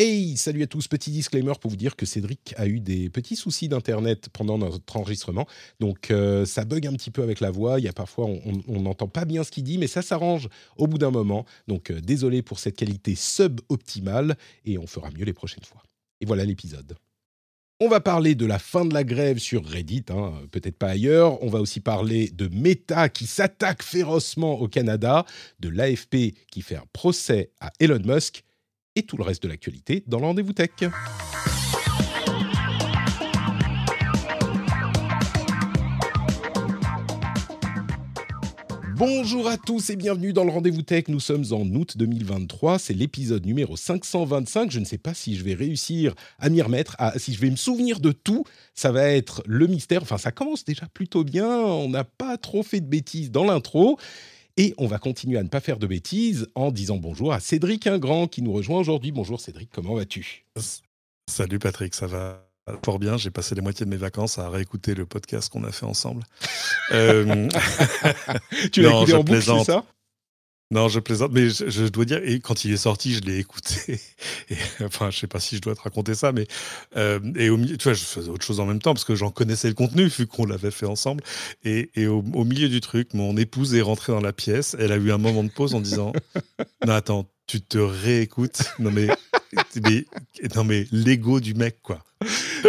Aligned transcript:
Hey, 0.00 0.36
salut 0.36 0.62
à 0.62 0.68
tous, 0.68 0.86
petit 0.86 1.10
disclaimer 1.10 1.54
pour 1.60 1.72
vous 1.72 1.76
dire 1.76 1.96
que 1.96 2.06
Cédric 2.06 2.54
a 2.56 2.68
eu 2.68 2.78
des 2.78 3.10
petits 3.10 3.34
soucis 3.34 3.68
d'internet 3.68 4.28
pendant 4.32 4.56
notre 4.56 4.96
enregistrement, 4.96 5.44
donc 5.80 6.12
euh, 6.12 6.46
ça 6.46 6.64
bug 6.64 6.86
un 6.86 6.92
petit 6.92 7.10
peu 7.10 7.20
avec 7.24 7.40
la 7.40 7.50
voix, 7.50 7.80
il 7.80 7.84
y 7.84 7.88
a 7.88 7.92
parfois 7.92 8.26
on 8.26 8.80
n'entend 8.80 9.08
pas 9.08 9.24
bien 9.24 9.42
ce 9.42 9.50
qu'il 9.50 9.64
dit, 9.64 9.76
mais 9.76 9.88
ça 9.88 10.00
s'arrange 10.00 10.48
au 10.76 10.86
bout 10.86 10.98
d'un 10.98 11.10
moment, 11.10 11.46
donc 11.66 11.90
euh, 11.90 12.00
désolé 12.00 12.42
pour 12.42 12.60
cette 12.60 12.76
qualité 12.76 13.16
sub-optimale, 13.16 14.36
et 14.64 14.78
on 14.78 14.86
fera 14.86 15.10
mieux 15.10 15.24
les 15.24 15.32
prochaines 15.32 15.64
fois. 15.64 15.82
Et 16.20 16.26
voilà 16.26 16.44
l'épisode. 16.44 16.94
On 17.80 17.88
va 17.88 17.98
parler 17.98 18.36
de 18.36 18.46
la 18.46 18.60
fin 18.60 18.84
de 18.84 18.94
la 18.94 19.02
grève 19.02 19.38
sur 19.38 19.66
Reddit, 19.66 20.04
hein, 20.10 20.32
peut-être 20.52 20.78
pas 20.78 20.90
ailleurs. 20.90 21.42
On 21.42 21.48
va 21.48 21.60
aussi 21.60 21.80
parler 21.80 22.30
de 22.30 22.46
Meta 22.46 23.08
qui 23.08 23.26
s'attaque 23.26 23.82
férocement 23.82 24.60
au 24.60 24.68
Canada, 24.68 25.26
de 25.58 25.68
l'AFP 25.68 26.36
qui 26.52 26.62
fait 26.62 26.76
un 26.76 26.86
procès 26.92 27.50
à 27.60 27.72
Elon 27.80 28.02
Musk 28.04 28.44
et 28.98 29.04
tout 29.04 29.16
le 29.16 29.22
reste 29.22 29.44
de 29.44 29.48
l'actualité 29.48 30.02
dans 30.08 30.18
le 30.18 30.26
rendez-vous 30.26 30.52
tech. 30.52 30.70
Bonjour 38.96 39.46
à 39.46 39.56
tous 39.56 39.90
et 39.90 39.96
bienvenue 39.96 40.32
dans 40.32 40.42
le 40.42 40.50
Rendez-vous 40.50 40.82
Tech. 40.82 41.04
Nous 41.06 41.20
sommes 41.20 41.44
en 41.52 41.60
août 41.66 41.96
2023, 41.96 42.80
c'est 42.80 42.94
l'épisode 42.94 43.46
numéro 43.46 43.76
525. 43.76 44.72
Je 44.72 44.80
ne 44.80 44.84
sais 44.84 44.98
pas 44.98 45.14
si 45.14 45.36
je 45.36 45.44
vais 45.44 45.54
réussir 45.54 46.16
à 46.40 46.48
m'y 46.48 46.60
remettre, 46.60 46.96
si 47.16 47.32
je 47.32 47.40
vais 47.40 47.50
me 47.50 47.54
souvenir 47.54 48.00
de 48.00 48.10
tout. 48.10 48.42
Ça 48.74 48.90
va 48.90 49.04
être 49.04 49.44
le 49.46 49.68
mystère. 49.68 50.02
Enfin, 50.02 50.18
ça 50.18 50.32
commence 50.32 50.64
déjà 50.64 50.88
plutôt 50.92 51.22
bien. 51.22 51.48
On 51.48 51.88
n'a 51.88 52.02
pas 52.02 52.36
trop 52.38 52.64
fait 52.64 52.80
de 52.80 52.88
bêtises 52.88 53.30
dans 53.30 53.44
l'intro. 53.44 54.00
Et 54.60 54.74
on 54.76 54.88
va 54.88 54.98
continuer 54.98 55.38
à 55.38 55.44
ne 55.44 55.48
pas 55.48 55.60
faire 55.60 55.78
de 55.78 55.86
bêtises 55.86 56.48
en 56.56 56.72
disant 56.72 56.96
bonjour 56.96 57.32
à 57.32 57.38
Cédric 57.38 57.86
Ingrand 57.86 58.26
qui 58.26 58.42
nous 58.42 58.52
rejoint 58.52 58.80
aujourd'hui. 58.80 59.12
Bonjour 59.12 59.40
Cédric, 59.40 59.70
comment 59.72 59.94
vas-tu? 59.94 60.46
Salut 61.30 61.60
Patrick, 61.60 61.94
ça 61.94 62.08
va 62.08 62.44
fort 62.84 62.98
bien. 62.98 63.16
J'ai 63.16 63.30
passé 63.30 63.54
les 63.54 63.60
moitiés 63.60 63.86
de 63.86 63.90
mes 63.90 63.96
vacances 63.96 64.36
à 64.40 64.50
réécouter 64.50 64.96
le 64.96 65.06
podcast 65.06 65.48
qu'on 65.48 65.62
a 65.62 65.70
fait 65.70 65.86
ensemble. 65.86 66.24
euh... 66.90 67.48
tu 68.72 68.82
l'as 68.82 68.90
écouté 69.00 69.14
en 69.14 69.22
boucle, 69.22 69.42
c'est 69.42 69.64
ça? 69.64 69.84
Non, 70.70 70.88
je 70.88 71.00
plaisante, 71.00 71.32
mais 71.32 71.48
je, 71.48 71.88
dois 71.88 72.04
dire, 72.04 72.20
et 72.22 72.40
quand 72.40 72.66
il 72.66 72.72
est 72.72 72.76
sorti, 72.78 73.14
je 73.14 73.20
l'ai 73.20 73.38
écouté. 73.38 73.98
Et, 74.50 74.56
enfin, 74.84 75.10
je 75.10 75.18
sais 75.18 75.26
pas 75.26 75.40
si 75.40 75.56
je 75.56 75.62
dois 75.62 75.74
te 75.74 75.80
raconter 75.80 76.14
ça, 76.14 76.32
mais 76.32 76.46
euh, 76.96 77.20
et 77.36 77.48
au 77.48 77.56
milieu, 77.56 77.78
tu 77.78 77.84
vois, 77.84 77.94
je 77.94 78.04
faisais 78.04 78.28
autre 78.28 78.44
chose 78.44 78.60
en 78.60 78.66
même 78.66 78.80
temps 78.80 78.92
parce 78.92 79.04
que 79.04 79.14
j'en 79.14 79.30
connaissais 79.30 79.68
le 79.68 79.74
contenu 79.74 80.06
vu 80.06 80.26
qu'on 80.26 80.44
l'avait 80.44 80.70
fait 80.70 80.84
ensemble. 80.84 81.24
Et, 81.64 81.90
et 81.94 82.06
au, 82.06 82.22
milieu 82.22 82.68
du 82.68 82.80
truc, 82.80 83.14
mon 83.14 83.36
épouse 83.38 83.74
est 83.74 83.80
rentrée 83.80 84.12
dans 84.12 84.20
la 84.20 84.34
pièce. 84.34 84.76
Elle 84.78 84.92
a 84.92 84.96
eu 84.96 85.10
un 85.10 85.18
moment 85.18 85.42
de 85.42 85.50
pause 85.50 85.74
en 85.74 85.80
disant 85.80 86.12
"Non, 86.86 86.92
attends, 86.92 87.30
tu 87.46 87.62
te 87.62 87.78
réécoutes 87.78 88.62
Non 88.78 88.90
mais, 88.90 89.08
mais 89.82 90.04
non 90.54 90.64
mais 90.64 90.86
l'ego 90.92 91.40
du 91.40 91.54
mec 91.54 91.78
quoi." 91.82 92.04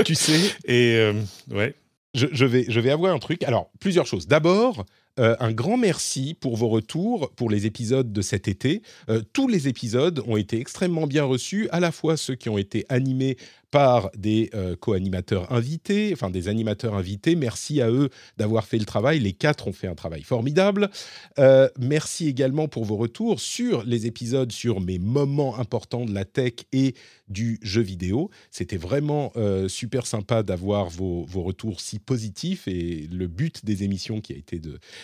Tu 0.06 0.16
sais 0.16 0.40
Et 0.64 0.96
euh, 0.96 1.14
ouais. 1.52 1.76
Je, 2.16 2.28
je, 2.32 2.46
vais, 2.46 2.66
je 2.68 2.80
vais 2.80 2.90
avoir 2.90 3.14
un 3.14 3.20
truc. 3.20 3.44
Alors, 3.44 3.70
plusieurs 3.80 4.08
choses. 4.08 4.28
D'abord, 4.28 4.86
euh, 5.20 5.36
un 5.40 5.52
grand 5.52 5.78
merci 5.78 6.36
pour 6.40 6.56
vos 6.56 6.70
retours 6.70 7.32
pour 7.36 7.50
les 7.50 7.66
épisodes 7.66 8.12
de 8.12 8.22
cet 8.22 8.48
été. 8.48 8.82
Euh, 9.10 9.22
tous 9.34 9.48
les 9.48 9.68
épisodes 9.68 10.24
ont 10.28 10.38
été 10.38 10.60
extrêmement 10.60 11.08
bien 11.08 11.24
reçus, 11.24 11.68
à 11.72 11.80
la 11.80 11.92
fois 11.92 12.16
ceux 12.16 12.36
qui 12.36 12.50
ont 12.50 12.58
été 12.58 12.86
animés 12.90 13.38
par 13.72 14.10
des 14.18 14.50
euh, 14.54 14.76
co-animateurs 14.76 15.52
invités, 15.52 16.12
enfin 16.14 16.30
des 16.30 16.48
animateurs 16.48 16.96
invités. 16.96 17.36
Merci 17.36 17.82
à 17.82 17.90
eux 17.90 18.10
d'avoir 18.38 18.66
fait 18.66 18.78
le 18.78 18.86
travail. 18.86 19.20
Les 19.20 19.34
quatre 19.34 19.68
ont 19.68 19.74
fait 19.74 19.88
un 19.88 19.96
travail 19.96 20.24
formidable. 20.24 20.90
Euh, 21.38 21.70
merci 21.78 22.28
également 22.28 22.68
pour 22.68 22.86
vos 22.86 22.98
retours 22.98 23.40
sur 23.40 23.84
les 23.84 24.08
épisodes 24.08 24.52
sur 24.52 24.82
mes 24.82 24.98
moments 24.98 25.58
importants 25.60 26.06
de 26.06 26.14
la 26.14 26.26
tech 26.26 26.54
et 26.74 26.96
du 27.28 27.60
jeu 27.62 27.82
vidéo. 27.82 28.30
C'était 28.50 28.78
vraiment 28.78 29.32
euh, 29.36 29.68
super 29.68 30.08
sympa 30.08 30.42
d'avoir 30.42 30.90
vos, 30.90 31.26
vos, 31.26 31.44
retours 31.44 31.80
si 31.80 32.00
positifs 32.00 32.68
et 32.68 33.08
le 33.12 33.28
but 33.28 33.66
des 33.66 33.84
émissions 33.84 34.20
qui 34.22 34.34
a 34.34 34.36
été 34.36 34.60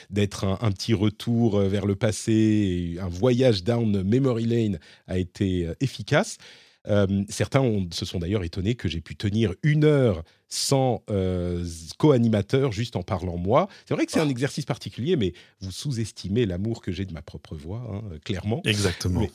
d'être 0.10 0.44
un, 0.44 0.58
un, 0.62 0.72
petit 0.72 0.94
retour 0.94 1.60
vers 1.60 1.86
le 1.86 1.96
passé, 1.96 2.98
un 3.00 3.08
voyage 3.08 3.64
down 3.64 4.02
memory 4.04 4.46
lane 4.46 4.80
a 5.08 5.18
été 5.18 5.70
efficace. 5.80 6.38
Euh, 6.88 7.24
certains 7.30 7.64
se 7.92 8.06
sont 8.06 8.20
d'ailleurs 8.20 8.44
étonnés 8.44 8.76
que 8.76 8.88
j'ai 8.88 9.02
pu 9.02 9.16
tenir 9.16 9.54
une 9.64 9.84
heure 9.84 10.24
sans 10.56 11.04
euh, 11.10 11.66
co-animateur, 11.98 12.72
juste 12.72 12.96
en 12.96 13.04
parlant 13.04 13.38
moi. 13.38 13.68
C'est 13.86 13.94
vrai 13.94 14.06
que 14.06 14.12
c'est 14.12 14.20
un 14.20 14.30
exercice 14.30 14.66
particulier, 14.66 15.16
mais 15.16 15.34
vous 15.60 15.72
sous-estimez 15.72 16.46
l'amour 16.46 16.82
que 16.82 16.92
j'ai 16.92 17.06
de 17.06 17.14
ma 17.14 17.22
propre 17.22 17.56
voix, 17.56 17.86
hein, 17.92 18.02
clairement. 18.24 18.62
Exactement. 18.64 19.28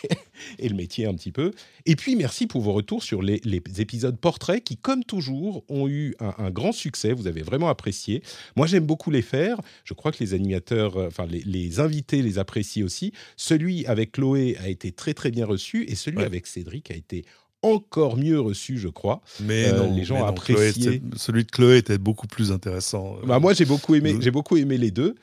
et 0.58 0.68
le 0.68 0.74
métier 0.74 1.06
un 1.06 1.14
petit 1.14 1.32
peu. 1.32 1.52
Et 1.86 1.96
puis, 1.96 2.16
merci 2.16 2.46
pour 2.46 2.60
vos 2.60 2.72
retours 2.72 3.02
sur 3.02 3.22
les, 3.22 3.40
épisodes 3.78 4.18
portraits 4.18 4.62
qui, 4.62 4.76
comme 4.76 5.04
toujours, 5.04 5.64
ont 5.68 5.88
eu 5.88 6.14
un, 6.18 6.50
grand 6.50 6.72
succès. 6.72 7.12
Vous 7.12 7.26
avez 7.26 7.42
vraiment 7.42 7.68
apprécié. 7.68 8.22
Moi, 8.56 8.66
j'aime 8.66 8.86
beaucoup 8.86 9.10
les 9.10 9.22
faire. 9.22 9.60
Je 9.84 9.94
crois 9.94 10.12
que 10.12 10.22
les 10.22 10.34
animateurs, 10.34 10.96
euh, 10.96 11.06
enfin, 11.06 11.26
les, 11.26 11.80
invités 11.80 12.22
les 12.22 12.38
apprécient 12.38 12.84
aussi. 12.84 13.12
Celui 13.36 13.86
avec 13.86 14.12
Chloé 14.12 14.56
a 14.58 14.68
été 14.68 14.92
très, 14.92 15.14
très 15.14 15.30
bien 15.30 15.46
reçu 15.46 15.84
et 15.84 15.94
celui 15.94 16.22
avec 16.22 16.46
Cédric 16.46 16.90
a 16.90 16.94
été 16.94 17.24
encore 17.64 18.16
mieux 18.16 18.40
reçu, 18.40 18.78
je 18.78 18.88
crois. 18.88 19.22
Mais 19.40 19.66
euh, 19.66 19.88
les 19.88 20.04
gens 20.04 20.24
appréciaient. 20.24 21.02
celui 21.16 21.44
de 21.44 21.50
Chloé 21.50 21.78
était 21.78 21.98
beaucoup 21.98 22.26
plus 22.26 22.52
intéressant. 22.52 23.16
Euh, 23.22 23.26
bah, 23.26 23.38
moi, 23.38 23.54
j'ai 23.54 23.64
beaucoup 23.64 23.94
aimé. 23.94 24.16
J'ai 24.20 24.30
beaucoup 24.30 24.56
aimé 24.56 24.78
les 24.78 24.90
deux. 24.90 25.14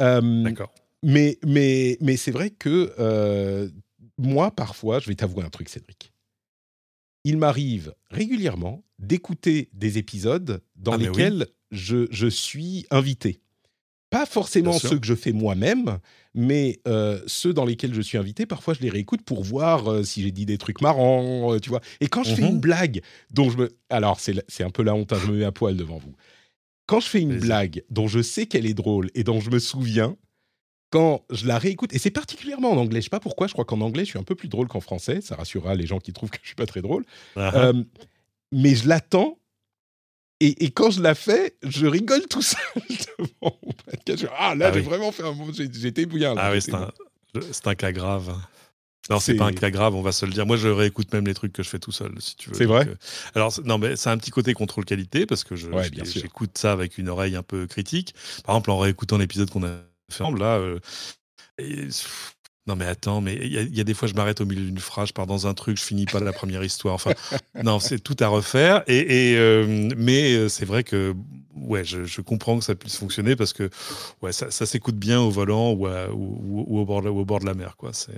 Euh, 0.00 0.42
D'accord. 0.42 0.72
Mais 1.02 1.38
mais 1.46 1.98
mais 2.00 2.16
c'est 2.16 2.30
vrai 2.30 2.50
que 2.50 3.70
moi, 4.18 4.50
parfois, 4.50 4.98
je 4.98 5.08
vais 5.08 5.14
t'avouer 5.14 5.44
un 5.44 5.50
truc, 5.50 5.68
Cédric. 5.68 6.12
Il 7.24 7.38
m'arrive 7.38 7.92
régulièrement 8.10 8.84
d'écouter 8.98 9.68
des 9.72 9.98
épisodes 9.98 10.62
dans 10.76 10.92
ah, 10.92 10.96
lesquels 10.96 11.46
je, 11.70 12.06
je 12.10 12.28
suis 12.28 12.86
invité. 12.90 13.40
Pas 14.10 14.24
forcément 14.26 14.78
ceux 14.78 14.98
que 14.98 15.06
je 15.06 15.14
fais 15.14 15.32
moi-même, 15.32 15.98
mais 16.34 16.78
euh, 16.86 17.20
ceux 17.26 17.52
dans 17.52 17.64
lesquels 17.64 17.92
je 17.92 18.00
suis 18.00 18.18
invité, 18.18 18.46
parfois 18.46 18.74
je 18.74 18.80
les 18.80 18.90
réécoute 18.90 19.22
pour 19.22 19.42
voir 19.42 19.90
euh, 19.90 20.04
si 20.04 20.22
j'ai 20.22 20.30
dit 20.30 20.46
des 20.46 20.58
trucs 20.58 20.80
marrants, 20.80 21.54
euh, 21.54 21.58
tu 21.58 21.70
vois. 21.70 21.80
Et 22.00 22.06
quand 22.06 22.22
je 22.22 22.34
fais 22.34 22.42
une 22.42 22.54
mhm. 22.54 22.60
blague 22.60 23.02
dont 23.32 23.50
je 23.50 23.56
me... 23.56 23.76
Alors, 23.90 24.20
c'est 24.20 24.62
un 24.62 24.70
peu 24.70 24.82
la 24.82 24.94
honte, 24.94 25.12
hein, 25.12 25.18
je 25.24 25.32
me 25.32 25.38
mets 25.38 25.44
à 25.44 25.52
poil 25.52 25.76
devant 25.76 25.98
vous. 25.98 26.14
Quand 26.86 27.00
je 27.00 27.08
fais 27.08 27.20
une 27.20 27.38
blague 27.38 27.82
dont 27.90 28.06
je 28.06 28.22
sais 28.22 28.46
qu'elle 28.46 28.66
est 28.66 28.74
drôle 28.74 29.10
et 29.14 29.24
dont 29.24 29.40
je 29.40 29.50
me 29.50 29.58
souviens, 29.58 30.16
quand 30.90 31.24
je 31.30 31.46
la 31.46 31.58
réécoute, 31.58 31.92
et 31.92 31.98
c'est 31.98 32.12
particulièrement 32.12 32.70
en 32.70 32.76
anglais, 32.76 33.00
je 33.00 33.04
sais 33.04 33.10
pas 33.10 33.18
pourquoi, 33.18 33.48
je 33.48 33.54
crois 33.54 33.64
qu'en 33.64 33.80
anglais 33.80 34.04
je 34.04 34.10
suis 34.10 34.18
un 34.20 34.24
peu 34.24 34.36
plus 34.36 34.48
drôle 34.48 34.68
qu'en 34.68 34.80
français, 34.80 35.20
ça 35.20 35.34
rassurera 35.34 35.74
les 35.74 35.86
gens 35.86 35.98
qui 35.98 36.12
trouvent 36.12 36.30
que 36.30 36.38
je 36.42 36.46
suis 36.46 36.54
pas 36.54 36.66
très 36.66 36.80
drôle. 36.80 37.04
Ah 37.34 37.50
ah. 37.54 37.72
mais 38.52 38.76
je 38.76 38.86
l'attends 38.88 39.38
et, 40.40 40.70
quand 40.70 40.90
je 40.90 41.00
la 41.00 41.14
fais, 41.14 41.56
je 41.62 41.86
rigole 41.86 42.26
tout 42.28 42.42
seul 42.42 42.58
devant 43.18 43.58
mon 43.62 43.72
podcast. 43.72 44.26
Ah 44.38 44.54
là, 44.54 44.68
ah 44.68 44.72
j'ai 44.72 44.80
vraiment 44.80 45.12
fait 45.12 45.22
un 45.22 45.32
moment, 45.32 45.52
j'étais 45.52 46.06
bouillant. 46.06 46.34
ah 46.36 46.52
oui, 46.52 46.60
c'est 46.60 46.74
un, 46.74 46.90
un, 47.64 47.74
cas 47.74 47.92
grave. 47.92 48.36
Non, 49.08 49.20
c'est 49.20 49.34
pas 49.34 49.46
un 49.46 49.52
cas 49.52 49.70
grave, 49.70 49.94
on 49.94 50.02
va 50.02 50.12
se 50.12 50.26
le 50.26 50.32
dire. 50.32 50.46
Moi, 50.46 50.56
je 50.56 50.68
réécoute 50.68 51.12
même 51.12 51.26
les 51.26 51.34
trucs 51.34 51.52
que 51.52 51.62
je 51.62 51.68
fais 51.68 51.78
tout 51.78 51.92
seul, 51.92 52.12
si 52.18 52.36
tu 52.36 52.50
veux. 52.50 52.56
C'est 52.56 52.64
vrai. 52.64 52.88
Euh, 52.88 52.94
alors, 53.34 53.52
non, 53.64 53.78
mais 53.78 53.96
c'est 53.96 54.10
un 54.10 54.18
petit 54.18 54.30
côté 54.30 54.52
contrôle 54.52 54.84
qualité 54.84 55.26
parce 55.26 55.44
que 55.44 55.54
je, 55.54 55.68
j'écoute 56.04 56.58
ça 56.58 56.72
avec 56.72 56.98
une 56.98 57.08
oreille 57.08 57.36
un 57.36 57.42
peu 57.42 57.66
critique. 57.66 58.14
Par 58.44 58.56
exemple, 58.56 58.70
en 58.72 58.78
réécoutant 58.78 59.18
l'épisode 59.18 59.50
qu'on 59.50 59.64
a 59.64 59.68
fait 60.10 60.22
ensemble, 60.22 60.40
là, 60.40 60.58
euh, 60.58 60.80
non 62.66 62.74
mais 62.74 62.86
attends, 62.86 63.20
mais 63.20 63.38
il 63.40 63.76
y, 63.76 63.80
a 63.80 63.84
des 63.84 63.94
fois 63.94 64.08
je 64.08 64.14
m'arrête 64.14 64.40
au 64.40 64.46
milieu 64.46 64.64
d'une 64.64 64.78
phrase, 64.78 65.08
je 65.08 65.12
pars 65.12 65.26
dans 65.26 65.46
un 65.46 65.54
truc, 65.54 65.78
je 65.78 65.84
finis 65.84 66.04
pas 66.04 66.18
la 66.18 66.32
première 66.32 66.64
histoire. 66.64 66.94
Enfin, 66.94 67.12
non, 67.62 67.78
c'est 67.78 68.00
tout 68.00 68.16
à 68.18 68.26
refaire. 68.26 68.82
Et, 68.88 69.32
et 69.32 69.36
euh, 69.36 69.88
mais 69.96 70.34
euh, 70.34 70.48
c'est 70.48 70.64
vrai 70.64 70.82
que 70.82 71.14
ouais, 71.54 71.84
je, 71.84 72.20
comprends 72.20 72.58
que 72.58 72.64
ça 72.64 72.74
puisse 72.74 72.96
fonctionner 72.96 73.36
parce 73.36 73.52
que 73.52 73.70
ouais, 74.20 74.32
ça, 74.32 74.50
s'écoute 74.50 74.96
bien 74.96 75.20
au 75.20 75.30
volant 75.30 75.72
ou, 75.72 75.86
ou, 75.86 76.80
au 76.80 76.84
bord, 76.84 77.04
au 77.04 77.24
bord 77.24 77.38
de 77.38 77.46
la 77.46 77.54
mer. 77.54 77.76
Quoi. 77.76 77.92
C'est, 77.92 78.12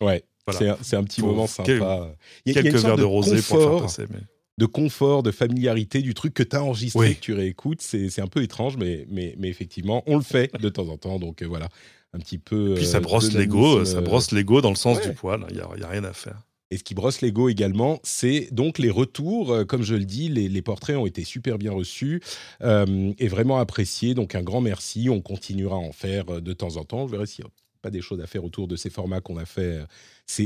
ouais, 0.00 0.24
c'est, 0.50 0.96
un, 0.96 1.04
petit 1.04 1.20
moment 1.22 1.46
sympa. 1.46 1.72
A, 1.72 2.08
quelques 2.46 2.76
verres 2.76 2.96
de, 2.96 3.02
rosé 3.02 3.42
pour 3.42 3.60
faire 3.60 3.82
passer. 3.82 4.04
Mais 4.10 4.20
de 4.58 4.66
confort, 4.66 5.22
de 5.22 5.30
familiarité 5.30 6.02
du 6.02 6.14
truc 6.14 6.34
que 6.34 6.42
tu 6.42 6.56
as 6.56 6.62
enregistré, 6.62 7.14
que 7.14 7.20
tu 7.20 7.32
réécoutes. 7.34 7.80
C'est 7.80 8.20
un 8.20 8.26
peu 8.26 8.42
étrange, 8.42 8.76
mais, 8.76 9.06
mais, 9.10 9.34
mais, 9.38 9.48
effectivement, 9.48 10.02
on 10.06 10.16
le 10.16 10.22
fait 10.22 10.50
de 10.60 10.68
temps 10.68 10.88
en 10.88 10.96
temps. 10.96 11.18
Donc 11.18 11.42
voilà, 11.42 11.68
un 12.14 12.18
petit 12.18 12.38
peu. 12.38 12.74
Puis 12.76 12.86
ça 12.86 13.00
brosse 13.00 13.32
l'ego, 13.32 13.84
ça 13.84 14.00
brosse 14.00 14.32
l'ego 14.32 14.60
dans 14.60 14.70
le 14.70 14.76
sens 14.76 15.00
du 15.00 15.12
poil. 15.12 15.44
Il 15.50 15.56
n'y 15.56 15.62
a, 15.62 15.88
rien 15.88 16.04
à 16.04 16.12
faire. 16.12 16.38
Et 16.70 16.78
ce 16.78 16.84
qui 16.84 16.94
brosse 16.94 17.20
l'ego 17.20 17.48
également, 17.48 18.00
c'est 18.02 18.48
donc 18.50 18.78
les 18.78 18.88
retours. 18.90 19.52
Euh, 19.52 19.64
comme 19.64 19.82
je 19.82 19.94
le 19.94 20.04
dis, 20.04 20.28
les, 20.30 20.62
portraits 20.62 20.96
ont 20.96 21.04
été 21.04 21.22
super 21.22 21.58
bien 21.58 21.72
reçus 21.72 22.22
euh, 22.62 23.12
et 23.18 23.28
vraiment 23.28 23.58
appréciés. 23.58 24.14
Donc 24.14 24.34
un 24.34 24.42
grand 24.42 24.62
merci. 24.62 25.10
On 25.10 25.20
continuera 25.20 25.76
à 25.76 25.80
en 25.80 25.92
faire 25.92 26.24
euh, 26.30 26.40
de 26.40 26.52
temps 26.54 26.76
en 26.76 26.84
temps. 26.84 27.06
Je 27.06 27.12
verrai 27.12 27.26
s'il 27.26 27.44
n'y 27.44 27.50
a 27.50 27.52
pas 27.82 27.90
des 27.90 28.00
choses 28.00 28.20
à 28.20 28.26
faire 28.26 28.44
autour 28.44 28.68
de 28.68 28.76
ces 28.76 28.88
formats 28.88 29.20
qu'on 29.20 29.36
a 29.36 29.44
fait 29.44 29.80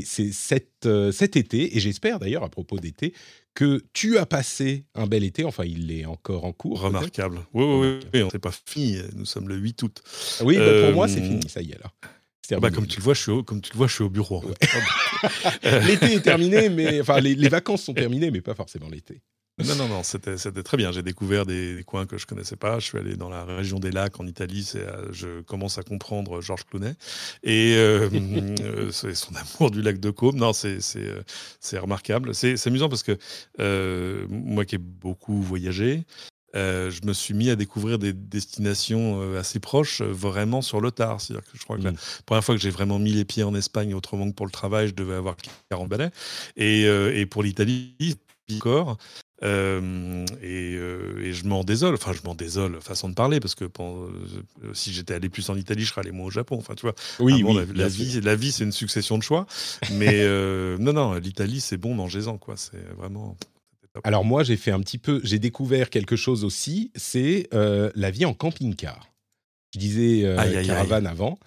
c'est, 0.05 0.33
cet, 0.33 0.89
cet 1.13 1.37
été. 1.37 1.77
Et 1.77 1.81
j'espère 1.81 2.19
d'ailleurs, 2.19 2.45
à 2.45 2.49
propos 2.49 2.79
d'été, 2.79 3.13
que 3.55 3.83
tu 3.93 4.19
as 4.19 4.27
passé 4.27 4.85
un 4.95 5.07
bel 5.07 5.25
été. 5.25 5.45
Enfin, 5.45 5.65
il 5.65 5.91
est 5.91 6.05
encore 6.05 6.45
en 6.45 6.53
cours. 6.53 6.81
Remarquable. 6.81 7.41
Oui, 7.55 7.65
oui, 7.65 8.01
oui. 8.13 8.23
On 8.23 8.29
n'est 8.33 8.39
pas 8.39 8.53
fini. 8.67 8.99
Nous 9.15 9.25
sommes 9.25 9.49
le 9.49 9.57
8 9.57 9.83
août. 9.83 10.03
Oui, 10.43 10.59
bah, 10.59 10.83
pour 10.83 10.93
moi, 10.93 11.09
c'est 11.09 11.23
fini. 11.23 11.49
Ça 11.49 11.63
y 11.63 11.71
est, 11.71 11.79
là. 11.83 11.91
Bah, 12.61 12.71
comme, 12.71 12.87
tu 12.87 12.99
le 12.99 13.03
vois, 13.03 13.15
je 13.15 13.23
suis 13.23 13.33
au, 13.33 13.43
comme 13.43 13.61
tu 13.61 13.73
le 13.73 13.79
vois, 13.79 13.87
je 13.87 13.95
suis 13.95 14.05
au 14.05 14.11
bureau. 14.11 14.45
l'été 15.63 16.15
est 16.15 16.21
terminé, 16.21 16.69
mais 16.69 17.01
enfin 17.01 17.21
les, 17.21 17.49
vacances 17.49 17.83
sont 17.83 17.95
terminées, 17.95 18.31
mais 18.31 18.41
pas 18.41 18.55
forcément 18.55 18.89
l'été. 18.89 19.21
Non, 19.65 19.75
non, 19.75 19.89
non, 19.89 20.03
c'était 20.03 20.37
très 20.63 20.77
bien. 20.77 20.93
J'ai 20.93 21.03
découvert 21.03 21.47
des, 21.47 21.83
coins 21.87 22.05
que 22.05 22.19
je 22.19 22.27
connaissais 22.27 22.57
pas. 22.57 22.79
Je 22.79 22.85
suis 22.85 22.99
allé 22.99 23.17
dans 23.17 23.31
la 23.31 23.45
région 23.45 23.79
des 23.79 23.91
lacs 23.91 24.21
en 24.21 24.27
Italie. 24.27 24.71
Euh, 24.75 25.07
je 25.13 25.41
commence 25.41 25.79
à 25.79 25.83
comprendre 25.83 26.43
Georges 26.43 26.65
Clounet 26.65 26.95
et 27.43 27.75
euh, 27.77 28.11
euh, 28.61 28.91
son 28.93 29.33
amour 29.35 29.71
du 29.71 29.81
lac 29.81 29.99
de 29.99 30.11
Caume. 30.11 30.37
Non, 30.37 30.53
c'est 30.53 31.79
remarquable. 31.79 32.35
C'est 32.35 32.67
amusant 32.67 32.91
parce 32.91 33.03
que 33.03 33.17
moi 34.29 34.67
qui 34.67 34.75
ai 34.75 34.79
beaucoup 34.79 35.41
voyagé, 35.41 36.05
je 36.53 37.07
me 37.07 37.15
suis 37.15 37.33
mis 37.33 37.49
à 37.49 37.57
découvrir 37.57 37.99
des 37.99 38.13
destinations 38.13 39.37
assez 39.39 39.59
proches, 39.59 40.03
vraiment 40.03 40.61
sur 40.61 40.83
le 40.83 40.91
tard. 40.91 41.23
C'est-à-dire 41.23 41.51
que 41.51 41.57
je 41.57 41.65
crois 41.65 41.79
que 41.79 41.83
la 41.83 41.93
mmh. 41.93 41.99
première 42.27 42.45
fois 42.45 42.55
que 42.55 42.61
j'ai 42.61 42.71
vraiment 42.71 42.99
mis 42.99 43.13
les 43.13 43.25
pieds 43.25 43.43
en 43.43 43.55
Espagne, 43.55 43.95
autrement 43.95 44.29
que 44.29 44.35
pour 44.35 44.45
le 44.45 44.53
travail, 44.53 44.89
je 44.89 44.95
devais 44.95 45.15
avoir 45.15 45.37
40 45.71 45.89
balais. 45.89 46.11
Et, 46.57 46.83
et 46.83 47.25
pour 47.25 47.43
l'Italie, 47.43 48.19
encore. 48.55 48.99
Euh, 49.43 50.25
euh, 50.43 51.23
et, 51.23 51.33
je 51.33 51.47
m'en 51.47 51.63
désole, 51.63 51.95
enfin 51.95 52.13
je 52.13 52.23
m'en 52.25 52.35
désole, 52.35 52.81
façon 52.81 53.09
de 53.09 53.15
parler, 53.15 53.41
parce 53.41 53.55
que 53.55 53.65
euh, 53.65 54.09
si 54.73 54.93
j'étais 54.93 55.15
allé 55.15 55.29
plus 55.29 55.49
en 55.51 55.57
Italie, 55.57 55.85
je 55.85 55.91
serais 55.91 56.01
allé 56.01 56.13
moins 56.13 56.27
au 56.27 56.31
Japon. 56.31 56.57
Enfin, 56.59 56.75
tu 56.75 56.83
vois, 56.83 56.95
oui, 57.21 57.45
la, 57.75 57.89
vie, 57.89 58.21
la 58.23 58.37
vie, 58.37 58.53
c'est 58.53 58.65
une 58.65 58.73
succession 58.73 59.19
de 59.19 59.23
choix. 59.23 59.47
Mais 59.93 60.25
non, 60.79 60.93
non, 60.93 61.15
l'Italie, 61.15 61.61
c'est 61.61 61.77
bon, 61.77 61.95
mangez-en, 61.95 62.39
quoi. 62.39 62.57
C'est 62.57 62.83
vraiment. 62.97 63.37
Alors 64.05 64.25
moi, 64.25 64.43
j'ai 64.43 64.57
fait 64.57 64.73
un 64.73 64.81
petit 64.81 64.99
peu, 64.99 65.21
j'ai 65.25 65.39
découvert 65.39 65.91
quelque 65.91 66.17
chose 66.17 66.45
aussi, 66.45 66.91
c'est 66.95 67.49
la 67.53 68.11
vie 68.11 68.25
en 68.25 68.35
camping-car. 68.35 69.11
Je 69.75 69.81
disais 69.81 70.37
caravane 70.67 71.07
avant, 71.07 71.39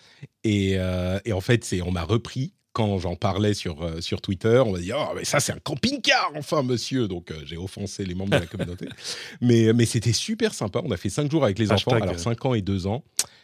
et, 0.43 0.73
et 1.25 1.33
en 1.33 1.41
fait, 1.41 1.65
c'est 1.65 1.81
on 1.81 1.91
m'a 1.91 2.03
repris 2.03 2.53
quand 2.73 2.99
j'en 2.99 3.15
parlais 3.15 3.53
sur, 3.53 3.83
euh, 3.83 4.01
sur 4.01 4.21
Twitter, 4.21 4.61
on 4.65 4.71
m'a 4.71 4.79
dit 4.79 4.91
Oh, 4.95 5.13
mais 5.15 5.25
ça, 5.25 5.39
c'est 5.39 5.51
un 5.51 5.59
camping-car, 5.59 6.31
enfin, 6.35 6.63
monsieur 6.63 7.07
Donc, 7.07 7.31
euh, 7.31 7.41
j'ai 7.45 7.57
offensé 7.57 8.05
les 8.05 8.15
membres 8.15 8.31
de 8.31 8.37
la 8.37 8.45
communauté. 8.45 8.87
mais 9.41 9.73
mais 9.73 9.85
c'était 9.85 10.13
super 10.13 10.53
sympa. 10.53 10.81
On 10.83 10.91
a 10.91 10.97
fait 10.97 11.09
cinq 11.09 11.31
jours 11.31 11.43
avec 11.43 11.59
les 11.59 11.71
enfants, 11.71 11.91
alors 11.91 12.19
5 12.19 12.45
ans 12.45 12.53
et 12.53 12.61
2 12.61 12.87
ans. 12.87 13.03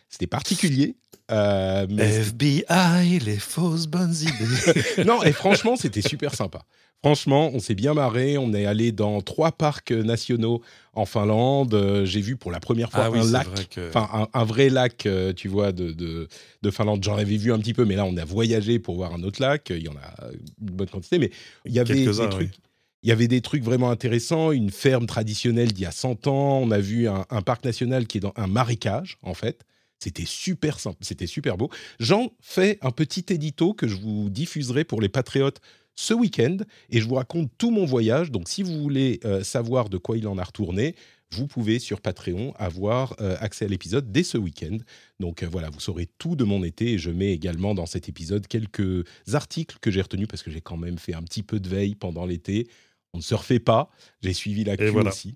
C'était 0.10 0.27
particulier. 0.27 0.95
Euh, 1.31 1.88
FBI, 1.88 3.19
les 3.19 3.38
fausses 3.38 3.88
bonnes 3.88 4.13
idées. 4.13 5.04
non, 5.06 5.24
et 5.24 5.31
franchement, 5.31 5.75
c'était 5.75 6.04
super 6.04 6.36
sympa. 6.36 6.62
Franchement, 7.04 7.52
on 7.54 7.60
s'est 7.60 7.76
bien 7.76 7.94
marré. 7.94 8.38
On 8.38 8.54
est 8.54 8.66
allé 8.66 8.92
dans 8.92 9.22
trois 9.22 9.52
parcs 9.52 9.92
nationaux 9.92 10.62
en 10.94 11.06
Finlande. 11.06 11.74
Euh, 11.74 12.06
j'ai 12.06 12.22
vu 12.22 12.36
pour 12.36 12.52
la 12.52 12.60
première 12.60 12.90
fois 12.92 13.12
ah 13.14 13.18
un 13.18 13.32
lac, 13.32 13.80
enfin 13.90 14.28
un, 14.34 14.44
vrai 14.44 14.70
lac, 14.70 15.06
euh, 15.06 15.32
tu 15.32 15.48
vois, 15.48 15.72
de, 15.72 15.92
de, 15.92 16.72
Finlande. 16.72 17.04
J'en 17.04 17.16
avais 17.16 17.38
vu 17.38 17.54
un 17.54 17.60
petit 17.60 17.74
peu, 17.74 17.86
mais 17.86 17.96
là, 17.96 18.06
on 18.06 18.18
a 18.18 18.26
voyagé 18.26 18.80
pour 18.80 18.96
voir 18.96 19.14
un 19.14 19.22
autre 19.22 19.40
lac. 19.42 19.68
Il 19.70 19.84
y 19.84 19.88
en 19.88 19.96
a 19.96 20.32
une 20.62 20.72
bonne 20.72 20.90
quantité, 20.90 21.20
mais 21.20 21.30
il 21.66 21.74
y 21.74 21.80
avait 21.80 22.06
des 22.06 22.30
trucs. 22.30 22.56
Il 23.04 23.10
y 23.10 23.12
avait 23.12 23.28
des 23.28 23.42
trucs 23.42 23.64
vraiment 23.64 23.92
intéressants, 23.92 24.52
une 24.52 24.72
ferme 24.72 25.06
traditionnelle 25.06 25.72
d'il 25.74 25.84
y 25.84 25.86
a 25.86 25.92
100 25.92 26.26
ans. 26.26 26.60
On 26.64 26.72
a 26.72 26.80
vu 26.80 27.08
un, 27.08 27.24
un 27.30 27.44
parc 27.44 27.64
national 27.64 28.08
qui 28.08 28.18
est 28.18 28.22
dans 28.22 28.34
un 28.36 28.48
marécage, 28.48 29.20
en 29.22 29.36
fait. 29.36 29.64
C'était 30.00 30.26
super 30.26 30.80
simple, 30.80 30.98
c'était 31.02 31.28
super 31.28 31.58
beau. 31.58 31.70
J'en 32.00 32.32
fais 32.42 32.80
un 32.82 32.92
petit 32.92 33.26
édito 33.30 33.74
que 33.74 33.88
je 33.88 33.96
vous 33.96 34.30
diffuserai 34.30 34.84
pour 34.84 35.02
les 35.02 35.10
patriotes 35.10 35.62
ce 35.96 36.14
week-end 36.14 36.58
et 36.90 37.00
je 37.00 37.08
vous 37.08 37.16
raconte 37.16 37.52
tout 37.58 37.72
mon 37.72 37.86
voyage. 37.86 38.32
Donc, 38.32 38.50
si 38.50 38.64
vous 38.64 38.82
voulez 38.82 39.20
euh, 39.26 39.44
savoir 39.44 39.90
de 39.90 39.98
quoi 39.98 40.18
il 40.18 40.28
en 40.28 40.38
a 40.38 40.44
retourné, 40.44 40.96
vous 41.32 41.48
pouvez 41.48 41.80
sur 41.80 42.02
Patreon 42.02 42.54
avoir 42.58 43.16
euh, 43.20 43.36
accès 43.40 43.66
à 43.66 43.68
l'épisode 43.68 44.12
dès 44.12 44.24
ce 44.24 44.38
week-end. 44.38 44.78
Donc 45.20 45.44
euh, 45.44 45.48
voilà, 45.48 45.70
vous 45.70 45.80
saurez 45.80 46.08
tout 46.18 46.36
de 46.36 46.44
mon 46.44 46.64
été 46.64 46.94
et 46.94 46.98
je 46.98 47.10
mets 47.10 47.34
également 47.34 47.74
dans 47.74 47.86
cet 47.86 48.10
épisode 48.10 48.48
quelques 48.48 49.06
articles 49.34 49.78
que 49.82 49.92
j'ai 49.92 50.02
retenus 50.02 50.28
parce 50.28 50.44
que 50.44 50.52
j'ai 50.52 50.62
quand 50.62 50.78
même 50.78 50.98
fait 50.98 51.14
un 51.14 51.24
petit 51.24 51.44
peu 51.44 51.60
de 51.60 51.68
veille 51.68 51.96
pendant 51.96 52.26
l'été. 52.26 52.68
On 53.14 53.18
ne 53.18 53.24
se 53.24 53.34
refait 53.34 53.60
pas, 53.60 53.90
j'ai 54.22 54.34
suivi 54.34 54.64
la 54.64 54.78
queue 54.78 54.92
aussi. 54.92 55.36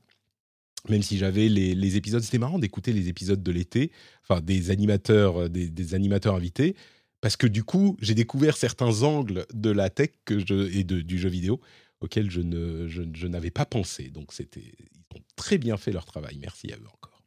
Même 0.87 1.01
si 1.01 1.17
j'avais 1.17 1.49
les, 1.49 1.97
épisodes, 1.97 2.23
c'était 2.23 2.37
marrant 2.37 2.59
d'écouter 2.59 2.93
les 2.93 3.09
épisodes 3.09 3.43
de 3.43 3.51
l'été, 3.51 3.91
enfin 4.23 4.39
des 4.39 4.71
animateurs, 4.71 5.49
des 5.49 5.93
animateurs 5.93 6.35
invités 6.35 6.75
parce 7.21 7.35
que 7.35 7.47
du 7.47 7.63
coup, 7.63 7.97
j'ai 8.01 8.15
découvert 8.15 8.57
certains 8.57 9.03
angles 9.03 9.45
de 9.53 9.69
la 9.69 9.89
tech 9.89 10.11
que 10.25 10.39
je, 10.39 10.73
et 10.73 10.83
de, 10.83 11.01
du 11.01 11.19
jeu 11.19 11.29
vidéo 11.29 11.59
auxquels 12.01 12.31
je, 12.31 12.41
ne, 12.41 12.87
je, 12.87 13.27
n'avais 13.27 13.51
pas 13.51 13.65
pensé. 13.65 14.09
Donc, 14.09 14.31
c'était, 14.31 14.73
ils 14.93 15.17
ont 15.17 15.21
très 15.35 15.57
bien 15.57 15.75
fait 15.77 15.91
leur 15.91 16.05
travail. 16.05 16.37
Merci 16.39 16.71
à 16.71 16.77
eux 16.77 16.87
encore. 16.93 17.21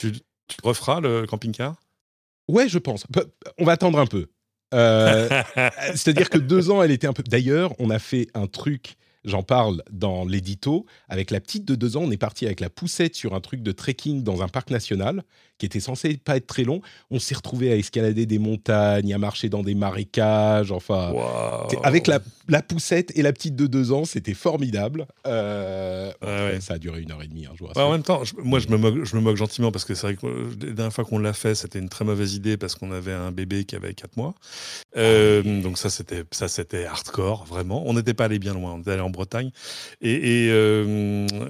Tu, 0.00 0.12
referas 0.64 1.00
le 1.00 1.26
camping-car? 1.26 1.80
Ouais, 2.48 2.68
je 2.68 2.78
pense. 2.78 3.06
On 3.58 3.64
va 3.64 3.72
attendre 3.72 4.00
un 4.00 4.06
peu. 4.06 4.28
Euh, 4.74 5.28
c'est-à-dire 5.94 6.28
que 6.28 6.38
deux 6.38 6.70
ans, 6.70 6.82
elle 6.82 6.90
était 6.90 7.06
un 7.06 7.12
peu. 7.12 7.22
D'ailleurs, 7.22 7.72
on 7.78 7.90
a 7.90 8.00
fait 8.00 8.26
un 8.34 8.48
truc 8.48 8.96
J'en 9.24 9.42
parle 9.42 9.82
dans 9.90 10.24
l'édito. 10.24 10.86
Avec 11.08 11.30
la 11.30 11.40
petite 11.40 11.64
de 11.64 11.74
deux 11.74 11.96
ans, 11.96 12.02
on 12.04 12.10
est 12.10 12.16
parti 12.16 12.46
avec 12.46 12.60
la 12.60 12.70
poussette 12.70 13.14
sur 13.14 13.34
un 13.34 13.40
truc 13.40 13.62
de 13.62 13.72
trekking 13.72 14.22
dans 14.22 14.42
un 14.42 14.48
parc 14.48 14.70
national 14.70 15.22
qui 15.60 15.66
était 15.66 15.78
censé 15.78 16.16
pas 16.16 16.36
être 16.36 16.46
très 16.46 16.64
long. 16.64 16.80
On 17.10 17.18
s'est 17.18 17.34
retrouvé 17.34 17.70
à 17.70 17.76
escalader 17.76 18.26
des 18.26 18.38
montagnes, 18.38 19.12
à 19.12 19.18
marcher 19.18 19.48
dans 19.48 19.62
des 19.62 19.74
marécages. 19.74 20.72
Enfin, 20.72 21.12
avec 21.82 22.06
la, 22.06 22.20
la, 22.48 22.62
poussette 22.62 23.12
et 23.16 23.22
la 23.22 23.32
petite 23.32 23.54
de 23.56 23.66
deux 23.66 23.92
ans, 23.92 24.06
c'était 24.06 24.34
formidable. 24.34 25.06
Euh, 25.26 26.10
ça 26.60 26.74
a 26.74 26.78
duré 26.78 27.02
une 27.02 27.12
heure 27.12 27.22
et 27.22 27.28
demie 27.28 27.46
un 27.46 27.54
jour. 27.54 27.70
en 27.76 27.92
même 27.92 28.02
temps, 28.02 28.22
moi, 28.42 28.58
je 28.58 28.68
me, 28.68 28.78
moque, 28.78 29.04
je 29.04 29.14
me 29.14 29.20
moque 29.20 29.36
gentiment 29.36 29.70
parce 29.70 29.84
que 29.84 29.94
c'est 29.94 30.06
vrai 30.06 30.16
que 30.16 30.26
euh, 30.26 30.48
la 30.60 30.72
dernière 30.72 30.92
fois 30.92 31.04
qu'on 31.04 31.18
l'a 31.18 31.34
fait, 31.34 31.54
c'était 31.54 31.78
une 31.78 31.90
très 31.90 32.06
mauvaise 32.06 32.34
idée 32.34 32.56
parce 32.56 32.74
qu'on 32.74 32.90
avait 32.90 33.12
un 33.12 33.30
bébé 33.30 33.64
qui 33.64 33.76
avait 33.76 33.92
4 33.92 34.16
mois. 34.16 34.34
Euh, 34.96 35.42
ah 35.44 35.62
donc 35.62 35.76
ça, 35.76 35.90
c'était 35.90 36.24
ça, 36.30 36.48
c'était 36.48 36.86
hardcore, 36.86 37.44
vraiment. 37.44 37.82
On 37.86 37.92
n'était 37.92 38.14
pas 38.14 38.24
allé 38.24 38.38
bien 38.38 38.54
loin. 38.54 38.72
On 38.72 38.80
était 38.80 38.92
allé 38.92 39.02
en 39.02 39.09
Bretagne. 39.10 39.50
Et, 40.00 40.50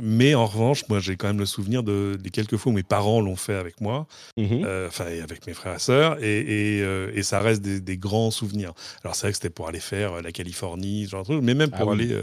mais 0.00 0.34
en 0.34 0.46
revanche, 0.46 0.88
moi, 0.88 1.00
j'ai 1.00 1.16
quand 1.16 1.28
même 1.28 1.38
le 1.38 1.46
souvenir 1.46 1.82
de, 1.82 2.18
des 2.20 2.30
quelques 2.30 2.56
fois 2.56 2.72
où 2.72 2.74
mes 2.74 2.82
parents 2.82 3.20
l'ont 3.20 3.36
fait 3.36 3.54
avec 3.54 3.80
moi. 3.80 4.06
Mmh 4.36 4.60
euh, 4.64 4.88
enfin 4.88 5.06
avec 5.22 5.46
mes 5.46 5.54
frères 5.54 5.76
et 5.76 5.78
sœurs, 5.78 6.22
et, 6.22 6.80
euh, 6.82 7.10
et, 7.14 7.22
ça 7.22 7.40
reste 7.40 7.62
des, 7.62 7.96
grands 7.96 8.30
souvenirs. 8.30 8.72
Alors 9.04 9.14
c'est 9.14 9.22
vrai 9.26 9.32
que 9.32 9.36
c'était 9.36 9.50
pour 9.50 9.68
aller 9.68 9.80
faire 9.80 10.14
euh, 10.14 10.22
la 10.22 10.32
Californie, 10.32 11.06
genre 11.06 11.22
de 11.22 11.32
truc, 11.32 11.42
mais 11.42 11.54
même 11.54 11.70
ah 11.72 11.78
pour 11.78 11.92
aller 11.92 12.16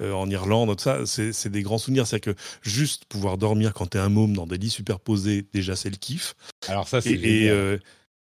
en 0.00 0.28
Irlande, 0.28 0.76
tout 0.76 0.82
ça, 0.82 1.00
c'est 1.06 1.48
des 1.48 1.62
grands 1.62 1.78
souvenirs. 1.78 2.06
C'est 2.06 2.20
que 2.20 2.34
juste 2.62 3.04
pouvoir 3.06 3.38
dormir 3.38 3.72
quand 3.74 3.86
t'es 3.86 3.98
un 3.98 4.08
môme 4.08 4.34
dans 4.34 4.46
des 4.46 4.58
lits 4.58 4.70
superposés, 4.70 5.44
déjà 5.52 5.76
c'est 5.76 5.90
le 5.90 5.96
kiff. 5.96 6.34
Alors 6.68 6.88
ça 6.88 7.00
c'est 7.00 7.18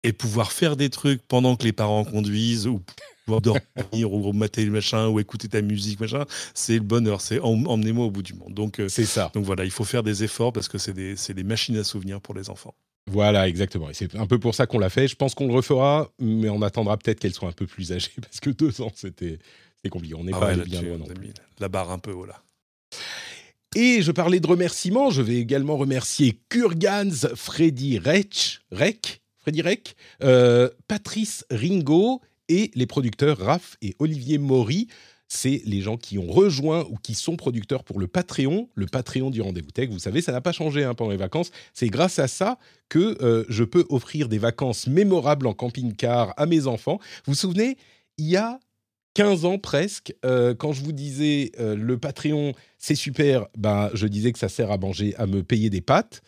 et, 0.03 0.13
pouvoir 0.13 0.51
faire 0.51 0.75
des 0.75 0.89
trucs 0.89 1.21
pendant 1.27 1.55
que 1.55 1.63
les 1.63 1.73
parents 1.73 2.03
conduisent 2.03 2.67
ou 2.67 2.81
pouvoir 3.25 3.41
dormir 3.41 4.11
ou 4.11 4.33
mater 4.33 4.65
le 4.65 4.71
machin 4.71 5.07
ou 5.07 5.19
écouter 5.19 5.47
ta 5.47 5.61
musique 5.61 5.99
machin 5.99 6.25
c'est 6.53 6.73
le 6.73 6.81
bonheur 6.81 7.21
c'est 7.21 7.39
emmenez-moi 7.39 8.05
au 8.05 8.11
bout 8.11 8.21
du 8.21 8.33
monde 8.33 8.53
donc 8.53 8.81
c'est 8.89 9.05
ça 9.05 9.31
donc 9.33 9.45
voilà 9.45 9.63
il 9.63 9.71
faut 9.71 9.85
faire 9.85 10.03
des 10.03 10.23
efforts 10.23 10.51
parce 10.51 10.67
que 10.67 10.77
c'est 10.77 10.93
des, 10.93 11.15
des 11.15 11.43
machines 11.43 11.77
à 11.77 11.83
souvenirs 11.83 12.19
pour 12.19 12.35
les 12.35 12.49
enfants 12.49 12.75
voilà, 13.11 13.47
exactement. 13.47 13.89
Et 13.89 13.93
c'est 13.93 14.15
un 14.15 14.27
peu 14.27 14.39
pour 14.39 14.55
ça 14.55 14.65
qu'on 14.65 14.79
l'a 14.79 14.89
fait. 14.89 15.07
Je 15.07 15.15
pense 15.15 15.35
qu'on 15.35 15.47
le 15.47 15.53
refera, 15.53 16.09
mais 16.19 16.49
on 16.49 16.61
attendra 16.61 16.97
peut-être 16.97 17.19
qu'elle 17.19 17.33
soit 17.33 17.49
un 17.49 17.53
peu 17.53 17.67
plus 17.67 17.91
âgée, 17.91 18.11
parce 18.21 18.39
que 18.39 18.49
deux 18.49 18.81
ans, 18.81 18.91
c'était 18.95 19.39
compliqué. 19.89 20.15
On 20.15 20.23
n'est 20.23 20.33
ah 20.33 20.39
pas 20.39 20.55
bien 20.55 20.81
loin 20.81 20.97
non 20.97 21.05
La 21.59 21.69
barre 21.69 21.91
un 21.91 21.99
peu, 21.99 22.11
voilà. 22.11 22.41
Et 23.75 24.01
je 24.01 24.11
parlais 24.11 24.39
de 24.39 24.47
remerciements, 24.47 25.09
je 25.09 25.21
vais 25.21 25.37
également 25.37 25.77
remercier 25.77 26.39
Kurgans, 26.49 27.35
Freddy 27.35 27.97
Rech, 27.97 28.61
Rec, 28.71 29.22
Freddy 29.43 29.61
Rec, 29.61 29.95
euh, 30.23 30.69
Patrice 30.87 31.45
Ringo 31.51 32.21
et 32.47 32.71
les 32.75 32.85
producteurs 32.85 33.37
Raph 33.37 33.75
et 33.81 33.93
Olivier 33.99 34.37
Maury. 34.37 34.87
c'est 35.27 35.61
les 35.65 35.81
gens 35.81 35.97
qui 35.97 36.17
ont 36.17 36.27
rejoint 36.27 36.85
ou 36.89 36.95
qui 36.95 37.13
sont 37.13 37.35
producteurs 37.35 37.83
pour 37.83 37.99
le 37.99 38.07
Patreon, 38.07 38.69
le 38.73 38.85
Patreon 38.85 39.31
du 39.31 39.41
Rendez-vous 39.41 39.71
Tech. 39.71 39.89
Vous 39.89 39.99
savez, 39.99 40.21
ça 40.21 40.31
n'a 40.31 40.39
pas 40.39 40.53
changé 40.53 40.85
hein, 40.85 40.93
pendant 40.93 41.11
les 41.11 41.17
vacances. 41.17 41.51
C'est 41.73 41.89
grâce 41.89 42.19
à 42.19 42.29
ça 42.29 42.57
que 42.87 43.17
euh, 43.21 43.43
je 43.49 43.65
peux 43.65 43.85
offrir 43.89 44.29
des 44.29 44.37
vacances 44.37 44.87
mémorables 44.87 45.47
en 45.47 45.53
camping-car 45.53 46.33
à 46.37 46.45
mes 46.45 46.67
enfants. 46.67 46.99
Vous 47.25 47.33
vous 47.33 47.35
souvenez, 47.35 47.77
il 48.17 48.29
y 48.29 48.37
a 48.37 48.59
15 49.15 49.43
ans 49.43 49.57
presque, 49.57 50.15
euh, 50.23 50.55
quand 50.55 50.71
je 50.71 50.83
vous 50.83 50.93
disais 50.93 51.51
le 51.59 51.97
Patreon, 51.97 52.53
c'est 52.77 52.95
super, 52.95 53.47
ben, 53.57 53.89
je 53.93 54.07
disais 54.07 54.31
que 54.31 54.39
ça 54.39 54.49
sert 54.49 54.71
à 54.71 54.77
manger, 54.77 55.15
à 55.17 55.27
me 55.27 55.43
payer 55.43 55.69
des 55.69 55.81
pâtes. 55.81 56.21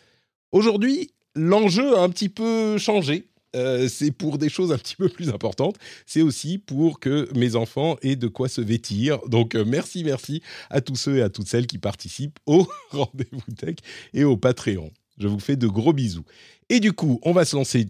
Aujourd'hui, 0.52 1.10
l'enjeu 1.36 1.96
a 1.96 2.00
un 2.00 2.08
petit 2.08 2.28
peu 2.28 2.78
changé. 2.78 3.28
Euh, 3.54 3.88
c'est 3.88 4.10
pour 4.10 4.36
des 4.36 4.48
choses 4.48 4.72
un 4.72 4.78
petit 4.78 4.96
peu 4.96 5.08
plus 5.08 5.30
importantes. 5.30 5.76
C'est 6.04 6.20
aussi 6.22 6.58
pour 6.58 7.00
que 7.00 7.28
mes 7.34 7.56
enfants 7.56 7.96
aient 8.02 8.16
de 8.16 8.28
quoi 8.28 8.48
se 8.48 8.60
vêtir. 8.60 9.18
Donc 9.28 9.54
merci, 9.54 10.04
merci 10.04 10.42
à 10.68 10.80
tous 10.80 10.96
ceux 10.96 11.18
et 11.18 11.22
à 11.22 11.30
toutes 11.30 11.48
celles 11.48 11.66
qui 11.66 11.78
participent 11.78 12.38
au 12.46 12.66
rendez-vous 12.90 13.54
tech 13.56 13.76
et 14.12 14.24
au 14.24 14.36
Patreon. 14.36 14.90
Je 15.18 15.28
vous 15.28 15.38
fais 15.38 15.56
de 15.56 15.68
gros 15.68 15.94
bisous. 15.94 16.24
Et 16.68 16.80
du 16.80 16.92
coup, 16.92 17.20
on 17.22 17.32
va 17.32 17.44
se 17.44 17.56
lancer 17.56 17.86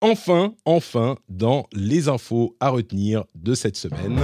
enfin, 0.00 0.54
enfin, 0.64 1.16
dans 1.28 1.66
les 1.72 2.08
infos 2.08 2.56
à 2.60 2.70
retenir 2.70 3.24
de 3.34 3.54
cette 3.54 3.76
semaine. 3.76 4.18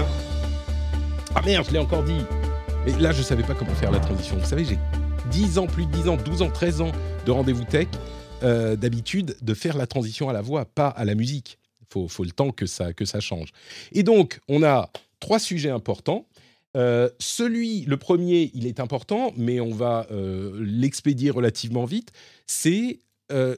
Ah 1.34 1.42
merde, 1.44 1.66
je 1.68 1.72
l'ai 1.72 1.78
encore 1.78 2.04
dit. 2.04 2.20
Mais 2.86 2.92
là, 2.98 3.12
je 3.12 3.18
ne 3.18 3.24
savais 3.24 3.42
pas 3.42 3.54
comment 3.54 3.74
faire 3.74 3.90
la 3.90 4.00
transition. 4.00 4.36
Vous 4.38 4.46
savez, 4.46 4.64
j'ai 4.64 4.78
10 5.30 5.58
ans, 5.58 5.66
plus 5.66 5.86
de 5.86 5.92
10 5.92 6.08
ans, 6.08 6.16
12 6.16 6.42
ans, 6.42 6.50
13 6.50 6.80
ans 6.80 6.92
de 7.26 7.30
rendez-vous 7.30 7.64
tech. 7.64 7.88
Euh, 8.42 8.76
d'habitude, 8.76 9.34
de 9.40 9.54
faire 9.54 9.78
la 9.78 9.86
transition 9.86 10.28
à 10.28 10.34
la 10.34 10.42
voix, 10.42 10.66
pas 10.66 10.88
à 10.88 11.06
la 11.06 11.14
musique. 11.14 11.58
Il 11.80 12.08
faut, 12.08 12.24
le 12.24 12.30
temps 12.30 12.50
que 12.50 12.66
ça, 12.66 12.92
que 12.92 13.06
ça 13.06 13.20
change. 13.20 13.50
Et 13.92 14.02
donc, 14.02 14.40
on 14.46 14.62
a 14.62 14.90
trois 15.20 15.38
sujets 15.38 15.70
importants. 15.70 16.26
Euh, 16.76 17.08
celui, 17.18 17.86
le 17.86 17.96
premier, 17.96 18.50
il 18.52 18.66
est 18.66 18.78
important, 18.78 19.32
mais 19.38 19.58
on 19.60 19.70
va 19.70 20.06
euh, 20.10 20.52
l'expédier 20.60 21.30
relativement 21.30 21.86
vite. 21.86 22.12
C'est 22.46 23.00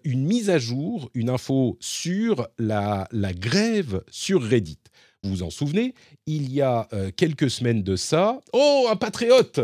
une 0.05 0.25
mise 0.25 0.49
à 0.49 0.59
jour, 0.59 1.11
une 1.13 1.29
info 1.29 1.77
sur 1.79 2.49
la, 2.59 3.07
grève 3.13 4.03
sur 4.11 4.43
Reddit. 4.43 4.79
Vous 5.23 5.29
vous 5.29 5.43
en 5.43 5.51
souvenez 5.51 5.93
Il 6.25 6.51
y 6.51 6.63
a 6.63 6.89
quelques 7.19 7.51
semaines 7.51 7.83
de 7.83 7.95
ça. 7.95 8.41
Oh, 8.55 8.87
un 8.91 8.97
patriote 8.97 9.61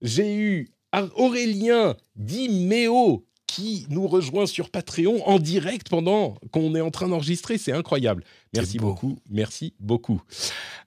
J'ai 0.00 0.36
eu 0.36 0.70
Aurélien 1.16 1.96
Dimeo 2.14 3.27
qui 3.48 3.86
nous 3.90 4.06
rejoint 4.06 4.46
sur 4.46 4.70
Patreon 4.70 5.26
en 5.26 5.40
direct 5.40 5.88
pendant 5.88 6.36
qu'on 6.52 6.76
est 6.76 6.80
en 6.80 6.92
train 6.92 7.08
d'enregistrer. 7.08 7.58
C'est 7.58 7.72
incroyable. 7.72 8.22
Merci 8.54 8.78
beaucoup. 8.78 9.18
Merci 9.28 9.74
beaucoup. 9.80 10.22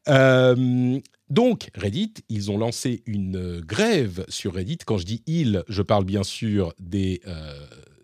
Euh, 0.07 0.97
donc, 1.29 1.69
Reddit, 1.75 2.13
ils 2.29 2.49
ont 2.49 2.57
lancé 2.57 3.03
une 3.05 3.59
grève 3.59 4.25
sur 4.29 4.53
Reddit. 4.53 4.77
Quand 4.85 4.97
je 4.97 5.05
dis 5.05 5.23
ils, 5.27 5.63
je 5.67 5.81
parle 5.81 6.05
bien 6.05 6.23
sûr 6.23 6.73
des 6.79 7.21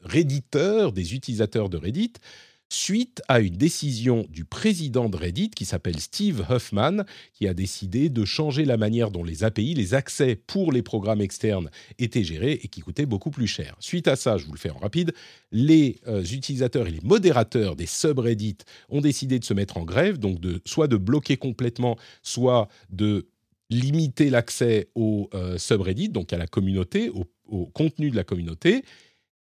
Redditeurs, 0.04 0.92
des 0.92 1.14
utilisateurs 1.14 1.70
de 1.70 1.78
Reddit, 1.78 2.14
suite 2.70 3.22
à 3.28 3.40
une 3.40 3.56
décision 3.56 4.26
du 4.30 4.44
président 4.44 5.10
de 5.10 5.18
Reddit 5.18 5.50
qui 5.52 5.66
s'appelle 5.66 6.00
Steve 6.00 6.46
Huffman, 6.50 7.06
qui 7.34 7.48
a 7.48 7.54
décidé 7.54 8.10
de 8.10 8.26
changer 8.26 8.66
la 8.66 8.78
manière 8.78 9.12
dont 9.12 9.24
les 9.24 9.44
API, 9.44 9.74
les 9.74 9.94
accès 9.94 10.36
pour 10.36 10.72
les 10.72 10.82
programmes 10.82 11.22
externes 11.22 11.70
étaient 12.00 12.24
gérés 12.24 12.60
et 12.64 12.68
qui 12.68 12.82
coûtaient 12.82 13.06
beaucoup 13.06 13.32
plus 13.32 13.48
cher. 13.48 13.76
Suite 13.80 14.08
à 14.08 14.16
ça, 14.16 14.38
je 14.38 14.46
vous 14.46 14.54
le 14.54 14.58
fais 14.58 14.70
en 14.70 14.78
rapide, 14.78 15.14
les 15.52 16.00
euh, 16.08 16.24
utilisateurs 16.24 16.88
et 16.88 16.92
les 16.92 17.02
modérateurs 17.02 17.76
des 17.76 17.86
subreddits 17.86 18.58
ont 18.90 19.02
décidé 19.02 19.40
de 19.40 19.46
se 19.46 19.54
mettre 19.54 19.78
en 19.78 19.84
grève, 19.84 20.18
donc 20.18 20.40
de, 20.40 20.62
soit 20.66 20.88
de 20.88 20.98
bloquer 20.98 21.38
complètement, 21.38 21.98
soit 22.22 22.68
de 22.90 23.28
limiter 23.70 24.30
l'accès 24.30 24.90
au 24.96 25.30
euh, 25.34 25.58
subreddit, 25.58 26.10
donc 26.10 26.32
à 26.34 26.38
la 26.38 26.48
communauté, 26.48 27.10
au 27.10 27.66
contenu 27.68 28.12
de 28.12 28.16
la 28.16 28.24
communauté, 28.24 28.84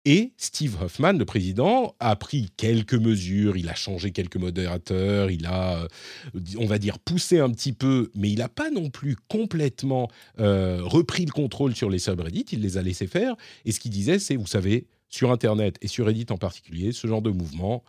et 0.06 0.32
Steve 0.36 0.80
Hoffman, 0.80 1.14
le 1.14 1.24
président, 1.24 1.96
a 1.98 2.14
pris 2.14 2.50
quelques 2.56 2.94
mesures, 2.94 3.56
il 3.56 3.68
a 3.68 3.74
changé 3.74 4.12
quelques 4.12 4.36
modérateurs, 4.36 5.32
il 5.32 5.46
a, 5.46 5.82
euh, 5.82 5.88
on 6.58 6.66
va 6.66 6.78
dire, 6.78 7.00
poussé 7.00 7.40
un 7.40 7.50
petit 7.50 7.72
peu, 7.72 8.12
mais 8.14 8.30
il 8.30 8.38
n'a 8.38 8.48
pas 8.48 8.70
non 8.70 8.88
plus 8.88 9.16
complètement 9.28 10.08
euh, 10.38 10.78
repris 10.84 11.26
le 11.26 11.32
contrôle 11.32 11.74
sur 11.74 11.90
les 11.90 11.98
subreddits, 11.98 12.46
il 12.52 12.60
les 12.60 12.78
a 12.78 12.82
laissés 12.82 13.08
faire. 13.08 13.34
Et 13.64 13.72
ce 13.72 13.80
qu'il 13.80 13.90
disait, 13.90 14.20
c'est, 14.20 14.36
vous 14.36 14.46
savez, 14.46 14.86
sur 15.08 15.32
Internet 15.32 15.76
et 15.82 15.88
sur 15.88 16.06
Reddit 16.06 16.26
en 16.30 16.36
particulier, 16.36 16.92
ce 16.92 17.08
genre 17.08 17.20
de 17.22 17.30
mouvement, 17.30 17.82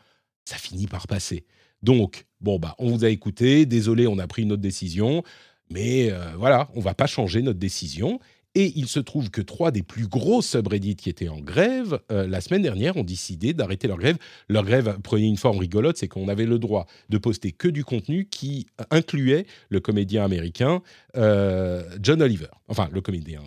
ça 0.43 0.55
finit 0.55 0.87
par 0.87 1.05
passer. 1.05 1.45
Donc, 1.83 2.25
bon, 2.41 2.57
bah, 2.57 2.75
on 2.79 2.89
vous 2.89 3.05
a 3.05 3.09
écouté, 3.09 3.67
désolé, 3.67 4.07
on 4.07 4.17
a 4.17 4.25
pris 4.25 4.41
une 4.41 4.53
autre 4.53 4.61
décision, 4.63 5.21
mais 5.69 6.11
euh, 6.11 6.31
voilà, 6.35 6.67
on 6.73 6.79
va 6.79 6.95
pas 6.95 7.05
changer 7.05 7.43
notre 7.43 7.59
décision. 7.59 8.19
Et 8.57 8.73
il 8.75 8.87
se 8.87 8.99
trouve 8.99 9.29
que 9.29 9.39
trois 9.39 9.69
des 9.69 9.83
plus 9.83 10.07
gros 10.07 10.41
subreddits 10.41 10.95
qui 10.95 11.11
étaient 11.11 11.29
en 11.29 11.39
grève 11.39 11.99
euh, 12.11 12.27
la 12.27 12.41
semaine 12.41 12.63
dernière 12.63 12.97
ont 12.97 13.03
décidé 13.03 13.53
d'arrêter 13.53 13.87
leur 13.87 13.99
grève. 13.99 14.17
Leur 14.49 14.65
grève 14.65 14.97
prenait 15.03 15.27
une 15.27 15.37
forme 15.37 15.59
rigolote, 15.59 15.95
c'est 15.97 16.07
qu'on 16.07 16.27
avait 16.27 16.47
le 16.47 16.57
droit 16.57 16.87
de 17.09 17.19
poster 17.19 17.51
que 17.51 17.67
du 17.67 17.85
contenu 17.85 18.25
qui 18.25 18.65
incluait 18.89 19.45
le 19.69 19.79
comédien 19.79 20.25
américain 20.25 20.81
euh, 21.17 21.83
John 22.01 22.19
Oliver, 22.19 22.47
enfin 22.67 22.89
le 22.91 22.99
comédien 23.01 23.43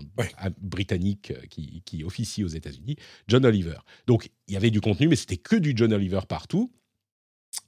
britannique 0.60 1.32
euh, 1.32 1.44
qui, 1.50 1.82
qui 1.84 2.04
officie 2.04 2.44
aux 2.44 2.48
États-Unis, 2.48 2.94
John 3.26 3.44
Oliver. 3.44 3.78
Donc 4.06 4.30
il 4.46 4.54
y 4.54 4.56
avait 4.56 4.70
du 4.70 4.80
contenu, 4.80 5.08
mais 5.08 5.16
c'était 5.16 5.38
que 5.38 5.56
du 5.56 5.72
John 5.74 5.92
Oliver 5.92 6.20
partout. 6.28 6.70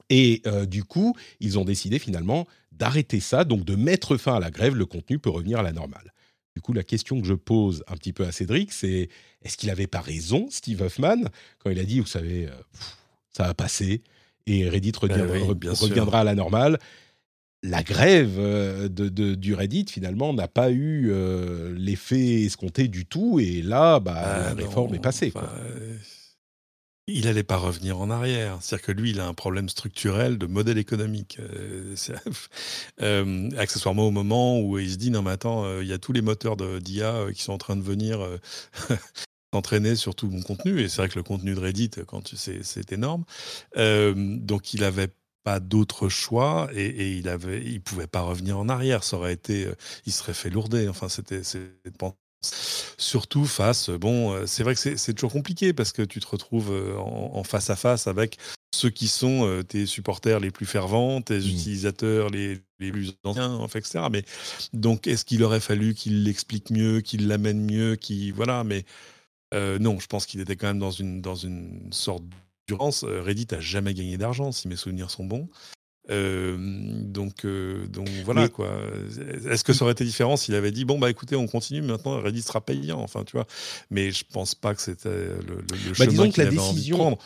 Et 0.09 0.43
du 0.67 0.83
coup, 0.83 1.15
ils 1.39 1.57
ont 1.57 1.65
décidé 1.65 1.97
finalement 1.97 2.45
d'arrêter 2.71 3.19
ça, 3.19 3.45
donc 3.45 3.65
de 3.65 3.75
mettre 3.75 4.17
fin 4.17 4.35
à 4.35 4.39
la 4.39 4.51
grève. 4.51 4.75
Le 4.75 4.85
contenu 4.85 5.17
peut 5.17 5.29
revenir 5.29 5.59
à 5.59 5.63
la 5.63 5.71
normale. 5.71 6.12
Du 6.55 6.61
coup, 6.61 6.73
la 6.73 6.83
question 6.83 7.19
que 7.19 7.27
je 7.27 7.33
pose 7.33 7.83
un 7.87 7.95
petit 7.95 8.13
peu 8.13 8.25
à 8.25 8.31
Cédric, 8.31 8.71
c'est 8.71 9.09
est-ce 9.41 9.57
qu'il 9.57 9.69
n'avait 9.69 9.87
pas 9.87 10.01
raison, 10.01 10.47
Steve 10.49 10.83
Huffman, 10.83 11.23
quand 11.59 11.69
il 11.69 11.79
a 11.79 11.83
dit, 11.83 11.99
vous 11.99 12.05
savez, 12.05 12.45
euh, 12.45 12.51
ça 13.31 13.47
va 13.47 13.53
passer 13.53 14.03
et 14.45 14.67
Reddit 14.67 14.91
ben 15.01 15.25
reviendra, 15.25 16.19
à 16.19 16.23
la 16.23 16.35
normale 16.35 16.77
la 17.63 17.81
grève 17.81 18.35
euh, 18.37 18.89
de, 18.89 19.35
du 19.35 19.53
Reddit, 19.55 19.85
finalement, 19.89 20.33
n'a 20.33 20.49
pas 20.49 20.69
eu 20.69 21.09
euh, 21.11 21.73
l'effet 21.77 22.43
escompté 22.43 22.89
du 22.89 23.05
tout. 23.05 23.39
Et 23.39 23.61
là, 23.61 23.99
bah, 23.99 24.13
ah 24.17 24.39
la 24.49 24.53
réforme 24.53 24.93
est 24.95 25.01
passée. 25.01 25.31
Quoi. 25.31 25.49
Il 27.07 27.25
n'allait 27.25 27.43
pas 27.43 27.57
revenir 27.57 27.99
en 27.99 28.09
arrière. 28.09 28.59
C'est-à-dire 28.61 28.85
que 28.85 28.91
lui, 28.93 29.09
il 29.11 29.19
a 29.19 29.27
un 29.27 29.33
problème 29.33 29.67
structurel 29.67 30.37
de 30.37 30.45
modèle 30.45 30.77
économique. 30.77 31.37
Euh, 31.39 31.95
euh, 33.01 33.49
accessoirement 33.57 34.07
au 34.07 34.11
moment 34.11 34.61
où 34.61 34.79
il 34.79 34.89
se 34.91 34.95
dit, 34.95 35.11
non 35.11 35.21
mais 35.21 35.31
attends, 35.31 35.65
euh, 35.65 35.83
il 35.83 35.89
y 35.89 35.93
a 35.93 35.97
tous 35.97 36.13
les 36.13 36.21
moteurs 36.21 36.55
d'IA 36.55 37.25
qui 37.33 37.43
sont 37.43 37.51
en 37.51 37.57
train 37.57 37.75
de 37.75 37.81
venir 37.81 38.25
s'entraîner 39.53 39.97
sur 39.97 40.15
tout 40.15 40.29
mon 40.29 40.41
contenu. 40.41 40.79
Et 40.79 40.87
c'est 40.87 41.01
vrai 41.01 41.09
que 41.09 41.19
le 41.19 41.23
contenu 41.23 41.53
de 41.55 41.59
Reddit, 41.59 41.91
quand 42.07 42.35
c'est 42.35 42.91
énorme. 42.93 43.25
donc 43.75 44.73
il 44.73 44.81
n'avait 44.81 45.09
pas 45.43 45.59
d'autre 45.59 46.07
choix 46.07 46.69
et, 46.73 47.17
il 47.17 47.27
avait, 47.27 47.79
pouvait 47.79 48.07
pas 48.07 48.21
revenir 48.21 48.57
en 48.57 48.69
arrière. 48.69 49.03
Ça 49.03 49.17
aurait 49.17 49.33
été, 49.33 49.67
il 50.05 50.13
serait 50.13 50.33
fait 50.33 50.49
lourder. 50.49 50.87
Enfin, 50.87 51.09
c'était, 51.09 51.43
Surtout 52.97 53.45
face, 53.45 53.89
bon, 53.89 54.33
euh, 54.33 54.45
c'est 54.45 54.63
vrai 54.63 54.75
que 54.75 54.97
c'est 54.97 55.13
toujours 55.13 55.31
compliqué 55.31 55.73
parce 55.73 55.91
que 55.91 56.01
tu 56.01 56.19
te 56.19 56.27
retrouves 56.27 56.71
euh, 56.71 56.97
en, 56.97 57.43
face 57.43 57.69
à 57.69 57.75
face 57.75 58.07
avec 58.07 58.37
ceux 58.75 58.89
qui 58.89 59.07
sont 59.07 59.47
euh, 59.47 59.63
tes 59.63 59.85
supporters 59.85 60.39
les 60.39 60.51
plus 60.51 60.65
fervents, 60.65 61.21
tes 61.21 61.37
mmh. 61.37 61.47
utilisateurs 61.47 62.29
les, 62.29 62.61
plus 62.79 63.13
anciens, 63.23 63.53
enfin, 63.53 63.79
etc. 63.79 64.05
Mais 64.11 64.25
donc, 64.73 65.07
est-ce 65.07 65.23
qu'il 65.23 65.43
aurait 65.43 65.61
fallu 65.61 65.93
qu'il 65.93 66.23
l'explique 66.23 66.69
mieux, 66.69 66.99
qu'il 66.99 67.27
l'amène 67.27 67.63
mieux, 67.63 67.95
qu'il 67.95 68.33
voilà, 68.33 68.63
mais 68.63 68.83
non, 69.53 69.99
je 69.99 70.07
pense 70.07 70.25
qu'il 70.25 70.41
était 70.41 70.55
quand 70.55 70.67
même 70.67 70.79
dans 70.79 70.91
une 70.91 71.21
dans 71.21 71.35
une 71.35 71.93
sorte 71.93 72.23
d'urgence. 72.67 73.03
Reddit 73.03 73.47
a 73.51 73.59
jamais 73.59 73.93
gagné 73.93 74.17
d'argent, 74.17 74.51
si 74.51 74.67
mes 74.67 74.75
souvenirs 74.75 75.11
sont 75.11 75.25
bons. 75.25 75.47
Euh, 76.09 76.57
donc, 76.59 77.45
euh, 77.45 77.87
donc 77.87 78.09
voilà 78.25 78.49
quoi. 78.49 78.69
Est-ce 79.49 79.63
que 79.63 79.71
ça 79.71 79.85
aurait 79.85 79.93
été 79.93 80.03
différent 80.03 80.35
s'il 80.35 80.53
avait 80.53 80.71
dit 80.71 80.83
bon 80.83 80.99
bah 80.99 81.09
écoutez 81.09 81.37
on 81.37 81.47
continue 81.47 81.81
maintenant 81.81 82.19
Reddit 82.19 82.41
sera 82.41 82.59
payant 82.59 82.99
enfin 82.99 83.23
tu 83.23 83.37
vois. 83.37 83.47
Mais 83.89 84.11
je 84.11 84.25
pense 84.29 84.53
pas 84.53 84.75
que 84.75 84.81
c'était 84.81 85.09
le, 85.09 85.61
le 85.61 85.97
bah, 85.97 86.05
chemin 86.05 86.29
qu'il 86.29 86.41
avait 86.43 86.57
envie 86.59 86.89
de 86.89 86.95
prendre. 86.95 87.17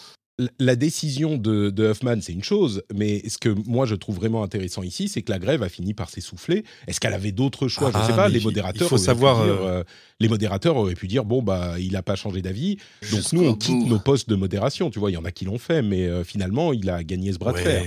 La 0.60 0.75
décision 0.75 1.36
de, 1.36 1.72
de 1.72 1.89
Huffman, 1.89 2.22
c'est 2.22 2.34
une 2.34 2.43
chose, 2.43 2.84
mais 2.93 3.27
ce 3.27 3.39
que 3.39 3.50
moi 3.65 3.88
je 3.88 3.96
trouve 3.96 4.17
vraiment 4.17 4.43
intéressant 4.43 4.84
ici, 4.84 5.07
c'est 5.07 5.24
que 5.24 5.31
la 5.31 5.39
grève 5.39 5.63
a 5.63 5.69
fini 5.69 5.96
par 5.96 6.12
s'essouffler. 6.12 6.63
Est-ce 6.86 7.00
qu'elle 7.00 7.15
avait 7.15 7.31
d'autres 7.31 7.67
choix? 7.67 7.89
Je 7.91 7.98
ne 7.98 8.03
sais 8.03 8.12
ah, 8.13 8.15
pas. 8.15 8.29
Les 8.29 8.39
modérateurs, 8.39 8.86
il 8.86 8.89
faut 8.89 9.00
savoir, 9.00 9.41
euh, 9.41 9.81
les 10.19 10.29
modérateurs 10.29 10.75
auraient 10.75 10.93
pu 10.93 11.07
dire 11.07 11.25
bon 11.25 11.41
bah 11.41 11.79
il 11.79 11.93
n'a 11.93 12.03
pas 12.03 12.15
changé 12.15 12.43
d'avis, 12.43 12.77
donc 13.12 13.34
nous 13.34 13.48
on 13.48 13.55
quitte 13.55 13.88
nos 13.88 13.98
postes 13.98 14.29
de 14.29 14.36
modération. 14.36 14.91
Tu 14.91 15.00
vois, 15.00 15.10
il 15.10 15.15
y 15.15 15.17
en 15.17 15.25
a 15.25 15.31
qui 15.31 15.46
l'ont 15.46 15.57
fait, 15.57 15.81
mais 15.81 16.24
finalement 16.24 16.72
il 16.72 16.88
a 16.91 17.03
gagné 17.03 17.34
ce 17.34 17.39
bras 17.39 17.53
de 17.53 17.57
fer. 17.57 17.84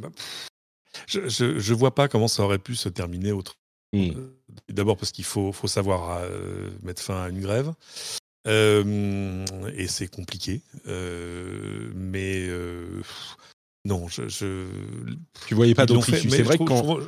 Bah, 0.00 0.10
je, 1.06 1.28
je, 1.28 1.74
vois 1.74 1.94
pas 1.94 2.08
comment 2.08 2.28
ça 2.28 2.42
aurait 2.42 2.58
pu 2.58 2.74
se 2.74 2.88
terminer 2.88 3.32
autre. 3.32 3.56
Mmh. 3.92 4.10
Euh, 4.16 4.36
d'abord 4.68 4.96
parce 4.96 5.10
qu'il 5.10 5.24
faut, 5.24 5.52
faut 5.52 5.66
savoir 5.66 6.20
euh, 6.22 6.70
mettre 6.82 7.02
fin 7.02 7.22
à 7.22 7.28
une 7.28 7.40
grève. 7.40 7.72
Euh, 8.46 9.44
et 9.76 9.86
c'est 9.86 10.08
compliqué. 10.08 10.62
mais 10.86 12.48
non, 13.84 14.08
je, 14.08 14.28
je, 14.28 14.66
Tu 15.46 15.54
voyais 15.54 15.74
pas 15.74 15.86
d'autre 15.86 16.08
issue. 16.10 16.30
C'est 16.30 16.42
vrai 16.42 16.58
que 16.58 16.64
quand. 16.64 16.98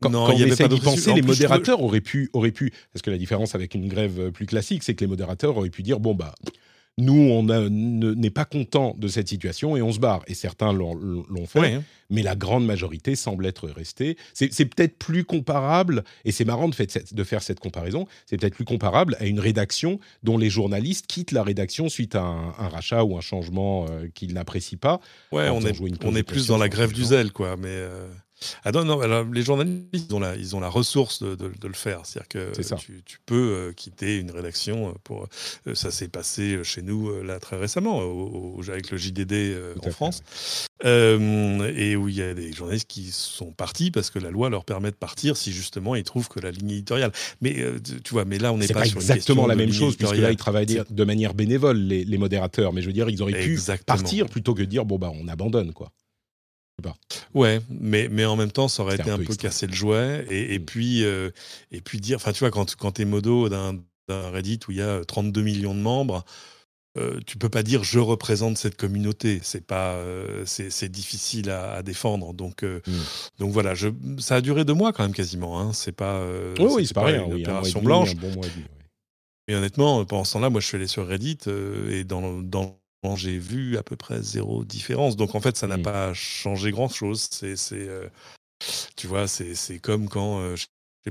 quand, 0.00 0.14
on 0.14 0.32
essaie 0.32 0.68
d'y 0.68 0.80
penser, 0.80 1.14
les 1.14 1.22
modérateurs 1.22 1.82
auraient 1.82 2.00
pu, 2.00 2.30
auraient 2.32 2.52
pu, 2.52 2.72
parce 2.92 3.02
que 3.02 3.10
la 3.10 3.18
différence 3.18 3.54
avec 3.54 3.74
une 3.74 3.88
grève 3.88 4.30
plus 4.30 4.46
classique, 4.46 4.82
c'est 4.82 4.94
que 4.94 5.04
les 5.04 5.08
modérateurs 5.08 5.56
auraient 5.56 5.70
pu 5.70 5.82
dire 5.82 6.00
bon 6.00 6.14
bah 6.14 6.34
nous, 7.00 7.14
on 7.14 7.42
n'est 7.42 8.30
pas 8.30 8.44
content 8.44 8.94
de 8.98 9.08
cette 9.08 9.28
situation 9.28 9.76
et 9.76 9.82
on 9.82 9.92
se 9.92 9.98
barre. 9.98 10.22
Et 10.26 10.34
certains 10.34 10.72
l'ont 10.72 11.46
fait, 11.46 11.80
mais 12.10 12.22
la 12.22 12.36
grande 12.36 12.66
majorité 12.66 13.16
semble 13.16 13.46
être 13.46 13.68
restée. 13.68 14.16
C'est 14.34 14.66
peut-être 14.66 14.98
plus 14.98 15.24
comparable, 15.24 16.04
et 16.24 16.32
c'est 16.32 16.44
marrant 16.44 16.68
de, 16.68 16.74
de, 17.14 17.24
faire 17.24 17.42
cette 17.42 17.60
comparaison, 17.60 18.06
c'est 18.26 18.36
peut-être 18.36 18.54
plus 18.54 18.64
comparable 18.64 19.16
à 19.20 19.26
une 19.26 19.40
rédaction 19.40 20.00
dont 20.22 20.38
les 20.38 20.50
journalistes 20.50 21.06
quittent 21.06 21.32
la 21.32 21.42
rédaction 21.42 21.88
suite 21.88 22.14
à 22.14 22.22
un, 22.22 22.68
rachat 22.68 23.04
ou 23.04 23.16
un 23.16 23.20
changement 23.20 23.86
euh, 23.88 24.08
qu'ils 24.14 24.34
n'apprécient 24.34 24.78
pas. 24.78 25.00
Ouais, 25.32 25.48
on 25.48 25.60
est, 25.62 25.80
on 26.04 26.14
est 26.14 26.22
plus 26.22 26.46
dans 26.46 26.58
la 26.58 26.68
grève 26.68 26.92
du 26.92 27.04
zèle, 27.04 27.32
quoi. 27.32 27.56
Mais 27.56 27.68
euh, 27.68 28.08
ah 28.64 28.72
non, 28.72 28.84
non 28.84 29.24
les 29.32 29.42
journalistes, 29.42 29.86
ils 29.92 30.14
ont 30.14 30.20
la, 30.20 30.34
ils 30.36 30.56
ont 30.56 30.60
la 30.60 30.68
ressource 30.68 31.22
de, 31.22 31.34
de, 31.34 31.68
le 31.68 31.74
faire. 31.74 32.00
C'est-à-dire 32.04 32.28
que 32.28 32.76
tu, 32.78 33.02
tu, 33.04 33.18
peux 33.26 33.34
euh, 33.34 33.72
quitter 33.72 34.16
une 34.16 34.30
rédaction 34.30 34.88
euh, 34.88 34.92
pour. 35.04 35.26
Euh, 35.66 35.74
ça 35.74 35.90
s'est 35.90 36.08
passé 36.08 36.60
chez 36.64 36.82
nous 36.82 37.22
là 37.22 37.38
très 37.38 37.56
récemment, 37.56 37.98
au, 37.98 38.60
avec 38.68 38.90
le 38.90 38.96
JDD 38.98 39.56
en 39.84 39.90
France, 39.90 40.22
et 40.84 41.96
où 41.96 42.08
il 42.08 42.14
y 42.14 42.22
a 42.22 42.34
des 42.34 42.52
journalistes 42.52 42.88
qui 42.88 43.10
sont 43.10 43.52
partis 43.52 43.90
parce 43.90 44.10
que 44.10 44.18
la 44.18 44.30
loi 44.30 44.48
leur 44.48 44.64
permet 44.64 44.90
de 44.90 44.96
partir 44.96 45.36
si 45.36 45.52
justement 45.52 45.94
ils 45.94 46.04
trouvent 46.04 46.28
que 46.28 46.40
la 46.40 46.50
ligne 46.50 46.70
éditoriale. 46.70 47.12
Mais 47.40 47.56
tu 48.04 48.12
vois, 48.12 48.24
mais 48.24 48.38
là 48.38 48.52
on 48.52 48.58
n'est 48.58 48.68
pas, 48.68 48.80
pas, 48.80 48.86
sur 48.86 48.98
exactement 48.98 49.46
la 49.46 49.56
même 49.56 49.72
chose 49.72 49.96
puisque 49.96 50.16
là 50.16 50.30
ils 50.30 50.36
travaillent 50.36 50.82
de 50.88 51.04
manière 51.04 51.34
bénévole 51.34 51.78
les, 51.78 52.04
les, 52.04 52.18
modérateurs. 52.18 52.72
Mais 52.72 52.80
je 52.80 52.86
veux 52.86 52.92
dire, 52.92 53.08
ils 53.10 53.22
auraient 53.22 53.44
pu 53.44 53.58
partir 53.86 54.28
plutôt 54.28 54.54
que 54.54 54.60
de 54.60 54.66
dire 54.66 54.84
bon 54.84 54.98
bah 54.98 55.12
on 55.14 55.28
abandonne 55.28 55.72
quoi. 55.72 55.92
Ouais, 57.34 57.60
mais, 57.68 58.08
mais 58.10 58.24
en 58.24 58.36
même 58.36 58.50
temps, 58.50 58.68
ça 58.68 58.82
aurait 58.82 58.96
été 58.96 59.10
un, 59.10 59.18
peu, 59.18 59.34
casser 59.34 59.66
le 59.66 59.72
jouet. 59.72 60.26
Et, 60.30 60.58
puis, 60.60 61.04
euh, 61.04 61.30
et 61.70 61.80
puis 61.80 62.00
dire, 62.00 62.16
enfin, 62.16 62.32
tu 62.32 62.40
vois, 62.40 62.50
quand, 62.50 62.76
quand 62.76 62.92
tu 62.92 63.02
es 63.02 63.04
modo 63.04 63.48
d'un 63.48 63.80
Reddit 64.08 64.60
où 64.68 64.72
il 64.72 64.78
y 64.78 64.82
a 64.82 65.04
32 65.04 65.42
millions 65.42 65.74
de 65.74 65.80
membres, 65.80 66.24
euh, 66.98 67.20
tu 67.24 67.38
peux 67.38 67.48
pas 67.48 67.62
dire 67.62 67.84
je 67.84 68.00
représente 68.00 68.58
cette 68.58 68.76
communauté. 68.76 69.40
C'est 69.42 69.64
pas, 69.64 69.92
euh, 69.92 70.44
c'est 70.44 70.88
difficile 70.90 71.50
à, 71.50 71.82
défendre. 71.82 72.34
Donc, 72.34 72.62
mm. 72.62 72.80
donc 73.38 73.52
voilà, 73.52 73.74
je, 73.74 73.88
ça 74.18 74.36
a 74.36 74.40
duré 74.40 74.64
deux 74.64 74.74
mois 74.74 74.92
quand 74.92 75.04
même 75.04 75.14
quasiment. 75.14 75.60
Hein. 75.60 75.72
C'est 75.72 75.92
pas, 75.92 76.24
oui, 76.58 76.86
c'est 76.86 76.94
pas, 76.94 77.12
une 77.12 77.32
opération 77.34 77.82
blanche. 77.82 78.14
Mais 79.48 79.54
honnêtement, 79.54 80.04
pendant 80.04 80.24
ce 80.24 80.34
temps-là, 80.34 80.50
moi, 80.50 80.60
je 80.60 80.66
suis 80.66 80.76
allé 80.76 80.86
sur 80.86 81.06
Reddit 81.06 81.38
et 81.90 82.04
dans, 82.04 82.40
dans 82.40 82.79
j'ai 83.14 83.38
vu 83.38 83.76
à 83.76 83.82
peu 83.82 83.96
près 83.96 84.22
zéro 84.22 84.64
différence. 84.64 85.16
Donc 85.16 85.34
en 85.34 85.40
fait, 85.40 85.56
ça 85.56 85.66
n'a 85.66 85.78
pas 85.78 86.12
changé 86.14 86.70
grand-chose. 86.70 87.28
C'est, 87.30 87.56
euh, 87.72 88.06
tu 88.96 89.06
vois, 89.06 89.26
c'est, 89.26 89.78
comme 89.78 90.08
quand 90.08 90.40
euh, 90.40 90.56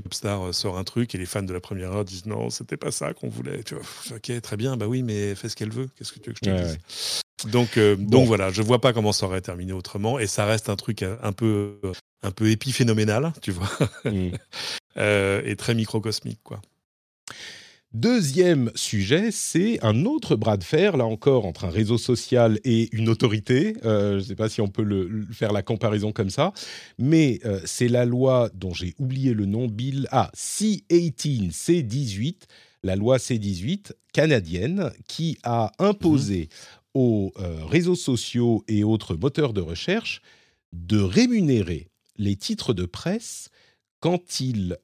Popstar 0.02 0.46
euh, 0.46 0.52
sort 0.52 0.78
un 0.78 0.84
truc 0.84 1.14
et 1.14 1.18
les 1.18 1.26
fans 1.26 1.42
de 1.42 1.52
la 1.52 1.60
première 1.60 1.92
heure 1.92 2.04
disent 2.04 2.26
non, 2.26 2.50
c'était 2.50 2.76
pas 2.76 2.90
ça 2.90 3.12
qu'on 3.12 3.28
voulait. 3.28 3.62
Tu 3.64 3.74
vois, 3.74 3.84
ok, 4.16 4.40
très 4.40 4.56
bien, 4.56 4.76
bah 4.76 4.86
oui, 4.86 5.02
mais 5.02 5.34
fais 5.34 5.48
ce 5.48 5.56
qu'elle 5.56 5.72
veut. 5.72 5.88
Qu'est-ce 5.96 6.12
que 6.12 6.20
tu 6.20 6.30
veux 6.30 6.34
que 6.34 6.40
je 6.44 6.50
te 6.50 6.62
dise? 6.62 6.78
Donc, 7.50 7.78
donc 7.98 8.26
voilà, 8.26 8.50
je 8.50 8.62
vois 8.62 8.80
pas 8.80 8.92
comment 8.92 9.12
ça 9.12 9.26
aurait 9.26 9.40
terminé 9.40 9.72
autrement. 9.72 10.18
Et 10.18 10.26
ça 10.26 10.44
reste 10.44 10.68
un 10.68 10.76
truc 10.76 11.02
un 11.02 11.32
peu, 11.32 11.80
un 12.22 12.30
peu 12.30 12.50
épiphénoménal, 12.50 13.32
tu 13.40 13.50
vois, 13.50 13.70
mmh. 14.04 14.30
et 14.96 15.56
très 15.56 15.74
microcosmique, 15.74 16.40
quoi. 16.44 16.60
Deuxième 17.92 18.70
sujet, 18.76 19.32
c'est 19.32 19.84
un 19.84 20.04
autre 20.04 20.36
bras 20.36 20.56
de 20.56 20.62
fer, 20.62 20.96
là 20.96 21.04
encore, 21.04 21.44
entre 21.44 21.64
un 21.64 21.70
réseau 21.70 21.98
social 21.98 22.60
et 22.62 22.88
une 22.94 23.08
autorité. 23.08 23.74
Euh, 23.84 24.12
je 24.12 24.16
ne 24.18 24.20
sais 24.20 24.36
pas 24.36 24.48
si 24.48 24.60
on 24.60 24.68
peut 24.68 24.84
le, 24.84 25.26
faire 25.32 25.52
la 25.52 25.62
comparaison 25.62 26.12
comme 26.12 26.30
ça, 26.30 26.52
mais 27.00 27.40
euh, 27.44 27.60
c'est 27.64 27.88
la 27.88 28.04
loi 28.04 28.48
dont 28.54 28.72
j'ai 28.72 28.94
oublié 29.00 29.34
le 29.34 29.44
nom, 29.44 29.66
Bill. 29.66 30.06
Ah, 30.12 30.30
C18, 30.36 31.50
C18, 31.52 32.42
la 32.84 32.94
loi 32.94 33.16
C18 33.16 33.90
canadienne, 34.12 34.92
qui 35.08 35.38
a 35.42 35.72
imposé 35.80 36.42
mhm. 36.42 36.48
aux 36.94 37.32
euh, 37.40 37.64
réseaux 37.64 37.96
sociaux 37.96 38.62
et 38.68 38.84
autres 38.84 39.16
moteurs 39.16 39.52
de 39.52 39.62
recherche 39.62 40.22
de 40.72 41.00
rémunérer 41.00 41.88
les 42.18 42.36
titres 42.36 42.72
de 42.72 42.84
presse 42.84 43.48
quand 43.98 44.38
ils 44.38 44.78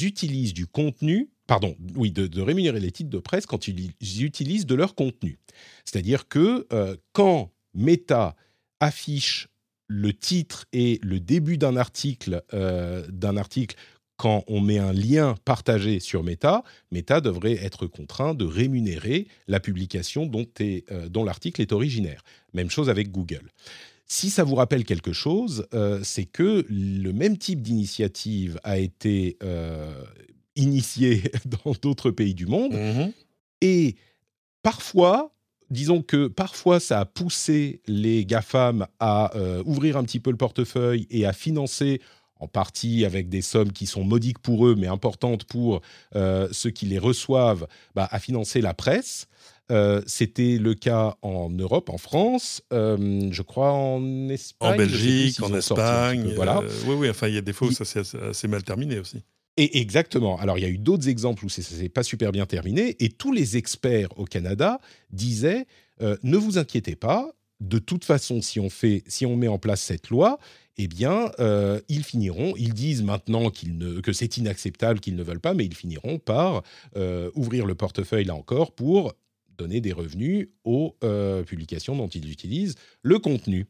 utilisent 0.00 0.54
du 0.54 0.66
contenu 0.66 1.28
pardon, 1.46 1.76
oui, 1.94 2.10
de, 2.10 2.40
rémunérer 2.40 2.80
les 2.80 2.90
titres 2.90 3.10
de 3.10 3.18
presse 3.18 3.46
quand 3.46 3.68
ils, 3.68 3.92
utilisent 4.22 4.66
de 4.66 4.74
leur 4.74 4.94
contenu. 4.94 5.38
C'est-à-dire 5.84 6.28
que 6.28 6.66
euh, 6.72 6.96
quand 7.12 7.50
Meta 7.74 8.36
affiche 8.80 9.48
le 9.88 10.12
titre 10.12 10.66
et 10.72 10.98
le 11.02 11.20
début 11.20 11.58
d'un 11.58 11.76
article, 11.76 12.42
euh, 12.52 13.06
article 13.36 13.76
quand 14.16 14.44
on 14.48 14.60
met 14.60 14.78
un 14.78 14.92
lien 14.92 15.34
partagé 15.44 16.00
sur 16.00 16.24
Meta, 16.24 16.64
Meta 16.90 17.20
devrait 17.20 17.62
être 17.62 17.86
contraint 17.86 18.34
de 18.34 18.46
rémunérer 18.46 19.28
la 19.46 19.60
publication 19.60 20.26
dont, 20.26 20.46
euh, 20.60 21.08
dont 21.08 21.22
l'article 21.22 21.60
est 21.60 21.72
originaire. 21.72 22.22
Même 22.54 22.70
chose 22.70 22.88
avec 22.88 23.12
Google. 23.12 23.50
Si 24.06 24.30
ça 24.30 24.42
vous 24.42 24.54
rappelle 24.54 24.84
quelque 24.84 25.12
chose, 25.12 25.66
c'est 26.04 26.26
que 26.26 26.64
le 26.68 27.12
même 27.12 27.38
type 27.38 27.60
d'initiative 27.60 28.60
a 28.62 28.78
été 28.78 29.36
initiés 30.56 31.22
dans 31.64 31.72
d'autres 31.80 32.10
pays 32.10 32.34
du 32.34 32.46
monde. 32.46 32.72
Mmh 32.72 33.12
et 33.62 33.96
parfois, 34.62 35.32
disons 35.70 36.02
que 36.02 36.28
parfois 36.28 36.80
ça 36.80 37.00
a 37.00 37.04
poussé 37.04 37.80
les 37.86 38.24
GAFAM 38.26 38.86
à 39.00 39.34
euh, 39.36 39.62
ouvrir 39.64 39.96
un 39.96 40.04
petit 40.04 40.20
peu 40.20 40.30
le 40.30 40.36
portefeuille 40.36 41.06
et 41.10 41.26
à 41.26 41.32
financer 41.32 42.00
en 42.38 42.48
partie 42.48 43.06
avec 43.06 43.30
des 43.30 43.40
sommes 43.40 43.72
qui 43.72 43.86
sont 43.86 44.04
modiques 44.04 44.40
pour 44.40 44.66
eux, 44.66 44.74
mais 44.76 44.88
importantes 44.88 45.44
pour 45.44 45.80
euh, 46.14 46.48
ceux 46.52 46.68
qui 46.68 46.84
les 46.84 46.98
reçoivent, 46.98 47.66
bah, 47.94 48.06
à 48.10 48.18
financer 48.18 48.60
la 48.60 48.74
presse. 48.74 49.26
Euh, 49.72 50.02
c'était 50.06 50.58
le 50.58 50.74
cas 50.74 51.16
en 51.22 51.48
Europe, 51.48 51.88
en 51.88 51.96
France, 51.96 52.62
je 52.70 53.42
crois 53.42 53.72
en 53.72 54.28
Espagne. 54.28 54.74
En 54.74 54.76
Belgique, 54.76 55.42
en 55.42 55.54
Espagne. 55.54 56.34
voilà. 56.36 56.60
oui, 56.86 56.94
oui, 56.94 57.10
enfin, 57.10 57.28
il 57.28 57.34
y 57.34 57.38
a 57.38 57.40
des 57.40 57.54
fois 57.54 57.68
où 57.68 57.72
ça 57.72 57.86
s'est 57.86 58.02
assez 58.20 58.48
mal 58.48 58.62
terminé 58.62 58.98
aussi. 58.98 59.22
Et 59.56 59.80
exactement. 59.80 60.38
Alors, 60.38 60.58
il 60.58 60.62
y 60.62 60.64
a 60.64 60.68
eu 60.68 60.78
d'autres 60.78 61.08
exemples 61.08 61.44
où 61.44 61.48
ça 61.48 61.62
s'est 61.62 61.88
pas 61.88 62.02
super 62.02 62.32
bien 62.32 62.46
terminé, 62.46 62.96
et 63.00 63.08
tous 63.08 63.32
les 63.32 63.56
experts 63.56 64.18
au 64.18 64.24
Canada 64.24 64.80
disaient 65.10 65.66
euh, 66.02 66.16
ne 66.22 66.36
vous 66.36 66.58
inquiétez 66.58 66.96
pas. 66.96 67.32
De 67.60 67.78
toute 67.78 68.04
façon, 68.04 68.42
si 68.42 68.60
on 68.60 68.68
fait, 68.68 69.02
si 69.06 69.24
on 69.24 69.34
met 69.34 69.48
en 69.48 69.58
place 69.58 69.80
cette 69.80 70.10
loi, 70.10 70.38
eh 70.76 70.88
bien, 70.88 71.30
euh, 71.38 71.80
ils 71.88 72.04
finiront. 72.04 72.54
Ils 72.58 72.74
disent 72.74 73.02
maintenant 73.02 73.50
ne, 73.64 74.00
que 74.00 74.12
c'est 74.12 74.36
inacceptable, 74.36 75.00
qu'ils 75.00 75.16
ne 75.16 75.22
veulent 75.22 75.40
pas, 75.40 75.54
mais 75.54 75.64
ils 75.64 75.74
finiront 75.74 76.18
par 76.18 76.62
euh, 76.96 77.30
ouvrir 77.34 77.64
le 77.64 77.74
portefeuille 77.74 78.26
là 78.26 78.34
encore 78.34 78.72
pour 78.72 79.14
donner 79.56 79.80
des 79.80 79.92
revenus 79.94 80.50
aux 80.64 80.96
publications 81.46 81.96
dont 81.96 82.08
ils 82.08 82.30
utilisent 82.30 82.74
le 83.00 83.18
contenu. 83.18 83.64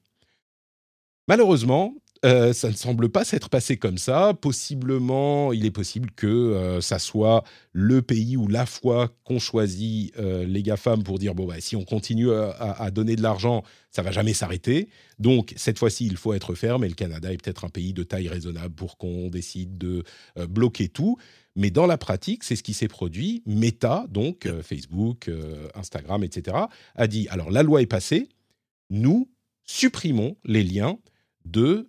Malheureusement, 1.29 1.95
euh, 2.25 2.53
ça 2.53 2.69
ne 2.69 2.75
semble 2.75 3.09
pas 3.09 3.25
s'être 3.25 3.49
passé 3.49 3.77
comme 3.77 3.99
ça. 3.99 4.35
Possiblement, 4.35 5.53
il 5.53 5.67
est 5.67 5.71
possible 5.71 6.11
que 6.11 6.27
euh, 6.27 6.81
ça 6.81 6.99
soit 6.99 7.45
le 7.73 8.03
pays 8.03 8.37
ou 8.37 8.49
la 8.49 8.67
foi 8.67 9.15
qu'on 9.25 9.39
choisit 9.39 10.17
euh, 10.19 10.45
les 10.45 10.63
GAFAM 10.63 11.03
pour 11.03 11.19
dire 11.19 11.35
bon, 11.35 11.47
bah, 11.47 11.61
si 11.61 11.77
on 11.77 11.85
continue 11.85 12.31
à, 12.33 12.91
donner 12.91 13.17
de 13.17 13.23
l'argent, 13.23 13.63
ça 13.91 14.03
va 14.03 14.11
jamais 14.11 14.33
s'arrêter. 14.33 14.89
Donc, 15.19 15.53
cette 15.57 15.79
fois-ci, 15.79 16.07
il 16.07 16.17
faut 16.17 16.33
être 16.33 16.55
ferme 16.55 16.85
et 16.85 16.89
le 16.89 16.95
Canada 16.95 17.33
est 17.33 17.43
peut-être 17.43 17.65
un 17.65 17.69
pays 17.69 17.93
de 17.93 18.03
taille 18.03 18.29
raisonnable 18.29 18.75
pour 18.75 18.97
qu'on 18.97 19.29
décide 19.29 19.79
de 19.79 20.05
bloquer 20.49 20.89
tout. 20.89 21.17
Mais 21.55 21.71
dans 21.71 21.87
la 21.87 21.97
pratique, 21.97 22.45
c'est 22.45 22.57
ce 22.57 22.63
qui 22.63 22.75
s'est 22.75 22.89
produit. 22.89 23.43
Meta, 23.47 24.07
donc 24.11 24.49
Facebook, 24.63 25.31
Instagram, 25.75 26.23
etc., 26.23 26.57
a 26.95 27.07
dit 27.07 27.27
alors 27.31 27.51
la 27.51 27.63
loi 27.63 27.81
est 27.81 27.87
passée, 27.87 28.29
nous 28.91 29.31
supprimons 29.65 30.37
les 30.45 30.63
liens 30.63 30.99
de 31.45 31.89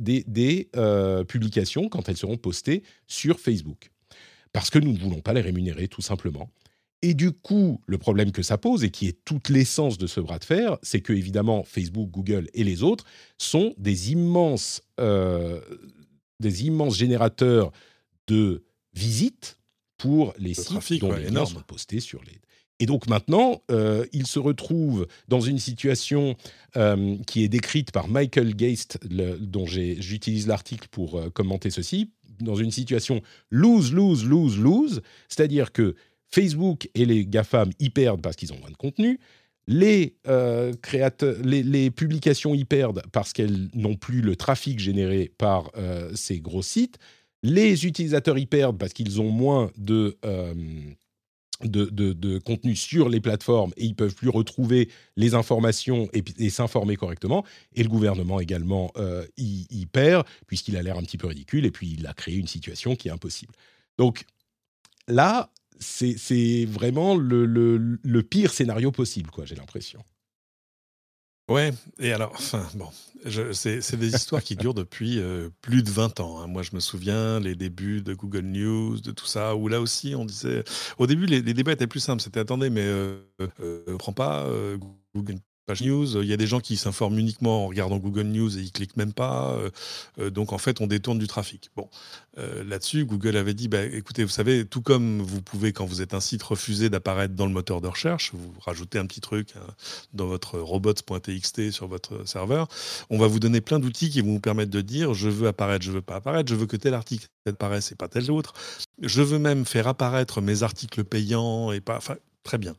des, 0.00 0.68
euh, 0.76 1.24
publications 1.24 1.88
quand 1.88 2.08
elles 2.08 2.16
seront 2.16 2.36
postées 2.36 2.82
sur 3.06 3.40
Facebook. 3.40 3.90
Parce 4.52 4.70
que 4.70 4.78
nous 4.78 4.92
ne 4.92 4.98
voulons 4.98 5.20
pas 5.20 5.32
les 5.32 5.40
rémunérer, 5.40 5.88
tout 5.88 6.02
simplement. 6.02 6.50
Et 7.02 7.14
du 7.14 7.32
coup, 7.32 7.80
le 7.86 7.98
problème 7.98 8.32
que 8.32 8.42
ça 8.42 8.58
pose, 8.58 8.82
et 8.82 8.90
qui 8.90 9.06
est 9.06 9.24
toute 9.24 9.48
l'essence 9.48 9.98
de 9.98 10.06
ce 10.06 10.20
bras 10.20 10.38
de 10.38 10.44
fer, 10.44 10.78
c'est 10.82 11.00
que, 11.00 11.12
évidemment, 11.12 11.62
Facebook, 11.62 12.10
Google 12.10 12.48
et 12.54 12.64
les 12.64 12.82
autres 12.82 13.04
sont 13.38 13.74
des 13.78 14.12
immenses, 14.12 14.82
euh, 14.98 15.60
des 16.40 16.66
immenses 16.66 16.96
générateurs 16.96 17.70
de 18.26 18.64
visites 18.94 19.58
pour 19.96 20.34
les 20.38 20.54
sites 20.54 21.00
dont 21.00 21.12
les 21.12 21.30
liens 21.30 21.46
sont 21.46 21.62
postés 21.62 22.00
sur 22.00 22.22
les, 22.24 22.40
et 22.80 22.86
donc 22.86 23.08
maintenant, 23.08 23.62
euh, 23.70 24.06
il 24.12 24.26
se 24.26 24.38
retrouve 24.38 25.06
dans 25.26 25.40
une 25.40 25.58
situation 25.58 26.36
euh, 26.76 27.16
qui 27.26 27.42
est 27.42 27.48
décrite 27.48 27.90
par 27.90 28.08
Michael 28.08 28.54
Geist, 28.54 28.98
dont 29.08 29.66
j'utilise 29.66 30.46
l'article 30.46 30.88
pour 30.90 31.16
euh, 31.16 31.30
commenter 31.30 31.70
ceci, 31.70 32.12
dans 32.40 32.54
une 32.54 32.70
situation 32.70 33.20
lose, 33.50 33.92
lose, 33.92 34.24
lose, 34.24 34.58
lose, 34.58 35.02
c'est-à-dire 35.28 35.72
que 35.72 35.96
Facebook 36.30 36.88
et 36.94 37.04
les 37.04 37.26
GAFAM 37.26 37.70
y 37.80 37.90
perdent 37.90 38.22
parce 38.22 38.36
qu'ils 38.36 38.52
ont 38.52 38.58
moins 38.60 38.70
de 38.70 38.76
contenu, 38.76 39.18
les, 39.66 40.16
créateurs, 40.80 41.36
les, 41.42 41.90
publications 41.90 42.54
y 42.54 42.64
perdent 42.64 43.02
parce 43.12 43.34
qu'elles 43.34 43.68
n'ont 43.74 43.96
plus 43.96 44.22
le 44.22 44.34
trafic 44.34 44.78
généré 44.78 45.30
par 45.36 45.70
ces 46.14 46.40
gros 46.40 46.62
sites, 46.62 46.96
Les 47.42 47.84
utilisateurs 47.84 48.38
y 48.38 48.46
perdent 48.46 48.78
parce 48.78 48.94
qu'ils 48.94 49.20
ont 49.20 49.30
moins 49.30 49.70
de, 49.76 50.16
de, 51.64 52.38
contenu 52.38 52.76
sur 52.76 53.08
les 53.08 53.20
plateformes 53.20 53.72
et 53.76 53.84
ils 53.84 53.94
peuvent 53.94 54.14
plus 54.14 54.28
retrouver 54.28 54.88
les 55.16 55.34
informations 55.34 56.08
et, 56.12 56.50
s'informer 56.50 56.96
correctement. 56.96 57.44
Et 57.74 57.82
le 57.82 57.88
gouvernement 57.88 58.40
également 58.40 58.92
y, 59.36 59.86
perd 59.86 60.26
puisqu'il 60.46 60.76
a 60.76 60.82
l'air 60.82 60.96
un 60.96 61.02
petit 61.02 61.18
peu 61.18 61.26
ridicule 61.26 61.66
et 61.66 61.70
puis 61.70 61.96
il 61.98 62.06
a 62.06 62.14
créé 62.14 62.36
une 62.36 62.46
situation 62.46 62.96
qui 62.96 63.08
est 63.08 63.12
impossible. 63.12 63.52
Donc 63.98 64.24
là, 65.08 65.50
c'est 65.80 66.64
vraiment 66.66 67.16
le, 67.16 67.46
le, 67.46 68.22
pire 68.22 68.52
scénario 68.52 68.90
possible, 68.90 69.30
quoi. 69.30 69.44
J'ai 69.44 69.54
l'impression. 69.54 70.00
Ouais, 71.48 71.72
et 71.98 72.12
alors, 72.12 72.32
enfin, 72.34 72.66
bon, 72.74 72.90
c'est 73.52 73.96
des 73.96 74.14
histoires 74.14 74.42
qui 74.42 74.54
durent 74.54 74.74
depuis 74.74 75.18
euh, 75.18 75.48
plus 75.62 75.82
de 75.82 75.90
20 75.90 76.20
ans. 76.20 76.40
Hein. 76.40 76.46
Moi, 76.46 76.62
je 76.62 76.74
me 76.74 76.80
souviens 76.80 77.40
les 77.40 77.54
débuts 77.54 78.02
de 78.02 78.12
Google 78.12 78.44
News, 78.44 79.00
de 79.00 79.10
tout 79.12 79.24
ça, 79.24 79.56
où 79.56 79.66
là 79.68 79.80
aussi, 79.80 80.14
on 80.14 80.26
disait. 80.26 80.62
Au 80.98 81.06
début, 81.06 81.24
les, 81.24 81.40
débats 81.40 81.72
étaient 81.72 81.86
plus 81.86 82.00
simples. 82.00 82.20
C'était 82.22 82.40
attendez, 82.40 82.68
mais 82.68 82.84
euh, 82.84 83.18
euh, 83.60 83.96
prend 83.96 84.12
pas 84.12 84.46
Google 85.14 85.38
news. 85.80 86.22
Il 86.22 86.28
y 86.28 86.32
a 86.32 86.36
des 86.36 86.46
gens 86.46 86.60
qui 86.60 86.76
s'informent 86.76 87.18
uniquement 87.18 87.64
en 87.64 87.68
regardant 87.68 87.98
Google 87.98 88.24
News 88.24 88.58
et 88.58 88.62
ils 88.62 88.72
cliquent 88.72 88.96
même 88.96 89.12
pas. 89.12 89.52
Euh, 89.52 89.70
euh, 90.18 90.30
donc 90.30 90.52
en 90.52 90.58
fait, 90.58 90.80
on 90.80 90.86
détourne 90.86 91.18
du 91.18 91.26
trafic. 91.26 91.70
Bon, 91.76 91.88
euh, 92.38 92.64
là-dessus, 92.64 93.04
Google 93.04 93.36
avait 93.36 93.54
dit, 93.54 93.68
bah, 93.68 93.84
écoutez, 93.84 94.24
vous 94.24 94.30
savez, 94.30 94.64
tout 94.64 94.82
comme 94.82 95.20
vous 95.20 95.42
pouvez 95.42 95.72
quand 95.72 95.86
vous 95.86 96.02
êtes 96.02 96.14
un 96.14 96.20
site 96.20 96.42
refuser 96.42 96.90
d'apparaître 96.90 97.34
dans 97.34 97.46
le 97.46 97.52
moteur 97.52 97.80
de 97.80 97.88
recherche, 97.88 98.32
vous 98.34 98.52
rajoutez 98.60 98.98
un 98.98 99.06
petit 99.06 99.20
truc 99.20 99.54
hein, 99.56 99.74
dans 100.12 100.26
votre 100.26 100.58
robots.txt 100.58 101.70
sur 101.70 101.86
votre 101.86 102.26
serveur, 102.26 102.68
on 103.10 103.18
va 103.18 103.26
vous 103.26 103.40
donner 103.40 103.60
plein 103.60 103.78
d'outils 103.78 104.10
qui 104.10 104.20
vont 104.20 104.32
vous 104.32 104.40
permettre 104.40 104.70
de 104.70 104.80
dire, 104.80 105.14
je 105.14 105.28
veux 105.28 105.48
apparaître, 105.48 105.84
je 105.84 105.92
veux 105.92 106.02
pas 106.02 106.16
apparaître, 106.16 106.50
je 106.50 106.54
veux 106.54 106.66
que 106.66 106.76
tel 106.76 106.94
article 106.94 107.28
apparaisse 107.46 107.92
et 107.92 107.94
pas 107.94 108.08
tel 108.08 108.30
autre. 108.30 108.52
Je 109.00 109.22
veux 109.22 109.38
même 109.38 109.64
faire 109.64 109.86
apparaître 109.86 110.40
mes 110.40 110.62
articles 110.62 111.04
payants 111.04 111.72
et 111.72 111.80
pas. 111.80 111.96
Enfin, 111.96 112.16
très 112.42 112.58
bien 112.58 112.74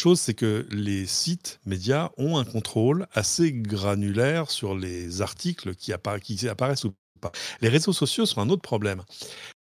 chose, 0.00 0.20
c'est 0.20 0.34
que 0.34 0.66
les 0.70 1.06
sites 1.06 1.60
médias 1.66 2.10
ont 2.16 2.38
un 2.38 2.44
contrôle 2.44 3.06
assez 3.12 3.52
granulaire 3.52 4.50
sur 4.50 4.74
les 4.74 5.22
articles 5.22 5.74
qui, 5.74 5.92
apparaissent 5.92 6.84
ou 6.84 6.94
pas. 7.20 7.32
Les 7.60 7.68
réseaux 7.68 7.92
sociaux 7.92 8.26
sont 8.26 8.40
un 8.40 8.48
autre 8.48 8.62
problème. 8.62 9.02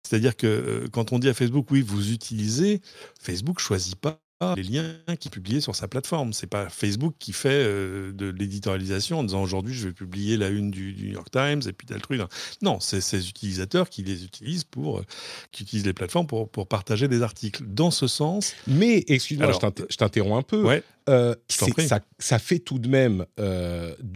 C'est-à-dire 0.03 0.35
que 0.35 0.47
euh, 0.47 0.87
quand 0.91 1.13
on 1.13 1.19
dit 1.19 1.29
à 1.29 1.33
Facebook, 1.33 1.67
oui, 1.71 1.81
vous 1.81 2.11
utilisez, 2.11 2.81
Facebook 3.19 3.59
choisit 3.59 3.95
pas 3.95 4.19
les 4.55 4.63
liens 4.63 4.95
qui 5.19 5.29
publiés 5.29 5.61
sur 5.61 5.75
sa 5.75 5.87
plateforme. 5.87 6.33
C'est 6.33 6.47
pas 6.47 6.69
Facebook 6.69 7.15
qui 7.19 7.33
fait 7.33 7.49
euh, 7.49 8.11
de 8.11 8.27
l'éditorialisation 8.29 9.19
en 9.19 9.23
disant 9.23 9.41
aujourd'hui 9.41 9.73
je 9.73 9.87
vais 9.87 9.93
publier 9.93 10.37
la 10.37 10.49
une 10.49 10.71
du, 10.71 10.95
New 10.97 11.11
York 11.13 11.29
Times 11.31 11.61
et 11.67 11.73
puis 11.73 11.87
tel 11.87 12.01
truc. 12.01 12.21
Non, 12.61 12.79
c'est 12.79 13.01
ces 13.01 13.29
utilisateurs 13.29 13.89
qui 13.89 14.03
les 14.03 14.23
utilisent 14.23 14.63
pour, 14.63 14.99
euh, 14.99 15.05
qui 15.51 15.63
utilisent 15.63 15.85
les 15.85 15.93
plateformes 15.93 16.27
pour, 16.27 16.49
pour 16.49 16.67
partager 16.67 17.07
des 17.07 17.21
articles. 17.21 17.63
Dans 17.65 17.91
ce 17.91 18.07
sens. 18.07 18.53
Mais 18.67 19.03
excuse-moi, 19.07 19.51
je 19.89 19.95
t'interromps 19.95 20.39
un 20.39 20.43
peu. 20.43 20.63
Ouais, 20.63 20.83
euh, 21.09 21.35
ça, 21.47 21.99
ça, 22.19 22.39
fait 22.39 22.59
tout 22.59 22.79
de 22.79 22.87
même, 22.87 23.25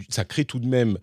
ça 0.10 0.26
crée 0.26 0.46
tout 0.46 0.60
de 0.60 0.68
même 0.68 0.98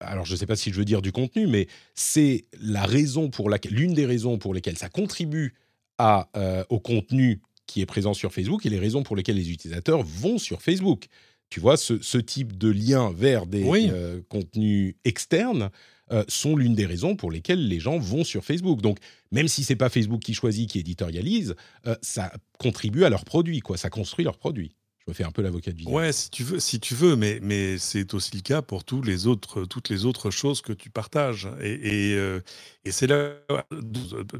alors 0.00 0.24
je 0.24 0.32
ne 0.32 0.36
sais 0.38 0.46
pas 0.46 0.54
si 0.54 0.70
je 0.70 0.76
veux 0.76 0.84
dire 0.84 1.02
du 1.02 1.10
contenu, 1.10 1.48
mais 1.48 1.66
c'est 1.96 2.44
la 2.60 2.84
raison 2.84 3.30
pour 3.30 3.50
laquelle, 3.50 3.72
l'une 3.72 3.94
des 3.94 4.06
raisons 4.06 4.38
pour 4.38 4.54
lesquelles 4.54 4.78
ça 4.78 4.88
contribue 4.88 5.54
à, 5.98 6.28
au 6.68 6.78
contenu 6.78 7.40
qui 7.68 7.80
est 7.80 7.86
présent 7.86 8.14
sur 8.14 8.32
Facebook 8.32 8.66
et 8.66 8.70
les 8.70 8.80
raisons 8.80 9.04
pour 9.04 9.14
lesquelles 9.14 9.36
les 9.36 9.52
utilisateurs 9.52 10.02
vont 10.02 10.38
sur 10.38 10.60
Facebook. 10.62 11.06
Tu 11.50 11.60
vois, 11.60 11.76
ce, 11.76 12.18
type 12.18 12.58
de 12.58 12.68
lien 12.68 13.12
vers 13.12 13.46
des 13.46 13.64
euh, 13.90 14.20
contenus 14.28 14.96
externes 15.04 15.70
euh, 16.10 16.24
sont 16.28 16.56
l'une 16.56 16.74
des 16.74 16.86
raisons 16.86 17.16
pour 17.16 17.30
lesquelles 17.30 17.68
les 17.68 17.80
gens 17.80 17.98
vont 17.98 18.24
sur 18.24 18.44
Facebook. 18.44 18.80
Donc, 18.80 18.98
même 19.30 19.48
si 19.48 19.62
c'est 19.62 19.76
pas 19.76 19.88
Facebook 19.88 20.20
qui 20.20 20.34
choisit, 20.34 20.68
qui 20.68 20.78
éditorialise, 20.78 21.54
euh, 21.86 21.94
ça 22.02 22.32
contribue 22.58 23.04
à 23.04 23.10
leur 23.10 23.24
produit, 23.24 23.60
quoi. 23.60 23.76
Ça 23.76 23.90
construit 23.90 24.24
leur 24.24 24.38
produit 24.38 24.74
me 25.08 25.14
fais 25.14 25.24
un 25.24 25.32
peu 25.32 25.42
l'avocat 25.42 25.72
du. 25.72 25.84
Ouais, 25.86 26.12
si 26.12 26.30
tu 26.30 26.44
veux, 26.44 26.60
si 26.60 26.80
tu 26.80 26.94
veux, 26.94 27.16
mais, 27.16 27.40
mais 27.42 27.78
c'est 27.78 28.14
aussi 28.14 28.36
le 28.36 28.42
cas 28.42 28.62
pour 28.62 28.84
toutes 28.84 29.06
les 29.06 29.26
autres 29.26 30.30
choses 30.30 30.60
que 30.60 30.72
tu 30.72 30.90
partages. 30.90 31.48
Et, 31.60 32.10
et, 32.10 32.14
euh, 32.16 32.40
et 32.84 32.92
c'est 32.92 33.06
là, 33.06 33.34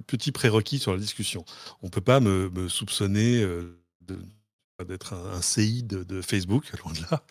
petit 0.07 0.33
prérequis 0.33 0.79
sur 0.79 0.93
la 0.93 0.99
discussion. 0.99 1.45
On 1.83 1.87
ne 1.87 1.91
peut 1.91 2.01
pas 2.01 2.21
me, 2.21 2.69
soupçonner 2.69 3.43
euh, 3.43 3.79
d'être 4.87 5.15
un, 5.15 5.43
CI 5.43 5.83
de, 5.83 6.21
Facebook, 6.23 6.71
loin 6.85 6.93
de 6.93 7.01
là. 7.11 7.23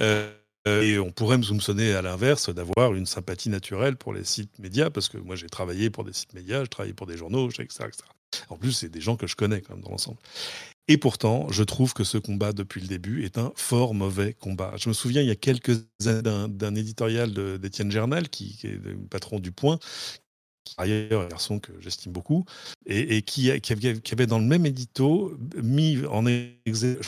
Euh, 0.00 0.32
et 0.66 0.98
on 0.98 1.10
pourrait 1.10 1.36
me 1.36 1.42
soupçonner 1.42 1.92
à 1.92 2.00
l'inverse 2.00 2.48
d'avoir 2.48 2.94
une 2.94 3.04
sympathie 3.04 3.50
naturelle 3.50 3.96
pour 3.96 4.14
les 4.14 4.24
sites 4.24 4.58
médias, 4.58 4.88
parce 4.88 5.10
que 5.10 5.18
moi 5.18 5.36
j'ai 5.36 5.48
travaillé 5.48 5.90
pour 5.90 6.04
des 6.04 6.14
sites 6.14 6.32
médias, 6.32 6.62
j'ai 6.62 6.68
travaillé 6.68 6.94
pour 6.94 7.06
des 7.06 7.18
journaux, 7.18 7.50
etc. 7.50 7.66
etc. 7.86 8.04
En 8.48 8.56
plus, 8.56 8.72
c'est 8.72 8.88
des 8.88 9.00
gens 9.00 9.16
que 9.16 9.26
je 9.26 9.36
connais 9.36 9.60
quand 9.60 9.74
même 9.74 9.82
dans 9.82 9.90
l'ensemble. 9.90 10.18
Et 10.86 10.98
pourtant, 10.98 11.50
je 11.50 11.62
trouve 11.62 11.94
que 11.94 12.04
ce 12.04 12.18
combat 12.18 12.52
depuis 12.52 12.80
le 12.80 12.86
début 12.86 13.24
est 13.24 13.38
un 13.38 13.52
fort 13.56 13.94
mauvais 13.94 14.34
combat. 14.34 14.74
Je 14.76 14.90
me 14.90 14.94
souviens 14.94 15.22
il 15.22 15.28
y 15.28 15.30
a 15.30 15.36
quelques 15.36 15.86
années 16.04 16.22
d'un 16.22 16.74
éditorial 16.74 17.32
d'Étienne 17.58 17.90
Gernal, 17.90 18.28
qui, 18.28 18.58
est 18.64 18.84
le 18.84 18.96
patron 19.08 19.40
du 19.40 19.50
Point, 19.50 19.78
qui 20.64 20.74
ailleurs 20.76 21.22
un 21.22 21.28
garçon 21.28 21.58
que 21.58 21.72
j'estime 21.80 22.12
beaucoup, 22.12 22.44
et, 22.84 23.22
qui, 23.22 23.50
avait, 23.50 24.26
dans 24.26 24.38
le 24.38 24.44
même 24.44 24.66
édito 24.66 25.34
mis 25.62 26.04
en 26.06 26.26
exergue 26.26 27.00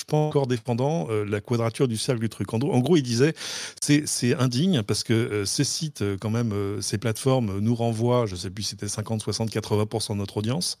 je 0.00 0.04
pense 0.06 0.28
encore 0.30 0.46
défendant 0.46 1.08
euh, 1.10 1.24
la 1.24 1.40
quadrature 1.40 1.86
du 1.86 1.98
cercle 1.98 2.20
du 2.20 2.30
truc. 2.30 2.52
En, 2.54 2.58
gros, 2.58 2.96
il 2.96 3.02
disait 3.02 3.34
c'est 3.80 4.34
indigne 4.34 4.82
parce 4.82 5.04
que 5.04 5.12
euh, 5.12 5.44
ces 5.44 5.64
sites, 5.64 6.00
euh, 6.00 6.16
quand 6.18 6.30
même, 6.30 6.80
ces 6.80 6.96
plateformes 6.96 7.58
nous 7.58 7.74
renvoient, 7.74 8.24
je 8.24 8.34
ne 8.34 8.38
sais 8.38 8.50
plus 8.50 8.62
si 8.62 8.70
c'était 8.70 8.88
50, 8.88 9.20
60, 9.20 9.50
80% 9.50 10.12
de 10.12 10.14
notre 10.16 10.38
audience. 10.38 10.78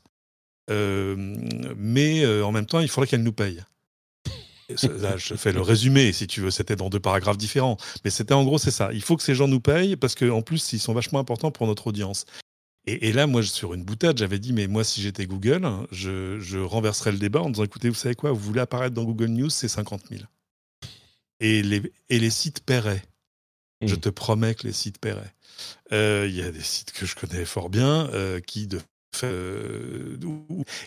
Euh, 0.70 1.16
mais 1.76 2.24
euh, 2.24 2.44
en 2.44 2.52
même 2.52 2.66
temps, 2.66 2.80
il 2.80 2.88
faudrait 2.88 3.08
qu'elle 3.08 3.22
nous 3.22 3.32
paye. 3.32 3.62
Là, 5.00 5.16
je 5.16 5.34
fais 5.34 5.52
le 5.52 5.60
résumé, 5.60 6.12
si 6.12 6.28
tu 6.28 6.40
veux. 6.40 6.50
C'était 6.50 6.76
dans 6.76 6.90
deux 6.90 7.00
paragraphes 7.00 7.38
différents. 7.38 7.76
Mais 8.04 8.10
c'était 8.10 8.34
en 8.34 8.44
gros, 8.44 8.58
c'est 8.58 8.70
ça. 8.70 8.90
Il 8.92 9.02
faut 9.02 9.16
que 9.16 9.22
ces 9.22 9.34
gens 9.34 9.48
nous 9.48 9.60
payent 9.60 9.96
parce 9.96 10.14
qu'en 10.14 10.42
plus, 10.42 10.72
ils 10.72 10.78
sont 10.78 10.92
vachement 10.92 11.18
importants 11.18 11.50
pour 11.50 11.66
notre 11.66 11.88
audience. 11.88 12.24
Et, 12.86 13.12
là, 13.12 13.26
moi, 13.26 13.42
sur 13.42 13.74
une 13.74 13.84
boutade, 13.84 14.18
j'avais 14.18 14.38
dit, 14.38 14.52
mais 14.52 14.66
moi, 14.66 14.84
si 14.84 15.02
j'étais 15.02 15.26
Google, 15.26 15.68
je, 15.92 16.40
je, 16.40 16.58
renverserais 16.58 17.12
le 17.12 17.18
débat 17.18 17.40
en 17.40 17.50
disant, 17.50 17.64
écoutez, 17.64 17.88
vous 17.88 17.94
savez 17.94 18.14
quoi, 18.14 18.32
vous 18.32 18.40
voulez 18.40 18.60
apparaître 18.60 18.94
dans 18.94 19.04
Google 19.04 19.26
News, 19.26 19.50
c'est 19.50 19.68
50 19.68 20.04
000. 20.08 20.22
Et 21.40 21.62
les, 21.62 21.82
et 22.08 22.18
les 22.18 22.30
sites 22.30 22.60
paieraient. 22.64 23.02
Je 23.82 23.94
mmh. 23.94 24.00
te 24.00 24.08
promets 24.08 24.54
que 24.54 24.66
les 24.66 24.72
sites 24.72 24.98
paieraient. 24.98 25.34
Euh, 25.92 26.26
il 26.28 26.34
y 26.34 26.42
a 26.42 26.50
des 26.50 26.62
sites 26.62 26.92
que 26.92 27.04
je 27.04 27.14
connais 27.14 27.44
fort 27.44 27.68
bien 27.68 28.10
qui, 28.46 28.66
de 28.66 28.80
euh, 29.24 30.16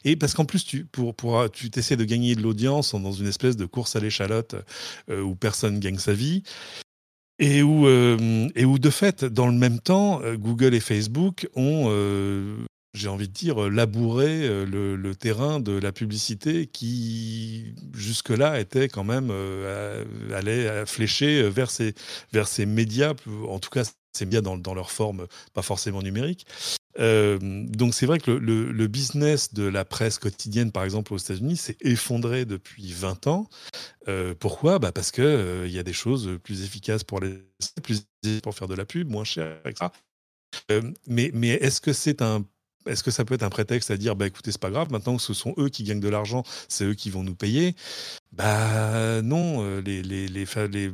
et 0.03 0.15
parce 0.15 0.33
qu'en 0.33 0.45
plus, 0.45 0.65
tu, 0.65 0.85
pour, 0.85 1.15
tu 1.51 1.69
t'essaies 1.69 1.97
de 1.97 2.03
gagner 2.03 2.35
de 2.35 2.41
l'audience 2.41 2.93
dans 2.95 3.11
une 3.11 3.27
espèce 3.27 3.57
de 3.57 3.65
course 3.65 3.95
à 3.95 3.99
l'échalote 3.99 4.55
euh, 5.09 5.21
où 5.21 5.35
personne 5.35 5.79
gagne 5.79 5.97
sa 5.97 6.13
vie. 6.13 6.43
Et 7.39 7.63
où, 7.63 7.87
euh, 7.87 8.47
et 8.55 8.63
où, 8.63 8.79
de 8.79 8.89
fait, 8.89 9.25
dans 9.25 9.47
le 9.47 9.53
même 9.53 9.79
temps, 9.79 10.21
Google 10.35 10.75
et 10.75 10.79
Facebook 10.79 11.49
ont, 11.55 11.89
j'ai 12.93 13.07
envie 13.07 13.27
de 13.27 13.33
dire, 13.33 13.69
labouré 13.69 14.47
le, 14.65 15.13
terrain 15.13 15.59
de 15.59 15.73
la 15.73 15.91
publicité 15.91 16.67
qui, 16.67 17.73
jusque-là, 17.93 18.59
était 18.59 18.87
quand 18.87 19.03
même, 19.03 19.33
allait 20.33 20.85
flécher 20.85 21.49
vers 21.49 21.71
ces, 21.71 21.95
vers 22.31 22.47
ces 22.47 22.67
médias, 22.67 23.13
en 23.49 23.59
tout 23.59 23.71
cas, 23.71 23.83
ces 24.13 24.25
médias 24.25 24.41
dans 24.41 24.73
leur 24.75 24.91
forme, 24.91 25.25
pas 25.53 25.63
forcément 25.63 26.03
numérique, 26.03 26.45
euh, 26.99 27.39
donc 27.41 27.93
c'est 27.93 28.05
vrai 28.05 28.19
que 28.19 28.31
le, 28.31 28.87
business 28.87 29.53
de 29.53 29.63
la 29.63 29.85
presse 29.85 30.19
quotidienne, 30.19 30.71
par 30.71 30.83
exemple 30.83 31.13
aux 31.13 31.17
États-Unis, 31.17 31.57
s'est 31.57 31.77
effondré 31.81 32.45
depuis 32.45 32.91
20 32.91 33.27
ans. 33.27 33.49
Euh, 34.07 34.35
pourquoi? 34.37 34.79
Bah 34.79 34.91
Parce 34.91 35.11
qu'il 35.11 35.23
euh, 35.23 35.67
y 35.67 35.79
a 35.79 35.83
des 35.83 35.93
choses 35.93 36.37
plus 36.43 36.63
efficaces 36.63 37.03
pour 37.03 37.19
les 37.19 37.43
plus 37.81 38.05
pour 38.41 38.55
faire 38.55 38.67
de 38.67 38.75
la 38.75 38.85
pub, 38.85 39.09
moins 39.09 39.23
cher, 39.23 39.59
etc. 39.65 39.89
mais 41.07 41.31
mais 41.33 41.49
est-ce 41.49 41.81
que 41.81 41.93
c'est 41.93 42.21
un 42.21 42.45
est-ce 42.87 43.03
que 43.03 43.11
ça 43.11 43.25
peut 43.25 43.35
être 43.35 43.43
un 43.43 43.49
prétexte 43.49 43.91
à 43.91 43.97
dire, 43.97 44.15
bah 44.15 44.27
écoutez, 44.27 44.51
c'est 44.51 44.61
pas 44.61 44.69
grave, 44.69 44.91
maintenant 44.91 45.15
que 45.15 45.21
ce 45.21 45.33
sont 45.33 45.53
eux 45.57 45.69
qui 45.69 45.83
gagnent 45.83 45.99
de 45.99 46.09
l'argent, 46.09 46.43
c'est 46.67 46.85
eux 46.85 46.93
qui 46.93 47.09
vont 47.09 47.23
nous 47.23 47.35
payer? 47.35 47.75
Bah 48.31 49.21
non, 49.21 49.57
euh, 49.61 49.81
les, 49.81 50.01
les, 50.01 50.27
les, 50.27 50.91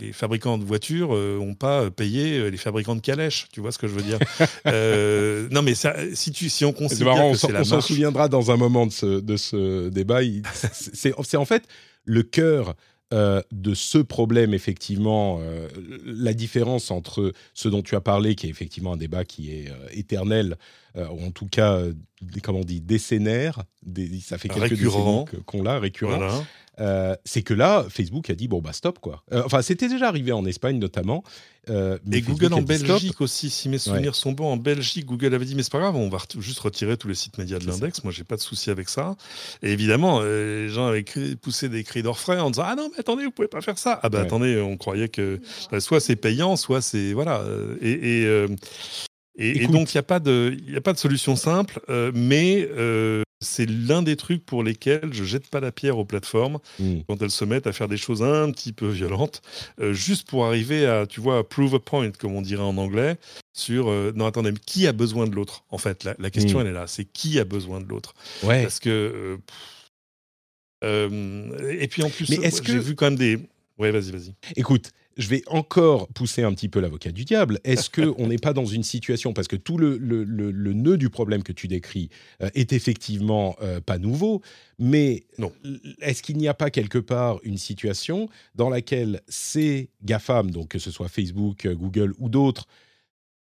les 0.00 0.12
fabricants 0.12 0.58
de 0.58 0.64
voitures 0.64 1.10
n'ont 1.10 1.50
euh, 1.50 1.54
pas 1.54 1.90
payé 1.90 2.38
euh, 2.38 2.48
les 2.48 2.56
fabricants 2.56 2.96
de 2.96 3.00
calèches, 3.00 3.46
tu 3.52 3.60
vois 3.60 3.70
ce 3.70 3.78
que 3.78 3.86
je 3.86 3.94
veux 3.94 4.02
dire? 4.02 4.18
Non, 5.52 5.62
mais 5.62 5.74
ça, 5.74 5.94
si, 6.14 6.32
tu, 6.32 6.48
si 6.48 6.64
on 6.64 6.72
considère 6.72 7.14
marrant, 7.14 7.32
que 7.32 7.56
on 7.56 7.64
s'en 7.64 7.80
souviendra 7.80 8.28
dans 8.28 8.50
un 8.50 8.56
moment 8.56 8.86
de 8.86 8.92
ce, 8.92 9.20
de 9.20 9.36
ce 9.36 9.88
débat. 9.88 10.20
C'est 10.52 11.36
en 11.36 11.44
fait 11.44 11.64
le 12.04 12.22
cœur 12.22 12.74
euh, 13.12 13.42
de 13.52 13.74
ce 13.74 13.98
problème, 13.98 14.54
effectivement, 14.54 15.38
euh, 15.40 15.68
la 16.04 16.32
différence 16.32 16.90
entre 16.90 17.32
ce 17.52 17.68
dont 17.68 17.82
tu 17.82 17.94
as 17.94 18.00
parlé, 18.00 18.34
qui 18.34 18.46
est 18.46 18.50
effectivement 18.50 18.94
un 18.94 18.96
débat 18.96 19.24
qui 19.24 19.52
est 19.52 19.68
euh, 19.68 19.88
éternel, 19.92 20.56
ou 20.94 21.24
en 21.24 21.30
tout 21.30 21.46
cas, 21.46 21.80
comment 22.42 22.58
on 22.58 22.64
dit, 22.64 22.82
décennaire, 22.82 23.62
ça 24.20 24.36
fait 24.36 24.48
quelques 24.48 24.76
décennies 24.76 25.24
qu'on 25.46 25.62
l'a, 25.62 25.78
récurrent, 25.78 26.44
Euh, 26.80 27.14
c'est 27.24 27.42
que 27.42 27.52
là, 27.52 27.84
Facebook 27.90 28.30
a 28.30 28.34
dit 28.34 28.48
bon 28.48 28.60
bah 28.60 28.72
stop 28.72 28.98
quoi. 28.98 29.22
Euh, 29.32 29.42
enfin, 29.44 29.60
c'était 29.60 29.88
déjà 29.88 30.08
arrivé 30.08 30.32
en 30.32 30.44
Espagne 30.46 30.78
notamment. 30.78 31.22
Euh, 31.68 31.98
mais 32.06 32.18
et 32.18 32.22
Google 32.22 32.54
en 32.54 32.62
Belgique 32.62 33.20
aussi, 33.20 33.50
si 33.50 33.68
mes 33.68 33.78
souvenirs 33.78 34.14
sont 34.14 34.32
bons, 34.32 34.46
en 34.46 34.56
Belgique, 34.56 35.06
Google 35.06 35.34
avait 35.34 35.44
dit 35.44 35.54
mais 35.54 35.62
c'est 35.62 35.70
pas 35.70 35.80
grave, 35.80 35.96
on 35.96 36.08
va 36.08 36.18
juste 36.38 36.58
retirer 36.60 36.96
tous 36.96 37.08
les 37.08 37.14
sites 37.14 37.36
médias 37.38 37.58
de 37.58 37.66
l'index. 37.66 38.02
Moi, 38.04 38.12
j'ai 38.12 38.24
pas 38.24 38.36
de 38.36 38.40
souci 38.40 38.70
avec 38.70 38.88
ça. 38.88 39.16
Et 39.62 39.70
évidemment, 39.70 40.22
les 40.22 40.70
gens 40.70 40.86
avaient 40.86 41.04
poussé 41.40 41.68
des 41.68 41.84
cris 41.84 42.02
d'orfraie 42.02 42.40
en 42.40 42.50
disant 42.50 42.64
ah 42.66 42.74
non 42.74 42.88
mais 42.90 43.00
attendez, 43.00 43.24
vous 43.24 43.30
pouvez 43.30 43.48
pas 43.48 43.60
faire 43.60 43.78
ça. 43.78 44.00
Ah 44.02 44.08
bah 44.08 44.20
attendez, 44.20 44.60
on 44.60 44.76
croyait 44.76 45.08
que 45.08 45.40
bah, 45.70 45.80
soit 45.80 46.00
c'est 46.00 46.16
payant, 46.16 46.56
soit 46.56 46.80
c'est 46.80 47.12
voilà. 47.12 47.44
Et, 47.82 48.22
et, 49.38 49.66
donc, 49.66 49.94
il 49.94 49.96
n'y 49.96 50.00
a, 50.00 50.02
pas 50.02 50.20
de, 50.20 50.54
a 50.76 50.80
pas 50.82 50.92
de 50.92 50.98
solution 50.98 51.36
simple, 51.36 51.80
mais 52.14 52.68
c'est 53.42 53.68
l'un 53.68 54.02
des 54.02 54.16
trucs 54.16 54.44
pour 54.46 54.62
lesquels 54.62 55.12
je 55.12 55.24
jette 55.24 55.48
pas 55.48 55.60
la 55.60 55.72
pierre 55.72 55.98
aux 55.98 56.04
plateformes 56.04 56.58
hmm. 56.78 57.00
quand 57.08 57.20
elles 57.20 57.30
se 57.30 57.44
mettent 57.44 57.66
à 57.66 57.72
faire 57.72 57.88
des 57.88 57.96
choses 57.96 58.22
un 58.22 58.50
petit 58.50 58.72
peu 58.72 58.88
violentes, 58.88 59.42
euh, 59.80 59.92
juste 59.92 60.28
pour 60.28 60.46
arriver 60.46 60.86
à, 60.86 61.06
tu 61.06 61.20
vois, 61.20 61.48
prove 61.48 61.74
a 61.74 61.80
point, 61.80 62.10
comme 62.12 62.34
on 62.34 62.42
dirait 62.42 62.62
en 62.62 62.78
anglais, 62.78 63.18
sur 63.52 63.90
euh, 63.90 64.12
non 64.14 64.26
attendez, 64.26 64.52
qui 64.64 64.86
a 64.86 64.92
besoin 64.92 65.26
de 65.26 65.34
l'autre 65.34 65.64
En 65.70 65.78
fait, 65.78 66.04
la, 66.04 66.30
question 66.30 66.58
hmm. 66.58 66.62
elle 66.62 66.68
est 66.68 66.72
là, 66.72 66.86
c'est 66.86 67.04
qui 67.04 67.38
a 67.38 67.44
besoin 67.44 67.80
de 67.80 67.86
l'autre? 67.86 68.14
Ouais. 68.42 68.62
Parce 68.62 68.80
que 68.80 69.38
euh, 70.84 71.70
et 71.70 71.88
puis 71.88 72.02
en 72.02 72.10
plus, 72.10 72.26
j'ai 72.26 72.78
vu 72.78 72.94
quand 72.94 73.06
même 73.06 73.16
des. 73.16 73.38
Ouais, 73.78 73.90
vas-y, 73.90 74.10
vas-y. 74.10 74.34
Écoute, 74.56 74.90
je 75.16 75.28
vais 75.28 75.42
encore 75.46 76.08
pousser 76.08 76.42
un 76.42 76.52
petit 76.52 76.68
peu 76.68 76.80
l'avocat 76.80 77.12
du 77.12 77.24
diable. 77.24 77.60
Est-ce 77.64 77.90
qu'on 77.90 78.26
n'est 78.26 78.38
pas 78.38 78.52
dans 78.52 78.64
une 78.64 78.82
situation, 78.82 79.32
parce 79.32 79.48
que 79.48 79.56
tout 79.56 79.78
le, 79.78 79.96
le, 79.98 80.72
nœud 80.72 80.96
du 80.96 81.10
problème 81.10 81.42
que 81.42 81.52
tu 81.52 81.68
décris 81.68 82.08
euh, 82.42 82.50
est 82.54 82.72
effectivement 82.72 83.56
euh, 83.60 83.80
pas 83.80 83.98
nouveau, 83.98 84.42
mais 84.78 85.24
est-ce 86.00 86.22
qu'il 86.22 86.36
n'y 86.36 86.48
a 86.48 86.54
pas 86.54 86.70
quelque 86.70 86.98
part 86.98 87.38
une 87.42 87.58
situation 87.58 88.28
dans 88.54 88.70
laquelle 88.70 89.20
ces 89.28 89.90
GAFAM, 90.02 90.50
donc 90.50 90.68
que 90.68 90.78
ce 90.78 90.90
soit 90.90 91.08
Facebook, 91.08 91.66
Google 91.66 92.14
ou 92.18 92.28
d'autres, 92.28 92.66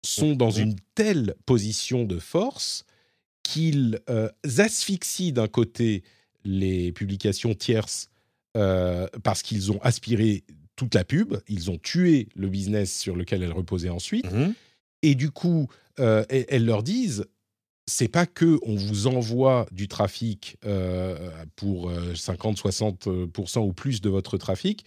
sont 0.03 0.34
dans 0.34 0.51
une 0.51 0.75
telle 0.95 1.36
position 1.45 2.03
de 2.05 2.19
force 2.19 2.86
qu'ils 3.43 3.99
euh, 4.10 4.29
asphyxient 4.58 5.34
d'un 5.34 5.47
côté 5.47 6.03
les 6.45 6.91
publications 6.91 7.53
tierces 7.53 8.10
parce 9.23 9.41
qu'ils 9.41 9.71
ont 9.71 9.79
aspiré 9.84 10.43
toute 10.80 10.96
la 10.96 11.04
pub, 11.04 11.36
ils 11.50 11.70
ont 11.70 11.78
tué 11.78 12.30
le 12.36 12.48
business 12.48 12.98
sur 12.98 13.15
lequel 13.15 13.44
elle 13.44 13.52
reposait 13.52 13.89
ensuite, 13.89 14.32
mmh 14.32 14.54
et 15.02 15.15
du 15.15 15.32
coup, 15.32 15.70
euh, 16.00 16.26
elles 16.30 16.65
leur 16.65 16.84
disent, 16.84 17.26
c'est 17.86 18.10
pas 18.10 18.26
que 18.26 18.60
on 18.63 18.76
vous 18.76 19.08
envoie 19.08 19.65
du 19.72 19.88
trafic 19.88 20.58
euh, 20.65 21.32
pour 21.56 21.89
50-60% 21.89 23.08
euh, 23.08 23.62
ou 23.62 23.72
plus 23.72 24.02
de 24.02 24.10
votre 24.10 24.38
trafic, 24.38 24.84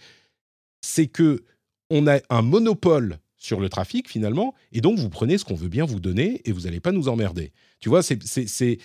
c'est 0.81 1.07
que 1.07 1.43
on 1.89 2.05
a 2.05 2.19
un 2.29 2.43
monopole 2.43 3.17
sur 3.37 3.59
le 3.59 3.69
trafic 3.69 4.07
finalement, 4.07 4.53
et 4.71 4.81
donc 4.81 4.99
vous 4.99 5.09
prenez 5.09 5.39
ce 5.39 5.45
qu'on 5.45 5.55
veut 5.55 5.67
bien 5.67 5.85
vous 5.85 5.99
donner 5.99 6.41
et 6.45 6.51
vous 6.51 6.61
n'allez 6.61 6.79
pas 6.79 6.91
nous 6.91 7.07
emmerder. 7.07 7.53
Tu 7.79 7.89
vois, 7.89 8.03
c'est 8.03 8.79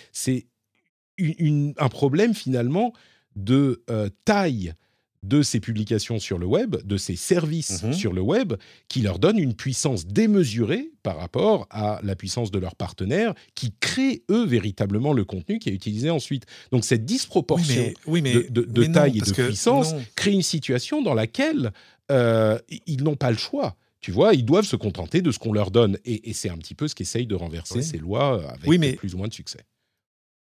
un 1.77 1.89
problème 1.89 2.33
finalement 2.33 2.93
de 3.35 3.83
taille 4.25 4.73
de 5.23 5.41
ces 5.41 5.59
publications 5.59 6.19
sur 6.19 6.37
le 6.37 6.45
web, 6.45 6.77
de 6.83 6.97
ces 6.97 7.15
services 7.15 7.83
mhm. 7.83 7.93
sur 7.93 8.13
le 8.13 8.21
web, 8.21 8.53
qui 8.87 9.01
leur 9.01 9.19
donnent 9.19 9.39
une 9.39 9.53
puissance 9.53 10.07
démesurée 10.07 10.91
par 11.03 11.17
rapport 11.17 11.67
à 11.69 11.99
la 12.03 12.15
puissance 12.15 12.51
de 12.51 12.59
leurs 12.59 12.75
partenaires, 12.75 13.33
qui 13.55 13.73
créent 13.79 14.23
eux 14.31 14.45
véritablement 14.45 15.13
le 15.13 15.25
contenu 15.25 15.59
qui 15.59 15.69
est 15.69 15.73
utilisé 15.73 16.09
ensuite. 16.09 16.45
Donc 16.71 16.85
cette 16.85 17.05
disproportion 17.05 17.91
de, 18.07 18.83
taille 18.85 19.17
et 19.17 19.21
de 19.21 19.31
puissance 19.31 19.93
crée 20.15 20.31
une 20.31 20.41
situation 20.41 21.01
dans 21.01 21.13
laquelle 21.13 21.71
euh, 22.11 22.57
ils 22.87 23.03
n'ont 23.03 23.15
pas 23.15 23.31
le 23.31 23.37
choix. 23.37 23.75
Tu 24.01 24.11
vois, 24.11 24.33
ils 24.33 24.45
doivent 24.45 24.65
se 24.65 24.77
contenter 24.77 25.21
de 25.21 25.31
ce 25.31 25.39
qu'on 25.39 25.51
leur 25.51 25.71
donne. 25.71 25.97
Et, 26.05 26.31
c'est 26.33 26.49
un 26.49 26.57
petit 26.57 26.73
peu 26.73 26.87
ce 26.87 26.95
qu'essayent 26.95 27.27
de 27.27 27.35
renverser 27.35 27.81
ces 27.81 27.97
lois 27.97 28.41
avec 28.49 28.97
plus 28.97 29.13
ou 29.13 29.17
moins 29.17 29.27
de 29.27 29.33
succès. 29.33 29.59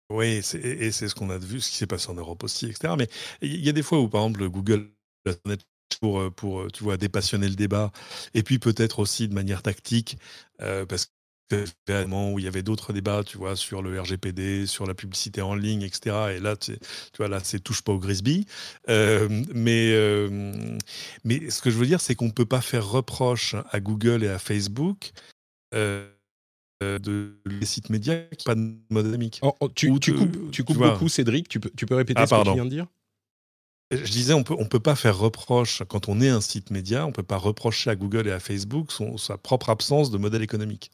Oui, 0.09 0.41
et 0.63 0.91
c'est 0.91 1.09
ce 1.09 1.15
qu'on 1.15 1.29
a 1.29 1.37
vu, 1.37 1.59
ce 1.59 1.69
qui 1.69 1.75
s'est 1.77 1.87
passé 1.87 2.09
en 2.09 2.13
Europe 2.13 2.43
aussi, 2.43 2.67
etc. 2.67 2.93
Mais 2.97 3.09
il 3.41 3.63
y 3.63 3.69
a 3.69 3.73
des 3.73 3.83
fois 3.83 3.99
où, 3.99 4.07
par 4.07 4.21
exemple, 4.23 4.47
Google 4.49 4.89
pour, 6.01 6.19
euh, 6.19 6.29
pour 6.31 6.61
euh, 6.61 6.67
tu 6.71 6.83
vois, 6.83 6.97
dépassionner 6.97 7.49
le 7.49 7.55
débat, 7.55 7.91
et 8.33 8.43
puis 8.43 8.59
peut-être 8.59 8.99
aussi 8.99 9.27
de 9.27 9.33
manière 9.33 9.61
tactique, 9.63 10.17
euh, 10.61 10.85
parce 10.85 11.07
que 11.49 11.65
vraiment 11.87 12.31
où 12.33 12.39
il 12.39 12.45
y 12.45 12.47
avait 12.47 12.63
d'autres 12.63 12.93
débats, 12.93 13.23
tu 13.23 13.37
vois, 13.37 13.55
sur 13.55 13.81
le 13.81 13.99
RGPD, 13.99 14.65
sur 14.67 14.85
la 14.85 14.93
publicité 14.93 15.41
en 15.41 15.55
ligne, 15.55 15.81
etc. 15.81 16.15
Et 16.35 16.39
là, 16.39 16.55
tu, 16.57 16.77
vois, 17.17 17.29
là, 17.29 17.39
c'est 17.43 17.59
touche 17.61 17.81
pas 17.81 17.93
au 17.93 17.99
Grisby. 17.99 18.45
mais, 18.87 20.27
mais 21.23 21.49
ce 21.49 21.61
que 21.61 21.69
je 21.69 21.77
veux 21.77 21.85
dire, 21.85 22.01
c'est 22.01 22.15
qu'on 22.15 22.25
ne 22.25 22.31
peut 22.31 22.45
pas 22.45 22.61
faire 22.61 22.85
reproche 22.87 23.55
à 23.71 23.79
Google 23.79 24.23
et 24.23 24.29
à 24.29 24.39
Facebook. 24.39 25.11
Euh, 25.75 26.09
de 26.81 27.39
les 27.45 27.65
sites 27.65 27.89
médias 27.89 28.21
qui 28.37 28.45
pas 28.45 28.55
de 28.55 28.75
mode 28.89 29.05
dynamique. 29.05 29.39
Oh, 29.41 29.53
oh, 29.59 29.69
tu, 29.69 29.91
tu, 29.99 30.13
coupes, 30.13 30.51
tu 30.51 30.63
coupes 30.63 30.77
beaucoup, 30.77 31.09
Cédric. 31.09 31.47
Tu 31.49 31.59
peux, 31.59 31.71
tu 31.75 31.85
peux 31.85 31.95
répéter 31.95 32.21
ah, 32.21 32.27
ce 32.27 32.35
que 32.35 32.43
tu 32.43 32.53
viens 32.53 32.65
de 32.65 32.69
dire? 32.69 32.87
Je 33.91 34.11
disais, 34.11 34.33
on 34.33 34.43
peut, 34.43 34.55
on 34.57 34.65
peut 34.65 34.81
pas 34.81 34.95
faire 34.95 35.17
reproche, 35.17 35.81
quand 35.87 36.09
on 36.09 36.19
est 36.19 36.27
un 36.27 36.41
site 36.41 36.71
média, 36.71 37.05
on 37.05 37.13
peut 37.13 37.23
pas 37.23 37.37
reprocher 37.37 37.89
à 37.89 37.95
Google 37.95 38.27
et 38.27 38.31
à 38.31 38.39
Facebook 38.39 38.91
son, 38.91 39.17
sa 39.17 39.37
propre 39.37 39.69
absence 39.69 40.11
de 40.11 40.17
modèle 40.17 40.41
économique. 40.41 40.91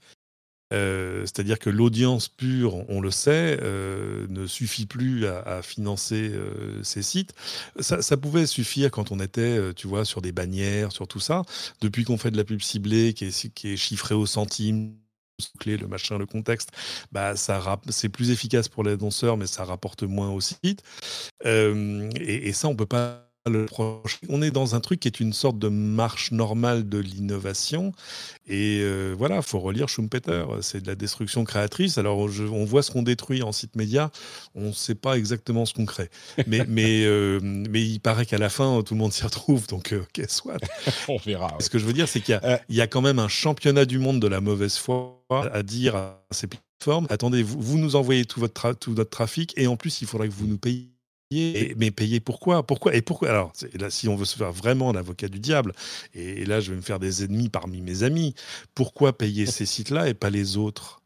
Euh, 0.74 1.22
c'est-à-dire 1.22 1.58
que 1.58 1.72
l'audience 1.72 2.28
pure, 2.28 2.88
on 2.90 3.02
le 3.02 3.10
sait, 3.10 3.60
euh, 3.62 4.28
ne 4.30 4.46
suffit 4.46 4.86
plus 4.86 5.26
à, 5.26 5.64
financer 5.64 6.32
ces 6.84 7.02
sites. 7.02 7.34
Ça, 7.80 8.04
ça, 8.04 8.16
pouvait 8.16 8.46
suffire 8.46 8.92
quand 8.92 9.12
on 9.12 9.20
était, 9.20 9.74
tu 9.74 9.88
vois, 9.88 10.06
sur 10.06 10.22
des 10.22 10.32
bannières, 10.32 10.92
sur 10.92 11.08
tout 11.08 11.20
ça. 11.20 11.42
Depuis 11.82 12.04
qu'on 12.04 12.18
fait 12.18 12.32
de 12.32 12.38
la 12.38 12.44
pub 12.44 12.62
ciblée, 12.62 13.14
qui 13.14 13.26
est, 13.26 13.54
qui 13.54 13.74
est 13.74 13.78
chiffrée 13.78 14.16
au 14.16 14.28
centime, 14.28 14.94
clé, 15.60 15.78
le 15.78 15.88
machin, 15.88 16.18
le 16.18 16.26
contexte, 16.26 16.70
bah 17.12 17.36
ça 17.36 17.80
c'est 17.90 18.10
plus 18.10 18.32
efficace 18.32 18.68
pour 18.68 18.84
les 18.84 18.98
danseurs, 18.98 19.38
mais 19.38 19.48
ça 19.48 19.64
rapporte 19.66 20.04
moins 20.04 20.32
au 20.32 20.42
site. 20.42 20.84
Euh, 21.46 22.10
et, 22.16 22.50
et, 22.50 22.54
ça, 22.54 22.68
on 22.68 22.76
peut 22.76 22.86
pas 22.86 23.33
on 23.46 24.42
est 24.42 24.52
dans 24.52 24.76
un 24.76 24.80
truc 24.80 25.02
qui 25.02 25.08
est 25.08 25.20
une 25.20 25.34
sorte 25.34 25.60
de 25.60 25.68
marche 25.68 26.32
normale 26.32 26.88
de 26.88 26.98
l'innovation. 26.98 27.92
Et 28.48 28.80
euh, 28.82 29.14
voilà, 29.18 29.38
il 29.38 29.44
faut 29.44 29.60
relire 29.60 29.90
Schumpeter. 29.90 30.46
C'est 30.62 30.82
de 30.82 30.88
la 30.88 30.96
destruction 30.96 31.44
créatrice. 31.44 31.98
Alors, 31.98 32.20
on 32.20 32.66
voit 32.66 32.84
ce 32.84 32.92
qu'on 32.92 33.04
détruit 33.04 33.44
en 33.44 33.52
site 33.52 33.76
média. 33.76 34.12
On 34.56 34.68
ne 34.68 34.72
sait 34.72 34.96
pas 34.96 35.18
exactement 35.18 35.66
ce 35.66 35.74
qu'on 35.74 35.86
crée. 35.86 36.10
Mais, 36.48 36.66
mais, 36.68 37.04
euh, 37.06 37.40
mais 37.42 37.82
il 37.82 38.00
paraît 38.00 38.26
qu'à 38.26 38.38
la 38.38 38.50
fin, 38.50 38.82
tout 38.84 38.94
le 38.94 39.00
monde 39.00 39.14
s'y 39.14 39.24
retrouve. 39.24 39.68
Donc, 39.68 39.92
euh, 39.92 40.02
ok, 40.02 40.26
soit. 40.30 40.58
on 41.10 41.18
verra. 41.18 41.58
Ce 41.60 41.70
que 41.70 41.80
je 41.80 41.86
veux 41.86 41.94
dire, 41.94 42.08
c'est 42.08 42.22
qu'il 42.22 42.40
y, 42.70 42.82
a 42.82 42.88
quand 42.88 43.02
même 43.02 43.20
un 43.20 43.28
championnat 43.28 43.86
du 43.86 44.00
monde 44.00 44.22
de 44.22 44.28
la 44.28 44.40
mauvaise 44.42 44.78
foi 44.78 45.24
à 45.30 45.64
dire 45.64 45.96
à 45.96 46.24
ces 46.32 46.48
plateformes 46.48 47.08
attendez, 47.10 47.44
vous, 47.44 47.62
vous 47.62 47.78
nous 47.78 47.96
envoyez 47.96 48.26
tout, 48.26 48.40
votre 48.40 48.74
tout 48.74 48.94
notre 48.94 49.10
trafic 49.10 49.54
et 49.58 49.68
en 49.68 49.78
plus, 49.78 50.02
il 50.02 50.08
faudrait 50.08 50.28
que 50.28 50.34
vous 50.34 50.48
nous 50.48 50.58
payiez 50.58 50.93
mais 51.78 51.92
payer 51.92 52.20
pourquoi 52.20 52.66
Pourquoi 52.66 52.96
Et 52.96 53.02
pourquoi? 53.02 53.30
Alors, 53.30 53.54
là, 53.80 53.90
si 53.90 54.08
on 54.08 54.16
veut 54.16 54.26
se 54.26 54.38
faire 54.38 54.52
vraiment 54.52 54.92
l'avocat 54.94 55.28
du 55.28 55.40
diable, 55.40 55.74
et, 56.14 56.46
là, 56.46 56.60
je 56.60 56.72
vais 56.72 56.78
me 56.78 56.82
faire 56.82 57.00
des 57.00 57.24
ennemis 57.24 57.50
parmi 57.50 57.82
mes 57.82 58.04
amis, 58.04 58.36
pourquoi 58.76 59.18
payer 59.18 59.46
ces 59.46 59.66
sites-là 59.66 60.10
et 60.10 60.14
pas 60.14 60.30
les 60.30 60.58
autres? 60.58 61.03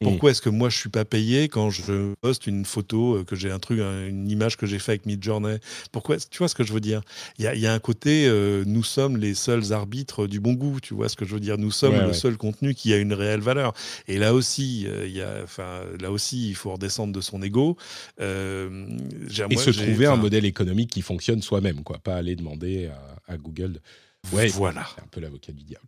Pourquoi 0.00 0.30
est-ce 0.30 0.42
que 0.42 0.48
moi 0.48 0.68
je 0.68 0.76
suis 0.76 0.88
pas 0.88 1.04
payé 1.04 1.48
quand 1.48 1.70
je 1.70 2.14
poste 2.20 2.46
une 2.46 2.64
photo 2.64 3.16
euh, 3.16 3.24
que 3.24 3.36
j'ai 3.36 3.50
un 3.50 3.58
truc, 3.58 3.80
une 3.80 4.28
image 4.30 4.56
que 4.56 4.66
j'ai 4.66 4.78
fait 4.78 4.92
avec 4.92 5.06
Midjourney? 5.06 5.58
Pourquoi 5.92 6.16
Tu 6.18 6.38
vois 6.38 6.48
ce 6.48 6.54
que 6.54 6.64
je 6.64 6.72
veux 6.72 6.80
dire? 6.80 7.02
Il 7.38 7.44
y, 7.44 7.66
a 7.66 7.72
un 7.72 7.78
côté, 7.78 8.26
euh, 8.26 8.64
nous 8.66 8.82
sommes 8.82 9.16
les 9.16 9.34
seuls 9.34 9.72
arbitres 9.72 10.26
du 10.26 10.40
bon 10.40 10.54
goût. 10.54 10.80
Tu 10.80 10.94
vois 10.94 11.08
ce 11.08 11.16
que 11.16 11.24
je 11.24 11.34
veux 11.34 11.40
dire? 11.40 11.58
Nous 11.58 11.70
sommes 11.70 11.98
le 12.00 12.12
seul 12.12 12.36
contenu 12.36 12.74
qui 12.74 12.92
a 12.92 12.96
une 12.96 13.12
réelle 13.12 13.40
valeur. 13.40 13.72
Et 14.08 14.18
là 14.18 14.34
aussi, 14.34 14.86
euh, 14.86 15.06
il 15.06 15.12
y 15.12 15.22
a, 15.22 15.40
enfin, 15.42 15.82
là 16.00 16.10
aussi, 16.10 16.48
il 16.48 16.54
faut 16.54 16.72
redescendre 16.72 17.12
de 17.12 17.20
son 17.20 17.42
ego. 17.42 17.76
et 18.18 18.24
se 18.24 19.70
trouver 19.70 20.06
un 20.06 20.16
modèle 20.16 20.44
économique 20.44 20.90
qui 20.90 21.02
fonctionne 21.02 21.42
soi-même, 21.42 21.82
quoi. 21.82 21.98
Pas 21.98 22.16
aller 22.16 22.36
demander 22.36 22.90
à, 23.28 23.36
Google. 23.36 23.80
Ouais, 24.32 24.48
voilà. 24.48 24.86
C'est 24.94 25.02
un 25.02 25.08
peu 25.10 25.20
l'avocat 25.20 25.52
du 25.52 25.62
diable 25.62 25.86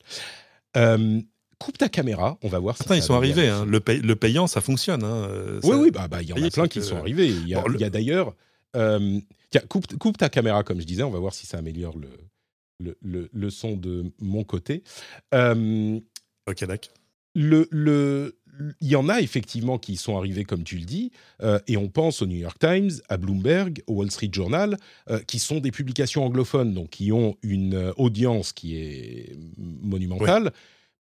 coupe 1.62 1.78
ta 1.78 1.88
caméra, 1.88 2.38
on 2.42 2.48
va 2.48 2.58
voir 2.58 2.76
si 2.76 2.84
ils 2.90 3.02
sont 3.02 3.14
arrivés. 3.14 3.48
Hein. 3.48 3.64
Le, 3.66 4.14
payant, 4.14 4.46
ça 4.46 4.60
fonctionne. 4.60 5.04
Hein. 5.04 5.28
Oui, 5.62 5.76
oui, 5.76 5.90
bah, 5.90 6.08
bah, 6.08 6.22
il 6.22 6.28
y 6.28 6.32
en 6.32 6.42
a 6.42 6.50
plein 6.50 6.68
qui 6.68 6.82
sont 6.82 6.96
arrivés. 6.96 7.28
Il 7.28 7.48
y 7.48 7.54
a, 7.54 7.90
d'ailleurs. 7.90 8.34
Euh, 8.76 9.20
tiens, 9.50 9.62
coupe, 9.68 10.16
ta 10.16 10.28
caméra, 10.28 10.62
comme 10.62 10.80
je 10.80 10.86
disais, 10.86 11.02
on 11.02 11.10
va 11.10 11.18
voir 11.18 11.34
si 11.34 11.46
ça 11.46 11.58
améliore 11.58 11.96
le, 12.78 13.28
le, 13.32 13.50
son 13.50 13.76
de 13.76 14.12
mon 14.20 14.44
côté. 14.44 14.82
Euh, 15.34 16.00
ok, 16.48 16.64
d'accord. 16.64 16.94
Le, 17.34 18.36
il 18.80 18.88
y 18.88 18.96
en 18.96 19.08
a 19.08 19.20
effectivement 19.20 19.78
qui 19.78 19.96
sont 19.96 20.18
arrivés, 20.18 20.44
comme 20.44 20.62
tu 20.62 20.76
le 20.76 20.84
dis, 20.84 21.10
euh, 21.42 21.58
et 21.66 21.78
on 21.78 21.88
pense 21.88 22.20
au 22.20 22.26
New 22.26 22.36
York 22.36 22.58
Times, 22.58 22.90
à 23.08 23.16
Bloomberg, 23.16 23.82
au 23.86 23.94
Wall 23.94 24.10
Street 24.10 24.30
Journal, 24.30 24.76
qui 25.26 25.38
sont 25.38 25.60
des 25.60 25.70
publications 25.70 26.24
anglophones, 26.24 26.74
donc 26.74 26.90
qui 26.90 27.12
ont 27.12 27.36
une 27.42 27.92
audience 27.96 28.52
qui 28.52 28.76
est 28.76 29.36
monumentale 29.56 30.52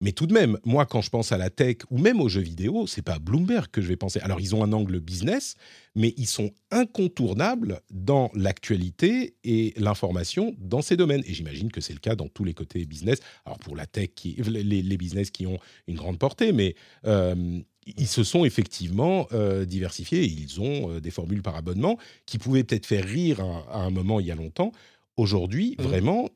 Mais 0.02 0.10
tout 0.10 0.26
de 0.26 0.34
même, 0.34 0.58
moi, 0.64 0.84
quand 0.84 1.00
je 1.00 1.10
pense 1.10 1.30
à 1.30 1.38
la 1.38 1.48
tech 1.48 1.76
ou 1.90 1.96
même 1.96 2.20
aux 2.20 2.28
jeux 2.28 2.40
vidéo, 2.40 2.88
c'est 2.88 3.02
pas 3.02 3.20
Bloomberg 3.20 3.68
que 3.70 3.80
je 3.80 3.86
vais 3.86 3.96
penser. 3.96 4.18
Alors, 4.18 4.40
ils 4.40 4.52
ont 4.52 4.64
un 4.64 4.72
angle 4.72 4.98
business, 4.98 5.54
mais 5.94 6.12
ils 6.16 6.26
sont 6.26 6.50
incontournables 6.72 7.80
dans 7.92 8.28
l'actualité 8.34 9.36
et 9.44 9.72
l'information 9.76 10.56
dans 10.58 10.82
ces 10.82 10.96
domaines. 10.96 11.22
Et 11.24 11.32
j'imagine 11.32 11.70
que 11.70 11.80
c'est 11.80 11.92
le 11.92 12.00
cas 12.00 12.16
dans 12.16 12.26
tous 12.26 12.42
les 12.42 12.52
côtés 12.52 12.84
business. 12.84 13.20
Alors, 13.44 13.60
pour 13.60 13.76
la 13.76 13.86
tech, 13.86 14.08
qui, 14.16 14.34
les, 14.42 14.96
business 14.96 15.30
qui 15.30 15.46
ont 15.46 15.60
une 15.86 15.94
grande 15.94 16.18
portée, 16.18 16.50
mais 16.50 16.74
euh, 17.06 17.60
ils 17.86 18.08
se 18.08 18.24
sont 18.24 18.44
effectivement 18.44 19.28
euh, 19.32 19.64
diversifiés. 19.64 20.24
ils 20.24 20.60
ont 20.60 20.90
euh, 20.90 21.00
des 21.00 21.12
formules 21.12 21.42
par 21.42 21.54
abonnement 21.54 21.96
qui 22.26 22.38
pouvaient 22.38 22.64
peut-être 22.64 22.86
faire 22.86 23.04
rire 23.04 23.40
à, 23.40 23.84
un 23.84 23.90
moment 23.90 24.18
il 24.18 24.26
y 24.26 24.32
a 24.32 24.34
longtemps. 24.34 24.72
Aujourd'hui, 25.16 25.76
mmh. 25.78 25.82
vraiment, 25.82 26.28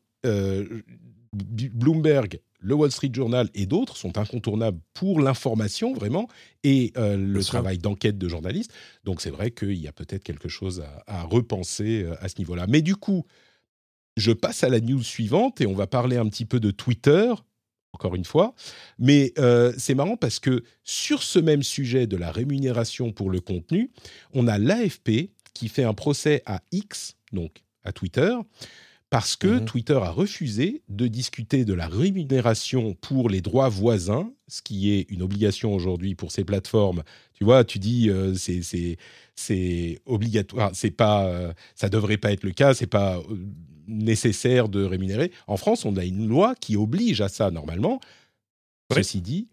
Bloomberg 1.33 2.40
le 2.60 2.74
Wall 2.74 2.90
Street 2.90 3.10
Journal 3.12 3.48
et 3.54 3.66
d'autres 3.66 3.96
sont 3.96 4.18
incontournables 4.18 4.78
pour 4.94 5.20
l'information 5.20 5.92
vraiment 5.92 6.28
et 6.64 6.92
euh, 6.96 7.16
le 7.16 7.44
travail 7.44 7.78
d'enquête 7.78 8.18
de 8.18 8.28
journalistes. 8.28 8.72
Donc 9.04 9.20
c'est 9.20 9.30
vrai 9.30 9.50
qu'il 9.50 9.74
y 9.74 9.88
a 9.88 9.92
peut-être 9.92 10.24
quelque 10.24 10.48
chose 10.48 10.84
à, 11.06 11.22
repenser 11.24 12.02
euh, 12.02 12.14
à 12.20 12.28
ce 12.28 12.38
niveau-là. 12.38 12.66
Mais 12.68 12.82
du 12.82 12.96
coup, 12.96 13.24
je 14.16 14.32
passe 14.32 14.64
à 14.64 14.68
la 14.68 14.80
news 14.80 15.02
suivante 15.02 15.60
et 15.60 15.66
on 15.66 15.74
va 15.74 15.86
parler 15.86 16.16
un 16.16 16.28
petit 16.28 16.44
peu 16.44 16.60
de 16.60 16.70
Twitter. 16.70 17.32
Encore 17.92 18.14
une 18.14 18.26
fois, 18.26 18.54
mais 18.98 19.32
euh, 19.38 19.72
c'est 19.78 19.94
marrant 19.94 20.18
parce 20.18 20.38
que 20.38 20.64
sur 20.84 21.22
ce 21.22 21.38
même 21.38 21.62
sujet 21.62 22.06
de 22.06 22.18
la 22.18 22.30
rémunération 22.30 23.10
pour 23.10 23.30
le 23.30 23.40
contenu, 23.40 23.90
on 24.34 24.48
a 24.48 24.58
l'AFP 24.58 25.30
qui 25.54 25.68
fait 25.70 25.84
un 25.84 25.94
procès 25.94 26.42
à 26.44 26.60
X, 26.72 27.16
donc 27.32 27.64
à 27.84 27.92
Twitter, 27.92 28.36
parce 29.10 29.36
que 29.36 29.46
mmh 29.46 29.64
Twitter 29.66 29.94
a 30.02 30.10
refusé 30.10 30.82
de 30.88 31.06
discuter 31.06 31.64
de 31.64 31.74
la 31.74 31.86
rémunération 31.86 32.94
pour 32.94 33.28
les 33.28 33.40
droits 33.40 33.68
voisins, 33.68 34.32
ce 34.48 34.62
qui 34.62 34.92
est 34.92 35.06
une 35.10 35.22
obligation 35.22 35.74
aujourd'hui 35.74 36.14
pour 36.14 36.32
ces 36.32 36.44
plateformes. 36.44 37.02
Tu 37.34 37.44
vois, 37.44 37.64
tu 37.64 37.78
dis 37.78 38.10
euh, 38.10 38.34
c'est 38.34 38.62
c'est 39.36 40.00
obligatoire, 40.06 40.70
c'est 40.74 40.90
pas 40.90 41.26
euh, 41.26 41.52
ça 41.74 41.88
devrait 41.88 42.16
pas 42.16 42.32
être 42.32 42.42
le 42.42 42.52
cas, 42.52 42.74
c'est 42.74 42.86
pas 42.86 43.18
euh, 43.18 43.36
nécessaire 43.86 44.68
de 44.68 44.82
rémunérer. 44.82 45.30
En 45.46 45.56
France, 45.56 45.84
on 45.84 45.96
a 45.96 46.04
une 46.04 46.26
loi 46.26 46.54
qui 46.56 46.76
oblige 46.76 47.20
à 47.20 47.28
ça 47.28 47.50
normalement. 47.50 48.00
Ceci 48.92 49.20
dit, 49.20 49.48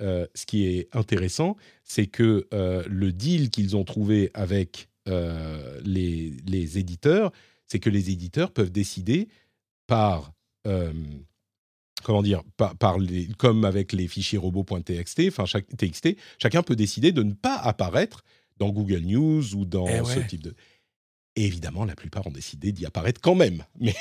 ce 0.00 0.46
qui 0.46 0.66
est 0.66 0.88
intéressant, 0.92 1.56
c'est 1.84 2.06
que 2.08 2.48
le 2.50 3.12
deal 3.12 3.50
qu'ils 3.50 3.76
ont 3.76 3.84
trouvé 3.84 4.30
avec 4.34 4.88
les, 5.06 6.32
les 6.46 6.78
éditeurs, 6.78 7.30
c'est 7.72 7.78
que 7.78 7.88
les 7.88 8.10
éditeurs 8.10 8.50
peuvent 8.50 8.70
décider 8.70 9.28
par 9.86 10.34
euh, 10.66 10.92
comment 12.02 12.22
dire, 12.22 12.42
par, 12.56 12.98
les, 12.98 13.28
comme 13.38 13.64
avec 13.64 13.94
les 13.94 14.08
fichiers 14.08 14.36
robots.txt, 14.36 15.22
enfin 15.28 15.46
chaque, 15.46 15.66
TXT, 15.74 16.16
chacun 16.36 16.62
peut 16.62 16.76
décider 16.76 17.12
de 17.12 17.22
ne 17.22 17.32
pas 17.32 17.56
apparaître 17.56 18.24
dans 18.58 18.68
Google 18.68 19.00
News 19.00 19.54
ou 19.54 19.64
dans 19.64 19.86
eh 19.88 20.04
ce 20.04 20.20
type 20.20 20.42
de. 20.42 20.54
Et 21.34 21.46
évidemment, 21.46 21.86
la 21.86 21.94
plupart 21.94 22.26
ont 22.26 22.30
décidé 22.30 22.72
d'y 22.72 22.84
apparaître 22.84 23.22
quand 23.22 23.34
même. 23.34 23.64
Mais 23.80 23.94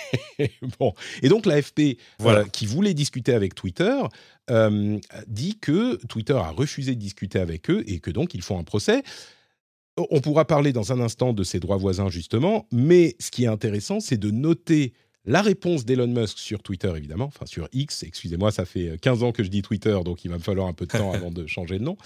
bon. 0.77 0.93
Et 1.21 1.29
donc 1.29 1.45
l'AFP, 1.45 1.97
voilà. 2.19 2.43
qui 2.43 2.65
voulait 2.65 2.93
discuter 2.93 3.33
avec 3.33 3.55
Twitter, 3.55 4.01
euh, 4.49 4.99
dit 5.27 5.57
que 5.59 5.95
Twitter 6.07 6.33
a 6.33 6.49
refusé 6.49 6.93
de 6.93 6.99
discuter 6.99 7.39
avec 7.39 7.69
eux 7.69 7.85
et 7.87 8.01
que 8.01 8.11
donc 8.11 8.33
ils 8.33 8.41
font 8.41 8.59
un 8.59 8.65
procès. 8.65 9.01
On 9.97 10.21
pourra 10.21 10.45
parler 10.45 10.71
dans 10.71 10.93
un 10.93 10.99
instant 11.01 11.33
de 11.33 11.43
ces 11.43 11.59
droits 11.59 11.77
voisins, 11.77 12.09
justement, 12.09 12.67
mais 12.71 13.15
ce 13.19 13.29
qui 13.29 13.43
est 13.43 13.47
intéressant, 13.47 13.99
c'est 13.99 14.17
de 14.17 14.31
noter 14.31 14.93
la 15.25 15.41
réponse 15.41 15.85
d'Elon 15.85 16.07
Musk 16.07 16.39
sur 16.39 16.63
Twitter, 16.63 16.91
évidemment, 16.95 17.25
enfin 17.25 17.45
sur 17.45 17.67
X, 17.73 18.03
excusez-moi, 18.03 18.51
ça 18.51 18.65
fait 18.65 18.97
15 19.01 19.23
ans 19.23 19.31
que 19.31 19.43
je 19.43 19.49
dis 19.49 19.61
Twitter, 19.61 19.97
donc 20.03 20.25
il 20.25 20.29
va 20.29 20.37
me 20.37 20.41
falloir 20.41 20.67
un 20.67 20.73
peu 20.73 20.85
de 20.85 20.91
temps 20.91 21.11
avant 21.13 21.31
de 21.31 21.45
changer 21.45 21.77
de 21.77 21.83
nom. 21.83 21.97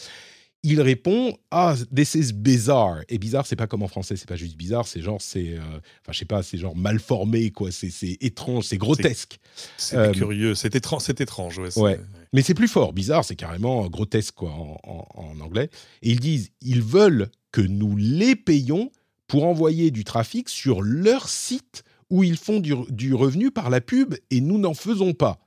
Il 0.67 0.81
répond 0.81 1.37
Ah, 1.51 1.75
this 1.95 2.15
is 2.15 2.33
bizarre. 2.33 3.01
Et 3.07 3.19
bizarre, 3.19 3.45
c'est 3.45 3.55
pas 3.55 3.67
comme 3.67 3.83
en 3.83 3.87
français, 3.87 4.15
c'est 4.15 4.27
pas 4.27 4.35
juste 4.35 4.57
bizarre, 4.57 4.87
c'est 4.87 4.99
genre, 4.99 5.21
c'est. 5.21 5.49
Euh, 5.49 5.59
enfin, 5.59 6.11
je 6.11 6.17
sais 6.17 6.25
pas, 6.25 6.41
c'est 6.41 6.57
genre 6.57 6.75
mal 6.75 6.99
formé, 6.99 7.51
quoi. 7.51 7.69
C'est 7.71 8.17
étrange, 8.19 8.65
c'est 8.65 8.77
grotesque. 8.77 9.37
C'est 9.77 9.95
euh, 9.95 10.11
curieux, 10.11 10.55
c'est 10.55 10.75
étrange, 10.75 11.03
c'est 11.03 11.21
étrange, 11.21 11.59
ouais. 11.59 11.77
ouais. 11.77 11.99
Mais 12.35 12.41
c'est 12.41 12.53
plus 12.53 12.67
fort. 12.67 12.91
Bizarre, 12.91 13.23
c'est 13.23 13.37
carrément 13.37 13.87
grotesque, 13.87 14.33
quoi, 14.35 14.51
en, 14.51 15.39
anglais. 15.39 15.69
Et 16.01 16.11
ils 16.11 16.19
disent 16.19 16.51
Ils 16.59 16.81
veulent 16.81 17.29
que 17.53 17.61
nous 17.61 17.95
les 17.95 18.35
payons 18.35 18.91
pour 19.25 19.45
envoyer 19.45 19.89
du 19.89 20.03
trafic 20.03 20.49
sur 20.49 20.81
leur 20.81 21.29
site 21.29 21.85
où 22.09 22.25
ils 22.25 22.35
font 22.35 22.59
du, 22.59 23.13
revenu 23.13 23.51
par 23.51 23.69
la 23.69 23.79
pub 23.79 24.15
et 24.31 24.41
nous 24.41 24.57
n'en 24.57 24.73
faisons 24.73 25.13
pas. 25.13 25.39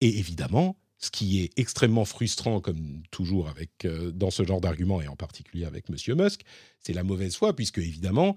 Et 0.00 0.20
évidemment, 0.20 0.78
ce 0.98 1.10
qui 1.10 1.40
est 1.40 1.50
extrêmement 1.58 2.04
frustrant, 2.04 2.60
comme 2.60 3.02
toujours 3.10 3.48
avec, 3.48 3.84
euh, 3.84 4.12
dans 4.12 4.30
ce 4.30 4.44
genre 4.44 4.60
d'argument, 4.60 5.02
et 5.02 5.08
en 5.08 5.16
particulier 5.16 5.64
avec 5.64 5.86
M. 5.90 5.96
Musk, 6.16 6.42
c'est 6.78 6.92
la 6.92 7.02
mauvaise 7.02 7.34
foi, 7.34 7.56
puisque 7.56 7.78
évidemment, 7.78 8.36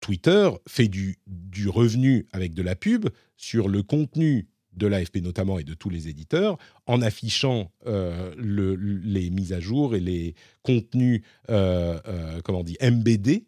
Twitter 0.00 0.48
fait 0.68 0.86
du 0.86 1.18
revenu 1.66 2.28
avec 2.30 2.54
de 2.54 2.62
la 2.62 2.76
pub 2.76 3.08
sur 3.36 3.66
le 3.66 3.82
contenu 3.82 4.48
de 4.76 4.86
l'AFP 4.86 5.16
notamment 5.16 5.58
et 5.58 5.64
de 5.64 5.74
tous 5.74 5.90
les 5.90 6.08
éditeurs, 6.08 6.58
en 6.86 7.02
affichant 7.02 7.70
euh, 7.86 8.34
les 8.38 9.30
mises 9.30 9.52
à 9.52 9.60
jour 9.60 9.94
et 9.94 10.00
les 10.00 10.34
contenus, 10.62 11.22
euh, 11.50 11.98
euh, 12.06 12.40
comment 12.42 12.64
dit, 12.64 12.76
MBD 12.80 13.44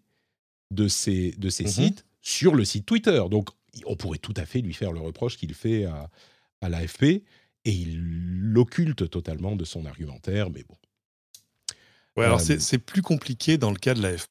de 0.71 0.89
ces, 0.89 1.33
de 1.33 1.49
ces 1.49 1.65
mhm. 1.65 1.71
sites 1.71 2.07
sur 2.21 2.55
le 2.55 2.65
site 2.65 2.87
Twitter. 2.87 3.23
Donc, 3.31 3.51
on 3.85 3.97
pourrait 3.97 4.19
tout 4.19 4.35
à 4.37 4.47
fait 4.47 4.61
lui 4.61 4.75
faire 4.75 4.93
le 4.93 5.01
reproche 5.01 5.37
qu'il 5.37 5.55
fait 5.55 5.85
à, 5.85 6.11
à 6.61 6.69
l'AFP, 6.69 7.03
et 7.05 7.23
il 7.73 7.99
l'occulte 8.53 9.11
totalement 9.11 9.57
de 9.57 9.65
son 9.65 9.87
argumentaire, 9.87 10.51
mais 10.51 10.63
bon. 10.63 10.77
Ouais, 12.17 12.25
alors 12.25 12.41
c'est 12.41 12.79
plus 12.79 13.03
compliqué 13.03 13.59
dans 13.59 13.71
le 13.71 13.77
cas 13.77 13.93
de 13.93 14.01
l'AFP. 14.01 14.31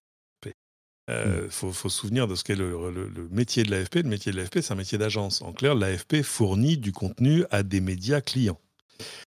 Il 1.07 1.13
euh, 1.13 1.49
faut, 1.51 1.71
se 1.71 1.89
souvenir 1.89 2.27
de 2.27 2.33
ce 2.33 2.43
qu'est 2.43 2.55
le, 2.55 3.29
métier 3.29 3.63
de 3.63 3.69
l'AFP. 3.69 3.97
Le 3.97 4.09
métier 4.09 4.31
de 4.31 4.37
l'AFP, 4.37 4.61
c'est 4.61 4.73
un 4.73 4.77
métier 4.77 4.97
d'agence. 4.97 5.41
En 5.43 5.53
clair, 5.53 5.75
l'AFP 5.75 6.23
fournit 6.23 6.77
du 6.77 6.91
contenu 6.91 7.43
à 7.51 7.61
des 7.61 7.79
médias 7.79 8.21
clients. 8.21 8.59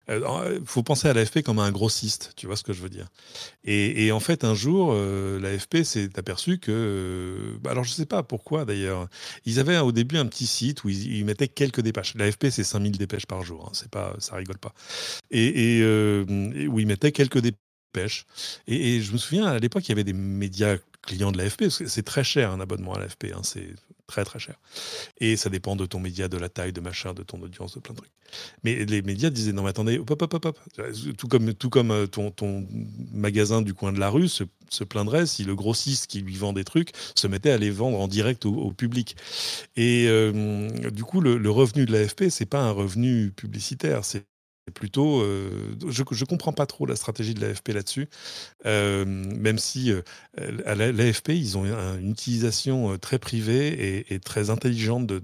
Il 0.08 0.14
euh, 0.14 0.60
faut 0.64 0.84
penser 0.84 1.10
à 1.10 1.14
l'AFP 1.14 1.42
comme 1.42 1.60
un 1.60 1.72
grossiste, 1.72 2.34
tu 2.38 2.46
vois 2.46 2.56
ce 2.56 2.64
que 2.64 2.72
je 2.72 2.82
veux 2.82 2.90
dire. 2.90 3.08
Et, 3.66 4.12
en 4.12 4.20
fait, 4.20 4.44
un 4.44 4.54
jour, 4.54 4.92
euh, 4.94 5.40
l'AFP 5.40 5.84
s'est 5.84 6.18
aperçu 6.18 6.60
que, 6.60 7.58
bah, 7.62 7.72
alors 7.72 7.84
je 7.84 7.90
ne 7.90 7.96
sais 7.96 8.06
pas 8.06 8.22
pourquoi 8.24 8.64
d'ailleurs, 8.64 9.10
ils 9.46 9.60
avaient 9.60 9.78
au 9.80 9.92
début 9.92 10.18
un 10.18 10.28
petit 10.28 10.46
site 10.46 10.84
où 10.84 10.90
ils, 10.90 11.26
mettaient 11.26 11.48
quelques 11.48 11.82
dépêches. 11.82 12.14
L'AFP, 12.16 12.52
c'est 12.52 12.64
5000 12.64 12.98
dépêches 12.98 13.26
par 13.26 13.42
jour, 13.44 13.66
hein, 13.66 13.72
c'est 13.74 13.90
pas, 13.90 14.16
ça 14.20 14.36
rigole 14.36 14.60
pas. 14.60 14.74
Et, 15.32 15.82
où 15.84 16.80
ils 16.80 16.88
mettaient 16.88 17.12
quelques 17.12 17.40
dépêches. 17.40 18.26
Et, 18.68 18.96
et, 18.96 19.02
je 19.02 19.12
me 19.12 19.18
souviens, 19.18 19.46
à 19.46 19.58
l'époque, 19.58 19.88
il 19.88 19.90
y 19.90 19.94
avait 19.94 20.04
des 20.04 20.14
médias 20.14 20.78
client 21.06 21.32
de 21.32 21.38
l'AFP, 21.38 21.70
c'est 21.70 22.04
très 22.04 22.24
cher 22.24 22.52
un 22.52 22.60
abonnement 22.60 22.94
à 22.94 23.00
l'AFP, 23.00 23.26
hein, 23.34 23.42
c'est 23.44 23.76
très 24.08 24.24
très 24.24 24.40
cher. 24.40 24.56
Et 25.20 25.36
ça 25.36 25.50
dépend 25.50 25.76
de 25.76 25.86
ton 25.86 26.00
média, 26.00 26.28
de 26.28 26.38
la 26.38 26.50
taille, 26.50 26.74
de 26.74 26.82
machin, 26.82 27.14
de 27.14 27.24
ton 27.24 27.42
audience, 27.42 27.74
de 27.76 27.80
plein 27.80 27.94
de 27.94 28.00
trucs. 28.00 28.12
Mais 28.64 28.86
les 28.86 29.02
médias 29.02 29.30
disaient 29.30 29.54
non 29.54 29.64
mais 29.64 29.70
attendez, 29.70 29.98
hop, 29.98 30.10
hop, 30.10 30.22
hop, 30.34 30.46
hop. 30.46 30.60
tout 31.18 31.28
comme, 31.28 31.54
tout 31.54 31.70
comme 31.70 31.92
euh, 31.92 32.08
ton, 32.08 32.32
ton 32.32 32.68
magasin 33.14 33.62
du 33.62 33.74
coin 33.74 33.94
de 33.94 34.00
la 34.00 34.10
rue 34.10 34.28
se, 34.28 34.44
se, 34.70 34.84
plaindrait 34.84 35.26
si 35.26 35.44
le 35.44 35.56
grossiste 35.56 36.08
qui 36.08 36.22
lui 36.22 36.36
vend 36.36 36.54
des 36.54 36.64
trucs 36.64 36.92
se 37.16 37.28
mettait 37.28 37.52
à 37.52 37.58
les 37.58 37.72
vendre 37.72 38.00
en 38.00 38.08
direct 38.08 38.46
au, 38.46 38.72
public. 38.72 39.16
Et 39.76 40.08
euh, 40.08 40.70
du 40.90 41.04
coup, 41.04 41.22
le, 41.22 41.38
le 41.38 41.50
revenu 41.50 41.86
de 41.86 41.92
l'AFP, 41.92 42.30
c'est 42.30 42.46
pas 42.46 42.62
un 42.62 42.72
revenu 42.72 43.32
publicitaire, 43.32 44.04
c'est 44.06 44.26
plutôt, 44.74 45.22
euh, 45.22 45.76
je 45.90 46.02
ne 46.02 46.26
comprends 46.26 46.54
pas 46.54 46.66
trop 46.66 46.86
la 46.86 46.96
stratégie 46.96 47.34
de 47.34 47.42
l'AFP 47.42 47.70
là-dessus, 47.70 48.08
euh, 48.66 49.06
même 49.06 49.60
si 49.60 49.92
euh, 49.92 50.02
à 50.66 50.76
l'AFP, 50.76 51.30
ils 51.30 51.58
ont 51.58 51.66
une 51.66 52.12
utilisation 52.12 52.98
très 52.98 53.20
privée 53.20 54.06
et, 54.10 54.20
très 54.20 54.50
intelligente 54.50 55.08
de, 55.08 55.22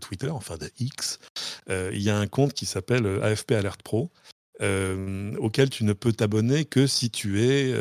Twitter, 0.00 0.30
enfin 0.30 0.56
de 0.56 0.68
X. 0.80 1.20
il 1.68 2.00
y 2.00 2.10
a 2.10 2.18
un 2.18 2.26
compte 2.26 2.54
qui 2.54 2.66
s'appelle 2.66 3.06
AFP 3.22 3.52
Alert 3.52 3.82
Pro. 3.82 4.10
auquel 5.38 5.70
tu 5.70 5.84
ne 5.84 5.92
peux 5.92 6.12
t'abonner 6.12 6.64
que 6.64 6.86
si 6.86 7.10
tu 7.10 7.42
es, 7.42 7.72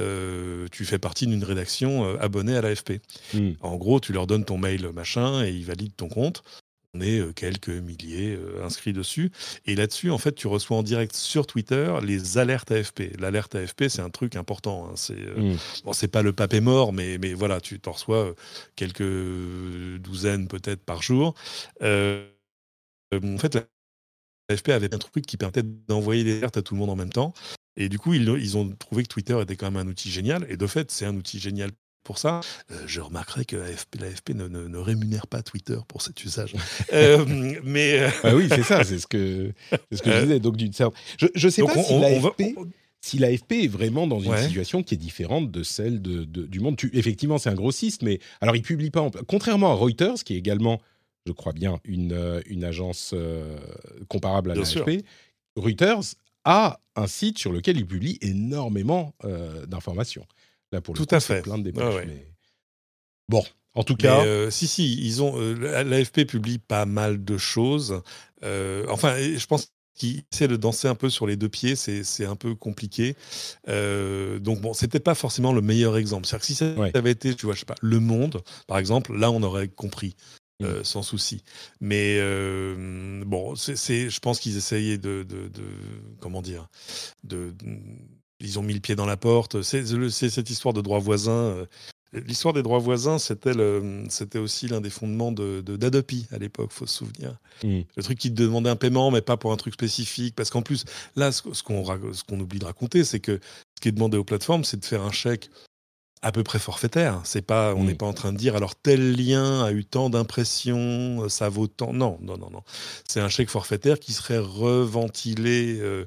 tu 0.72 0.86
fais 0.86 1.00
partie 1.00 1.26
d'une 1.26 1.44
rédaction 1.44 2.18
abonnée 2.20 2.56
à 2.58 2.62
l'AFP. 2.62 3.02
Hmm. 3.34 3.54
En 3.62 3.78
gros, 3.78 4.00
tu 4.00 4.14
leur 4.14 4.28
donnes 4.28 4.46
ton 4.46 4.58
mail 4.58 4.90
machin 4.90 5.44
et 5.46 5.52
ils 5.52 5.66
valident 5.66 5.96
ton 5.96 6.10
compte. 6.10 6.44
On 6.96 7.02
est 7.02 7.20
euh, 7.20 7.34
quelques 7.34 7.70
milliers 7.70 8.36
euh, 8.36 8.64
inscrits 8.64 8.94
dessus. 8.94 9.32
Et 9.66 9.76
là-dessus, 9.76 10.12
en 10.12 10.18
fait, 10.18 10.34
tu 10.34 10.48
reçois 10.48 10.78
en 10.78 10.84
direct 10.84 11.16
sur 11.16 11.46
Twitter 11.46 11.94
les 12.02 12.38
alertes 12.38 12.72
AFP. 12.72 13.20
L'alerte 13.20 13.56
AFP, 13.56 13.86
c'est 13.90 14.02
un 14.02 14.10
truc 14.10 14.36
important. 14.36 14.88
Hein. 14.88 14.94
C'est 14.96 15.20
euh, 15.20 15.54
mmh. 15.54 15.58
bon, 15.84 15.94
c'est 15.94 16.08
pas 16.08 16.22
le 16.22 16.34
pape 16.34 16.54
est 16.54 16.62
mort, 16.62 16.94
mais, 16.94 17.18
mais 17.18 17.34
voilà, 17.34 17.60
tu 17.60 17.80
t'en 17.80 17.92
reçois 17.92 18.34
quelques 18.76 19.04
douzaines 20.00 20.48
peut-être 20.48 20.84
par 20.84 21.02
jour. 21.02 21.36
en 21.82 23.38
fait, 23.38 23.56
l'AFP 24.50 24.70
avait 24.70 24.94
un 24.94 24.98
truc 24.98 25.26
qui 25.26 25.38
permettait 25.38 25.64
d'envoyer 25.64 26.24
des 26.24 26.38
alertes 26.38 26.58
à 26.58 26.62
tout 26.62 26.76
le 26.76 26.80
monde 26.80 26.90
en 26.90 26.96
même 26.96 27.12
temps. 27.12 27.34
Et 27.78 27.90
du 27.90 28.00
coup, 28.00 28.14
ils, 28.14 28.28
ils, 28.28 28.58
ont 28.58 28.70
trouvé 28.70 29.04
que 29.04 29.10
Twitter 29.10 29.38
était 29.42 29.58
quand 29.58 29.70
même 29.70 29.86
un 29.86 29.90
outil 29.90 30.10
génial. 30.10 30.46
Et 30.50 30.56
de 30.56 30.66
fait, 30.66 30.92
c'est 30.92 31.06
un 31.06 31.16
outil 31.16 31.40
génial 31.40 31.72
pour 32.06 32.20
ça. 32.20 32.40
Euh, 32.72 32.84
je 32.86 33.02
remarquerai 33.02 33.44
que 33.44 33.58
l'AFP, 33.58 34.30
ne, 34.30 34.48
ne, 34.48 34.78
rémunère 34.78 35.28
pas 35.28 35.42
Twitter 35.42 35.78
pour 35.90 36.02
cet 36.02 36.24
usage. 36.24 36.54
Euh, 36.94 37.26
mais 37.64 38.00
euh, 38.00 38.10
ah 38.24 38.36
oui, 38.36 38.48
c'est 38.48 38.64
ça, 38.64 38.84
c'est 38.84 39.00
ce 39.00 39.08
que, 39.08 39.52
ce 39.92 40.02
que 40.02 40.12
je 40.12 40.22
disais. 40.22 40.40
Donc, 40.40 40.56
je 40.58 41.46
ne 41.46 41.50
sais 41.50 41.64
pas 41.64 41.84
si 41.84 42.00
l'AFP 42.00 42.44
si 43.02 43.18
l'AFP 43.18 43.52
est 43.52 43.68
vraiment 43.68 44.08
dans 44.08 44.20
une 44.20 44.38
situation 44.38 44.82
qui 44.82 44.94
est 44.94 44.98
différente 44.98 45.52
de 45.52 45.64
celle 45.64 46.02
de, 46.02 46.24
du 46.24 46.60
monde. 46.60 46.78
Tu, 46.78 46.90
effectivement, 46.94 47.38
c'est 47.38 47.50
un 47.50 47.56
grossiste, 47.56 48.02
mais 48.04 48.20
alors 48.40 48.56
il 48.56 48.62
publie 48.62 48.92
pas. 48.92 49.10
Contrairement 49.28 49.72
à 49.72 49.74
Reuters, 49.74 50.24
qui 50.24 50.36
est 50.36 50.38
également, 50.38 50.80
je 51.26 51.32
crois 51.32 51.54
bien, 51.54 51.80
une, 51.84 52.42
une 52.46 52.64
agence 52.64 53.14
comparable 54.08 54.52
à 54.52 54.56
l'AFP, 54.56 55.04
Reuters 55.56 56.16
a 56.46 56.80
un 56.96 57.08
site 57.08 57.40
sur 57.40 57.52
lequel 57.52 57.78
il 57.78 57.86
publie 57.86 58.18
énormément 58.22 59.14
d'informations. 59.68 60.26
Là, 60.72 60.82
pour 60.82 60.96
Tout 60.96 61.08
à 61.12 61.20
fait. 61.20 61.42
Plein 61.42 61.58
de 61.58 61.72
Bon, 63.28 63.44
en 63.76 63.84
tout 63.84 63.96
cas. 63.96 64.26
Euh, 64.26 64.50
si, 64.50 64.68
si, 64.68 64.96
ils 65.06 65.22
ont. 65.22 65.34
Euh, 65.38 65.84
L'AFP 65.84 66.26
publie 66.26 66.58
pas 66.58 66.86
mal 66.86 67.24
de 67.24 67.38
choses. 67.38 68.02
Euh, 68.44 68.86
enfin, 68.90 69.16
je 69.18 69.46
pense 69.46 69.72
qu'ils 69.96 70.24
essaient 70.32 70.48
de 70.48 70.56
danser 70.56 70.88
un 70.88 70.96
peu 70.96 71.10
sur 71.10 71.26
les 71.28 71.36
deux 71.38 71.50
pieds, 71.50 71.76
c'est 71.76 72.26
un 72.26 72.36
peu 72.36 72.56
compliqué. 72.56 73.16
donc 73.68 74.62
bon, 74.62 74.74
c'était 74.74 75.00
pas 75.00 75.16
forcément 75.16 75.54
le 75.54 75.62
meilleur 75.62 75.98
exemple. 75.98 76.26
C'est-à-dire 76.26 76.42
que 76.42 76.46
si 76.48 76.56
ça 76.56 76.76
avait 76.94 77.12
été, 77.12 77.34
tu 77.34 77.46
vois, 77.46 77.56
je 77.56 77.60
sais 77.60 77.66
pas, 77.66 77.76
Le 77.82 78.00
Monde, 78.00 78.42
par 78.68 78.78
exemple, 78.78 79.16
là 79.16 79.32
on 79.32 79.44
aurait 79.44 79.68
compris. 79.68 80.16
Mm. 80.62 80.86
sans 80.86 81.04
souci. 81.04 81.44
Mais 81.82 82.18
bon, 83.26 83.56
c'est, 83.56 84.10
je 84.10 84.20
pense 84.20 84.40
qu'ils 84.40 84.58
essayaient 84.58 84.98
de, 84.98 85.24
de, 85.24 85.50
de, 85.50 85.64
comment 86.22 86.42
dire, 86.42 86.70
de, 87.24 87.54
ils 88.40 88.60
ont 88.60 88.64
mis 88.64 88.74
le 88.74 88.80
pied 88.80 88.96
dans 88.96 89.06
la 89.06 89.18
porte. 89.18 89.62
C'est 89.62 89.86
cette 90.12 90.50
histoire 90.50 90.74
de 90.74 90.82
droit 90.82 91.00
voisin. 91.00 91.32
Euh, 91.32 91.66
l'histoire 92.26 92.54
des 92.54 92.64
droits 92.64 92.80
voisins, 92.80 93.18
c'était 93.20 94.38
aussi 94.38 94.68
l'un 94.68 94.82
des 94.82 94.90
fondements 94.90 95.32
d'Adopi 95.32 96.28
de, 96.30 96.36
à 96.36 96.40
l'époque, 96.40 96.72
faut 96.72 96.86
se 96.86 96.98
souvenir. 96.98 97.38
Mm. 97.64 97.82
Le 97.96 98.04
truc 98.04 98.18
qui 98.18 98.34
te 98.34 98.42
demandait 98.42 98.70
un 98.70 98.76
paiement, 98.76 99.12
mais 99.12 99.22
pas 99.22 99.38
pour 99.38 99.52
un 99.52 99.58
truc 99.58 99.74
spécifique. 99.74 100.36
Parce 100.36 100.50
qu'en 100.50 100.62
plus, 100.62 100.86
là, 101.16 101.32
ce, 101.32 101.42
qu'on 101.64 102.40
oublie 102.40 102.60
de 102.60 102.66
raconter, 102.66 103.04
c'est 103.04 103.20
que 103.20 103.40
ce 103.76 103.82
qui 103.82 103.90
est 103.90 103.94
demandé 103.94 104.18
aux 104.18 104.24
plateformes, 104.24 104.64
c'est 104.64 104.80
de 104.80 104.86
faire 104.86 105.04
un 105.04 105.12
chèque 105.12 105.50
à 106.22 106.32
peu 106.32 106.44
près 106.44 106.60
forfaitaire. 106.60 107.22
C'est 107.24 107.42
pas, 107.42 107.76
on 107.76 107.84
mm. 107.84 107.88
n'est 107.88 107.96
pas 107.96 108.08
en 108.08 108.14
train 108.14 108.32
de 108.32 108.38
dire 108.38 108.56
alors 108.56 108.76
tel 108.76 109.16
lien 109.16 109.64
a 109.64 109.72
eu 109.72 109.86
tant 109.86 110.10
d'impressions, 110.10 111.28
ça 111.30 111.50
vaut 111.50 111.68
tant. 111.68 111.94
Non, 111.94 112.18
non, 112.22 112.38
non, 112.38 112.50
non. 112.50 112.64
C'est 113.08 113.20
un 113.20 113.30
chèque 113.30 113.50
forfaitaire 113.50 114.00
qui 114.00 114.14
serait 114.14 114.40
reventilé. 114.40 115.78
Euh, 115.80 116.06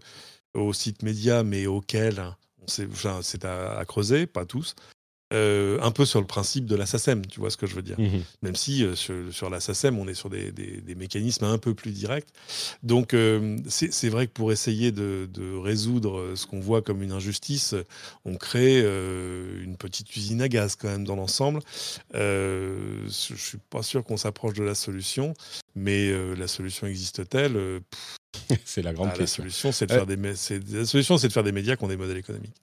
aux 0.54 0.72
sites 0.72 1.02
médias, 1.02 1.42
mais 1.42 1.66
auxquels 1.66 2.34
c'est 2.66 3.44
à, 3.44 3.84
creuser, 3.86 4.26
pas 4.26 4.44
tous. 4.44 4.74
Euh, 5.34 5.78
un 5.82 5.90
peu 5.90 6.06
sur 6.06 6.20
le 6.20 6.26
principe 6.26 6.64
de 6.64 6.74
la 6.74 6.86
SACEM, 6.86 7.26
tu 7.26 7.38
vois 7.38 7.50
ce 7.50 7.58
que 7.58 7.66
je 7.66 7.74
veux 7.74 7.82
dire. 7.82 8.00
Mmh 8.00 8.20
Même 8.40 8.56
si 8.56 8.82
euh, 8.82 8.94
sur, 8.94 9.50
la 9.50 9.60
SACEM, 9.60 9.98
on 9.98 10.08
est 10.08 10.14
sur 10.14 10.30
des, 10.30 10.52
mécanismes 10.96 11.44
un 11.44 11.58
peu 11.58 11.74
plus 11.74 11.92
directs. 11.92 12.28
Donc, 12.82 13.12
euh, 13.12 13.58
c'est 13.68 14.08
vrai 14.08 14.26
que 14.26 14.32
pour 14.32 14.52
essayer 14.52 14.90
de, 14.90 15.28
résoudre 15.58 16.34
ce 16.34 16.46
qu'on 16.46 16.60
voit 16.60 16.80
comme 16.80 17.02
une 17.02 17.12
injustice, 17.12 17.74
on 18.24 18.36
crée 18.36 18.80
une 18.80 19.76
petite 19.76 20.14
usine 20.16 20.40
à 20.40 20.48
gaz 20.48 20.76
quand 20.76 20.88
même 20.88 21.04
dans 21.04 21.16
l'ensemble. 21.16 21.60
je 22.14 23.04
ne 23.04 23.08
suis 23.08 23.58
pas 23.70 23.82
sûr 23.82 24.04
qu'on 24.04 24.16
s'approche 24.16 24.54
de 24.54 24.64
la 24.64 24.74
solution, 24.74 25.34
mais 25.74 26.10
la 26.36 26.48
solution 26.48 26.86
existe-t-elle? 26.86 27.82
C'est 28.64 28.82
la 28.82 28.92
grande 28.92 29.10
ah, 29.12 29.18
question. 29.18 29.44
La 29.44 29.50
solution, 29.50 29.72
c'est 29.72 29.86
de, 29.86 30.34
c'est 30.34 30.58
de 31.28 31.32
faire 31.32 31.44
des 31.44 31.52
médias 31.52 31.76
qui 31.76 31.84
ont 31.84 31.88
des 31.88 31.96
modèles 31.96 32.18
économiques. 32.18 32.54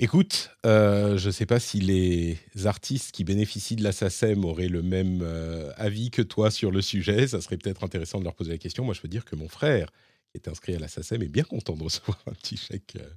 Écoute, 0.00 0.50
euh, 0.64 1.18
je 1.18 1.26
ne 1.26 1.32
sais 1.32 1.46
pas 1.46 1.58
si 1.58 1.80
les 1.80 2.38
artistes 2.66 3.10
qui 3.10 3.24
bénéficient 3.24 3.74
de 3.74 3.82
la 3.82 3.90
SACEM 3.90 4.44
auraient 4.44 4.68
le 4.68 4.80
même 4.80 5.22
euh, 5.22 5.72
avis 5.76 6.12
que 6.12 6.22
toi 6.22 6.52
sur 6.52 6.70
le 6.70 6.80
sujet. 6.82 7.26
Ça 7.26 7.40
serait 7.40 7.56
peut-être 7.56 7.82
intéressant 7.82 8.20
de 8.20 8.24
leur 8.24 8.34
poser 8.34 8.52
la 8.52 8.58
question. 8.58 8.84
Moi, 8.84 8.94
je 8.94 9.00
peux 9.00 9.08
dire 9.08 9.24
que 9.24 9.34
mon 9.34 9.48
frère, 9.48 9.90
qui 10.30 10.36
est 10.36 10.46
inscrit 10.46 10.76
à 10.76 10.78
la 10.78 10.86
SACEM, 10.86 11.22
est 11.22 11.28
bien 11.28 11.42
content 11.42 11.74
de 11.74 11.82
recevoir 11.82 12.16
un 12.28 12.32
petit 12.32 12.56
chèque 12.56 12.94
euh, 13.00 13.08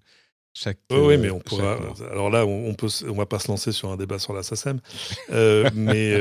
chaque, 0.54 0.80
oui, 0.92 1.18
mais 1.18 1.30
on 1.30 1.40
pourra. 1.40 1.80
Alors 2.12 2.30
là, 2.30 2.46
on, 2.46 2.74
peut, 2.74 2.90
on 3.08 3.14
va 3.14 3.26
pas 3.26 3.40
se 3.40 3.48
lancer 3.48 3.72
sur 3.72 3.90
un 3.90 3.96
débat 3.96 4.20
sur 4.20 4.34
la 4.34 4.44
SACEM, 4.44 4.82
mais 5.74 6.14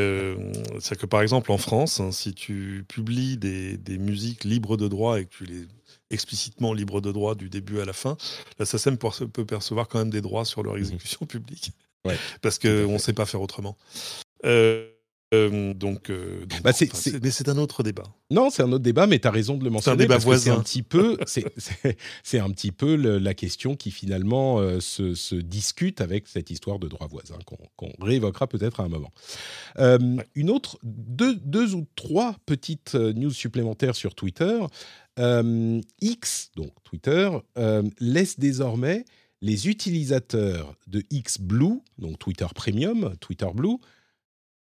c'est 0.78 0.96
que 0.96 1.06
par 1.06 1.22
exemple 1.22 1.50
en 1.50 1.58
France, 1.58 1.98
hein, 1.98 2.12
si 2.12 2.32
tu 2.32 2.84
publies 2.86 3.38
des, 3.38 3.76
des, 3.76 3.98
musiques 3.98 4.44
libres 4.44 4.76
de 4.76 4.86
droit 4.86 5.18
et 5.18 5.24
que 5.24 5.30
tu 5.30 5.46
les 5.46 5.66
explicitement 6.10 6.72
libres 6.72 7.00
de 7.00 7.12
droit 7.12 7.34
du 7.34 7.48
début 7.48 7.80
à 7.80 7.84
la 7.84 7.92
fin, 7.92 8.16
la 8.58 8.66
SACEM 8.66 8.98
peut 8.98 9.44
percevoir 9.44 9.88
quand 9.88 9.98
même 9.98 10.10
des 10.10 10.20
droits 10.20 10.44
sur 10.44 10.62
leur 10.62 10.74
mmh 10.74 10.78
exécution 10.78 11.26
publique, 11.26 11.72
ouais, 12.04 12.16
parce 12.42 12.58
qu'on 12.58 12.92
ne 12.92 12.98
sait 12.98 13.12
pas 13.12 13.26
faire 13.26 13.40
autrement. 13.40 13.76
Euh, 14.44 14.88
euh, 15.32 15.74
donc, 15.74 16.10
euh, 16.10 16.44
bah, 16.64 16.72
mais 17.22 17.30
c'est 17.30 17.48
un 17.48 17.56
autre 17.58 17.84
débat. 17.84 18.02
Non, 18.30 18.50
c'est 18.50 18.62
un 18.64 18.72
autre 18.72 18.82
débat, 18.82 19.06
mais 19.06 19.20
tu 19.20 19.28
as 19.28 19.30
raison 19.30 19.56
de 19.56 19.64
le 19.64 19.70
mentionner. 19.70 19.96
C'est 19.96 20.02
un 20.02 20.06
débat 20.06 20.18
voisin. 20.18 20.40
C'est 20.50 20.58
un 20.58 20.62
petit 20.62 20.82
peu, 20.82 21.18
c'est 22.22 22.38
un 22.38 22.50
petit 22.50 22.72
peu 22.72 22.96
la 22.96 23.34
question 23.34 23.76
qui 23.76 23.90
finalement 23.90 24.58
euh, 24.58 24.80
se, 24.80 25.34
discute 25.36 26.00
avec 26.00 26.26
cette 26.26 26.50
histoire 26.50 26.78
de 26.78 26.88
droit 26.88 27.06
voisin 27.06 27.38
qu'on 27.76 27.92
réévoquera 28.00 28.46
peut-être 28.46 28.80
à 28.80 28.84
un 28.84 28.88
moment. 28.88 29.12
Une 30.34 30.50
autre, 30.50 30.78
deux, 30.82 31.36
deux, 31.36 31.74
ou 31.74 31.86
trois 31.94 32.36
petites 32.46 32.94
news 32.94 33.32
supplémentaires 33.32 33.94
sur 33.94 34.14
Twitter. 34.14 34.58
X, 36.00 36.50
donc 36.56 36.72
Twitter, 36.82 37.30
laisse 38.00 38.38
désormais 38.38 39.04
les 39.42 39.68
utilisateurs 39.68 40.74
de 40.86 41.02
X 41.10 41.38
Blue, 41.38 41.80
donc 41.98 42.18
Twitter 42.18 42.46
Premium, 42.54 43.14
Twitter 43.20 43.48
Blue, 43.54 43.78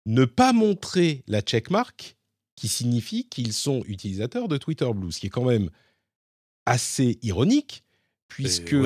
ne 0.07 0.25
pas 0.25 0.53
montrer 0.53 1.23
la 1.27 1.41
checkmark 1.41 2.17
qui 2.57 2.69
signifie 2.69 3.29
qu'ils 3.29 3.53
sont 3.53 3.83
utilisateurs 3.87 4.49
de 4.49 4.57
Twitter 4.57 4.89
Blue, 4.95 5.13
ce 5.13 5.21
qui 5.21 5.27
est 5.27 5.31
quand 5.31 5.45
même 5.45 5.71
assez 6.67 7.19
ironique, 7.23 7.85
puisque 8.29 8.77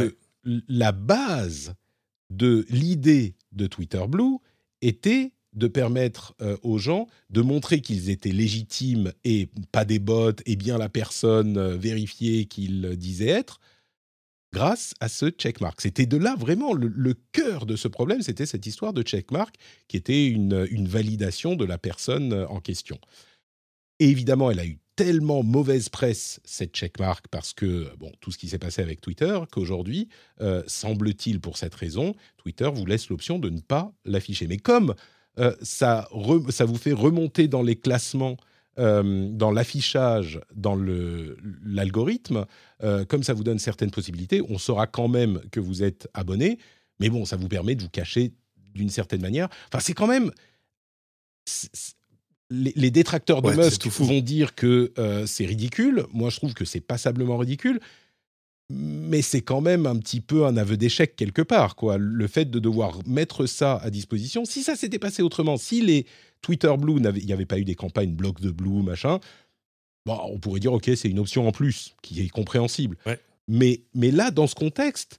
la 0.44 0.92
base 0.92 1.74
de 2.30 2.66
l'idée 2.68 3.34
de 3.52 3.66
Twitter 3.66 4.02
Blue 4.08 4.38
était 4.80 5.32
de 5.54 5.66
permettre 5.66 6.34
euh, 6.40 6.56
aux 6.62 6.78
gens 6.78 7.06
de 7.30 7.40
montrer 7.40 7.80
qu'ils 7.80 8.10
étaient 8.10 8.32
légitimes 8.32 9.12
et 9.24 9.48
pas 9.72 9.84
des 9.84 9.98
bots 9.98 10.32
et 10.46 10.56
bien 10.56 10.78
la 10.78 10.88
personne 10.88 11.56
euh, 11.56 11.76
vérifiée 11.76 12.44
qu'ils 12.44 12.96
disaient 12.96 13.28
être, 13.28 13.58
grâce 14.52 14.94
à 15.00 15.08
ce 15.08 15.30
checkmark. 15.30 15.80
C'était 15.80 16.06
de 16.06 16.16
là 16.16 16.34
vraiment 16.36 16.72
le, 16.72 17.14
cœur 17.32 17.66
de 17.66 17.76
ce 17.76 17.88
problème, 17.88 18.22
c'était 18.22 18.46
cette 18.46 18.66
histoire 18.66 18.92
de 18.92 19.02
checkmark 19.02 19.54
qui 19.88 19.96
était 19.96 20.26
une, 20.26 20.88
validation 20.88 21.54
de 21.54 21.64
la 21.64 21.78
personne 21.78 22.32
euh, 22.32 22.48
en 22.48 22.60
question. 22.60 22.98
Et 24.00 24.08
évidemment, 24.08 24.50
elle 24.50 24.60
a 24.60 24.66
eu 24.66 24.78
tellement 24.96 25.42
mauvaise 25.42 25.88
presse, 25.88 26.40
cette 26.44 26.74
checkmark, 26.74 27.26
parce 27.30 27.52
que, 27.52 27.88
bon, 27.98 28.10
tout 28.20 28.32
ce 28.32 28.38
qui 28.38 28.48
s'est 28.48 28.58
passé 28.58 28.82
avec 28.82 29.00
Twitter, 29.00 29.38
qu'aujourd'hui, 29.52 30.08
euh, 30.40 30.62
semble-t-il 30.66 31.40
pour 31.40 31.56
cette 31.56 31.74
raison, 31.74 32.14
Twitter 32.36 32.68
vous 32.72 32.86
laisse 32.86 33.08
l'option 33.08 33.38
de 33.38 33.48
ne 33.48 33.60
pas 33.60 33.92
l'afficher. 34.04 34.46
Mais 34.48 34.56
comme 34.56 34.94
euh, 35.38 35.54
ça, 35.62 36.08
ça 36.50 36.64
vous 36.64 36.76
fait 36.76 36.92
remonter 36.92 37.46
dans 37.46 37.62
les 37.62 37.76
classements 37.76 38.36
euh, 38.78 39.28
dans 39.30 39.50
l'affichage, 39.50 40.40
dans 40.54 40.78
l'algorithme, 41.64 42.46
euh, 42.82 43.04
comme 43.04 43.22
ça 43.22 43.34
vous 43.34 43.44
donne 43.44 43.58
certaines 43.58 43.90
possibilités, 43.90 44.42
on 44.48 44.58
saura 44.58 44.86
quand 44.86 45.08
même 45.08 45.40
que 45.50 45.60
vous 45.60 45.82
êtes 45.82 46.08
abonné, 46.14 46.58
mais 47.00 47.08
bon, 47.10 47.24
ça 47.24 47.36
vous 47.36 47.48
permet 47.48 47.74
de 47.74 47.82
vous 47.82 47.88
cacher 47.88 48.32
d'une 48.74 48.90
certaine 48.90 49.20
manière. 49.20 49.48
Enfin, 49.68 49.80
c'est 49.80 49.94
quand 49.94 50.06
même... 50.06 50.30
Les, 52.50 52.90
détracteurs 52.90 53.42
de 53.42 53.52
Musk 53.52 53.86
vont 53.88 54.20
dire 54.20 54.54
que 54.54 54.92
euh, 54.98 55.26
c'est 55.26 55.44
ridicule. 55.44 56.06
Moi, 56.12 56.30
je 56.30 56.36
trouve 56.36 56.54
que 56.54 56.64
c'est 56.64 56.80
passablement 56.80 57.36
ridicule 57.36 57.78
mais 58.70 59.22
c'est 59.22 59.40
quand 59.40 59.60
même 59.60 59.86
un 59.86 59.96
petit 59.96 60.20
peu 60.20 60.44
un 60.44 60.56
aveu 60.56 60.76
d'échec 60.76 61.16
quelque 61.16 61.42
part, 61.42 61.74
quoi. 61.74 61.96
Le 61.98 62.26
fait 62.26 62.44
de 62.44 62.58
devoir 62.58 62.98
mettre 63.06 63.46
ça 63.46 63.76
à 63.76 63.90
disposition. 63.90 64.44
Si 64.44 64.62
ça 64.62 64.76
s'était 64.76 64.98
passé 64.98 65.22
autrement, 65.22 65.56
si 65.56 65.80
les 65.80 66.06
Twitter 66.42 66.72
Blue, 66.78 67.00
il 67.16 67.26
n'y 67.26 67.32
avait 67.32 67.46
pas 67.46 67.58
eu 67.58 67.64
des 67.64 67.74
campagnes 67.74 68.14
blocs 68.14 68.40
de 68.40 68.50
Blue, 68.50 68.82
machin, 68.82 69.20
bon, 70.06 70.18
on 70.24 70.38
pourrait 70.38 70.60
dire, 70.60 70.72
OK, 70.72 70.90
c'est 70.96 71.08
une 71.08 71.18
option 71.18 71.48
en 71.48 71.52
plus 71.52 71.94
qui 72.02 72.20
est 72.20 72.28
compréhensible. 72.28 72.96
Mais, 73.48 73.80
mais 73.94 74.10
là, 74.10 74.30
dans 74.30 74.46
ce 74.46 74.54
contexte, 74.54 75.18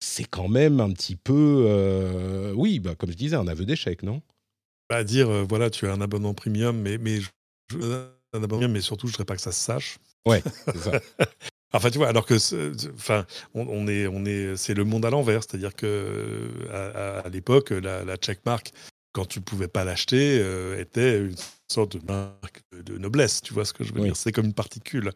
c'est 0.00 0.24
quand 0.24 0.48
même 0.48 0.80
un 0.80 0.92
petit 0.92 1.16
peu, 1.16 1.64
euh, 1.66 2.52
oui, 2.54 2.78
bah, 2.78 2.94
comme 2.94 3.10
je 3.10 3.16
disais, 3.16 3.36
un 3.36 3.48
aveu 3.48 3.64
d'échec, 3.64 4.02
non? 4.02 4.20
Bah, 4.90 5.02
Dire, 5.02 5.30
euh, 5.30 5.44
voilà, 5.48 5.70
tu 5.70 5.86
as 5.86 5.92
un 5.92 6.02
abonnement 6.02 6.34
premium, 6.34 6.78
mais, 6.78 6.98
mais 6.98 7.20
un 7.80 8.42
abonnement, 8.42 8.68
mais 8.68 8.82
surtout, 8.82 9.06
je 9.06 9.12
ne 9.12 9.16
voudrais 9.16 9.24
pas 9.24 9.36
que 9.36 9.42
ça 9.42 9.52
se 9.52 9.64
sache. 9.64 9.98
Ouais, 10.26 10.42
c'est 10.66 10.78
ça. 10.78 11.00
Enfin, 11.76 11.90
tu 11.90 11.98
vois, 11.98 12.08
alors 12.08 12.26
que, 12.26 12.34
enfin, 12.94 13.26
on, 13.54 13.86
est, 13.88 14.06
on 14.06 14.24
est, 14.24 14.56
c'est 14.56 14.74
le 14.74 14.84
monde 14.84 15.04
à 15.04 15.10
l'envers, 15.10 15.42
c'est-à-dire 15.42 15.74
que 15.74 16.48
à, 16.72 17.28
l'époque, 17.28 17.70
la, 17.70 18.04
la, 18.04 18.16
checkmark, 18.16 18.72
quand 19.16 19.24
tu 19.24 19.40
pouvais 19.40 19.68
pas 19.68 19.82
l'acheter, 19.82 20.38
euh, 20.42 20.78
était 20.78 21.20
une 21.20 21.36
sorte 21.68 21.96
de 21.96 22.02
marque 22.06 22.62
de 22.84 22.98
noblesse. 22.98 23.40
Tu 23.40 23.54
vois 23.54 23.64
ce 23.64 23.72
que 23.72 23.82
je 23.82 23.94
veux 23.94 24.02
dire? 24.02 24.14
C'est 24.14 24.30
comme 24.30 24.44
une 24.44 24.52
particule. 24.52 25.10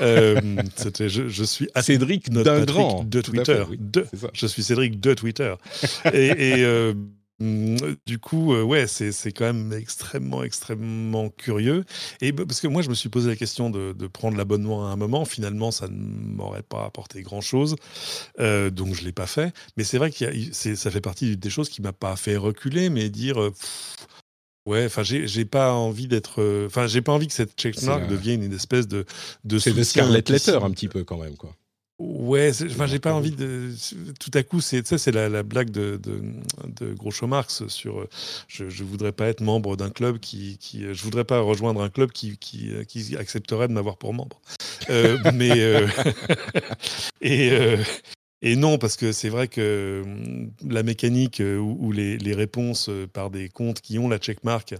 Euh, 0.00 0.40
c'était, 0.76 1.08
je, 1.08 1.42
suis 1.42 1.68
Cédric 1.80 2.30
d'un 2.30 2.64
grand 2.64 3.02
de 3.02 3.20
Twitter. 3.20 3.64
de, 3.76 4.06
je 4.32 4.46
suis 4.46 4.62
Cédric 4.62 5.00
de 5.00 5.14
Twitter. 5.14 5.54
et, 6.12 6.26
et 6.26 6.64
euh, 6.64 6.94
du 8.06 8.18
coup, 8.18 8.54
euh, 8.54 8.62
ouais, 8.62 8.86
c'est 8.86 9.32
quand 9.32 9.44
même 9.44 9.72
extrêmement, 9.72 10.42
extrêmement 10.42 11.28
curieux. 11.28 11.84
Et 12.20 12.32
parce 12.32 12.60
que 12.60 12.68
moi, 12.68 12.82
je 12.82 12.88
me 12.88 12.94
suis 12.94 13.08
posé 13.08 13.28
la 13.28 13.36
question 13.36 13.70
de, 13.70 13.92
prendre 14.06 14.36
l'abonnement 14.36 14.86
à 14.88 14.90
un 14.90 14.96
moment. 14.96 15.24
Finalement, 15.24 15.70
ça 15.70 15.88
ne 15.88 15.94
m'aurait 15.94 16.62
pas 16.62 16.84
apporté 16.84 17.22
grand-chose. 17.22 17.76
Euh, 18.38 18.70
donc, 18.70 18.94
je 18.94 19.00
ne 19.00 19.06
l'ai 19.06 19.12
pas 19.12 19.26
fait. 19.26 19.52
Mais 19.76 19.84
c'est 19.84 19.98
vrai 19.98 20.10
que 20.10 20.24
ça 20.52 20.90
fait 20.90 21.00
partie 21.00 21.36
des 21.36 21.50
choses 21.50 21.68
qui 21.68 21.80
ne 21.80 21.86
m'a 21.86 21.92
pas 21.92 22.16
fait 22.16 22.36
reculer, 22.36 22.90
mais 22.90 23.08
dire... 23.10 23.40
Euh, 23.40 23.52
ouais, 24.66 24.86
enfin, 24.86 25.02
j'ai 25.02 25.44
pas 25.44 25.72
envie 25.72 26.08
d'être. 26.08 26.66
Enfin, 26.66 26.86
j'ai 26.86 27.02
pas 27.02 27.12
envie 27.12 27.26
que 27.26 27.34
cette 27.34 27.58
checkmark 27.58 28.08
devienne 28.08 28.42
une 28.42 28.54
espèce 28.54 28.86
de. 28.86 29.04
de 29.44 29.58
c'est 29.58 29.72
de 29.72 29.82
Scarlet 29.82 30.22
Letter 30.26 30.58
un 30.62 30.70
petit 30.70 30.88
peu 30.88 31.04
quand 31.04 31.18
même, 31.18 31.36
quoi. 31.36 31.56
Ouais, 32.04 32.50
enfin, 32.64 32.86
j'ai 32.86 32.98
pas 32.98 33.12
envie 33.12 33.30
de. 33.30 33.70
Tout 34.18 34.32
à 34.34 34.42
coup, 34.42 34.60
c'est 34.60 34.84
ça, 34.84 34.98
c'est 34.98 35.12
la, 35.12 35.42
blague 35.44 35.70
de, 35.70 36.00
de, 36.02 36.20
de 36.80 36.94
Groucho 36.94 37.28
Marx 37.28 37.68
sur. 37.68 38.08
Je, 38.48 38.68
je 38.68 38.82
voudrais 38.82 39.12
pas 39.12 39.28
être 39.28 39.40
membre 39.40 39.76
d'un 39.76 39.90
club 39.90 40.18
qui, 40.18 40.58
qui, 40.58 40.82
Je 40.92 41.02
voudrais 41.04 41.24
pas 41.24 41.38
rejoindre 41.38 41.80
un 41.80 41.90
club 41.90 42.10
qui, 42.10 42.38
qui, 42.38 42.72
qui 42.88 43.16
accepterait 43.16 43.68
de 43.68 43.72
m'avoir 43.72 43.98
pour 43.98 44.14
membre. 44.14 44.40
Euh, 44.90 45.16
mais. 45.34 45.60
Euh, 45.60 45.86
et. 47.20 47.50
Euh, 47.52 47.76
et 48.44 48.56
non, 48.56 48.76
parce 48.76 48.96
que 48.96 49.12
c'est 49.12 49.28
vrai 49.28 49.46
que 49.46 50.02
hum, 50.04 50.50
la 50.68 50.82
mécanique 50.82 51.40
où, 51.40 51.92
les, 51.92 52.18
les, 52.18 52.34
réponses 52.34 52.90
par 53.12 53.30
des 53.30 53.48
comptes 53.48 53.80
qui 53.80 54.00
ont 54.00 54.08
la 54.08 54.18
checkmark, 54.18 54.74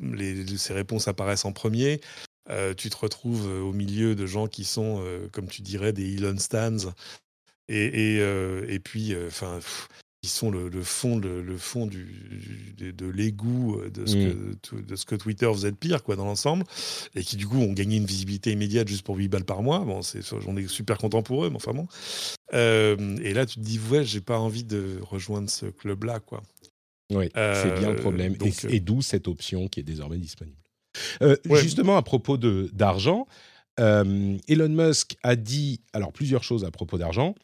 les, 0.00 0.56
ces 0.56 0.72
réponses 0.72 1.06
apparaissent 1.06 1.44
en 1.44 1.52
premier, 1.52 2.00
euh, 2.50 2.74
tu 2.74 2.90
te 2.90 2.96
retrouves 2.96 3.46
euh, 3.48 3.60
au 3.60 3.72
milieu 3.72 4.14
de 4.14 4.26
gens 4.26 4.48
qui 4.48 4.64
sont, 4.64 5.00
euh, 5.04 5.28
comme 5.30 5.46
tu 5.46 5.62
dirais, 5.62 5.92
des 5.92 6.16
Elon 6.16 6.38
Stans. 6.38 6.92
Et, 7.68 8.16
et, 8.18 8.78
puis, 8.80 9.14
enfin, 9.26 9.60
ils 10.22 10.28
sont 10.28 10.50
le, 10.50 10.68
fond, 10.82 11.16
le, 11.16 11.56
fond 11.56 11.86
du, 11.86 12.74
de, 12.76 13.06
l'égout 13.06 13.80
de, 13.88 14.04
ce 14.04 14.14
que, 14.14 14.76
mmh. 14.76 14.82
de 14.82 14.96
ce 14.96 15.06
que 15.06 15.14
Twitter 15.14 15.50
faisait 15.50 15.70
de 15.70 15.76
pire 15.76 16.02
quoi, 16.02 16.16
dans 16.16 16.26
l'ensemble, 16.26 16.64
et 17.14 17.22
qui 17.22 17.36
du 17.36 17.46
coup 17.46 17.56
ont 17.56 17.72
gagné 17.72 17.96
une 17.96 18.04
visibilité 18.04 18.52
immédiate 18.52 18.88
juste 18.88 19.06
pour 19.06 19.16
8 19.16 19.28
balles 19.28 19.44
par 19.44 19.62
mois. 19.62 19.78
Bon, 19.78 20.00
j'en 20.02 20.56
ai 20.56 20.66
super 20.66 20.98
content 20.98 21.22
pour 21.22 21.46
eux, 21.46 21.50
mais 21.50 21.56
enfin 21.56 21.72
bon. 21.72 21.86
et 22.52 23.32
là, 23.32 23.46
tu 23.46 23.54
te 23.54 23.60
dis, 23.60 23.80
ouais, 23.90 24.04
j'ai 24.04 24.20
pas 24.20 24.38
envie 24.38 24.64
de 24.64 24.98
rejoindre 25.00 25.48
ce 25.48 25.66
club-là. 25.66 26.20
quoi. 26.20 26.42
Oui, 27.10 27.30
c'est 27.34 27.78
bien 27.78 27.92
le 27.92 27.96
problème. 27.96 28.36
et 28.68 28.80
d'où 28.80 29.00
cette 29.00 29.28
option 29.28 29.68
qui 29.68 29.80
est 29.80 29.84
désormais 29.84 30.18
disponible. 30.18 30.61
Euh, 31.22 31.36
justement, 31.54 31.96
à 31.96 32.02
propos 32.02 32.36
d'argent, 32.36 33.26
euh, 33.80 34.36
Elon 34.48 34.68
Musk 34.68 35.16
a 35.22 35.36
dit 35.36 35.80
alors 35.92 36.12
plusieurs 36.12 36.44
choses 36.44 36.64
à 36.64 36.70
propos 36.70 36.98
d'argent. 36.98 37.34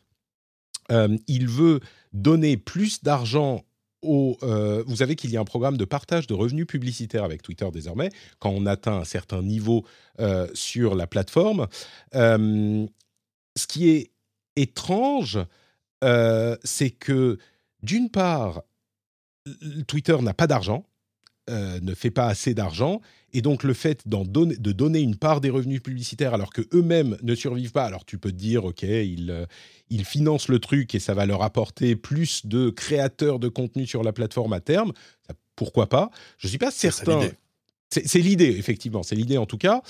Euh, 0.91 1.17
il 1.27 1.49
veut 1.49 1.81
donner 2.13 2.57
plus 2.57 3.03
d'argent 3.03 3.65
aux. 4.03 4.39
vous 4.87 4.97
savez 4.97 5.17
qu'il 5.17 5.31
y 5.31 5.37
a 5.37 5.41
un 5.41 5.45
programme 5.45 5.77
de 5.77 5.85
partage 5.85 6.27
de 6.27 6.35
revenus 6.35 6.67
publicitaires 6.67 7.25
avec 7.25 7.43
Twitter 7.43 7.69
désormais, 7.73 8.11
quand 8.39 8.51
on 8.51 8.65
atteint 8.65 8.99
un 8.99 9.05
certain 9.05 9.43
niveau 9.43 9.85
sur 10.55 10.95
la 10.95 11.07
plateforme. 11.07 11.67
ce 12.13 12.87
qui 13.67 13.89
est 13.89 14.13
étrange, 14.55 15.41
c'est 16.01 16.91
que 16.91 17.39
d'une 17.83 18.09
part, 18.09 18.63
Twitter 19.87 20.17
n'a 20.23 20.35
pas 20.35 20.47
d'argent, 20.47 20.88
ne 21.49 21.95
fait 21.95 22.11
pas 22.11 22.27
assez 22.27 22.55
d'argent, 22.55 23.01
et 23.33 23.43
donc 23.43 23.63
le 23.63 23.75
fait 23.75 24.09
de 24.09 24.73
donner 24.73 25.01
une 25.01 25.17
part 25.17 25.41
des 25.41 25.51
revenus 25.51 25.83
publicitaires 25.83 26.35
alors 26.35 26.51
que 26.51 26.63
eux-mêmes 26.73 27.17
ne 27.23 27.35
survivent 27.35 27.73
pas, 27.73 27.85
alors 27.85 28.05
tu 28.05 28.19
peux 28.19 28.31
te 28.31 28.37
dire 28.37 28.65
ok 28.65 28.83
ils, 28.83 29.31
euh, 29.31 29.45
ils 29.91 30.05
financent 30.05 30.49
le 30.49 30.59
truc 30.59 30.95
et 30.95 30.99
ça 30.99 31.15
va 31.15 31.27
leur 31.27 31.43
apporter 31.43 31.95
plus 31.95 32.47
de 32.47 32.71
créateurs 32.71 33.39
de 33.39 33.49
contenu 33.49 33.87
sur 33.87 34.03
la 34.03 34.13
plateforme 34.13 34.55
à 34.55 34.61
terme. 34.61 34.93
pourquoi 35.57 35.89
pas? 35.89 36.11
Je 36.39 36.49
suis 36.49 36.59
pas 36.59 36.71
certain. 36.71 37.29
C'est 37.91 38.21
l'idée 38.21 38.57
effectivement, 38.59 39.03
c'est 39.03 39.17
l'idée 39.17 39.39
en 39.39 39.47
tout 39.47 39.59
cas. 39.59 39.83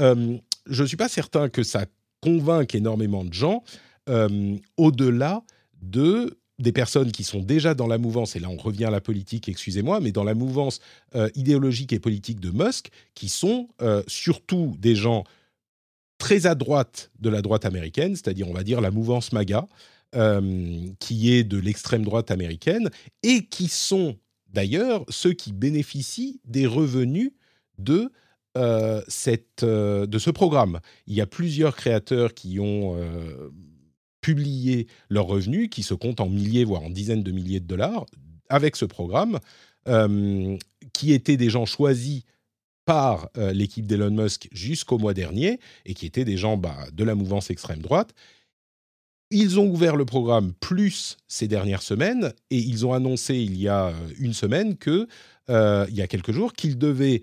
Euh, 0.00 0.36
je 0.66 0.82
ne 0.82 0.88
suis 0.88 0.96
pas 0.96 1.08
certain 1.08 1.48
que 1.48 1.62
ça 1.62 1.86
convainque 2.20 2.74
énormément 2.74 3.24
de 3.24 3.32
gens 3.32 3.64
euh, 4.08 4.56
au-delà 4.76 5.42
de 5.82 6.38
des 6.58 6.72
personnes 6.72 7.10
qui 7.10 7.24
sont 7.24 7.40
déjà 7.40 7.74
dans 7.74 7.86
la 7.86 7.98
mouvance, 7.98 8.36
et 8.36 8.40
là 8.40 8.48
on 8.48 8.56
revient 8.56 8.84
à 8.84 8.90
la 8.90 9.00
politique, 9.00 9.48
excusez-moi, 9.48 10.00
mais 10.00 10.12
dans 10.12 10.24
la 10.24 10.34
mouvance 10.34 10.80
euh, 11.14 11.28
idéologique 11.34 11.92
et 11.92 11.98
politique 11.98 12.40
de 12.40 12.50
Musk, 12.50 12.90
qui 13.14 13.28
sont 13.28 13.68
euh, 13.82 14.02
surtout 14.06 14.76
des 14.78 14.94
gens 14.94 15.24
très 16.18 16.46
à 16.46 16.54
droite 16.54 17.10
de 17.18 17.28
la 17.28 17.42
droite 17.42 17.64
américaine, 17.64 18.14
c'est-à-dire 18.14 18.48
on 18.48 18.52
va 18.52 18.62
dire 18.62 18.80
la 18.80 18.92
mouvance 18.92 19.32
MAGA, 19.32 19.66
euh, 20.14 20.86
qui 21.00 21.32
est 21.32 21.42
de 21.42 21.58
l'extrême 21.58 22.04
droite 22.04 22.30
américaine, 22.30 22.88
et 23.24 23.46
qui 23.46 23.66
sont 23.66 24.16
d'ailleurs 24.48 25.04
ceux 25.08 25.32
qui 25.32 25.52
bénéficient 25.52 26.40
des 26.44 26.66
revenus 26.66 27.32
de 27.78 28.12
cette, 29.08 29.64
de 29.64 30.18
ce 30.20 30.30
programme. 30.30 30.78
Il 31.08 31.14
y 31.14 31.20
a 31.20 31.26
plusieurs 31.26 31.74
créateurs 31.74 32.34
qui 32.34 32.60
ont 32.60 32.96
publier 34.24 34.86
leurs 35.10 35.26
revenus, 35.26 35.68
qui 35.68 35.82
se 35.82 35.92
comptent 35.92 36.20
en 36.20 36.30
milliers, 36.30 36.64
voire 36.64 36.82
en 36.82 36.88
dizaines 36.88 37.22
de 37.22 37.30
milliers 37.30 37.60
de 37.60 37.66
dollars, 37.66 38.06
avec 38.48 38.74
ce 38.74 38.86
programme, 38.86 39.38
euh, 39.86 40.56
qui 40.94 41.12
étaient 41.12 41.36
des 41.36 41.50
gens 41.50 41.66
choisis 41.66 42.22
par 42.86 43.28
euh, 43.36 43.52
l'équipe 43.52 43.86
d'Elon 43.86 44.10
Musk 44.10 44.48
jusqu'au 44.50 44.96
mois 44.96 45.12
dernier, 45.12 45.60
et 45.84 45.92
qui 45.92 46.06
étaient 46.06 46.24
des 46.24 46.38
gens 46.38 46.56
bah, 46.56 46.74
de 46.90 47.04
la 47.04 47.14
mouvance 47.14 47.50
extrême 47.50 47.82
droite. 47.82 48.14
Ils 49.30 49.60
ont 49.60 49.66
ouvert 49.66 49.94
le 49.94 50.06
programme 50.06 50.54
plus 50.54 51.18
ces 51.28 51.46
dernières 51.46 51.82
semaines, 51.82 52.32
et 52.48 52.56
ils 52.56 52.86
ont 52.86 52.94
annoncé 52.94 53.36
il 53.36 53.60
y 53.60 53.68
a 53.68 53.88
euh, 53.88 53.92
une 54.18 54.32
semaine 54.32 54.78
que, 54.78 55.06
il 55.50 55.94
y 55.94 56.00
a 56.00 56.06
quelques 56.06 56.32
jours, 56.32 56.54
qu'ils 56.54 56.78
devaient 56.78 57.20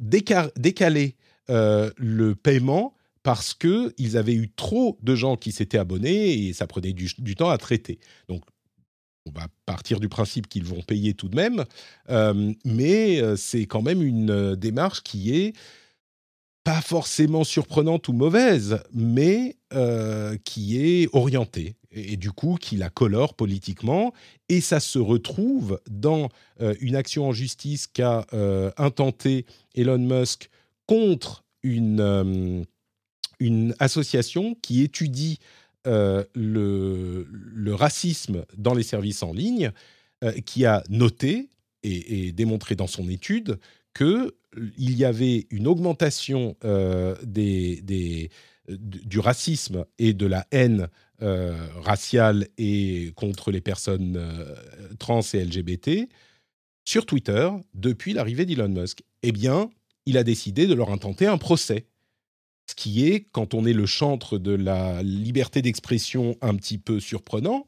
décaler 0.00 1.14
le 1.46 2.32
paiement 2.32 2.94
parce 3.22 3.54
qu'ils 3.54 4.16
avaient 4.16 4.34
eu 4.34 4.50
trop 4.50 4.98
de 5.02 5.14
gens 5.14 5.36
qui 5.36 5.52
s'étaient 5.52 5.78
abonnés 5.78 6.32
et 6.32 6.52
ça 6.52 6.66
prenait 6.66 6.92
du, 6.92 7.34
temps 7.36 7.50
à 7.50 7.58
traiter. 7.58 7.98
Donc, 8.28 8.42
on 9.26 9.38
va 9.38 9.46
partir 9.66 10.00
du 10.00 10.08
principe 10.08 10.48
qu'ils 10.48 10.64
vont 10.64 10.80
payer 10.80 11.14
tout 11.14 11.28
de 11.28 11.36
même, 11.36 11.64
euh, 12.08 12.52
mais 12.64 13.20
euh, 13.20 13.36
c'est 13.36 13.66
quand 13.66 13.82
même 13.82 14.02
une 14.02 14.30
euh, 14.30 14.56
démarche 14.56 15.02
qui 15.02 15.36
est 15.36 15.52
pas 16.64 16.80
forcément 16.80 17.44
surprenante 17.44 18.08
ou 18.08 18.12
mauvaise, 18.12 18.80
mais 18.92 19.56
qui 20.44 20.78
est 20.78 21.08
orientée 21.12 21.76
et, 21.92 22.16
du 22.16 22.32
coup 22.32 22.56
qui 22.60 22.76
la 22.76 22.90
colore 22.90 23.34
politiquement. 23.34 24.12
Et 24.48 24.60
ça 24.60 24.78
se 24.78 24.98
retrouve 24.98 25.80
dans 25.88 26.28
une 26.80 26.96
action 26.96 27.28
en 27.28 27.32
justice 27.32 27.86
qu'a 27.86 28.26
intenté 28.76 29.46
Elon 29.74 29.98
Musk 29.98 30.50
contre 30.86 31.44
une 31.62 32.66
une 33.40 33.74
association 33.78 34.54
qui 34.62 34.82
étudie 34.82 35.38
euh, 35.86 36.24
le, 36.34 37.74
racisme 37.74 38.44
dans 38.58 38.74
les 38.74 38.82
services 38.82 39.22
en 39.22 39.32
ligne, 39.32 39.72
euh, 40.22 40.32
qui 40.44 40.66
a 40.66 40.82
noté 40.90 41.48
et, 41.82 42.32
démontré 42.32 42.74
dans 42.74 42.86
son 42.86 43.08
étude 43.08 43.58
qu'il 43.94 44.30
y 44.78 45.04
avait 45.04 45.46
une 45.50 45.66
augmentation 45.66 46.56
euh, 46.64 47.14
du 48.68 49.18
racisme 49.18 49.86
et 49.98 50.12
de 50.12 50.26
la 50.26 50.46
haine 50.50 50.88
raciale 51.20 52.48
et 52.58 53.12
contre 53.14 53.50
les 53.50 53.60
personnes 53.60 54.18
trans 54.98 55.20
et 55.20 55.44
LGBT 55.44 56.08
sur 56.84 57.04
Twitter 57.06 57.50
depuis 57.74 58.12
l'arrivée 58.14 58.46
d'Elon 58.46 58.68
Musk. 58.68 59.02
Eh 59.22 59.32
bien, 59.32 59.70
il 60.06 60.16
a 60.16 60.24
décidé 60.24 60.66
de 60.66 60.74
leur 60.74 60.90
intenter 60.90 61.26
un 61.26 61.38
procès 61.38 61.86
ce 62.70 62.76
qui 62.76 63.08
est, 63.08 63.26
quand 63.32 63.52
on 63.54 63.66
est 63.66 63.72
le 63.72 63.84
chantre 63.84 64.38
de 64.38 64.52
la 64.52 65.02
liberté 65.02 65.60
d'expression, 65.60 66.36
un 66.40 66.54
petit 66.54 66.78
peu 66.78 67.00
surprenant. 67.00 67.66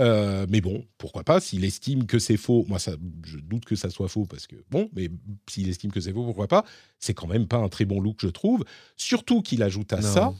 Euh, 0.00 0.46
mais 0.48 0.62
bon, 0.62 0.86
pourquoi 0.96 1.22
pas 1.22 1.38
S'il 1.38 1.64
estime 1.66 2.06
que 2.06 2.18
c'est 2.18 2.38
faux, 2.38 2.64
moi 2.66 2.78
ça, 2.78 2.92
je 3.26 3.36
doute 3.38 3.66
que 3.66 3.76
ça 3.76 3.90
soit 3.90 4.08
faux 4.08 4.24
parce 4.24 4.46
que 4.46 4.56
bon, 4.70 4.88
mais 4.94 5.10
s'il 5.50 5.68
estime 5.68 5.92
que 5.92 6.00
c'est 6.00 6.12
faux, 6.12 6.24
pourquoi 6.24 6.48
pas 6.48 6.64
C'est 6.98 7.12
quand 7.12 7.26
même 7.26 7.46
pas 7.46 7.58
un 7.58 7.68
très 7.68 7.84
bon 7.84 8.00
look, 8.00 8.18
je 8.22 8.28
trouve. 8.28 8.64
Surtout 8.96 9.42
qu'il 9.42 9.62
ajoute 9.62 9.92
à 9.92 10.00
ça, 10.00 10.32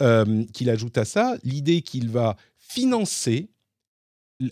euh, 0.00 0.44
qu'il 0.52 0.68
ajoute 0.68 0.98
à 0.98 1.04
ça 1.04 1.36
l'idée 1.44 1.82
qu'il 1.82 2.08
va 2.08 2.36
financer 2.58 3.48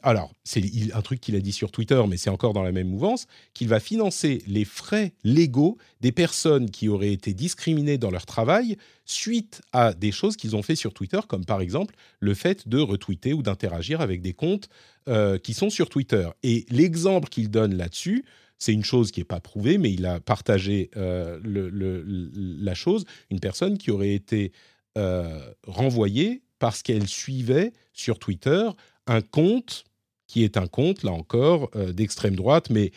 alors, 0.03 0.35
c'est 0.45 0.63
un 0.93 1.03
truc 1.03 1.21
qu'il 1.21 1.37
a 1.37 1.41
dit 1.41 1.53
sur 1.53 1.71
Twitter, 1.71 2.03
mais 2.09 2.17
c'est 2.17 2.31
encore 2.31 2.53
dans 2.53 2.63
la 2.63 2.73
même 2.73 2.89
mouvance, 2.89 3.27
qu'il 3.55 3.69
va 3.69 3.81
financer 3.81 4.43
les 4.47 4.65
frais 4.65 5.15
légaux 5.25 5.79
des 6.01 6.13
personnes 6.13 6.71
qui 6.71 6.89
auraient 6.89 7.13
été 7.13 7.35
discriminées 7.35 7.99
dans 7.99 8.11
leur 8.11 8.27
travail 8.27 8.77
suite 9.05 9.63
à 9.73 9.93
des 9.93 10.13
choses 10.13 10.37
qu'ils 10.37 10.57
ont 10.57 10.63
fait 10.63 10.77
sur 10.77 10.95
Twitter, 10.95 11.21
comme 11.29 11.45
par 11.45 11.61
exemple 11.61 11.95
le 12.21 12.35
fait 12.35 12.69
de 12.69 12.79
retweeter 12.79 13.33
ou 13.33 13.43
d'interagir 13.43 14.01
avec 14.01 14.23
des 14.23 14.33
comptes 14.33 14.69
euh, 15.09 15.39
qui 15.39 15.55
sont 15.55 15.71
sur 15.71 15.89
Twitter. 15.89 16.29
Et 16.43 16.67
l'exemple 16.71 17.29
qu'il 17.29 17.51
donne 17.51 17.75
là-dessus, 17.75 18.25
c'est 18.59 18.73
une 18.73 18.85
chose 18.85 19.11
qui 19.11 19.21
n'est 19.21 19.25
pas 19.25 19.41
prouvée, 19.41 19.79
mais 19.79 19.93
il 19.93 20.05
a 20.07 20.21
partagé 20.21 20.91
euh, 20.97 21.41
la 21.45 22.75
chose, 22.75 23.07
une 23.31 23.41
personne 23.41 23.79
qui 23.79 23.91
aurait 23.91 24.15
été 24.15 24.53
euh, 24.99 25.41
renvoyée 25.67 26.43
parce 26.59 26.83
qu'elle 26.83 27.09
suivait 27.09 27.73
sur 27.93 28.19
Twitter 28.19 28.69
un 29.11 29.21
compte 29.21 29.85
qui 30.27 30.45
est 30.45 30.57
un 30.57 30.67
compte, 30.67 31.03
là 31.03 31.13
encore, 31.13 31.71
d'extrême 31.93 32.37
droite, 32.37 32.71
mais 32.71 32.93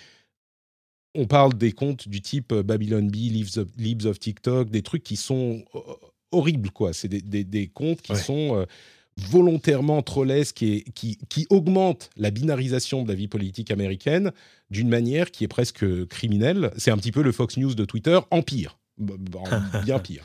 on 1.15 1.25
parle 1.25 1.55
des 1.55 1.71
comptes 1.71 2.07
du 2.07 2.21
type 2.21 2.53
Babylon 2.53 3.07
Bee, 3.07 3.29
Libs 3.77 4.05
of, 4.05 4.19
TikTok, 4.19 4.69
des 4.69 4.83
trucs 4.83 5.03
qui 5.03 5.15
sont 5.15 5.65
horribles, 6.31 6.69
quoi. 6.69 6.93
C'est 6.93 7.07
des, 7.07 7.67
comptes 7.67 8.03
qui 8.03 8.15
sont 8.15 8.67
volontairement 9.17 10.01
trollesques 10.01 10.63
et 10.63 10.83
qui, 10.95 11.17
qui 11.29 11.45
augmentent 11.49 12.09
la 12.17 12.31
binarisation 12.31 13.03
de 13.03 13.09
la 13.09 13.15
vie 13.15 13.27
politique 13.27 13.71
américaine 13.71 14.31
d'une 14.69 14.89
manière 14.89 15.31
qui 15.31 15.43
est 15.43 15.47
presque 15.47 16.05
criminelle. 16.07 16.71
C'est 16.77 16.91
un 16.91 16.97
petit 16.97 17.11
peu 17.11 17.21
le 17.21 17.31
Fox 17.31 17.57
News 17.57 17.75
de 17.75 17.85
Twitter 17.85 18.19
en 18.31 18.41
pire, 18.41 18.77
bien 18.97 19.99
pire. 19.99 20.23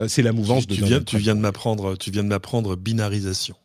Euh, 0.00 0.08
c'est 0.08 0.22
la 0.22 0.32
mouvance 0.32 0.66
tu, 0.66 0.80
de. 0.80 0.86
viens, 0.86 1.02
tu 1.02 1.18
viens 1.18 1.34
de 1.34 1.40
m'apprendre. 1.40 1.96
Tu 1.96 2.10
viens 2.10 2.22
de 2.22 2.28
m'apprendre 2.28 2.76
binarisation. 2.76 3.56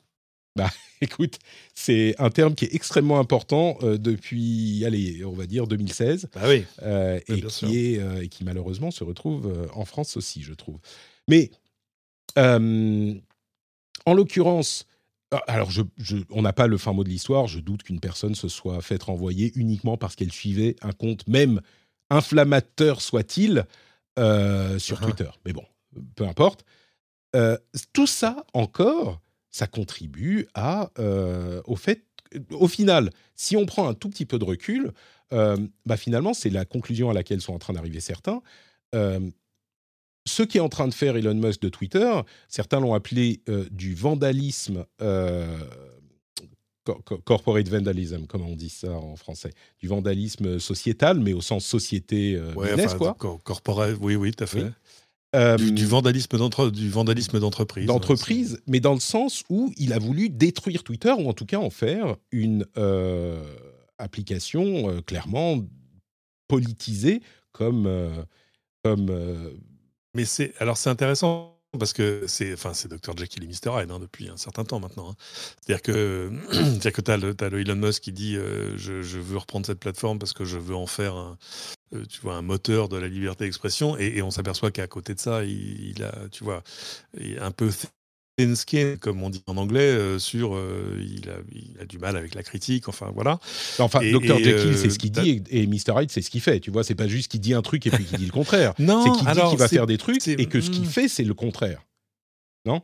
Bah, 0.55 0.69
écoute, 1.01 1.39
c'est 1.73 2.15
un 2.19 2.29
terme 2.29 2.55
qui 2.55 2.65
est 2.65 2.75
extrêmement 2.75 3.19
important 3.19 3.77
euh, 3.81 3.97
depuis, 3.97 4.83
allez, 4.85 5.23
on 5.25 5.33
va 5.33 5.45
dire 5.45 5.67
2016, 5.67 6.29
bah 6.33 6.41
oui. 6.47 6.65
Euh, 6.81 7.19
et, 7.27 7.41
qui 7.41 7.77
est, 7.77 8.23
et 8.23 8.27
qui 8.27 8.43
malheureusement 8.43 8.91
se 8.91 9.03
retrouve 9.03 9.69
en 9.73 9.85
France 9.85 10.17
aussi, 10.17 10.43
je 10.43 10.53
trouve. 10.53 10.79
Mais 11.27 11.51
en 12.35 14.13
l'occurrence, 14.13 14.85
ah, 15.31 15.41
alors 15.47 15.71
je, 15.71 15.81
on 16.29 16.41
n'a 16.41 16.53
pas 16.53 16.67
le 16.67 16.77
fin 16.77 16.93
mot 16.93 17.03
de 17.03 17.09
l'histoire. 17.09 17.47
Je 17.47 17.59
doute 17.59 17.83
qu'une 17.83 17.99
personne 17.99 18.35
se 18.35 18.47
soit 18.47 18.81
faite 18.81 19.03
renvoyer 19.03 19.51
uniquement 19.55 19.97
parce 19.97 20.15
qu'elle 20.15 20.31
suivait 20.31 20.75
un 20.81 20.91
compte, 20.91 21.27
même 21.27 21.61
inflammateur 22.09 23.01
soit-il, 23.01 23.65
sur 24.15 24.21
uh-huh. 24.21 25.01
Twitter. 25.01 25.29
Mais 25.45 25.53
bon, 25.53 25.65
peu 26.15 26.25
importe. 26.27 26.65
Euh, 27.35 27.57
tout 27.93 28.07
ça 28.07 28.45
encore, 28.53 29.19
ça 29.53 29.67
contribue 29.67 30.47
à, 30.55 30.91
euh, 30.99 31.61
au 31.65 31.77
fait, 31.77 32.03
au 32.49 32.67
final, 32.67 33.11
si 33.35 33.55
on 33.55 33.65
prend 33.65 33.87
un 33.87 33.93
tout 33.93 34.09
petit 34.09 34.25
peu 34.25 34.39
de 34.39 34.43
recul, 34.43 34.91
euh, 35.31 35.55
bah 35.85 35.95
finalement, 35.95 36.33
c'est 36.33 36.49
la 36.49 36.65
conclusion 36.65 37.09
à 37.11 37.13
laquelle 37.13 37.39
sont 37.39 37.53
en 37.53 37.59
train 37.59 37.73
d'arriver 37.73 38.01
certains. 38.01 38.41
ce 40.25 40.41
qui 40.41 40.57
est 40.57 40.61
en 40.61 40.69
train 40.69 40.87
de 40.87 40.93
faire 40.93 41.15
Elon 41.15 41.35
Musk 41.35 41.61
de 41.61 41.69
Twitter, 41.69 42.11
certains 42.47 42.79
l'ont 42.79 42.93
appelé 42.93 43.41
du 43.71 43.93
vandalisme 43.93 44.85
corporate 47.25 47.67
vandalism, 47.69 48.25
comment 48.27 48.47
on 48.47 48.55
dit 48.55 48.69
ça 48.69 48.91
en 48.91 49.15
français, 49.15 49.53
du 49.79 49.87
vandalisme 49.87 50.59
sociétal, 50.59 51.19
mais 51.19 51.33
au 51.33 51.41
sens 51.41 51.65
société 51.65 52.41
business, 52.57 52.95
quoi. 52.95 53.15
Corporate, 53.43 53.97
oui, 54.01 54.15
oui, 54.15 54.31
tout 54.31 54.43
à 54.43 54.47
fait. 54.47 54.65
Euh, 55.35 55.57
du, 55.57 55.85
vandalisme 55.85 56.37
d'entreprise. 56.37 57.87
D'entreprise, 57.87 58.61
mais 58.67 58.79
dans 58.79 58.93
le 58.93 58.99
sens 58.99 59.43
où 59.49 59.73
il 59.77 59.91
a 59.93 59.97
voulu 59.97 60.29
détruire 60.29 60.83
Twitter, 60.83 61.11
ou 61.11 61.27
en 61.27 61.33
tout 61.33 61.47
cas 61.47 61.57
en 61.57 61.71
faire 61.71 62.17
une 62.31 62.67
euh, 62.77 63.41
application 63.97 64.89
euh, 64.89 65.01
clairement 65.01 65.59
politisée 66.47 67.21
comme... 67.51 67.89
comme 68.83 69.55
mais 70.15 70.25
c'est 70.25 70.53
alors 70.59 70.77
c'est 70.77 70.91
intéressant 70.91 71.57
parce 71.79 71.93
que 71.93 72.25
c'est 72.27 72.53
enfin 72.53 72.75
c'est 72.75 72.87
Dr 72.87 73.17
Jekyll 73.17 73.43
et 73.43 73.47
Mr 73.47 73.81
Hyde 73.81 73.89
hein, 73.89 73.97
depuis 73.99 74.29
un 74.29 74.37
certain 74.37 74.63
temps 74.63 74.79
maintenant. 74.79 75.09
Hein. 75.09 75.15
C'est-à-dire 75.61 75.81
que 75.81 76.31
c'est-à-dire 76.51 76.93
que 76.93 77.01
tu 77.01 77.11
as, 77.11 77.49
le 77.49 77.59
Elon 77.59 77.75
Musk 77.75 78.03
qui 78.03 78.11
dit 78.11 78.35
je, 78.35 79.01
je, 79.01 79.19
veux 79.19 79.37
reprendre 79.37 79.65
cette 79.65 79.79
plateforme 79.79 80.19
parce 80.19 80.33
que 80.33 80.45
je 80.45 80.59
veux 80.59 80.75
en 80.75 80.85
faire 80.85 81.15
un, 81.15 81.37
tu 82.09 82.21
vois, 82.21 82.35
un 82.35 82.41
moteur 82.41 82.89
de 82.89 82.97
la 82.97 83.07
liberté 83.07 83.45
d'expression. 83.45 83.97
Et, 83.97 84.21
on 84.21 84.31
s'aperçoit 84.31 84.71
qu'à 84.71 84.87
côté 84.87 85.13
de 85.13 85.19
ça, 85.19 85.43
il, 85.43 86.03
a, 86.03 86.27
tu 86.31 86.43
vois, 86.43 86.63
un 87.39 87.51
peu 87.51 87.69
thin 88.37 88.55
skin, 88.55 88.95
comme 88.99 89.21
on 89.23 89.29
dit 89.29 89.43
en 89.47 89.57
anglais, 89.57 89.81
euh, 89.81 90.19
sur 90.19 90.55
euh, 90.55 90.99
il, 90.99 91.29
a, 91.79 91.85
du 91.85 91.99
mal 91.99 92.17
avec 92.17 92.35
la 92.35 92.43
critique, 92.43 92.89
enfin 92.89 93.11
voilà. 93.13 93.39
Enfin, 93.79 93.99
Dr 93.99 94.37
Jekyll, 94.37 94.77
c'est 94.77 94.89
ce 94.89 94.99
qu'il 94.99 95.11
dit 95.11 95.43
et, 95.49 95.67
Mr 95.67 96.01
Hyde, 96.01 96.11
c'est 96.11 96.21
ce 96.21 96.29
qu'il 96.29 96.41
fait. 96.41 96.59
Tu 96.59 96.71
vois, 96.71 96.83
c'est 96.83 96.95
pas 96.95 97.07
juste 97.07 97.29
qu'il 97.31 97.41
dit 97.41 97.53
un 97.53 97.61
truc 97.61 97.85
et 97.85 97.91
puis 97.91 98.05
qu'il 98.05 98.17
dit 98.17 98.25
le 98.25 98.31
contraire. 98.31 98.73
non, 98.79 99.03
c'est 99.03 99.11
qu'il 99.11 99.33
dit 99.33 99.49
qu'il 99.49 99.59
va 99.59 99.67
faire 99.67 99.87
des 99.87 99.97
trucs 99.97 100.27
et 100.27 100.45
que 100.47 100.61
ce 100.61 100.69
qu'il 100.69 100.83
hmm. 100.83 100.89
fait, 100.89 101.07
c'est 101.07 101.23
le 101.23 101.33
contraire. 101.33 101.81
Non? 102.65 102.81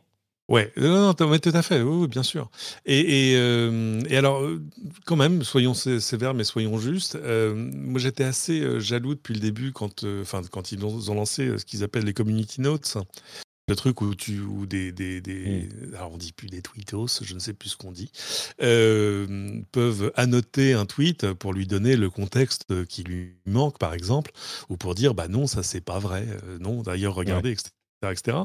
Ouais, 0.50 0.72
non, 0.76 1.14
non, 1.16 1.38
tout 1.38 1.50
à 1.54 1.62
fait, 1.62 1.80
oui, 1.80 2.08
bien 2.08 2.24
sûr. 2.24 2.50
Et, 2.84 3.30
et, 3.30 3.36
euh, 3.36 4.02
et, 4.08 4.16
alors, 4.16 4.42
euh, 4.42 4.60
quand 5.06 5.14
même, 5.14 5.44
soyons 5.44 5.74
sévères, 5.74 6.34
mais 6.34 6.42
soyons 6.42 6.76
justes. 6.76 7.14
Euh, 7.14 7.54
moi, 7.54 8.00
j'étais 8.00 8.24
assez 8.24 8.80
jaloux 8.80 9.14
depuis 9.14 9.34
le 9.34 9.40
début 9.40 9.70
quand, 9.70 10.04
enfin, 10.20 10.42
quand 10.50 10.72
ils 10.72 10.84
ont, 10.84 11.14
lancé 11.14 11.56
ce 11.56 11.64
qu'ils 11.64 11.84
appellent 11.84 12.04
les 12.04 12.14
community 12.14 12.60
notes. 12.60 12.98
Le 13.68 13.76
truc 13.76 14.00
où 14.00 14.12
tu 14.16 14.40
où 14.40 14.66
des, 14.66 14.90
des, 14.90 15.20
des 15.20 15.68
mmh. 15.68 15.94
alors 15.94 16.10
on 16.12 16.16
dit 16.16 16.32
plus 16.32 16.48
des 16.48 16.60
tweetos, 16.60 17.22
je 17.22 17.34
ne 17.34 17.38
sais 17.38 17.52
plus 17.52 17.68
ce 17.68 17.76
qu'on 17.76 17.92
dit, 17.92 18.10
peuvent 18.58 20.10
annoter 20.16 20.72
un 20.72 20.86
tweet 20.86 21.32
pour 21.34 21.52
lui 21.52 21.68
donner 21.68 21.94
le 21.94 22.10
contexte 22.10 22.84
qui 22.86 23.04
lui 23.04 23.36
manque, 23.46 23.78
par 23.78 23.94
exemple, 23.94 24.32
ou 24.68 24.76
pour 24.76 24.96
dire 24.96 25.14
bah 25.14 25.28
non, 25.28 25.46
ça 25.46 25.62
c'est 25.62 25.80
pas 25.80 26.00
vrai, 26.00 26.26
non, 26.58 26.82
d'ailleurs 26.82 27.14
regardez, 27.14 27.52
etc 27.52 27.70
etc. 28.08 28.38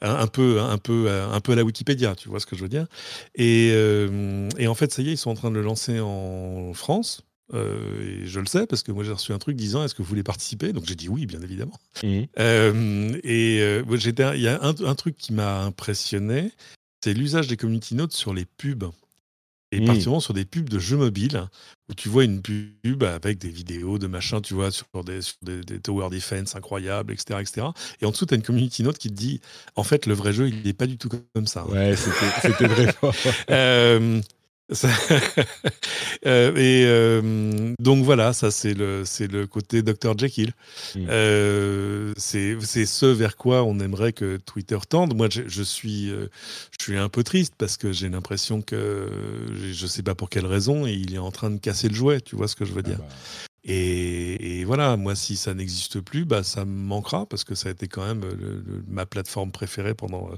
Un, 0.00 0.26
peu, 0.26 0.60
un, 0.60 0.78
peu, 0.78 1.10
un 1.10 1.40
peu 1.40 1.52
à 1.52 1.54
la 1.54 1.64
Wikipédia, 1.64 2.14
tu 2.14 2.28
vois 2.28 2.40
ce 2.40 2.46
que 2.46 2.56
je 2.56 2.62
veux 2.62 2.68
dire. 2.68 2.86
Et, 3.34 3.70
euh, 3.72 4.48
et, 4.58 4.68
en 4.68 4.74
fait, 4.74 4.92
ça 4.92 5.02
y 5.02 5.08
est, 5.08 5.12
ils 5.12 5.18
sont 5.18 5.30
en 5.30 5.34
train 5.34 5.50
de 5.50 5.56
le 5.56 5.62
lancer 5.62 6.00
en 6.00 6.72
France. 6.74 7.22
Euh, 7.54 8.22
et 8.22 8.26
je 8.26 8.40
le 8.40 8.46
sais 8.46 8.66
parce 8.66 8.82
que 8.82 8.92
moi 8.92 9.04
j'ai 9.04 9.12
reçu 9.12 9.32
un 9.32 9.38
truc 9.38 9.56
disant 9.56 9.82
est-ce 9.82 9.94
que 9.94 10.02
vous 10.02 10.08
voulez 10.10 10.22
participer? 10.22 10.74
Donc 10.74 10.84
j'ai 10.84 10.94
dit 10.94 11.08
oui 11.08 11.24
bien 11.24 11.40
évidemment 11.40 11.80
mmh. 12.02 12.24
euh, 12.38 13.18
et 13.24 13.82
j'étais 13.94 14.36
il 14.36 14.42
y 14.42 14.48
a 14.48 14.62
un, 14.62 14.74
un 14.84 14.94
truc 14.94 15.16
qui 15.16 15.32
m'a 15.32 15.62
impressionné 15.62 16.52
c'est 17.02 17.14
l'usage 17.14 17.48
des 17.48 17.56
community 17.56 17.94
notes 17.94 18.12
sur 18.12 18.34
les 18.34 18.44
pubs 18.44 18.84
et 19.70 19.80
mmh. 19.80 19.84
particulièrement 19.84 20.20
sur 20.20 20.34
des 20.34 20.44
pubs 20.44 20.68
de 20.68 20.78
jeux 20.78 20.96
mobiles 20.96 21.46
où 21.90 21.94
tu 21.94 22.08
vois 22.08 22.24
une 22.24 22.42
pub 22.42 23.02
avec 23.02 23.38
des 23.38 23.48
vidéos 23.48 23.98
de 23.98 24.06
machin, 24.06 24.40
tu 24.40 24.54
vois, 24.54 24.70
sur 24.70 24.86
des, 25.04 25.20
des, 25.42 25.80
tower 25.80 26.08
defense 26.10 26.54
incroyables, 26.54 27.12
etc., 27.12 27.40
etc. 27.40 27.66
Et 28.00 28.06
en 28.06 28.10
dessous, 28.10 28.26
tu 28.26 28.34
as 28.34 28.36
une 28.36 28.42
community 28.42 28.82
note 28.82 28.98
qui 28.98 29.08
te 29.08 29.14
dit 29.14 29.40
en 29.74 29.82
fait, 29.82 30.06
le 30.06 30.14
vrai 30.14 30.32
jeu, 30.32 30.48
il 30.48 30.62
n'est 30.62 30.72
pas 30.72 30.86
du 30.86 30.98
tout 30.98 31.08
comme 31.08 31.46
ça. 31.46 31.66
Ouais, 31.66 31.94
c'était 31.96 32.66
vrai. 32.66 32.94
euh, 33.50 34.20
Euh, 36.26 36.54
et 36.56 36.84
euh, 36.84 37.74
donc 37.78 38.04
voilà, 38.04 38.32
ça 38.32 38.50
c'est 38.50 38.74
le, 38.74 39.04
c'est 39.04 39.30
le 39.30 39.46
côté 39.46 39.82
Dr 39.82 40.18
Jekyll. 40.18 40.52
Mm. 40.96 41.06
Euh, 41.08 42.12
c'est, 42.16 42.56
c'est 42.60 42.86
ce 42.86 43.06
vers 43.06 43.36
quoi 43.36 43.62
on 43.62 43.78
aimerait 43.78 44.12
que 44.12 44.36
Twitter 44.38 44.78
tende. 44.88 45.14
Moi, 45.14 45.28
je, 45.30 45.62
suis, 45.62 46.08
je 46.08 46.84
suis 46.84 46.96
un 46.96 47.08
peu 47.08 47.22
triste 47.22 47.54
parce 47.56 47.76
que 47.76 47.92
j'ai 47.92 48.08
l'impression 48.08 48.62
que 48.62 49.08
je 49.72 49.86
sais 49.86 50.02
pas 50.02 50.16
pour 50.16 50.28
quelle 50.28 50.46
raison 50.46 50.86
et 50.86 50.92
il 50.92 51.14
est 51.14 51.18
en 51.18 51.30
train 51.30 51.50
de 51.50 51.58
casser 51.58 51.88
le 51.88 51.94
jouet. 51.94 52.20
Tu 52.20 52.34
vois 52.34 52.48
ce 52.48 52.56
que 52.56 52.64
je 52.64 52.72
veux 52.72 52.82
ah 52.84 52.88
dire 52.88 52.98
bah. 52.98 53.08
Et, 53.70 54.64
voilà, 54.64 54.96
moi, 54.96 55.14
si 55.14 55.36
ça 55.36 55.52
n'existe 55.52 56.00
plus, 56.00 56.24
bah, 56.24 56.42
ça 56.42 56.64
me 56.64 56.70
manquera 56.70 57.26
parce 57.26 57.44
que 57.44 57.54
ça 57.54 57.68
a 57.68 57.72
été 57.72 57.86
quand 57.86 58.04
même 58.04 58.24
ma 58.86 59.04
plateforme 59.04 59.52
préférée 59.52 59.94
pendant, 59.94 60.30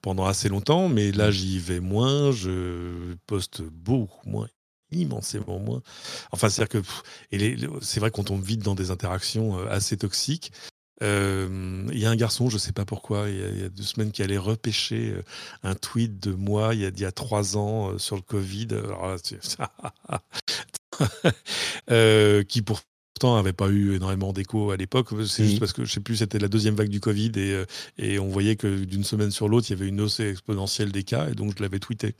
pendant 0.00 0.26
assez 0.26 0.48
longtemps. 0.48 0.88
Mais 0.88 1.10
là, 1.10 1.28
mmh. 1.28 1.32
j'y 1.32 1.58
vais 1.58 1.80
moins, 1.80 2.30
je 2.30 3.14
poste 3.26 3.62
beaucoup 3.62 4.28
moins, 4.28 4.48
immensément 4.92 5.58
moins. 5.58 5.82
Enfin, 6.30 6.48
c'est-à-dire 6.48 6.82
que 6.82 7.80
c'est 7.82 7.98
vrai 7.98 8.12
qu'on 8.12 8.24
tombe 8.24 8.44
vite 8.44 8.62
dans 8.62 8.76
des 8.76 8.92
interactions 8.92 9.58
euh, 9.58 9.68
assez 9.68 9.96
toxiques. 9.96 10.52
Il 11.00 11.98
y 11.98 12.06
a 12.06 12.10
un 12.10 12.16
garçon, 12.16 12.48
je 12.48 12.54
ne 12.54 12.60
sais 12.60 12.72
pas 12.72 12.84
pourquoi, 12.84 13.28
il 13.28 13.60
y, 13.60 13.64
a 13.64 13.68
deux 13.68 13.84
semaines, 13.84 14.10
qui 14.10 14.22
allait 14.22 14.38
repêcher 14.38 15.10
euh, 15.10 15.22
un 15.62 15.76
tweet 15.76 16.18
de 16.18 16.32
moi 16.32 16.74
il 16.74 16.80
y 16.80 16.84
a, 16.84 16.88
il 16.88 17.00
y 17.00 17.04
a 17.04 17.12
trois 17.12 17.56
ans 17.56 17.92
euh, 17.92 17.98
sur 17.98 18.16
le 18.16 18.22
Covid. 18.22 18.68
Alors 18.72 19.06
là, 19.06 19.16
Euh, 21.90 22.42
qui 22.42 22.60
pourtant 22.60 23.36
n'avait 23.36 23.54
pas 23.54 23.68
eu 23.68 23.94
énormément 23.94 24.34
d'écho 24.34 24.70
à 24.70 24.76
l'époque. 24.76 25.08
C'est 25.26 25.44
juste 25.44 25.58
parce 25.58 25.72
que 25.72 25.86
je 25.86 25.92
sais 25.92 26.00
plus, 26.00 26.16
c'était 26.16 26.38
la 26.38 26.48
deuxième 26.48 26.74
vague 26.74 26.90
du 26.90 27.00
Covid 27.00 27.32
et, 27.36 27.52
euh, 27.52 27.64
et 27.96 28.18
on 28.18 28.28
voyait 28.28 28.56
que 28.56 28.84
d'une 28.84 29.04
semaine 29.04 29.30
sur 29.30 29.48
l'autre, 29.48 29.68
il 29.70 29.78
y 29.78 29.80
avait 29.80 29.88
une 29.88 30.00
hausse 30.02 30.20
exponentielle 30.20 30.92
des 30.92 31.04
cas 31.04 31.28
et 31.30 31.34
donc 31.34 31.54
je 31.56 31.62
l'avais 31.62 31.78
tweeté. 31.78 32.14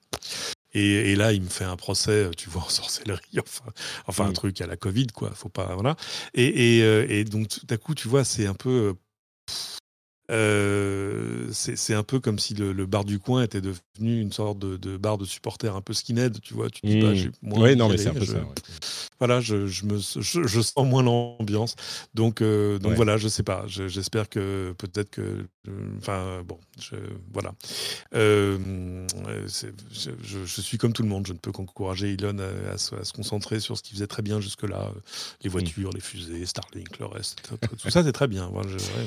Et, 0.75 1.17
là, 1.17 1.33
il 1.33 1.43
me 1.43 1.49
fait 1.49 1.65
un 1.65 1.77
procès, 1.77 2.31
tu 2.37 2.51
vois, 2.51 2.63
en 2.63 2.69
sorcellerie, 2.69 3.23
enfin, 3.41 3.73
enfin 4.07 4.27
un 4.27 4.33
truc 4.33 4.61
à 4.61 4.67
la 4.67 4.77
Covid, 4.77 5.07
quoi. 5.09 5.33
Faut 5.35 5.49
pas, 5.49 5.75
voilà. 5.75 5.97
Et, 6.35 6.79
et, 6.79 6.83
euh, 6.83 7.07
et 7.09 7.25
donc, 7.25 7.49
tout 7.49 7.67
à 7.71 7.77
coup, 7.79 7.95
tu 7.95 8.09
vois, 8.09 8.25
c'est 8.25 8.47
un 8.47 8.55
peu. 8.55 8.95
Euh, 10.31 11.49
c'est 11.53 11.95
un 11.95 12.03
peu 12.03 12.21
comme 12.21 12.39
si 12.39 12.55
le, 12.55 12.87
bar 12.87 13.05
du 13.05 13.19
coin 13.19 13.43
était 13.43 13.63
devenu 13.63 14.21
une 14.21 14.33
sorte 14.33 14.59
de, 14.59 14.97
bar 14.97 15.17
de 15.17 15.25
supporters 15.25 15.75
un 15.75 15.81
peu 15.81 15.95
skinhead, 15.95 16.41
tu 16.43 16.55
vois. 16.55 16.69
Tu 16.69 16.81
dis 16.85 17.01
pas, 17.01 17.13
mmh. 17.13 17.61
ouais, 17.61 17.75
non, 17.75 17.89
mais 17.89 17.97
c'est 17.97 18.11
un 18.11 18.15
peu 18.15 18.27
ça. 18.27 18.45
Voilà, 19.19 19.41
je, 19.41 19.67
je 19.67 19.85
me, 19.85 19.99
je, 19.99 20.61
sens 20.61 20.87
moins 20.87 21.03
l'ambiance. 21.03 21.75
Donc, 22.15 22.41
euh, 22.41 22.79
donc 22.79 22.95
voilà, 22.95 23.17
je 23.17 23.29
sais 23.29 23.43
pas. 23.43 23.65
J'espère 23.67 24.29
que 24.29 24.75
peut-être 24.79 25.11
que, 25.11 25.47
enfin 25.99 26.43
bon, 26.47 26.59
voilà. 27.33 27.53
Euh, 28.15 29.07
je, 30.23 30.61
suis 30.61 30.79
comme 30.79 30.93
tout 30.93 31.03
le 31.03 31.09
monde. 31.09 31.27
Je 31.27 31.33
ne 31.33 31.39
peux 31.39 31.53
qu'encourager 31.53 32.13
Elon 32.13 32.37
à, 32.73 32.79
se 32.79 33.13
concentrer 33.13 33.61
sur 33.61 33.77
ce 33.77 33.83
qu'il 33.83 33.95
faisait 33.95 34.07
très 34.07 34.23
bien 34.23 34.41
jusque-là, 34.41 34.93
les 35.43 35.49
mmh. 35.49 35.53
voitures, 35.53 35.91
les 35.93 36.01
fusées, 36.01 36.47
Starlink, 36.47 36.99
le 36.99 37.07
reste. 37.07 37.43
Tout, 37.43 37.91
ça, 37.91 38.05
c'est 38.05 38.13
très 38.13 38.29
bien. 38.29 38.51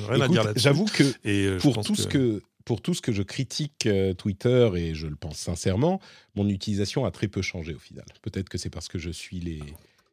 rien 0.08 0.20
à 0.20 0.28
dire 0.28 0.44
là-dessus. 0.44 0.62
J'avoue 0.62 0.84
que 0.86 1.04
et 1.24 1.46
euh, 1.46 1.58
pour 1.58 1.82
tout 1.82 1.94
ce 1.94 2.06
que 2.06 2.42
pour 2.64 2.80
tout 2.80 2.94
ce 2.94 3.02
que 3.02 3.12
je 3.12 3.22
critique 3.22 3.86
euh, 3.86 4.14
Twitter, 4.14 4.70
et 4.76 4.94
je 4.94 5.06
le 5.06 5.16
pense 5.16 5.36
sincèrement, 5.36 6.00
mon 6.34 6.48
utilisation 6.48 7.04
a 7.04 7.10
très 7.10 7.28
peu 7.28 7.42
changé 7.42 7.74
au 7.74 7.78
final. 7.78 8.04
Peut-être 8.22 8.48
que 8.48 8.58
c'est 8.58 8.70
parce 8.70 8.88
que 8.88 8.98
je 8.98 9.10
suis 9.10 9.40
les, 9.40 9.60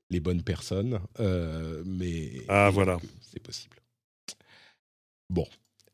les 0.10 0.20
bonnes 0.20 0.42
personnes, 0.44 1.00
euh, 1.20 1.84
mais 1.86 2.32
Ah, 2.48 2.70
voilà. 2.72 2.98
c'est 3.22 3.42
possible. 3.42 3.76
Bon. 5.30 5.46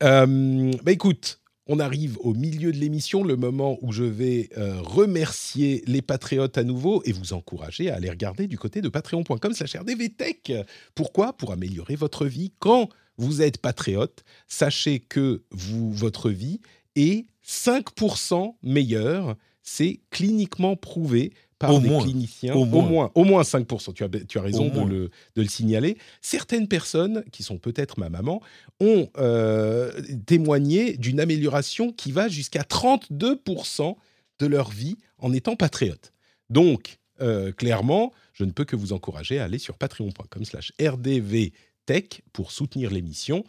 Euh, 0.04 0.72
bah 0.84 0.92
écoute, 0.92 1.40
on 1.68 1.80
arrive 1.80 2.18
au 2.20 2.34
milieu 2.34 2.72
de 2.72 2.78
l'émission, 2.78 3.24
le 3.24 3.36
moment 3.36 3.78
où 3.82 3.92
je 3.92 4.04
vais 4.04 4.50
euh, 4.58 4.80
remercier 4.82 5.84
les 5.88 6.02
patriotes 6.02 6.58
à 6.58 6.64
nouveau 6.64 7.02
et 7.06 7.12
vous 7.12 7.34
encourager 7.34 7.90
à 7.90 7.96
aller 7.96 8.10
regarder 8.10 8.48
du 8.48 8.58
côté 8.58 8.82
de 8.82 8.90
patreon.com 8.90 9.54
slash 9.54 9.76
rdvtech. 9.76 10.54
Pourquoi? 10.94 11.34
Pour 11.34 11.52
améliorer 11.52 11.96
votre 11.96 12.26
vie. 12.26 12.52
Quand 12.60 12.90
vous 13.18 13.42
êtes 13.42 13.58
patriote, 13.58 14.24
sachez 14.48 15.00
que 15.00 15.44
vous, 15.52 15.92
votre 15.92 16.30
vie 16.30 16.60
est 16.96 17.26
5% 17.46 18.56
meilleure. 18.64 19.36
C'est 19.64 20.02
cliniquement 20.12 20.76
prouvé 20.76 21.34
par 21.60 21.74
Au 21.74 21.80
des 21.80 21.88
moins. 21.90 22.04
cliniciens. 22.04 22.54
Au 22.54 22.66
moins. 22.66 22.84
au 22.84 22.90
moins, 22.90 23.12
au 23.16 23.24
moins 23.24 23.42
5%. 23.44 23.94
Tu 23.94 24.04
as, 24.04 24.10
tu 24.28 24.38
as 24.38 24.42
raison 24.42 24.68
de 24.70 24.82
le, 24.82 25.10
de 25.36 25.42
le 25.42 25.48
signaler. 25.48 25.98
Certaines 26.22 26.68
personnes, 26.68 27.24
qui 27.32 27.44
sont 27.44 27.58
peut-être 27.58 28.00
ma 28.00 28.10
maman, 28.10 28.42
ont 28.80 29.10
euh, 29.18 29.92
témoigné 30.26 30.98
d'une 30.98 31.20
amélioration 31.20 31.92
qui 31.94 32.12
va 32.12 32.28
jusqu'à 32.28 32.64
32% 32.64 33.96
de 34.40 34.46
leur 34.46 34.70
vie 34.70 34.98
en 35.18 35.32
étant 35.32 35.56
patriote. 35.56 36.12
Donc, 36.50 36.98
euh, 37.22 37.52
clairement, 37.54 38.12
je 38.34 38.44
ne 38.44 38.52
peux 38.52 38.66
que 38.66 38.76
vous 38.76 38.92
encourager 38.92 39.40
à 39.40 39.46
aller 39.46 39.60
sur 39.60 39.78
patreon.com 39.78 40.44
slash 40.44 40.74
rdvtech 40.82 42.22
pour 42.34 42.52
soutenir 42.52 42.92
l'émission. 42.92 43.46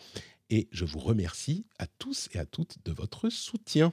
Et 0.48 0.68
je 0.70 0.84
vous 0.84 1.00
remercie 1.00 1.66
à 1.80 1.88
tous 1.98 2.28
et 2.32 2.38
à 2.38 2.46
toutes 2.46 2.76
de 2.84 2.92
votre 2.92 3.30
soutien. 3.30 3.92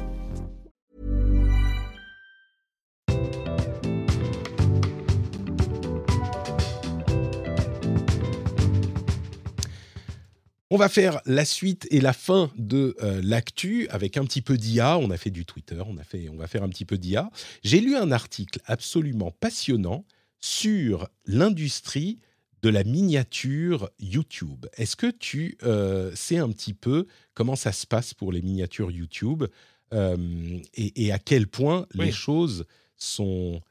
On 10.73 10.77
va 10.77 10.87
faire 10.87 11.19
la 11.25 11.43
suite 11.43 11.85
et 11.91 11.99
la 11.99 12.13
fin 12.13 12.49
de 12.55 12.95
euh, 13.03 13.19
l'actu 13.23 13.89
avec 13.89 14.15
un 14.15 14.23
petit 14.23 14.41
peu 14.41 14.57
d'IA. 14.57 14.97
On 14.97 15.11
a 15.11 15.17
fait 15.17 15.29
du 15.29 15.45
Twitter, 15.45 15.81
on, 15.85 15.97
a 15.97 16.03
fait, 16.03 16.29
on 16.29 16.37
va 16.37 16.47
faire 16.47 16.63
un 16.63 16.69
petit 16.69 16.85
peu 16.85 16.97
d'IA. 16.97 17.29
J'ai 17.61 17.81
lu 17.81 17.95
un 17.97 18.09
article 18.11 18.59
absolument 18.65 19.31
passionnant 19.31 20.05
sur 20.39 21.09
l'industrie 21.25 22.19
de 22.61 22.69
la 22.69 22.85
miniature 22.85 23.89
YouTube. 23.99 24.65
Est-ce 24.77 24.95
que 24.95 25.11
tu 25.11 25.57
euh, 25.63 26.11
sais 26.15 26.37
un 26.37 26.49
petit 26.49 26.73
peu 26.73 27.05
comment 27.33 27.57
ça 27.57 27.73
se 27.73 27.85
passe 27.85 28.13
pour 28.13 28.31
les 28.31 28.41
miniatures 28.41 28.91
YouTube 28.91 29.43
euh, 29.93 30.15
et, 30.75 31.05
et 31.05 31.11
à 31.11 31.19
quel 31.19 31.47
point 31.47 31.85
Oui. 31.95 32.05
les 32.05 32.11
choses 32.13 32.65
sont, 32.95 33.61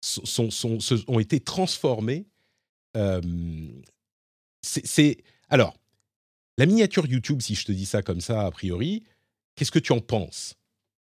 sont, 0.00 0.50
sont- 0.50 0.80
se- 0.80 1.04
ont 1.06 1.18
été 1.18 1.38
transformées 1.40 2.24
C'est 4.62 5.18
alors 5.48 5.76
la 6.60 6.66
miniature 6.66 7.06
YouTube, 7.06 7.40
si 7.40 7.54
je 7.54 7.64
te 7.64 7.72
dis 7.72 7.86
ça 7.86 8.02
comme 8.02 8.20
ça 8.20 8.44
a 8.44 8.50
priori, 8.50 9.02
qu'est-ce 9.56 9.70
que 9.70 9.78
tu 9.78 9.92
en 9.92 10.00
penses? 10.00 10.56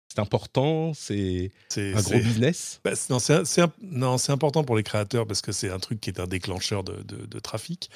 C'est 0.09 0.19
important, 0.19 0.93
c'est 0.95 1.53
un 1.95 2.03
gros 2.03 2.19
business? 2.25 2.81
Bah, 2.85 2.93
non, 3.81 4.19
c'est 4.19 4.33
important 4.33 4.65
pour 4.65 4.77
les 4.77 4.83
créateurs 4.83 5.27
parce 5.29 5.41
que 5.43 5.53
c'est 5.53 5.71
un 5.71 5.79
truc 5.79 6.01
qui 6.01 6.11
est 6.11 6.19
un 6.21 6.27
déclencheur 6.27 6.83
de, 6.83 7.03
de- 7.03 7.27
de 7.27 7.39
trafic. 7.39 7.89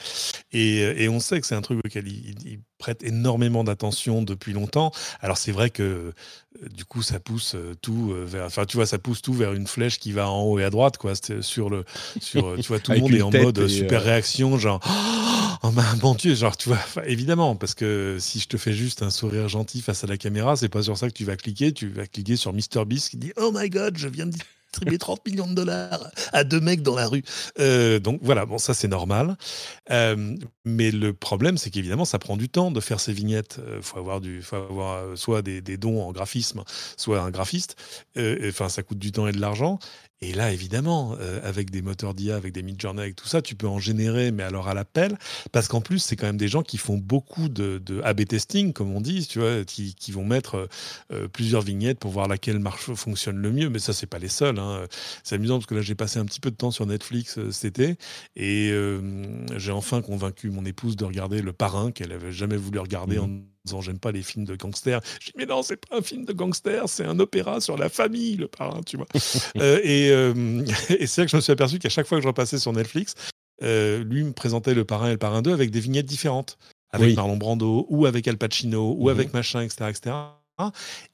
Et, 0.52 0.78
et 1.02 1.08
on 1.08 1.18
sait 1.20 1.40
que 1.40 1.46
c'est 1.48 1.54
un 1.56 1.62
truc 1.62 1.80
auquel 1.84 2.06
ils, 2.06 2.34
ils- 2.46 2.60
ils 2.78 2.82
prêtent 2.82 3.02
énormément 3.02 3.64
d'attention 3.64 4.22
depuis 4.22 4.52
longtemps. 4.52 4.92
Alors 5.20 5.36
c'est 5.36 5.52
vrai 5.52 5.70
que 5.70 5.82
euh, 5.82 6.68
du 6.74 6.84
coup 6.84 7.02
ça 7.02 7.18
pousse 7.20 7.54
euh, 7.54 7.74
tout 7.80 8.12
euh, 8.12 8.24
vers, 8.24 8.46
enfin 8.46 8.64
tu 8.64 8.76
vois, 8.76 8.86
ça 8.86 8.98
pousse 8.98 9.22
tout 9.22 9.32
vers 9.32 9.52
une 9.52 9.66
flèche 9.66 9.98
qui 9.98 10.12
va 10.12 10.28
en 10.30 10.42
haut 10.42 10.58
et 10.58 10.64
à 10.64 10.70
droite 10.70 10.96
quoi. 10.96 11.14
C'est 11.14 11.42
sur 11.42 11.70
le, 11.70 11.84
sur, 12.20 12.56
tu 12.56 12.68
vois, 12.68 12.78
tout 12.78 12.92
le 12.92 12.98
monde 12.98 13.14
est 13.14 13.22
en 13.22 13.30
mode 13.30 13.66
super 13.66 14.02
euh, 14.02 14.04
réaction, 14.04 14.58
genre 14.58 14.80
oh 15.62 15.70
bah, 15.70 15.84
mon 16.02 16.14
dieu, 16.14 16.34
genre 16.34 16.56
tu 16.56 16.68
vois, 16.68 16.78
évidemment 17.04 17.56
parce 17.56 17.74
que 17.74 18.16
si 18.20 18.40
je 18.40 18.48
te 18.48 18.56
fais 18.56 18.72
juste 18.72 19.02
un 19.02 19.10
sourire 19.10 19.48
gentil 19.48 19.80
face 19.80 20.04
à 20.04 20.06
la 20.06 20.16
caméra, 20.16 20.56
c'est 20.56 20.68
pas 20.68 20.82
sur 20.82 20.96
ça 20.96 21.08
que 21.08 21.14
tu 21.14 21.24
vas 21.24 21.36
cliquer. 21.36 21.72
Tu 21.72 21.88
vas 21.88 22.06
cliquer 22.06 22.36
sur 22.36 22.52
MrBeast 22.52 23.10
qui 23.10 23.16
dit 23.16 23.32
oh 23.36 23.50
my 23.52 23.68
god, 23.68 23.98
je 23.98 24.08
viens 24.08 24.26
de 24.26 24.36
distribuer 24.78 24.98
30 24.98 25.26
millions 25.26 25.46
de 25.46 25.54
dollars 25.54 26.10
à 26.32 26.44
deux 26.44 26.60
mecs 26.60 26.82
dans 26.82 26.94
la 26.94 27.06
rue. 27.06 27.22
Euh, 27.58 27.98
donc 27.98 28.20
voilà, 28.22 28.46
bon, 28.46 28.58
ça 28.58 28.74
c'est 28.74 28.88
normal. 28.88 29.36
Euh, 29.90 30.36
mais 30.64 30.90
le 30.90 31.12
problème, 31.12 31.58
c'est 31.58 31.70
qu'évidemment, 31.70 32.04
ça 32.04 32.18
prend 32.18 32.36
du 32.36 32.48
temps 32.48 32.70
de 32.70 32.80
faire 32.80 33.00
ces 33.00 33.12
vignettes. 33.12 33.60
Il 33.76 33.82
faut 33.82 33.98
avoir, 33.98 34.20
du, 34.20 34.42
faut 34.42 34.56
avoir 34.56 34.98
euh, 34.98 35.16
soit 35.16 35.42
des, 35.42 35.60
des 35.60 35.76
dons 35.76 36.02
en 36.02 36.12
graphisme, 36.12 36.62
soit 36.96 37.20
un 37.20 37.30
graphiste. 37.30 37.76
Euh, 38.16 38.36
Enfin, 38.48 38.68
ça 38.68 38.82
coûte 38.82 38.98
du 38.98 39.12
temps 39.12 39.26
et 39.26 39.32
de 39.32 39.40
l'argent. 39.40 39.78
Et 40.20 40.32
là, 40.32 40.52
évidemment, 40.52 41.14
euh, 41.20 41.40
avec 41.44 41.70
des 41.70 41.80
moteurs 41.80 42.12
d'IA, 42.12 42.34
avec 42.34 42.52
des 42.52 42.62
Midjourney, 42.62 43.00
avec 43.00 43.14
tout 43.16 43.28
ça, 43.28 43.40
tu 43.40 43.54
peux 43.54 43.68
en 43.68 43.78
générer, 43.78 44.32
mais 44.32 44.42
alors 44.42 44.66
à 44.68 44.74
l'appel, 44.74 45.16
parce 45.52 45.68
qu'en 45.68 45.80
plus, 45.80 46.00
c'est 46.00 46.16
quand 46.16 46.26
même 46.26 46.36
des 46.36 46.48
gens 46.48 46.62
qui 46.62 46.76
font 46.76 46.98
beaucoup 46.98 47.48
de, 47.48 47.78
de 47.78 48.00
A/B 48.02 48.24
testing, 48.24 48.72
comme 48.72 48.92
on 48.94 49.00
dit, 49.00 49.26
tu 49.28 49.38
vois, 49.38 49.64
qui, 49.64 49.94
qui 49.94 50.10
vont 50.10 50.24
mettre 50.24 50.56
euh, 50.56 50.66
euh, 51.12 51.28
plusieurs 51.28 51.62
vignettes 51.62 52.00
pour 52.00 52.10
voir 52.10 52.26
laquelle 52.26 52.58
marche 52.58 52.92
fonctionne 52.94 53.36
le 53.38 53.52
mieux. 53.52 53.68
Mais 53.70 53.78
ça, 53.78 53.92
c'est 53.92 54.06
pas 54.06 54.18
les 54.18 54.28
seuls. 54.28 54.58
hein. 54.58 54.86
C'est 55.22 55.36
amusant 55.36 55.58
parce 55.58 55.66
que 55.66 55.74
là, 55.76 55.82
j'ai 55.82 55.94
passé 55.94 56.18
un 56.18 56.24
petit 56.24 56.40
peu 56.40 56.50
de 56.50 56.56
temps 56.56 56.72
sur 56.72 56.86
Netflix 56.86 57.38
euh, 57.38 57.52
cet 57.52 57.78
été 57.80 57.96
et 58.34 58.72
j'ai 59.56 59.72
enfin 59.72 60.00
convaincu 60.02 60.50
mon 60.50 60.64
épouse 60.64 60.96
de 60.96 61.04
regarder 61.04 61.42
Le 61.42 61.52
Parrain 61.52 61.90
qu'elle 61.90 62.12
avait 62.12 62.32
jamais 62.32 62.56
voulu 62.56 62.78
regarder 62.78 63.18
en 63.18 63.28
disant 63.68 63.80
j'aime 63.80 63.98
pas 63.98 64.12
les 64.12 64.22
films 64.22 64.44
de 64.44 64.56
gangsters. 64.56 65.00
Je 65.20 65.26
dis 65.26 65.32
mais 65.36 65.46
non, 65.46 65.62
c'est 65.62 65.76
pas 65.76 65.96
un 65.98 66.02
film 66.02 66.24
de 66.24 66.32
gangsters, 66.32 66.88
c'est 66.88 67.04
un 67.04 67.18
opéra 67.20 67.60
sur 67.60 67.76
la 67.76 67.88
famille, 67.88 68.36
Le 68.36 68.48
Parrain, 68.48 68.80
tu 68.84 68.96
vois. 68.96 69.06
Euh, 69.56 69.80
et 69.82 70.10
euh, 70.10 70.64
et 70.98 71.06
c'est 71.06 71.22
là 71.22 71.24
que 71.26 71.30
je 71.30 71.36
me 71.36 71.40
suis 71.40 71.52
aperçu 71.52 71.78
qu'à 71.78 71.88
chaque 71.88 72.06
fois 72.06 72.18
que 72.18 72.22
je 72.22 72.28
repassais 72.28 72.58
sur 72.58 72.72
Netflix, 72.72 73.14
euh, 73.62 74.02
lui 74.04 74.22
me 74.24 74.32
présentait 74.32 74.74
Le 74.74 74.84
Parrain 74.84 75.08
et 75.08 75.12
Le 75.12 75.18
Parrain 75.18 75.42
2 75.42 75.52
avec 75.52 75.70
des 75.70 75.80
vignettes 75.80 76.06
différentes. 76.06 76.58
Avec 76.90 77.08
Oui. 77.08 77.14
Marlon 77.16 77.36
Brando, 77.36 77.86
ou 77.90 78.06
avec 78.06 78.26
Al 78.28 78.38
Pacino, 78.38 78.94
ou 78.98 79.04
Mhm. 79.04 79.08
avec 79.10 79.34
machin, 79.34 79.60
etc. 79.60 79.90
etc. 79.90 80.14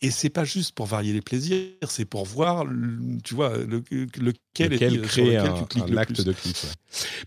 Et 0.00 0.10
c'est 0.10 0.30
pas 0.30 0.44
juste 0.44 0.74
pour 0.74 0.86
varier 0.86 1.12
les 1.12 1.20
plaisirs, 1.20 1.68
c'est 1.88 2.04
pour 2.04 2.24
voir, 2.24 2.64
tu 3.24 3.34
vois, 3.34 3.56
le, 3.58 3.82
lequel, 3.90 4.72
est 4.72 4.76
Lequel 4.76 5.00
crée 5.02 5.24
lequel 5.24 5.38
un, 5.50 5.52
tu 5.60 5.64
cliques 5.66 5.84
un 5.84 5.86
le 5.88 5.98
acte 5.98 6.14
plus. 6.14 6.24
de 6.24 6.32
clic. 6.32 6.56
ouais. 6.64 6.70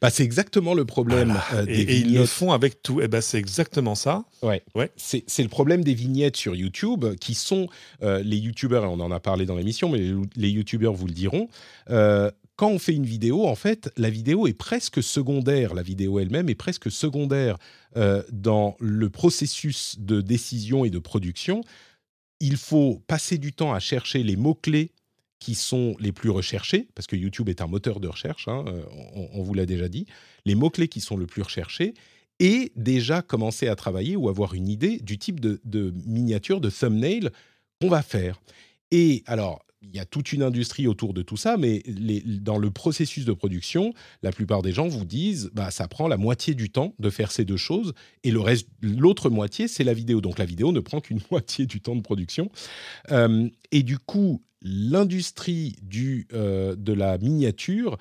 Bah, 0.01 0.09
c'est 0.09 0.23
exactement 0.23 0.73
le 0.73 0.85
problème 0.85 1.27
Voilà. 1.29 1.45
euh, 1.61 1.65
des 1.65 1.73
et, 1.73 1.81
et 1.81 1.97
ils 1.97 2.03
le 2.05 2.07
vignettes. 2.13 2.27
font 2.29 2.51
avec 2.51 2.81
tout. 2.81 3.01
Et 3.01 3.07
ben 3.07 3.21
c'est 3.21 3.37
exactement 3.37 3.95
ça. 3.95 4.23
Ouais. 4.41 4.63
Ouais. 4.75 4.91
C'est 4.95 5.23
c'est 5.27 5.43
le 5.43 5.49
problème 5.49 5.83
des 5.83 5.93
vignettes 5.93 6.37
sur 6.37 6.55
YouTube 6.55 7.05
qui 7.19 7.35
sont 7.35 7.67
euh, 8.01 8.21
les 8.23 8.37
YouTubeurs, 8.37 8.83
et 8.83 8.87
on 8.87 8.99
en 8.99 9.11
a 9.11 9.19
parlé 9.19 9.45
dans 9.45 9.55
l'émission, 9.55 9.89
mais 9.89 9.99
les, 9.99 10.15
les 10.35 10.49
YouTubeurs 10.49 10.93
vous 10.93 11.07
le 11.07 11.13
diront. 11.13 11.49
euh, 11.89 12.31
quand 12.55 12.69
on 12.69 12.79
fait 12.79 12.95
une 12.95 13.05
vidéo, 13.05 13.45
en 13.45 13.53
fait, 13.53 13.91
la 13.97 14.09
vidéo 14.09 14.47
est 14.47 14.53
presque 14.53 15.03
secondaire. 15.03 15.75
La 15.75 15.83
vidéo 15.83 16.17
elle-même 16.17 16.49
est 16.49 16.55
presque 16.55 16.89
secondaire 16.89 17.57
euh, 17.97 18.23
dans 18.31 18.75
le 18.79 19.11
processus 19.11 19.95
de 19.99 20.21
décision 20.21 20.83
et 20.83 20.89
de 20.89 20.97
production. 20.97 21.61
Il 22.39 22.57
faut 22.57 23.03
passer 23.07 23.37
du 23.37 23.53
temps 23.53 23.73
à 23.73 23.79
chercher 23.79 24.23
les 24.23 24.35
mots-clés 24.35 24.91
qui 25.39 25.55
sont 25.55 25.95
les 25.99 26.11
plus 26.11 26.29
recherchés, 26.29 26.87
parce 26.95 27.07
que 27.07 27.15
YouTube 27.15 27.49
est 27.49 27.61
un 27.61 27.67
moteur 27.67 27.99
de 27.99 28.07
recherche, 28.07 28.47
hein, 28.47 28.65
euh, 28.67 28.83
on, 29.33 29.43
vous 29.43 29.53
l'a 29.53 29.65
déjà 29.65 29.87
dit, 29.87 30.07
les 30.45 30.55
mots-clés 30.55 30.87
qui 30.87 30.99
sont 30.99 31.15
le 31.15 31.27
plus 31.27 31.43
recherchés, 31.43 31.93
et 32.39 32.71
déjà 32.75 33.21
commencer 33.21 33.67
à 33.67 33.75
travailler 33.75 34.15
ou 34.15 34.29
avoir 34.29 34.53
une 34.53 34.67
idée 34.67 34.97
du 34.97 35.17
type 35.17 35.39
de, 35.39 35.61
de 35.63 35.93
miniature, 36.05 36.59
de 36.59 36.69
thumbnail 36.69 37.29
qu'on 37.79 37.89
va 37.89 38.01
faire. 38.01 38.39
Et 38.91 39.23
alors, 39.27 39.63
il 39.81 39.95
y 39.95 39.99
a 39.99 40.05
toute 40.05 40.33
une 40.33 40.43
industrie 40.43 40.87
autour 40.87 41.13
de 41.13 41.21
tout 41.21 41.37
ça, 41.37 41.57
mais 41.57 41.83
dans 42.25 42.57
le 42.57 42.71
processus 42.71 43.25
de 43.25 43.33
production, 43.33 43.93
la 44.23 44.31
plupart 44.31 44.61
des 44.61 44.71
gens 44.71 44.87
vous 44.87 45.05
disent, 45.05 45.49
bah, 45.53 45.71
ça 45.71 45.87
prend 45.87 46.07
la 46.07 46.17
moitié 46.17 46.55
du 46.55 46.69
temps 46.69 46.93
de 46.99 47.09
faire 47.09 47.31
ces 47.31 47.45
deux 47.45 47.57
choses, 47.57 47.93
et 48.23 48.31
le 48.31 48.39
reste, 48.39 48.67
l'autre 48.81 49.29
moitié, 49.29 49.67
c'est 49.67 49.83
la 49.83 49.93
vidéo. 49.93 50.21
Donc 50.21 50.39
la 50.39 50.45
vidéo 50.45 50.71
ne 50.71 50.79
prend 50.79 50.99
qu'une 50.99 51.21
moitié 51.31 51.65
du 51.65 51.81
temps 51.81 51.95
de 51.95 52.01
production. 52.01 52.49
Euh, 53.11 53.49
et 53.71 53.83
du 53.83 53.97
coup, 53.99 54.41
l'industrie 54.61 55.75
du 55.83 56.27
euh, 56.33 56.75
de 56.75 56.93
la 56.93 57.17
miniature 57.19 57.97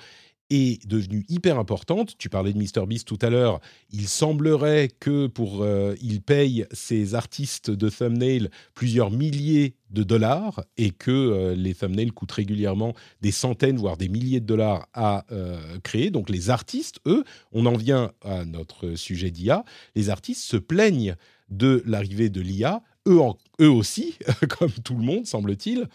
est 0.50 0.86
devenue 0.86 1.24
hyper 1.28 1.58
importante. 1.58 2.16
Tu 2.18 2.28
parlais 2.28 2.52
de 2.52 2.58
MrBeast 2.58 3.06
tout 3.06 3.18
à 3.22 3.30
l'heure. 3.30 3.60
Il 3.90 4.08
semblerait 4.08 4.88
que 5.00 5.26
pour 5.26 5.62
euh, 5.62 5.94
il 6.00 6.20
paye 6.20 6.66
ses 6.72 7.14
artistes 7.14 7.70
de 7.70 7.88
thumbnail 7.88 8.50
plusieurs 8.74 9.10
milliers 9.10 9.74
de 9.90 10.02
dollars 10.02 10.64
et 10.76 10.90
que 10.90 11.10
euh, 11.10 11.54
les 11.54 11.74
thumbnails 11.74 12.10
coûtent 12.10 12.32
régulièrement 12.32 12.94
des 13.22 13.32
centaines 13.32 13.76
voire 13.76 13.96
des 13.96 14.08
milliers 14.08 14.40
de 14.40 14.46
dollars 14.46 14.86
à 14.94 15.24
euh, 15.32 15.78
créer. 15.82 16.10
Donc 16.10 16.30
les 16.30 16.50
artistes, 16.50 17.00
eux, 17.06 17.24
on 17.52 17.66
en 17.66 17.76
vient 17.76 18.12
à 18.22 18.44
notre 18.44 18.94
sujet 18.94 19.30
d'IA. 19.30 19.64
Les 19.94 20.10
artistes 20.10 20.42
se 20.42 20.56
plaignent 20.56 21.16
de 21.48 21.82
l'arrivée 21.86 22.30
de 22.30 22.40
l'IA. 22.40 22.82
Eux, 23.06 23.20
eux 23.60 23.70
aussi, 23.70 24.16
comme 24.48 24.72
tout 24.84 24.96
le 24.96 25.04
monde, 25.04 25.26
semble-t-il, 25.26 25.88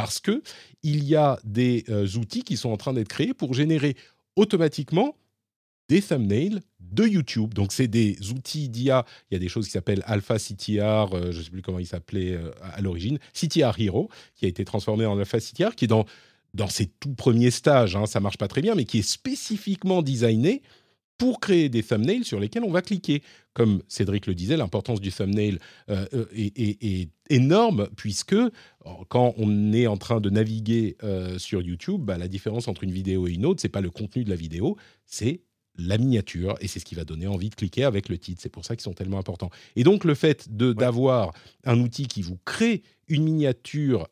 parce 0.00 0.18
que 0.18 0.42
il 0.82 1.04
y 1.04 1.14
a 1.14 1.38
des 1.44 1.84
euh, 1.90 2.06
outils 2.16 2.42
qui 2.42 2.56
sont 2.56 2.70
en 2.70 2.78
train 2.78 2.94
d'être 2.94 3.08
créés 3.08 3.34
pour 3.34 3.52
générer 3.52 3.96
automatiquement 4.34 5.14
des 5.90 6.00
thumbnails 6.00 6.60
de 6.80 7.04
YouTube. 7.04 7.52
Donc, 7.52 7.70
c'est 7.72 7.86
des 7.86 8.16
outils 8.30 8.70
d'IA. 8.70 9.04
Il 9.30 9.34
y 9.34 9.36
a 9.36 9.38
des 9.38 9.50
choses 9.50 9.66
qui 9.66 9.72
s'appellent 9.72 10.02
Alpha 10.06 10.38
CTR, 10.38 11.12
euh, 11.12 11.32
je 11.32 11.38
ne 11.38 11.42
sais 11.42 11.50
plus 11.50 11.60
comment 11.60 11.80
il 11.80 11.86
s'appelait 11.86 12.32
euh, 12.32 12.50
à 12.62 12.80
l'origine, 12.80 13.18
CTR 13.34 13.78
Hero, 13.78 14.08
qui 14.36 14.46
a 14.46 14.48
été 14.48 14.64
transformé 14.64 15.04
en 15.04 15.18
Alpha 15.18 15.38
CTR, 15.38 15.74
qui 15.76 15.84
est 15.84 15.88
dans, 15.88 16.06
dans 16.54 16.68
ses 16.68 16.86
tout 16.86 17.12
premiers 17.12 17.50
stages. 17.50 17.94
Hein, 17.94 18.06
ça 18.06 18.20
marche 18.20 18.38
pas 18.38 18.48
très 18.48 18.62
bien, 18.62 18.74
mais 18.74 18.86
qui 18.86 19.00
est 19.00 19.02
spécifiquement 19.02 20.00
designé 20.00 20.62
pour 21.20 21.38
créer 21.38 21.68
des 21.68 21.82
thumbnails 21.82 22.24
sur 22.24 22.40
lesquels 22.40 22.64
on 22.64 22.70
va 22.70 22.80
cliquer. 22.80 23.22
Comme 23.52 23.82
Cédric 23.88 24.26
le 24.26 24.34
disait, 24.34 24.56
l'importance 24.56 25.02
du 25.02 25.12
thumbnail 25.12 25.58
euh, 25.90 26.06
euh, 26.14 26.24
est, 26.32 27.10
énorme 27.28 27.88
puisque 27.94 28.34
quand 29.08 29.34
on 29.36 29.72
est 29.72 29.86
en 29.86 29.98
train 29.98 30.20
de 30.20 30.30
naviguer 30.30 30.96
euh, 31.04 31.38
sur 31.38 31.60
YouTube, 31.60 32.00
bah, 32.00 32.16
la 32.16 32.26
différence 32.26 32.68
entre 32.68 32.84
une 32.84 32.90
vidéo 32.90 33.28
et 33.28 33.32
une 33.32 33.44
autre, 33.44 33.60
c'est 33.60 33.68
pas 33.68 33.82
le 33.82 33.90
contenu 33.90 34.24
de 34.24 34.30
la 34.30 34.34
vidéo, 34.34 34.78
c'est 35.04 35.42
la 35.76 35.98
miniature 35.98 36.56
et 36.60 36.68
c'est 36.68 36.80
ce 36.80 36.86
qui 36.86 36.94
va 36.94 37.04
donner 37.04 37.26
envie 37.26 37.50
de 37.50 37.54
cliquer 37.54 37.84
avec 37.84 38.08
le 38.08 38.16
titre. 38.16 38.40
C'est 38.42 38.48
pour 38.48 38.64
ça 38.64 38.74
qu'ils 38.74 38.82
sont 38.82 38.94
tellement 38.94 39.18
importants. 39.18 39.50
Et 39.76 39.84
donc 39.84 40.04
le 40.04 40.14
fait 40.14 40.48
d'avoir 40.50 41.32
un 41.64 41.78
outil 41.80 42.06
qui 42.06 42.22
vous 42.22 42.38
crée 42.46 42.82
une 43.08 43.24
miniature 43.24 44.08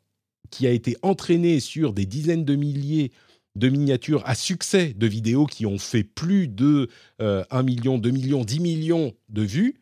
qui 0.51 0.67
a 0.67 0.71
été 0.71 0.97
entraînée 1.01 1.59
sur 1.59 1.95
des 1.95 2.05
dizaines 2.05 2.45
de 2.45 2.55
milliers 2.55 3.13
de 3.59 3.69
miniatures 3.69 4.23
à 4.25 4.35
succès 4.35 4.95
de 4.95 5.07
vidéos 5.07 5.47
qui 5.47 5.67
ont 5.67 5.79
fait 5.79 6.05
plus 6.05 6.49
de 6.49 6.89
1 7.19 7.25
euh, 7.25 7.63
million, 7.63 7.99
2 7.99 8.11
millions, 8.11 8.45
10 8.45 8.61
millions 8.61 9.13
de 9.29 9.43
vues, 9.43 9.75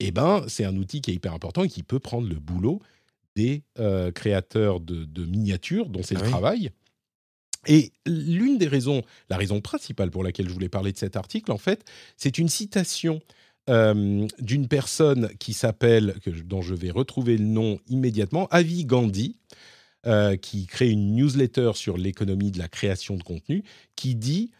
eh 0.00 0.10
ben, 0.10 0.44
c'est 0.48 0.64
un 0.64 0.76
outil 0.76 1.02
qui 1.02 1.10
est 1.10 1.14
hyper 1.14 1.34
important 1.34 1.62
et 1.62 1.68
qui 1.68 1.82
peut 1.82 1.98
prendre 1.98 2.28
le 2.28 2.36
boulot 2.36 2.80
des 3.36 3.62
euh, 3.78 4.10
créateurs 4.10 4.80
de, 4.80 5.24
miniatures 5.24 5.88
dont 5.88 6.02
c'est 6.02 6.14
le 6.14 6.24
ah 6.24 6.28
travail. 6.28 6.70
Et 7.66 7.92
l'une 8.06 8.56
des 8.56 8.66
raisons, 8.66 9.02
la 9.28 9.36
raison 9.36 9.60
principale 9.60 10.10
pour 10.10 10.24
laquelle 10.24 10.48
je 10.48 10.52
voulais 10.52 10.70
parler 10.70 10.92
de 10.92 10.98
cet 10.98 11.16
article, 11.16 11.52
en 11.52 11.58
fait, 11.58 11.84
c'est 12.16 12.38
une 12.38 12.48
citation 12.48 13.20
euh, 13.68 14.26
d'une 14.38 14.66
personne 14.66 15.28
qui 15.38 15.52
s'appelle, 15.52 16.14
dont 16.44 16.62
je 16.62 16.74
vais 16.74 16.90
retrouver 16.90 17.36
le 17.36 17.44
nom 17.44 17.78
immédiatement, 17.88 18.48
Avi 18.50 18.86
Gandhi, 18.86 19.36
euh, 20.06 20.36
qui 20.36 20.66
crée 20.66 20.90
une 20.90 21.14
newsletter 21.14 21.72
sur 21.74 21.98
l'économie 21.98 22.50
de 22.50 22.58
la 22.58 22.68
création 22.68 23.16
de 23.16 23.22
contenu, 23.22 23.64
qui 23.96 24.14
dit 24.14 24.50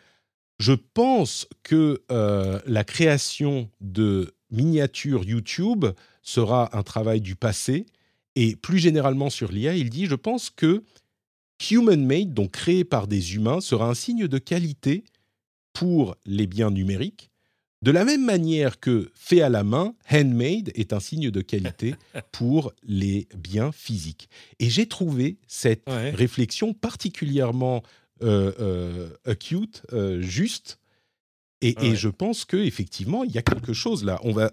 Je 0.58 0.72
pense 0.72 1.48
que 1.62 2.02
euh, 2.10 2.60
la 2.66 2.84
création 2.84 3.70
de 3.80 4.34
miniatures 4.50 5.24
YouTube 5.24 5.86
sera 6.22 6.76
un 6.76 6.82
travail 6.82 7.20
du 7.20 7.36
passé. 7.36 7.86
Et 8.36 8.54
plus 8.54 8.78
généralement 8.78 9.30
sur 9.30 9.50
l'IA, 9.50 9.74
il 9.74 9.90
dit 9.90 10.06
Je 10.06 10.14
pense 10.14 10.50
que 10.50 10.84
human-made, 11.70 12.34
donc 12.34 12.52
créé 12.52 12.84
par 12.84 13.06
des 13.06 13.34
humains, 13.34 13.60
sera 13.60 13.88
un 13.88 13.94
signe 13.94 14.28
de 14.28 14.38
qualité 14.38 15.04
pour 15.72 16.16
les 16.26 16.46
biens 16.46 16.70
numériques 16.70 17.29
de 17.82 17.90
la 17.90 18.04
même 18.04 18.24
manière 18.24 18.78
que 18.78 19.10
fait 19.14 19.40
à 19.40 19.48
la 19.48 19.64
main, 19.64 19.94
handmade 20.10 20.70
est 20.74 20.92
un 20.92 21.00
signe 21.00 21.30
de 21.30 21.40
qualité 21.40 21.94
pour 22.32 22.72
les 22.82 23.26
biens 23.36 23.72
physiques. 23.72 24.28
Et 24.58 24.68
j'ai 24.68 24.86
trouvé 24.86 25.38
cette 25.46 25.88
réflexion 25.88 26.74
particulièrement 26.74 27.82
euh, 28.22 28.52
euh, 28.60 29.08
acute, 29.24 29.82
euh, 29.94 30.20
juste. 30.20 30.78
Et, 31.62 31.94
je 31.94 32.08
pense 32.08 32.46
que 32.46 32.56
effectivement, 32.56 33.22
il 33.22 33.32
y 33.32 33.38
a 33.38 33.42
quelque 33.42 33.74
chose 33.74 34.02
là. 34.02 34.18
On 34.24 34.32
va, 34.32 34.50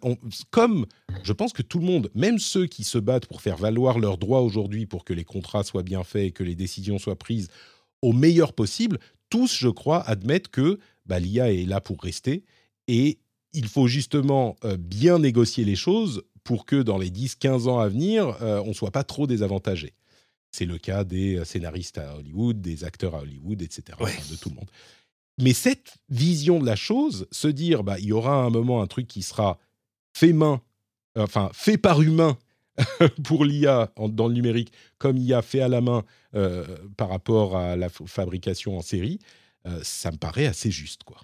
comme 0.50 0.86
je 1.24 1.32
pense 1.32 1.54
que 1.54 1.62
tout 1.62 1.80
le 1.80 1.86
monde, 1.86 2.10
même 2.16 2.38
ceux 2.38 2.66
qui 2.66 2.84
se 2.84 2.98
battent 2.98 3.28
pour 3.28 3.42
faire 3.42 3.56
valoir 3.56 3.98
leurs 3.98 4.18
droits 4.18 4.42
aujourd'hui, 4.42 4.86
pour 4.86 5.06
que 5.06 5.14
les 5.14 5.24
contrats 5.24 5.64
soient 5.64 5.84
bien 5.84 6.04
faits 6.04 6.26
et 6.26 6.32
que 6.32 6.44
les 6.44 6.56
décisions 6.56 7.00
soient 7.00 7.18
prises 7.18 7.48
au 8.02 8.12
meilleur 8.12 8.52
possible, 8.52 9.00
tous, 9.30 9.56
je 9.58 9.70
crois, 9.70 10.02
admettent 10.02 10.50
que 10.50 10.80
bah, 11.06 11.20
l'IA 11.20 11.54
est 11.54 11.66
là 11.66 11.80
pour 11.80 12.02
rester 12.02 12.44
et 12.88 13.20
il 13.54 13.68
faut 13.68 13.88
justement 13.88 14.56
euh, 14.64 14.78
bien 14.78 15.20
négocier 15.20 15.66
les 15.66 15.76
choses 15.76 16.24
pour 16.44 16.66
que 16.66 16.82
dans 16.82 16.98
les 16.98 17.10
10-15 17.10 17.68
ans 17.68 17.80
à 17.80 17.90
venir, 17.90 18.38
euh, 18.42 18.62
on 18.64 18.70
ne 18.70 18.74
soit 18.74 18.92
pas 18.92 19.04
trop 19.04 19.28
désavantagé. 19.28 19.94
C'est 20.52 20.66
le 20.66 20.78
cas 20.78 21.04
des 21.04 21.38
euh, 21.38 21.46
scénaristes 21.46 21.98
à 21.98 22.16
Hollywood, 22.16 22.62
des 22.62 22.84
acteurs 22.84 23.16
à 23.16 23.22
Hollywood, 23.22 23.62
etc., 23.62 23.98
de 24.30 24.36
tout 24.36 24.50
le 24.50 24.56
monde. 24.56 24.70
Mais 25.40 25.54
cette 25.54 25.96
vision 26.10 26.60
de 26.60 26.66
la 26.66 26.76
chose, 26.76 27.28
se 27.32 27.48
dire, 27.48 27.84
bah, 27.84 28.00
il 28.00 28.06
y 28.06 28.12
aura 28.12 28.44
un 28.44 28.50
moment 28.50 28.82
un 28.82 28.88
truc 28.88 29.08
qui 29.08 29.22
sera 29.22 29.60
fait 30.16 30.34
main, 30.34 30.62
enfin 31.18 31.50
fait 31.54 31.78
par 31.78 32.02
humain 32.02 32.38
pour 33.24 33.44
l'IA 33.44 33.92
dans 34.10 34.28
le 34.28 34.34
numérique, 34.34 34.72
comme 34.98 35.18
il 35.18 35.32
a 35.34 35.42
fait 35.42 35.62
à 35.62 35.68
la 35.68 35.82
main 35.82 36.04
par 36.96 37.10
rapport 37.10 37.58
à 37.58 37.76
la 37.76 37.90
fabrication 37.90 38.78
en 38.78 38.82
série, 38.82 39.20
ça 39.82 40.12
me 40.12 40.18
paraît 40.18 40.46
assez 40.46 40.70
juste, 40.70 41.04
quoi. 41.04 41.18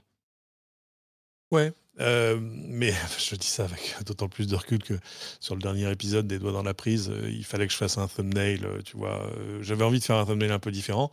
Ouais, 1.54 1.72
euh, 1.99 2.39
mais 2.41 2.91
je 3.20 3.36
dis 3.36 3.45
ça 3.45 3.66
avec 3.66 3.95
d'autant 4.06 4.28
plus 4.28 4.47
de 4.47 4.56
recul 4.56 4.82
que 4.82 4.95
sur 5.39 5.54
le 5.54 5.62
dernier 5.62 5.91
épisode 5.91 6.26
des 6.26 6.39
doigts 6.39 6.51
dans 6.51 6.64
la 6.64 6.74
prise, 6.74 7.12
euh, 7.12 7.30
il 7.30 7.45
fallait 7.45 7.68
que 7.68 7.74
je 7.74 7.78
fasse 7.78 7.99
un 7.99 8.08
thumbnail, 8.08 8.62
euh, 8.64 8.82
tu 8.84 8.97
vois. 8.97 9.30
J'avais 9.62 9.84
envie 9.84 9.99
de 9.99 10.04
faire 10.04 10.16
un 10.16 10.26
thumbnail 10.26 10.51
un 10.51 10.58
peu 10.58 10.72
différent. 10.72 11.12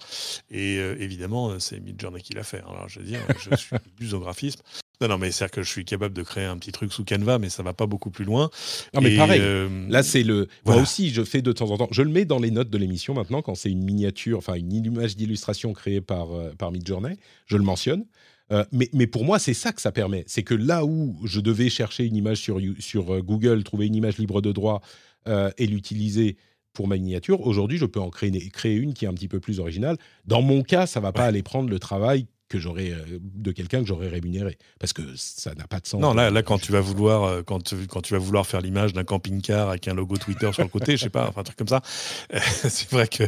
Et 0.51 0.77
évidemment, 0.77 1.61
c'est 1.61 1.79
Midjourney 1.79 2.23
qui 2.23 2.33
l'a 2.33 2.43
fait. 2.43 2.61
Alors, 2.61 2.89
je 2.89 3.01
veux 3.01 3.05
dire, 3.05 3.21
je 3.39 3.55
suis 3.55 3.77
plus 3.97 4.15
au 4.15 4.21
graphisme. 4.21 4.63
Non, 5.03 5.09
non, 5.09 5.19
mais 5.19 5.31
c'est-à-dire 5.31 5.53
que 5.53 5.63
je 5.63 5.71
suis 5.71 5.85
capable 5.85 6.15
de 6.15 6.23
créer 6.23 6.45
un 6.45 6.57
petit 6.57 6.73
truc 6.73 6.93
sous 6.93 7.05
Canva, 7.05 7.39
mais 7.39 7.51
ça 7.51 7.63
va 7.63 7.73
pas 7.75 7.87
beaucoup 7.87 8.11
plus 8.11 8.25
loin. 8.25 8.51
Non, 8.95 9.01
mais 9.03 9.17
pareil. 9.17 9.43
Là, 9.91 10.03
c'est 10.03 10.23
le. 10.23 10.49
Moi 10.65 10.77
aussi, 10.77 11.11
je 11.11 11.23
fais 11.23 11.43
de 11.43 11.53
temps 11.53 11.71
en 11.71 11.77
temps. 11.77 11.89
Je 11.91 12.01
le 12.03 12.11
mets 12.11 12.25
dans 12.25 12.39
les 12.39 12.51
notes 12.51 12.71
de 12.71 12.79
l'émission 12.79 13.13
maintenant 13.13 13.43
quand 13.43 13.55
c'est 13.55 13.71
une 13.71 13.85
miniature, 13.85 14.39
enfin 14.39 14.55
une 14.55 14.73
image 14.73 15.17
d'illustration 15.17 15.75
créée 15.75 16.01
par, 16.01 16.29
par 16.57 16.73
Midjourney. 16.73 17.17
Je 17.47 17.57
le 17.57 17.63
mentionne. 17.63 18.05
Euh, 18.53 18.65
mais, 18.73 19.07
pour 19.07 19.25
moi, 19.25 19.39
c'est 19.39 19.55
ça 19.55 19.73
que 19.73 19.81
ça 19.81 19.93
permet. 19.93 20.25
C'est 20.27 20.43
que 20.43 20.55
là 20.55 20.85
où 20.85 21.19
je 21.25 21.41
devais 21.41 21.69
chercher 21.69 22.05
une 22.05 22.17
image 22.17 22.39
sur, 22.39 22.61
sur 22.79 23.15
euh, 23.15 23.23
Google, 23.23 23.63
trouver 23.63 23.87
une 23.87 23.95
image 23.95 24.19
libre 24.19 24.41
de 24.41 24.53
droit 24.53 24.81
euh, 25.29 25.51
et 25.59 25.67
l'utiliser 25.67 26.37
pour 26.73 26.89
ma 26.89 26.97
miniature, 26.97 27.41
aujourd'hui, 27.47 27.79
je 27.79 27.87
peux 27.87 28.01
en 28.01 28.11
créer, 28.11 28.31
créer, 28.51 28.77
une 28.77 28.95
qui 28.95 29.05
est 29.05 29.09
un 29.09 29.15
petit 29.15 29.29
peu 29.29 29.41
plus 29.41 29.61
originale. 29.61 29.97
Dans 30.25 30.43
mon 30.43 30.63
cas, 30.63 30.87
ça 30.87 31.01
va 31.01 31.13
pas 31.13 31.25
aller 31.25 31.43
prendre 31.43 31.69
le 31.69 31.79
travail 31.79 32.27
que 32.49 32.59
j'aurais 32.59 32.93
de 33.21 33.53
quelqu'un 33.53 33.81
que 33.81 33.87
j'aurais 33.87 34.09
rémunéré 34.09 34.59
parce 34.81 34.93
que 34.93 35.03
ça 35.15 35.55
n'a 35.55 35.69
pas 35.69 35.79
de 35.79 35.87
sens. 35.87 36.01
Non, 36.01 36.15
là, 36.15 36.31
là 36.31 36.43
quand 36.43 36.59
tu 36.59 36.73
vas 36.73 36.81
vouloir 36.81 37.45
quand 37.45 37.63
tu, 37.63 37.77
quand 37.87 38.01
tu 38.01 38.13
vas 38.13 38.19
vouloir 38.19 38.45
faire 38.45 38.61
l'image 38.61 38.93
d'un 38.93 39.05
camping-car 39.05 39.69
avec 39.69 39.87
un 39.87 39.95
logo 39.95 40.17
Twitter 40.17 40.53
sur 40.53 40.65
le 40.65 40.69
côté, 40.69 40.97
je 40.97 41.05
sais 41.05 41.11
pas, 41.11 41.29
enfin 41.29 41.43
un 41.43 41.45
truc 41.45 41.57
comme 41.57 41.69
ça, 41.69 41.81
c'est 42.35 42.91
vrai 42.91 43.07
que 43.07 43.25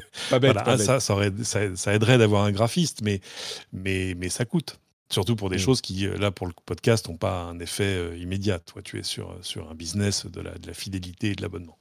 ça, 0.79 0.99
ça, 0.99 1.77
ça, 1.77 1.95
aiderait 1.95 2.19
d'avoir 2.19 2.43
un 2.43 2.51
graphiste, 2.51 3.03
mais 3.03 3.21
mais 3.73 4.15
mais 4.17 4.29
ça 4.29 4.45
coûte. 4.45 4.82
Surtout 5.13 5.37
pour 5.37 5.51
des 5.51 5.57
mm. 5.57 5.61
choses 5.61 5.83
qui, 5.83 6.07
euh, 6.07 6.17
là, 6.17 6.31
pour 6.31 6.47
le 6.47 6.55
podcast, 6.65 7.07
n'ont 7.07 7.19
pas 7.19 7.43
un 7.43 7.59
effet 7.59 7.97
euh, 7.97 8.17
immédiat. 8.17 8.59
Toi, 8.61 8.81
tu 8.81 8.99
es 8.99 9.03
sur, 9.03 9.31
euh, 9.31 9.43
sur 9.43 9.71
un 9.71 9.75
business 9.75 10.25
de 10.25 10.41
la, 10.41 10.57
de 10.57 10.67
la 10.67 10.73
fidélité 10.73 11.33
et 11.33 11.35
de 11.35 11.43
l'abonnement. 11.43 11.79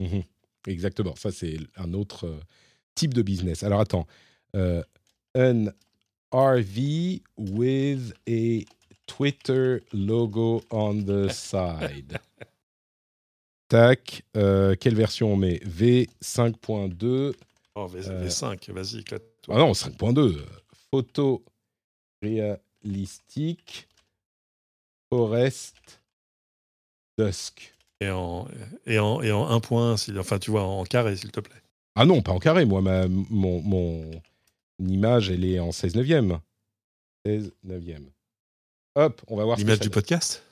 Mmh 0.00 0.20
Exactement. 0.66 1.14
Ça, 1.14 1.30
c'est 1.30 1.58
un 1.76 1.94
autre 1.94 2.40
type 2.96 3.14
de 3.14 3.22
business. 3.22 3.62
Alors, 3.62 3.78
attends. 3.78 4.08
un 4.52 5.66
RV 6.32 7.22
with 7.36 8.12
a 8.28 8.64
Twitter 9.06 9.78
logo 9.92 10.64
on 10.72 11.04
the 11.04 11.28
side. 11.30 12.18
Tac. 13.68 14.24
quelle 14.34 14.96
version 14.96 15.34
on 15.34 15.36
met? 15.36 15.60
V5.2. 15.64 17.32
Oh, 17.76 17.86
V5, 17.86 18.72
vas-y, 18.72 18.98
éclate-toi. 18.98 19.54
Ah 19.54 19.58
non, 19.58 19.70
5.2. 19.70 20.40
Photo 20.90 21.44
réalistique, 22.26 23.88
Forest, 25.10 26.00
Dusk. 27.18 27.72
Et 28.00 28.10
en, 28.10 28.46
et 28.84 28.98
en, 28.98 29.22
et 29.22 29.32
en 29.32 29.48
un 29.48 29.60
point, 29.60 29.96
enfin 30.18 30.38
tu 30.38 30.50
vois, 30.50 30.64
en 30.64 30.84
carré, 30.84 31.16
s'il 31.16 31.30
te 31.30 31.40
plaît. 31.40 31.62
Ah 31.94 32.04
non, 32.04 32.20
pas 32.20 32.32
en 32.32 32.38
carré. 32.38 32.66
Moi, 32.66 32.82
ma, 32.82 33.08
mon, 33.08 33.62
mon 33.62 34.10
image, 34.78 35.30
elle 35.30 35.44
est 35.44 35.58
en 35.58 35.72
16 35.72 35.94
neuvième. 35.96 36.40
16 37.24 37.54
neuvième. 37.64 38.10
Hop, 38.96 39.22
on 39.28 39.36
va 39.36 39.44
voir. 39.44 39.56
L'image 39.56 39.80
du 39.80 39.88
podcast? 39.88 40.42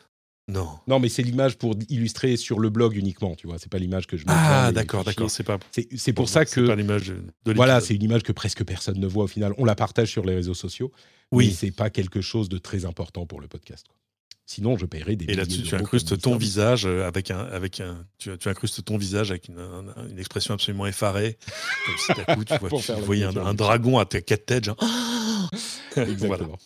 Non. 0.49 0.69
Non, 0.87 1.01
mais 1.01 1.09
c'est 1.09 1.23
l'image 1.23 1.57
pour 1.57 1.75
illustrer 1.89 2.37
sur 2.37 2.61
le 2.61 2.69
blog 2.69 2.97
uniquement, 2.97 3.35
tu 3.35 3.47
vois. 3.47 3.59
C'est 3.59 3.71
pas 3.71 3.79
l'image 3.79 4.07
que 4.07 4.17
je 4.17 4.27
mets. 4.27 4.33
Ah, 4.35 4.73
d'accord, 4.73 5.03
d'accord. 5.05 5.31
C'est 5.31 5.43
pas. 5.43 5.59
C'est 5.97 6.13
pour 6.13 6.29
ça 6.29 6.45
que. 6.45 6.67
pas 6.67 6.77
l'image 6.77 7.15
de, 7.45 7.53
Voilà, 7.55 7.81
c'est 7.81 7.95
une 7.95 8.03
image 8.03 8.23
que 8.23 8.33
presque 8.33 8.65
personne 8.65 8.99
ne 8.99 9.07
voit 9.07 9.25
au 9.25 9.29
final. 9.29 9.55
On 9.57 9.65
la 9.65 9.75
partage 9.75 10.11
sur 10.11 10.25
les 10.25 10.35
réseaux 10.35 10.55
sociaux. 10.55 10.93
Oui. 11.35 11.53
C'est 11.53 11.71
pas 11.71 11.91
quelque 11.91 12.21
chose 12.21 12.49
de 12.49 12.59
très 12.59 12.85
important 12.85 13.27
pour 13.27 13.41
le 13.41 13.49
podcast. 13.49 13.87
Sinon, 14.47 14.77
je 14.77 14.85
paierais 14.85 15.17
des. 15.17 15.25
Et 15.33 15.35
là-dessus, 15.35 15.63
tu 15.63 15.75
incrustes 15.75 16.21
ton 16.21 16.37
visage 16.37 16.85
euh, 16.85 17.07
avec 17.07 17.31
un, 17.31 17.39
avec 17.39 17.81
un, 17.81 18.05
tu, 18.19 18.37
tu 18.37 18.49
incrustes 18.49 18.85
ton 18.85 18.99
visage 18.99 19.31
avec 19.31 19.49
une, 19.49 19.59
une 20.11 20.19
expression 20.19 20.53
absolument 20.53 20.87
effarée, 20.87 21.39
comme 21.87 21.95
si 21.97 22.13
d'un 22.13 22.35
coup 22.35 22.45
tu, 22.45 22.55
vois, 22.61 22.69
tu 22.79 22.93
voyais 23.05 23.25
un, 23.25 23.37
un, 23.37 23.55
dragon 23.55 23.99
à 23.99 24.05
tes 24.05 24.21
quatre 24.21 24.45
têtes, 24.45 24.65
genre. 24.65 24.77
Exactement. 25.97 26.59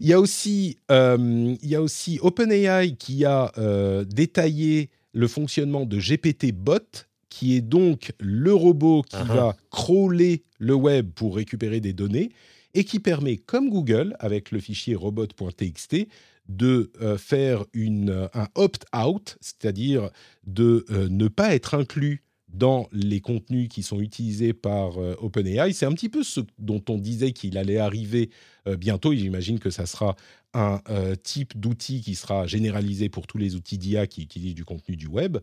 Il 0.00 0.06
y 0.06 0.12
a 0.12 0.20
aussi, 0.20 0.76
euh, 0.90 1.56
il 1.62 1.68
y 1.68 1.76
a 1.76 1.82
aussi 1.82 2.18
OpenAI 2.20 2.96
qui 2.96 3.24
a 3.24 3.52
euh, 3.58 4.04
détaillé 4.04 4.90
le 5.12 5.28
fonctionnement 5.28 5.86
de 5.86 5.98
GPT 5.98 6.52
Bot, 6.52 7.06
qui 7.28 7.56
est 7.56 7.60
donc 7.60 8.12
le 8.18 8.52
robot 8.52 9.02
qui 9.02 9.16
uh 9.16 9.20
-huh. 9.20 9.34
va 9.34 9.56
crawler 9.70 10.42
le 10.58 10.74
web 10.74 11.10
pour 11.14 11.36
récupérer 11.36 11.80
des 11.80 11.92
données 11.92 12.30
et 12.74 12.84
qui 12.84 13.00
permet, 13.00 13.36
comme 13.36 13.68
Google, 13.68 14.16
avec 14.18 14.50
le 14.50 14.60
fichier 14.60 14.94
robot.txt, 14.94 16.06
de 16.48 16.90
euh, 17.00 17.18
faire 17.18 17.64
une, 17.72 18.28
un 18.34 18.48
opt-out, 18.54 19.36
c'est-à-dire 19.40 20.10
de 20.44 20.84
euh, 20.90 21.08
ne 21.08 21.28
pas 21.28 21.54
être 21.54 21.74
inclus 21.74 22.24
dans 22.52 22.88
les 22.92 23.20
contenus 23.20 23.68
qui 23.68 23.82
sont 23.82 24.00
utilisés 24.00 24.52
par 24.52 24.98
euh, 24.98 25.14
OpenAI. 25.18 25.72
C'est 25.72 25.86
un 25.86 25.92
petit 25.92 26.08
peu 26.08 26.22
ce 26.22 26.40
dont 26.58 26.82
on 26.88 26.98
disait 26.98 27.32
qu'il 27.32 27.56
allait 27.56 27.78
arriver 27.78 28.30
euh, 28.68 28.76
bientôt. 28.76 29.14
J'imagine 29.14 29.58
que 29.58 29.70
ça 29.70 29.86
sera 29.86 30.16
un 30.52 30.80
euh, 30.90 31.14
type 31.16 31.58
d'outil 31.58 32.02
qui 32.02 32.14
sera 32.14 32.46
généralisé 32.46 33.08
pour 33.08 33.26
tous 33.26 33.38
les 33.38 33.54
outils 33.54 33.78
d'IA 33.78 34.06
qui 34.06 34.22
utilisent 34.22 34.54
du 34.54 34.64
contenu 34.64 34.96
du 34.96 35.06
web. 35.06 35.38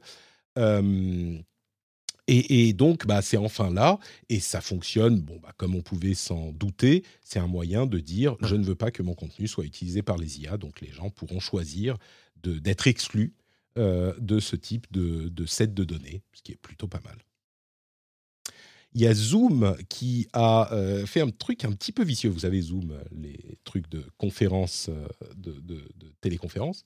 Et, 2.32 2.74
donc, 2.74 3.08
bah, 3.08 3.24
c'est 3.24 3.38
enfin 3.38 3.74
là, 3.74 3.98
et 4.30 4.40
ça 4.40 4.62
fonctionne, 4.62 5.20
bon, 5.20 5.40
bah, 5.42 5.52
comme 5.58 5.74
on 5.74 5.82
pouvait 5.82 6.14
s'en 6.14 6.52
douter, 6.52 7.04
c'est 7.24 7.40
un 7.40 7.48
moyen 7.48 7.88
de 7.88 7.98
dire, 7.98 8.36
je 8.42 8.56
ne 8.56 8.64
veux 8.64 8.76
pas 8.76 8.92
que 8.92 9.02
mon 9.02 9.16
contenu 9.16 9.48
soit 9.48 9.66
utilisé 9.66 10.04
par 10.04 10.18
les 10.18 10.40
IA, 10.40 10.58
donc 10.58 10.80
les 10.82 10.92
gens 10.92 11.10
pourront 11.10 11.40
choisir 11.40 11.98
d'être 12.44 12.86
exclus 12.86 13.34
euh, 13.80 14.14
de 14.20 14.40
ce 14.40 14.56
type 14.56 14.86
de, 14.92 15.30
de, 15.30 15.46
set 15.48 15.74
de 15.74 15.84
données, 15.84 16.22
ce 16.34 16.44
qui 16.44 16.52
est 16.52 16.62
plutôt 16.62 16.88
pas 16.88 17.02
mal. 17.04 17.18
Il 18.94 19.02
y 19.02 19.08
a 19.08 19.14
Zoom 19.16 19.76
qui 19.90 20.28
a 20.34 20.72
euh, 20.72 21.08
fait 21.08 21.22
un 21.22 21.30
truc 21.30 21.66
un 21.66 21.72
petit 21.72 21.92
peu 21.92 22.04
vicieux. 22.04 22.30
Vous 22.30 22.40
savez, 22.40 22.62
Zoom, 22.62 23.00
les 23.12 23.58
trucs 23.64 23.90
de 23.90 24.04
conférence, 24.18 24.90
euh, 24.90 25.08
de, 25.36 25.54
de, 25.62 25.76
de 25.96 26.14
téléconférence. 26.22 26.86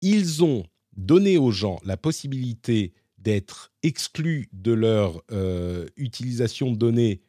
Ils 0.00 0.42
ont 0.42 0.64
donné 0.96 1.38
aux 1.38 1.52
gens 1.52 1.80
la 1.84 1.96
possibilité 1.96 2.92
d'être 3.22 3.72
exclus 3.82 4.48
de 4.52 4.72
leur 4.72 5.22
euh, 5.30 5.86
utilisation 5.96 6.70
de 6.70 6.76
données 6.76 7.22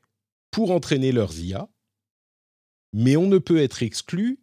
pour 0.52 0.72
entraîner 0.72 1.12
leurs 1.12 1.38
IA, 1.40 1.70
mais 2.94 3.16
on 3.16 3.28
ne 3.28 3.38
peut 3.38 3.58
être 3.58 3.84
exclu 3.84 4.40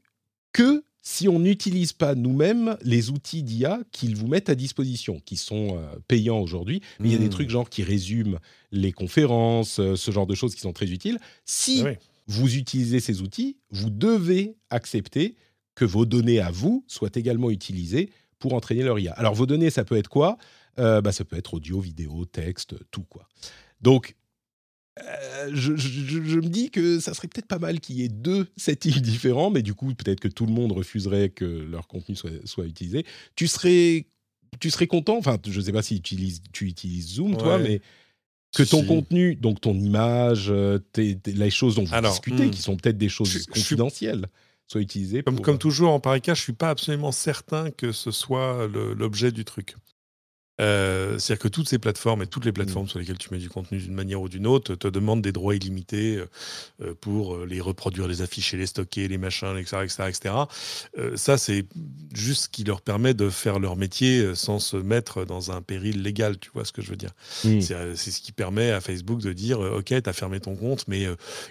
que 0.52 0.82
si 1.02 1.28
on 1.28 1.38
n'utilise 1.38 1.92
pas 1.92 2.14
nous-mêmes 2.14 2.76
les 2.82 3.10
outils 3.10 3.42
d'IA 3.42 3.80
qu'ils 3.90 4.16
vous 4.16 4.26
mettent 4.26 4.50
à 4.50 4.54
disposition, 4.54 5.20
qui 5.24 5.36
sont 5.36 5.78
euh, 5.78 5.96
payants 6.08 6.40
aujourd'hui, 6.40 6.82
mais 6.98 7.08
il 7.08 7.10
mmh. 7.10 7.12
y 7.12 7.14
a 7.14 7.18
des 7.18 7.26
mmh. 7.26 7.30
trucs 7.30 7.50
genre 7.50 7.70
qui 7.70 7.82
résument 7.82 8.38
les 8.70 8.92
conférences, 8.92 9.80
euh, 9.80 9.96
ce 9.96 10.10
genre 10.10 10.26
de 10.26 10.34
choses 10.34 10.54
qui 10.54 10.60
sont 10.60 10.72
très 10.72 10.90
utiles. 10.90 11.18
Si 11.46 11.80
ah 11.82 11.90
oui. 11.90 11.92
vous 12.26 12.56
utilisez 12.56 13.00
ces 13.00 13.22
outils, 13.22 13.56
vous 13.70 13.90
devez 13.90 14.56
accepter 14.68 15.36
que 15.74 15.84
vos 15.84 16.04
données 16.04 16.40
à 16.40 16.50
vous 16.50 16.84
soient 16.86 17.10
également 17.14 17.50
utilisées 17.50 18.10
pour 18.38 18.54
entraîner 18.54 18.82
leur 18.82 18.98
IA. 18.98 19.12
Alors 19.12 19.34
vos 19.34 19.46
données, 19.46 19.70
ça 19.70 19.84
peut 19.84 19.96
être 19.96 20.08
quoi? 20.08 20.36
Euh, 20.80 21.00
bah, 21.00 21.12
Ça 21.12 21.24
peut 21.24 21.36
être 21.36 21.54
audio, 21.54 21.80
vidéo, 21.80 22.24
texte, 22.24 22.74
tout 22.90 23.04
quoi. 23.04 23.28
Donc 23.80 24.16
euh, 24.98 25.50
je, 25.52 25.76
je, 25.76 26.22
je, 26.22 26.36
me 26.36 26.48
dis 26.48 26.70
que 26.70 26.98
ça 27.00 27.14
serait 27.14 27.28
peut-être 27.28 27.46
pas 27.46 27.58
mal 27.58 27.80
qu'il 27.80 27.96
y 27.96 28.02
ait 28.02 28.08
deux 28.08 28.48
settings 28.56 29.00
différents, 29.00 29.50
mais 29.50 29.62
du 29.62 29.74
coup, 29.74 29.94
peut-être 29.94 30.20
que 30.20 30.28
tout 30.28 30.46
le 30.46 30.52
monde 30.52 30.72
refuserait 30.72 31.30
que 31.30 31.44
leur 31.44 31.86
contenu 31.86 32.16
soit, 32.16 32.30
soit 32.44 32.66
utilisé. 32.66 33.04
Tu 33.36 33.46
serais, 33.46 34.06
tu 34.58 34.70
serais 34.70 34.86
content, 34.86 35.16
enfin, 35.16 35.38
je 35.46 35.60
sais 35.60 35.72
pas 35.72 35.82
si 35.82 36.00
tu 36.00 36.14
utilises, 36.14 36.42
tu 36.52 36.66
utilises 36.66 37.14
Zoom, 37.14 37.32
ouais. 37.32 37.38
toi, 37.38 37.58
mais 37.58 37.80
que 38.56 38.64
ton 38.64 38.80
si. 38.80 38.86
contenu, 38.86 39.36
donc 39.36 39.60
ton 39.60 39.74
image, 39.74 40.46
euh, 40.50 40.78
les 40.96 41.50
choses 41.50 41.76
dont 41.76 41.84
vous 41.84 41.94
Alors, 41.94 42.10
discutez, 42.10 42.46
hmm. 42.46 42.50
qui 42.50 42.60
sont 42.60 42.76
peut-être 42.76 42.98
des 42.98 43.08
choses 43.08 43.46
confidentielles, 43.46 44.26
soient 44.66 44.80
utilisées. 44.80 45.22
Comme, 45.22 45.36
pour... 45.36 45.44
comme 45.44 45.58
toujours, 45.58 45.92
en 45.92 46.00
pareil 46.00 46.20
cas, 46.20 46.34
je 46.34 46.42
suis 46.42 46.52
pas 46.52 46.70
absolument 46.70 47.12
certain 47.12 47.70
que 47.70 47.92
ce 47.92 48.10
soit 48.10 48.68
l'objet 48.96 49.30
du 49.30 49.44
truc. 49.44 49.76
Euh, 50.60 51.18
C'est-à-dire 51.18 51.42
que 51.42 51.48
toutes 51.48 51.68
ces 51.68 51.78
plateformes 51.78 52.22
et 52.22 52.26
toutes 52.26 52.44
les 52.44 52.52
plateformes 52.52 52.84
mmh. 52.84 52.88
sur 52.88 52.98
lesquelles 52.98 53.18
tu 53.18 53.32
mets 53.32 53.38
du 53.38 53.48
contenu 53.48 53.78
d'une 53.78 53.94
manière 53.94 54.20
ou 54.20 54.28
d'une 54.28 54.46
autre 54.46 54.74
te 54.74 54.88
demandent 54.88 55.22
des 55.22 55.32
droits 55.32 55.54
illimités 55.54 56.16
euh, 56.16 56.26
euh 56.82 56.94
pour 57.00 57.38
les 57.38 57.60
reproduire, 57.60 58.08
les 58.08 58.20
afficher, 58.20 58.56
les 58.56 58.66
stocker, 58.66 59.08
les 59.08 59.16
machins, 59.16 59.56
etc. 59.56 59.78
etc., 59.84 60.02
etc. 60.08 60.34
Euh, 60.98 61.16
ça, 61.16 61.38
c'est 61.38 61.64
juste 62.12 62.44
ce 62.44 62.48
qui 62.48 62.64
leur 62.64 62.82
permet 62.82 63.14
de 63.14 63.30
faire 63.30 63.58
leur 63.58 63.76
métier 63.76 64.34
sans 64.34 64.58
se 64.58 64.76
mettre 64.76 65.24
dans 65.24 65.50
un 65.50 65.62
péril 65.62 66.02
légal, 66.02 66.38
tu 66.38 66.50
vois 66.52 66.64
ce 66.64 66.72
que 66.72 66.82
je 66.82 66.90
veux 66.90 66.96
dire. 66.96 67.12
Mmh. 67.44 67.60
C'est 67.60 68.10
ce 68.10 68.20
qui 68.20 68.32
permet 68.32 68.70
à 68.70 68.80
Facebook 68.80 69.20
de 69.20 69.32
dire 69.32 69.60
Ok, 69.60 69.86
tu 69.86 70.02
as 70.04 70.12
fermé 70.12 70.40
ton 70.40 70.56
compte, 70.56 70.86
mais 70.88 71.06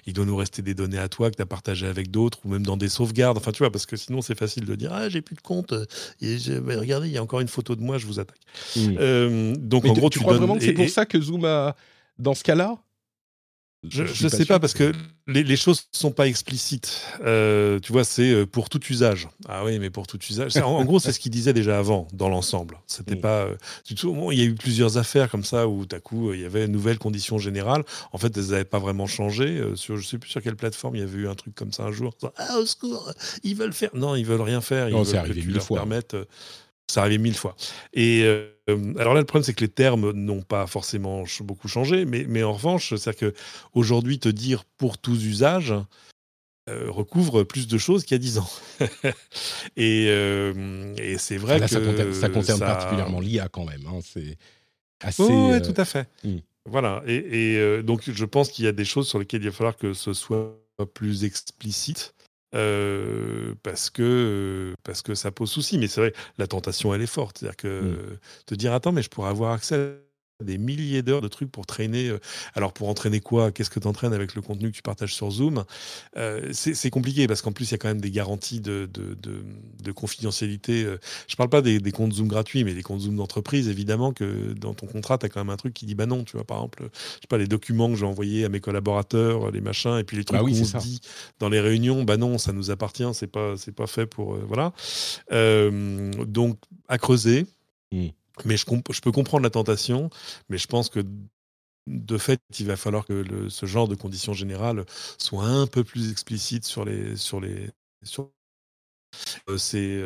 il 0.05 0.13
doit 0.13 0.25
nous 0.25 0.35
rester 0.35 0.61
des 0.61 0.73
données 0.73 0.99
à 0.99 1.09
toi 1.09 1.31
que 1.31 1.35
tu 1.35 1.41
as 1.41 1.47
partagées 1.47 1.87
avec 1.87 2.11
d'autres 2.11 2.39
ou 2.45 2.49
même 2.49 2.65
dans 2.65 2.77
des 2.77 2.89
sauvegardes. 2.89 3.37
Enfin, 3.37 3.51
tu 3.51 3.59
vois, 3.59 3.71
parce 3.71 3.85
que 3.85 3.95
sinon, 3.95 4.21
c'est 4.21 4.37
facile 4.37 4.65
de 4.65 4.75
dire 4.75 4.93
Ah, 4.93 5.09
j'ai 5.09 5.21
plus 5.21 5.35
de 5.35 5.41
compte. 5.41 5.73
Et 6.21 6.37
regardez, 6.75 7.07
il 7.07 7.13
y 7.13 7.17
a 7.17 7.23
encore 7.23 7.39
une 7.39 7.47
photo 7.47 7.75
de 7.75 7.81
moi, 7.81 7.97
je 7.97 8.05
vous 8.05 8.19
attaque. 8.19 8.39
Mmh. 8.75 8.98
Euh, 8.99 9.55
donc 9.55 9.83
Mais 9.83 9.89
en 9.91 9.93
gros, 9.93 10.09
tu, 10.09 10.19
tu 10.19 10.19
crois 10.19 10.33
donnes, 10.33 10.43
vraiment 10.43 10.57
que 10.57 10.63
c'est 10.63 10.73
pour 10.73 10.89
ça 10.89 11.05
que 11.05 11.19
Zoom 11.19 11.45
a 11.45 11.75
dans 12.17 12.33
ce 12.33 12.43
cas-là 12.43 12.77
je 13.87 14.03
ne 14.03 14.29
sais 14.29 14.45
pas 14.45 14.59
parce 14.59 14.73
que 14.73 14.91
les, 15.27 15.43
les 15.43 15.55
choses 15.55 15.87
ne 15.93 15.97
sont 15.97 16.11
pas 16.11 16.27
explicites. 16.27 17.01
Euh, 17.23 17.79
tu 17.79 17.93
vois, 17.93 18.03
c'est 18.03 18.29
euh, 18.29 18.45
pour 18.45 18.67
tout 18.67 18.81
usage. 18.89 19.29
Ah 19.47 19.63
oui, 19.63 19.79
mais 19.79 19.89
pour 19.89 20.05
tout 20.05 20.19
usage. 20.29 20.57
En, 20.57 20.63
en, 20.63 20.83
gros, 20.83 20.99
c'est 20.99 21.13
ce 21.13 21.19
qu'il 21.19 21.31
disait 21.31 21.53
déjà 21.53 21.79
avant 21.79 22.07
dans 22.11 22.27
l'ensemble. 22.27 22.77
C'était 22.87 23.15
mmh. 23.15 23.21
pas. 23.21 23.45
Euh, 23.45 23.55
bon, 24.03 24.31
il 24.31 24.39
y 24.39 24.41
a 24.41 24.45
eu 24.45 24.53
plusieurs 24.53 24.97
affaires 24.97 25.29
comme 25.29 25.45
ça 25.45 25.69
où, 25.69 25.85
à 25.93 25.99
coup, 26.01 26.33
il 26.33 26.41
y 26.41 26.45
avait 26.45 26.65
une 26.65 26.73
nouvelle 26.73 26.97
condition 26.97 27.37
générale. 27.37 27.85
En 28.11 28.17
fait, 28.17 28.35
elles 28.35 28.47
n'avaient 28.47 28.65
pas 28.65 28.79
vraiment 28.79 29.07
changé. 29.07 29.63
Sur, 29.75 29.95
je 29.95 30.01
ne 30.01 30.05
sais 30.05 30.17
plus 30.17 30.29
sur 30.29 30.41
quelle 30.41 30.57
plateforme 30.57 30.97
il 30.97 30.99
y 30.99 31.03
avait 31.03 31.19
eu 31.19 31.29
un 31.29 31.35
truc 31.35 31.55
comme 31.55 31.71
ça 31.71 31.83
un 31.83 31.91
jour. 31.91 32.13
Ah, 32.35 32.57
au 32.57 32.65
secours, 32.65 33.13
ils 33.43 33.55
veulent 33.55 33.73
faire. 33.73 33.91
Non, 33.93 34.15
ils 34.15 34.25
veulent 34.25 34.41
rien 34.41 34.59
faire. 34.59 34.89
Ils 34.89 34.93
non, 34.93 35.03
veulent 35.03 35.15
arrivé 35.15 35.35
que 35.35 35.39
tu 35.39 35.47
mille 35.47 35.55
leur 35.55 35.65
fois. 35.65 35.77
permettes. 35.77 36.17
Ça 36.89 37.01
arrivait 37.01 37.19
mille 37.19 37.37
fois. 37.37 37.55
Et 37.93 38.23
euh, 38.23 38.49
alors 38.97 39.13
là, 39.13 39.19
le 39.19 39.25
problème, 39.25 39.43
c'est 39.43 39.53
que 39.53 39.61
les 39.61 39.69
termes 39.69 40.11
n'ont 40.11 40.41
pas 40.41 40.65
forcément 40.65 41.23
beaucoup 41.41 41.67
changé, 41.67 42.03
mais, 42.05 42.25
mais 42.27 42.41
en 42.41 42.53
revanche, 42.53 42.95
c'est-à-dire 42.95 43.31
qu'aujourd'hui, 43.31 44.17
te 44.17 44.27
dire 44.27 44.65
pour 44.65 44.97
tous 44.97 45.23
usages 45.23 45.75
euh, 46.67 46.89
recouvre 46.89 47.43
plus 47.43 47.67
de 47.67 47.77
choses 47.77 48.05
qu'il 48.05 48.15
y 48.15 48.19
a 48.19 48.19
dix 48.19 48.39
ans. 48.39 48.49
et, 49.77 50.07
euh, 50.09 50.95
et 50.97 51.19
c'est 51.19 51.37
vrai 51.37 51.59
là, 51.59 51.67
que 51.67 51.71
ça 51.71 51.79
concerne, 51.79 52.13
ça 52.13 52.29
concerne 52.29 52.59
ça... 52.59 52.65
particulièrement 52.65 53.19
l'IA 53.19 53.49
quand 53.49 53.65
même. 53.65 53.85
Hein. 53.85 53.99
C'est 54.03 54.39
assez. 54.99 55.21
Oui, 55.21 55.61
tout 55.61 55.79
à 55.79 55.85
fait. 55.85 56.09
Voilà. 56.65 57.03
Et, 57.05 57.53
et 57.53 57.83
donc, 57.83 58.09
je 58.09 58.25
pense 58.25 58.49
qu'il 58.49 58.65
y 58.65 58.67
a 58.67 58.71
des 58.71 58.85
choses 58.85 59.07
sur 59.07 59.19
lesquelles 59.19 59.43
il 59.43 59.49
va 59.49 59.55
falloir 59.55 59.77
que 59.77 59.93
ce 59.93 60.13
soit 60.13 60.59
plus 60.95 61.23
explicite. 61.23 62.15
Euh, 62.55 63.53
parce 63.61 63.89
que 63.89 64.73
parce 64.83 65.01
que 65.01 65.15
ça 65.15 65.31
pose 65.31 65.51
souci. 65.51 65.77
Mais 65.77 65.87
c'est 65.87 66.01
vrai, 66.01 66.13
la 66.37 66.47
tentation 66.47 66.93
elle 66.93 67.01
est 67.01 67.07
forte. 67.07 67.39
C'est-à-dire 67.39 67.57
que 67.57 67.81
mmh. 67.81 68.17
te 68.47 68.55
dire 68.55 68.73
attends, 68.73 68.91
mais 68.91 69.01
je 69.01 69.09
pourrais 69.09 69.29
avoir 69.29 69.53
accès 69.53 69.99
des 70.43 70.57
milliers 70.57 71.01
d'heures 71.01 71.21
de 71.21 71.27
trucs 71.27 71.51
pour 71.51 71.65
traîner. 71.65 72.09
Euh, 72.09 72.19
alors, 72.55 72.73
pour 72.73 72.89
entraîner 72.89 73.19
quoi 73.19 73.51
Qu'est-ce 73.51 73.69
que 73.69 73.79
tu 73.79 73.87
entraînes 73.87 74.13
avec 74.13 74.35
le 74.35 74.41
contenu 74.41 74.71
que 74.71 74.75
tu 74.75 74.81
partages 74.81 75.13
sur 75.13 75.31
Zoom 75.31 75.65
euh, 76.17 76.49
C'est 76.53 76.89
compliqué 76.89 77.27
parce 77.27 77.41
qu'en 77.41 77.51
plus, 77.51 77.69
il 77.69 77.71
y 77.71 77.75
a 77.75 77.77
quand 77.77 77.87
même 77.87 78.01
des 78.01 78.11
garanties 78.11 78.61
de, 78.61 78.89
de, 78.91 79.15
de, 79.15 79.43
de 79.83 79.91
confidentialité. 79.91 80.83
Euh, 80.83 80.97
je 81.27 81.35
parle 81.35 81.49
pas 81.49 81.61
des, 81.61 81.79
des, 81.79 81.91
comptes 81.91 82.13
Zoom 82.13 82.27
gratuits, 82.27 82.63
mais 82.63 82.73
des 82.73 82.83
comptes 82.83 83.01
Zoom 83.01 83.17
d'entreprise. 83.17 83.67
Évidemment 83.69 84.13
que 84.13 84.53
dans 84.53 84.73
ton 84.73 84.87
contrat, 84.87 85.17
tu 85.17 85.25
as 85.25 85.29
quand 85.29 85.41
même 85.41 85.49
un 85.49 85.57
truc 85.57 85.73
qui 85.73 85.85
dit 85.85 85.95
bah 85.95 86.05
non, 86.05 86.23
tu 86.23 86.37
vois, 86.37 86.45
par 86.45 86.57
exemple, 86.57 86.89
je 86.93 87.21
sais 87.21 87.27
pas, 87.27 87.37
les 87.37 87.47
documents 87.47 87.89
que 87.89 87.95
j'ai 87.95 88.05
envoyés 88.05 88.45
à 88.45 88.49
mes 88.49 88.61
collaborateurs, 88.61 89.51
les 89.51 89.61
machins, 89.61 89.97
et 89.97 90.03
puis 90.03 90.17
les 90.17 90.23
trucs 90.23 90.39
ah 90.39 90.43
oui, 90.43 90.57
qu'on 90.57 90.65
se 90.65 90.77
dit 90.77 91.01
dans 91.39 91.49
les 91.49 91.59
réunions, 91.59 92.03
bah 92.03 92.17
non, 92.17 92.37
ça 92.37 92.53
nous 92.53 92.71
appartient, 92.71 93.09
c'est 93.13 93.27
pas, 93.27 93.55
pas 93.75 93.87
fait 93.87 94.05
pour. 94.05 94.35
Euh, 94.35 94.45
voilà. 94.47 94.73
Euh, 95.31 96.11
donc, 96.25 96.57
à 96.87 96.97
creuser. 96.97 97.45
Mmh. 97.91 98.07
Mais 98.45 98.57
je, 98.57 98.65
peux 99.01 99.11
comprendre 99.11 99.43
la 99.43 99.49
tentation, 99.49 100.09
mais 100.49 100.57
je 100.57 100.67
pense 100.67 100.89
que 100.89 100.99
de 101.87 102.17
fait, 102.17 102.39
il 102.59 102.67
va 102.67 102.77
falloir 102.77 103.05
que 103.05 103.49
ce 103.49 103.65
genre 103.65 103.87
de 103.87 103.95
conditions 103.95 104.33
générales 104.33 104.85
soit 105.17 105.45
un 105.45 105.67
peu 105.67 105.83
plus 105.83 106.11
explicite 106.11 106.65
sur 106.65 106.85
les, 106.85 107.15
sur 107.15 107.39
les, 107.39 107.69
sur 108.03 108.31
c'est 109.57 109.99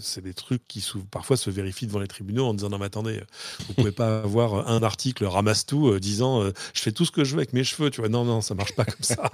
c'est 0.00 0.20
des 0.20 0.34
trucs 0.34 0.66
qui 0.66 0.84
parfois 1.12 1.36
se 1.36 1.48
vérifient 1.48 1.86
devant 1.86 2.00
les 2.00 2.08
tribunaux 2.08 2.46
en 2.46 2.54
disant 2.54 2.70
non 2.70 2.78
mais 2.78 2.86
attendez, 2.86 3.22
vous 3.68 3.74
pouvez 3.74 3.92
pas 3.92 4.20
avoir 4.22 4.68
un 4.68 4.82
article 4.82 5.24
ramasse 5.26 5.64
tout 5.64 5.96
disant 6.00 6.50
je 6.74 6.80
fais 6.80 6.90
tout 6.90 7.04
ce 7.04 7.12
que 7.12 7.22
je 7.22 7.34
veux 7.34 7.38
avec 7.38 7.52
mes 7.52 7.62
cheveux, 7.62 7.90
tu 7.90 8.00
vois. 8.00 8.08
Non 8.08 8.24
non, 8.24 8.40
ça 8.40 8.54
marche 8.54 8.74
pas 8.74 8.84
comme 8.84 9.02
ça. 9.02 9.30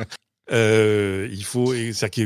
Euh, 0.51 1.28
il 1.30 1.44
faut, 1.44 1.74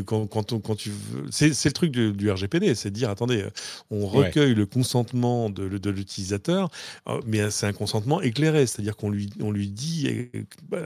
quand, 0.06 0.26
quand, 0.26 0.60
quand, 0.60 0.76
tu 0.76 0.92
c'est, 1.30 1.48
le 1.48 1.72
truc 1.72 1.90
du, 1.90 2.30
RGPD, 2.30 2.74
c'est 2.74 2.90
de 2.90 2.94
dire 2.94 3.10
attendez, 3.10 3.44
on 3.90 4.06
recueille 4.06 4.54
le 4.54 4.66
consentement 4.66 5.50
de, 5.50 5.66
de 5.68 5.90
l'utilisateur, 5.90 6.70
euh, 7.08 7.20
mais 7.26 7.50
c'est 7.50 7.66
un 7.66 7.72
consentement 7.72 8.20
éclairé, 8.20 8.66
c'est-à-dire 8.66 8.96
qu'on 8.96 9.10
lui, 9.10 9.30
on 9.40 9.50
lui 9.50 9.68
dit 9.68 10.30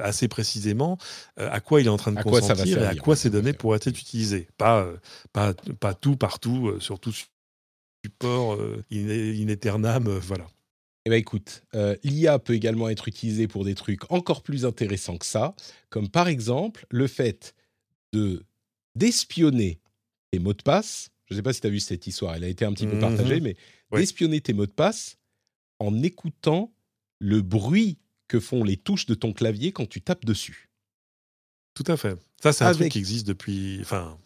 assez 0.02 0.28
précisément 0.28 0.98
euh, 1.38 1.48
à 1.50 1.60
quoi 1.60 1.80
il 1.80 1.86
est 1.86 1.90
en 1.90 1.98
train 1.98 2.12
de 2.12 2.22
consentir 2.22 2.82
et 2.82 2.86
à 2.86 2.94
quoi 2.94 3.16
ces 3.16 3.30
données 3.30 3.52
pourraient 3.52 3.76
être 3.76 3.86
utilisées. 3.88 4.48
Pas, 4.56 4.86
pas, 5.32 5.52
pas 5.80 5.94
tout 5.94 6.16
partout, 6.16 6.74
sur 6.80 6.98
tout 6.98 7.12
support 8.04 8.58
in, 8.92 9.08
in 9.08 9.48
aeternam, 9.48 10.08
voilà. 10.22 10.46
Eh 11.06 11.08
bien, 11.08 11.18
écoute, 11.18 11.62
euh, 11.76 11.94
l'IA 12.02 12.40
peut 12.40 12.54
également 12.54 12.88
être 12.88 13.06
utilisée 13.06 13.46
pour 13.46 13.64
des 13.64 13.76
trucs 13.76 14.10
encore 14.10 14.42
plus 14.42 14.64
intéressants 14.64 15.18
que 15.18 15.24
ça, 15.24 15.54
comme 15.88 16.08
par 16.08 16.26
exemple 16.26 16.84
le 16.90 17.06
fait 17.06 17.54
de 18.12 18.44
d'espionner 18.96 19.78
tes 20.32 20.40
mots 20.40 20.52
de 20.52 20.62
passe. 20.62 21.10
Je 21.26 21.34
ne 21.34 21.38
sais 21.38 21.42
pas 21.44 21.52
si 21.52 21.60
tu 21.60 21.68
as 21.68 21.70
vu 21.70 21.78
cette 21.78 22.08
histoire, 22.08 22.34
elle 22.34 22.42
a 22.42 22.48
été 22.48 22.64
un 22.64 22.72
petit 22.72 22.88
peu 22.88 22.98
partagée, 22.98 23.36
mhm. 23.36 23.44
mais 23.44 23.56
d'espionner 23.96 24.40
tes 24.40 24.52
mots 24.52 24.66
de 24.66 24.72
passe 24.72 25.16
en 25.78 26.02
écoutant 26.02 26.74
le 27.20 27.40
bruit 27.40 27.98
que 28.26 28.40
font 28.40 28.64
les 28.64 28.76
touches 28.76 29.06
de 29.06 29.14
ton 29.14 29.32
clavier 29.32 29.70
quand 29.70 29.88
tu 29.88 30.02
tapes 30.02 30.24
dessus. 30.24 30.70
Tout 31.74 31.84
à 31.86 31.96
fait. 31.96 32.18
Ça, 32.42 32.52
c'est 32.52 32.64
un 32.64 32.72
truc 32.72 32.90
qui 32.90 32.98
existe 32.98 33.28
depuis. 33.28 33.78
Enfin. 33.80 34.18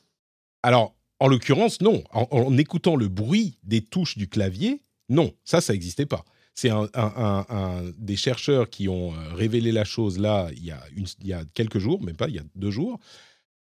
Alors, 0.62 0.96
en 1.18 1.28
l'occurrence, 1.28 1.82
non. 1.82 2.02
En, 2.10 2.26
en, 2.30 2.56
écoutant 2.56 2.96
le 2.96 3.08
bruit 3.08 3.58
des 3.64 3.82
touches 3.82 4.16
du 4.16 4.28
clavier, 4.28 4.82
non. 5.10 5.34
Ça, 5.44 5.60
ça 5.60 5.74
n'existait 5.74 6.06
pas. 6.06 6.24
C'est 6.60 6.68
un, 6.68 7.92
des 7.96 8.16
chercheurs 8.16 8.68
qui 8.68 8.86
ont 8.86 9.14
euh, 9.14 9.32
révélé 9.32 9.72
la 9.72 9.84
chose 9.84 10.18
là 10.18 10.50
il 10.54 10.62
y 10.62 10.70
a, 10.70 10.82
une, 10.94 11.06
il 11.22 11.28
y 11.28 11.32
a 11.32 11.42
quelques 11.54 11.78
jours, 11.78 12.02
même 12.02 12.16
pas, 12.16 12.28
il 12.28 12.34
y 12.34 12.38
a 12.38 12.42
deux 12.54 12.70
jours. 12.70 13.00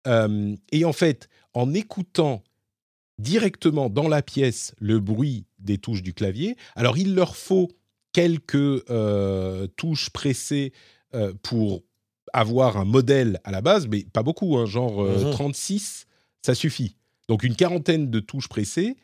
Euh, 0.06 0.54
et 0.70 0.84
en 0.84 0.92
fait, 0.92 1.28
en 1.54 1.74
écoutant 1.74 2.44
directement 3.18 3.90
dans 3.90 4.06
la 4.06 4.22
pièce 4.22 4.76
le 4.78 5.00
bruit 5.00 5.44
des 5.58 5.76
touches 5.76 6.04
du 6.04 6.14
clavier, 6.14 6.56
alors 6.76 6.96
il 6.96 7.16
leur 7.16 7.34
faut 7.34 7.68
quelques 8.12 8.54
euh, 8.54 9.66
touches 9.76 10.10
pressées 10.10 10.72
pour 11.42 11.82
avoir 12.32 12.76
un 12.76 12.84
modèle 12.84 13.40
à 13.42 13.50
la 13.50 13.60
base, 13.60 13.88
mais 13.88 14.04
pas 14.04 14.22
beaucoup, 14.22 14.56
hein, 14.56 14.66
genre 14.66 15.04
36, 15.32 16.06
mmh 16.06 16.10
ça 16.46 16.54
suffit. 16.54 16.96
Donc 17.28 17.42
une 17.42 17.56
quarantaine 17.56 18.10
de 18.10 18.20
touches 18.20 18.48
pressées, 18.48 18.96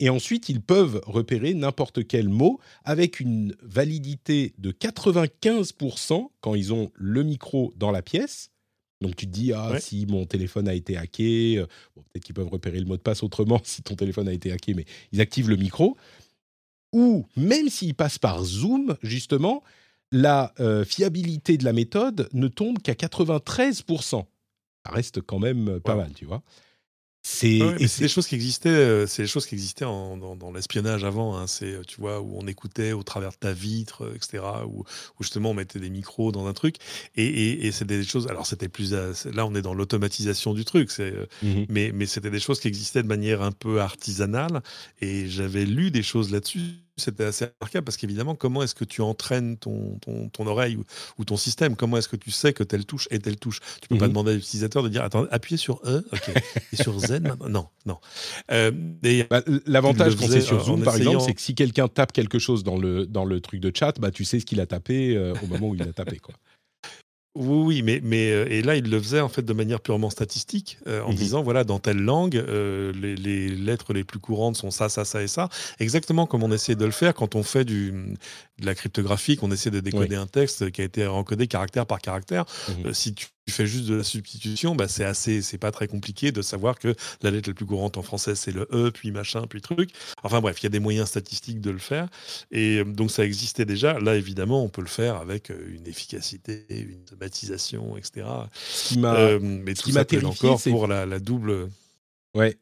et 0.00 0.10
ensuite, 0.10 0.48
ils 0.48 0.60
peuvent 0.60 1.00
repérer 1.06 1.54
n'importe 1.54 2.06
quel 2.06 2.28
mot 2.28 2.60
avec 2.84 3.18
une 3.18 3.56
validité 3.62 4.54
de 4.58 4.70
95% 4.70 6.30
quand 6.40 6.54
ils 6.54 6.72
ont 6.72 6.92
le 6.94 7.24
micro 7.24 7.72
dans 7.76 7.90
la 7.90 8.02
pièce. 8.02 8.50
Donc 9.00 9.16
tu 9.16 9.26
te 9.26 9.30
dis, 9.30 9.52
ah, 9.52 9.78
si 9.80 10.06
mon 10.06 10.26
téléphone 10.26 10.68
a 10.68 10.74
été 10.74 10.96
hacké, 10.96 11.58
euh, 11.58 11.66
peut-être 11.94 12.24
qu'ils 12.24 12.34
peuvent 12.34 12.48
repérer 12.48 12.80
le 12.80 12.86
mot 12.86 12.96
de 12.96 13.02
passe 13.02 13.22
autrement 13.22 13.60
si 13.64 13.82
ton 13.82 13.94
téléphone 13.94 14.28
a 14.28 14.32
été 14.32 14.52
hacké, 14.52 14.74
mais 14.74 14.84
ils 15.12 15.20
activent 15.20 15.48
le 15.48 15.56
micro. 15.56 15.96
Ou 16.92 17.26
même 17.36 17.68
s'ils 17.68 17.94
passent 17.94 18.18
par 18.18 18.42
Zoom, 18.44 18.96
justement, 19.02 19.62
la 20.10 20.54
euh, 20.58 20.84
fiabilité 20.84 21.58
de 21.58 21.64
la 21.64 21.72
méthode 21.72 22.28
ne 22.32 22.48
tombe 22.48 22.78
qu'à 22.80 22.94
93%. 22.94 24.24
Ça 24.86 24.92
reste 24.92 25.20
quand 25.20 25.38
même 25.38 25.80
pas 25.80 25.96
mal, 25.96 26.12
tu 26.14 26.24
vois. 26.24 26.42
C'est 27.22 27.58
des 27.98 28.08
choses 28.08 28.26
qui 28.26 28.34
existaient, 28.34 28.68
euh, 28.68 29.06
c'est 29.06 29.22
des 29.22 29.28
choses 29.28 29.46
qui 29.46 29.54
existaient 29.54 29.84
dans, 29.84 30.52
l'espionnage 30.54 31.04
avant. 31.04 31.36
Hein. 31.36 31.46
C'est 31.46 31.72
euh, 31.72 31.82
tu 31.86 32.00
vois 32.00 32.20
où 32.20 32.38
on 32.38 32.46
écoutait 32.46 32.92
au 32.92 33.02
travers 33.02 33.30
de 33.30 33.36
ta 33.36 33.52
vitre, 33.52 34.04
euh, 34.04 34.14
etc. 34.14 34.42
Où, 34.66 34.84
justement 35.20 35.50
on 35.50 35.54
mettait 35.54 35.80
des 35.80 35.90
micros 35.90 36.32
dans 36.32 36.46
un 36.46 36.52
truc. 36.52 36.76
Et, 37.16 37.66
et, 37.66 37.72
c'était 37.72 37.98
des 37.98 38.04
choses. 38.04 38.28
Alors 38.28 38.46
c'était 38.46 38.68
plus 38.68 38.92
là 38.92 39.46
on 39.46 39.54
est 39.54 39.62
dans 39.62 39.74
l'automatisation 39.74 40.54
du 40.54 40.64
truc. 40.64 40.90
C'est 40.90 41.12
mmh 41.42 41.64
mais 41.68 41.90
mais 41.92 42.06
c'était 42.06 42.30
des 42.30 42.40
choses 42.40 42.60
qui 42.60 42.68
existaient 42.68 43.02
de 43.02 43.08
manière 43.08 43.42
un 43.42 43.52
peu 43.52 43.80
artisanale. 43.80 44.62
Et 45.00 45.28
j'avais 45.28 45.64
lu 45.64 45.90
des 45.90 46.02
choses 46.02 46.30
là-dessus 46.30 46.78
c'était 47.00 47.24
assez 47.24 47.46
remarquable 47.60 47.84
parce 47.84 47.96
qu'évidemment, 47.96 48.34
comment 48.34 48.62
est-ce 48.62 48.74
que 48.74 48.84
tu 48.84 49.00
entraînes 49.00 49.56
ton, 49.56 49.98
ton, 50.32 50.46
oreille 50.46 50.78
ou, 51.18 51.24
ton 51.24 51.36
système? 51.36 51.76
Comment 51.76 51.96
est-ce 51.96 52.08
que 52.08 52.16
tu 52.16 52.30
sais 52.30 52.52
que 52.52 52.62
telle 52.62 52.84
touche 52.84 53.08
est 53.10 53.20
telle 53.20 53.36
touche? 53.36 53.60
Tu 53.80 53.88
peux 53.88 53.98
pas 53.98 54.06
mhm. 54.06 54.12
demander 54.12 54.32
à 54.32 54.34
l'utilisateur 54.34 54.82
de 54.82 54.88
dire 54.88 55.02
attends, 55.02 55.26
appuyez 55.30 55.58
sur 55.58 55.80
E, 55.84 56.04
ok, 56.12 56.30
et 56.72 56.76
sur 56.76 56.98
Z 56.98 57.20
Non, 57.48 57.68
non. 57.86 57.98
Euh, 58.50 58.70
bah, 59.30 59.42
l'avantage 59.66 60.16
quand 60.16 60.28
c'est 60.28 60.40
sur 60.40 60.64
Zoom, 60.64 60.82
par 60.82 60.96
exemple, 60.96 61.20
c'est 61.20 61.34
que 61.34 61.40
si 61.40 61.54
quelqu'un 61.54 61.88
tape 61.88 62.12
quelque 62.12 62.38
chose 62.38 62.64
dans 62.64 62.76
le, 62.76 63.06
dans 63.06 63.24
le 63.24 63.40
truc 63.40 63.60
de 63.60 63.72
chat, 63.74 63.98
bah, 64.00 64.10
tu 64.10 64.24
sais 64.24 64.40
ce 64.40 64.46
qu'il 64.46 64.60
a 64.60 64.66
tapé 64.66 65.16
euh, 65.16 65.34
au 65.42 65.46
moment 65.46 65.68
où 65.68 65.74
il 65.74 65.82
a 65.82 65.92
tapé. 65.92 66.18
Quoi. 66.18 66.34
Oui, 67.34 67.62
oui, 67.64 67.82
mais, 67.82 68.00
mais 68.02 68.30
euh, 68.32 68.50
et 68.50 68.62
là, 68.62 68.74
il 68.74 68.90
le 68.90 69.00
faisait 69.00 69.20
en 69.20 69.28
fait 69.28 69.42
de 69.42 69.52
manière 69.52 69.80
purement 69.80 70.10
statistique, 70.10 70.78
euh, 70.86 71.02
en 71.02 71.12
mmh 71.12 71.14
disant 71.14 71.42
voilà, 71.42 71.62
dans 71.62 71.78
telle 71.78 72.00
langue, 72.00 72.36
euh, 72.36 72.92
les, 72.92 73.48
lettres 73.48 73.92
les 73.92 74.02
plus 74.02 74.18
courantes 74.18 74.56
sont 74.56 74.70
ça, 74.70 74.88
ça, 74.88 75.04
ça 75.04 75.22
et 75.22 75.28
ça. 75.28 75.48
Exactement 75.78 76.26
comme 76.26 76.42
on 76.42 76.50
essaie 76.50 76.74
de 76.74 76.84
le 76.84 76.90
faire 76.90 77.14
quand 77.14 77.36
on 77.36 77.42
fait 77.42 77.64
du, 77.64 77.92
de 78.58 78.66
la 78.66 78.74
cryptographie, 78.74 79.36
qu'on 79.36 79.52
essaie 79.52 79.70
de 79.70 79.80
décoder 79.80 80.16
un 80.16 80.26
texte 80.26 80.70
qui 80.70 80.80
a 80.80 80.84
été 80.84 81.06
encodé 81.06 81.46
caractère 81.46 81.86
par 81.86 82.00
caractère. 82.00 82.44
Mmh 82.68 82.92
si 82.92 83.14
tu 83.14 83.26
fais 83.52 83.66
juste 83.66 83.86
de 83.86 83.94
la 83.94 84.04
substitution, 84.04 84.74
bah 84.74 84.88
c'est 84.88 85.04
assez, 85.04 85.42
c'est 85.42 85.58
pas 85.58 85.70
très 85.70 85.88
compliqué 85.88 86.32
de 86.32 86.42
savoir 86.42 86.78
que 86.78 86.94
la 87.22 87.30
lettre 87.30 87.48
la 87.48 87.54
plus 87.54 87.66
courante 87.66 87.96
en 87.96 88.02
français 88.02 88.34
c'est 88.34 88.52
le 88.52 88.68
E, 88.72 88.90
puis 88.90 89.10
machin, 89.10 89.46
puis 89.48 89.60
truc. 89.60 89.90
Enfin 90.22 90.40
bref, 90.40 90.60
il 90.60 90.64
y 90.64 90.66
a 90.66 90.70
des 90.70 90.80
moyens 90.80 91.08
statistiques 91.08 91.60
de 91.60 91.70
le 91.70 91.78
faire. 91.78 92.08
Et 92.50 92.84
donc 92.84 93.10
ça 93.10 93.24
existait 93.24 93.64
déjà. 93.64 93.98
Là, 93.98 94.16
évidemment, 94.16 94.64
on 94.64 94.68
peut 94.68 94.82
le 94.82 94.88
faire 94.88 95.16
avec 95.16 95.50
une 95.50 95.86
efficacité, 95.86 96.64
une 96.70 97.02
automatisation, 97.02 97.96
etc. 97.96 98.26
Ce 98.58 98.88
qui 98.88 98.98
m'a, 98.98 99.14
euh, 99.14 99.38
mais 99.40 99.74
tout 99.74 99.90
ça 99.90 100.04
encore 100.24 100.62
pour 100.62 100.86
la, 100.86 101.06
la 101.06 101.18
double. 101.18 101.68
Ouais, 102.34 102.56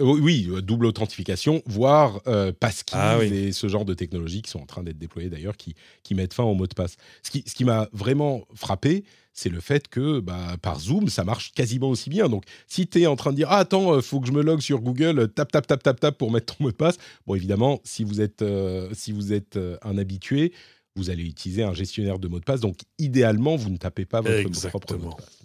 Oh, 0.00 0.18
oui, 0.20 0.48
euh, 0.50 0.60
double 0.60 0.86
authentification, 0.86 1.62
voire 1.64 2.20
euh, 2.26 2.52
passkey 2.52 2.96
ah 2.96 3.18
et 3.22 3.52
ce 3.52 3.68
genre 3.68 3.84
de 3.84 3.94
technologies 3.94 4.42
qui 4.42 4.50
sont 4.50 4.58
en 4.58 4.66
train 4.66 4.82
d'être 4.82 4.98
déployées 4.98 5.30
d'ailleurs, 5.30 5.56
qui, 5.56 5.76
qui 6.02 6.16
mettent 6.16 6.34
fin 6.34 6.42
au 6.42 6.54
mot 6.54 6.66
de 6.66 6.74
passe. 6.74 6.96
Ce 7.22 7.30
qui, 7.30 7.44
ce 7.46 7.54
qui 7.54 7.64
m'a 7.64 7.88
vraiment 7.92 8.46
frappé, 8.54 9.04
c'est 9.32 9.48
le 9.48 9.60
fait 9.60 9.88
que 9.88 10.20
bah, 10.20 10.56
par 10.60 10.80
Zoom, 10.80 11.08
ça 11.08 11.24
marche 11.24 11.52
quasiment 11.52 11.88
aussi 11.88 12.10
bien. 12.10 12.28
Donc, 12.28 12.44
si 12.66 12.86
tu 12.86 13.00
es 13.00 13.06
en 13.06 13.16
train 13.16 13.30
de 13.30 13.36
dire 13.36 13.48
ah, 13.50 13.58
Attends, 13.58 13.94
euh, 13.94 14.00
faut 14.00 14.20
que 14.20 14.26
je 14.26 14.32
me 14.32 14.42
logue 14.42 14.60
sur 14.60 14.80
Google, 14.80 15.28
tap, 15.28 15.50
tap, 15.50 15.66
tap, 15.66 15.82
tap, 15.82 16.00
tap 16.00 16.18
pour 16.18 16.30
mettre 16.30 16.56
ton 16.56 16.64
mot 16.64 16.70
de 16.70 16.76
passe. 16.76 16.96
Bon, 17.26 17.34
évidemment, 17.34 17.80
si 17.84 18.04
vous 18.04 18.20
êtes, 18.20 18.44
si 18.92 19.12
vous 19.12 19.32
êtes 19.32 19.58
un 19.82 19.98
habitué, 19.98 20.52
vous 20.96 21.10
allez 21.10 21.24
utiliser 21.24 21.62
un 21.62 21.74
gestionnaire 21.74 22.18
de 22.18 22.28
mots 22.28 22.40
de 22.40 22.44
passe. 22.44 22.60
Donc, 22.60 22.78
idéalement, 22.98 23.56
vous 23.56 23.70
ne 23.70 23.76
tapez 23.76 24.04
pas 24.04 24.20
votre 24.20 24.68
propre 24.68 24.96
mot 24.96 25.10
de 25.10 25.16
passe. 25.16 25.40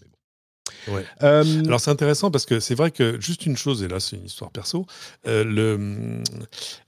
Euh, 1.23 1.63
Alors 1.65 1.79
c'est 1.79 1.91
intéressant 1.91 2.31
parce 2.31 2.45
que 2.45 2.59
c'est 2.59 2.75
vrai 2.75 2.91
que 2.91 3.19
juste 3.21 3.45
une 3.45 3.57
chose, 3.57 3.83
et 3.83 3.87
là 3.87 3.99
c'est 3.99 4.15
une 4.15 4.25
histoire 4.25 4.51
perso, 4.51 4.85
euh, 5.27 5.43
le, 5.43 6.21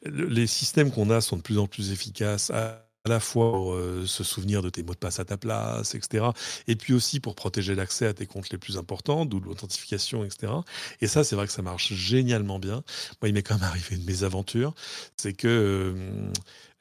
les 0.05 0.47
systèmes 0.47 0.91
qu'on 0.91 1.09
a 1.09 1.21
sont 1.21 1.37
de 1.37 1.41
plus 1.41 1.57
en 1.57 1.67
plus 1.67 1.91
efficaces 1.91 2.51
à, 2.51 2.86
la 3.07 3.19
fois 3.19 3.51
pour 3.51 3.73
euh, 3.73 4.05
se 4.05 4.23
souvenir 4.23 4.61
de 4.61 4.69
tes 4.69 4.83
mots 4.83 4.93
de 4.93 4.99
passe 4.99 5.19
à 5.19 5.25
ta 5.25 5.37
place, 5.37 5.95
etc. 5.95 6.25
Et 6.67 6.75
puis 6.75 6.93
aussi 6.93 7.19
pour 7.19 7.35
protéger 7.35 7.75
l'accès 7.75 8.05
à 8.05 8.13
tes 8.13 8.25
comptes 8.25 8.49
les 8.49 8.57
plus 8.57 8.77
importants, 8.77 9.25
d'où 9.25 9.39
l'authentification, 9.39 10.23
etc. 10.23 10.53
Et 11.01 11.07
ça, 11.07 11.23
c'est 11.23 11.35
vrai 11.35 11.47
que 11.47 11.53
ça 11.53 11.61
marche 11.61 11.93
génialement 11.93 12.59
bien. 12.59 12.83
Moi, 13.21 13.29
il 13.29 13.33
m'est 13.33 13.43
quand 13.43 13.55
même 13.55 13.63
arrivé 13.63 13.95
une 13.95 14.05
mésaventure. 14.05 14.73
C'est 15.17 15.33
que 15.33 15.95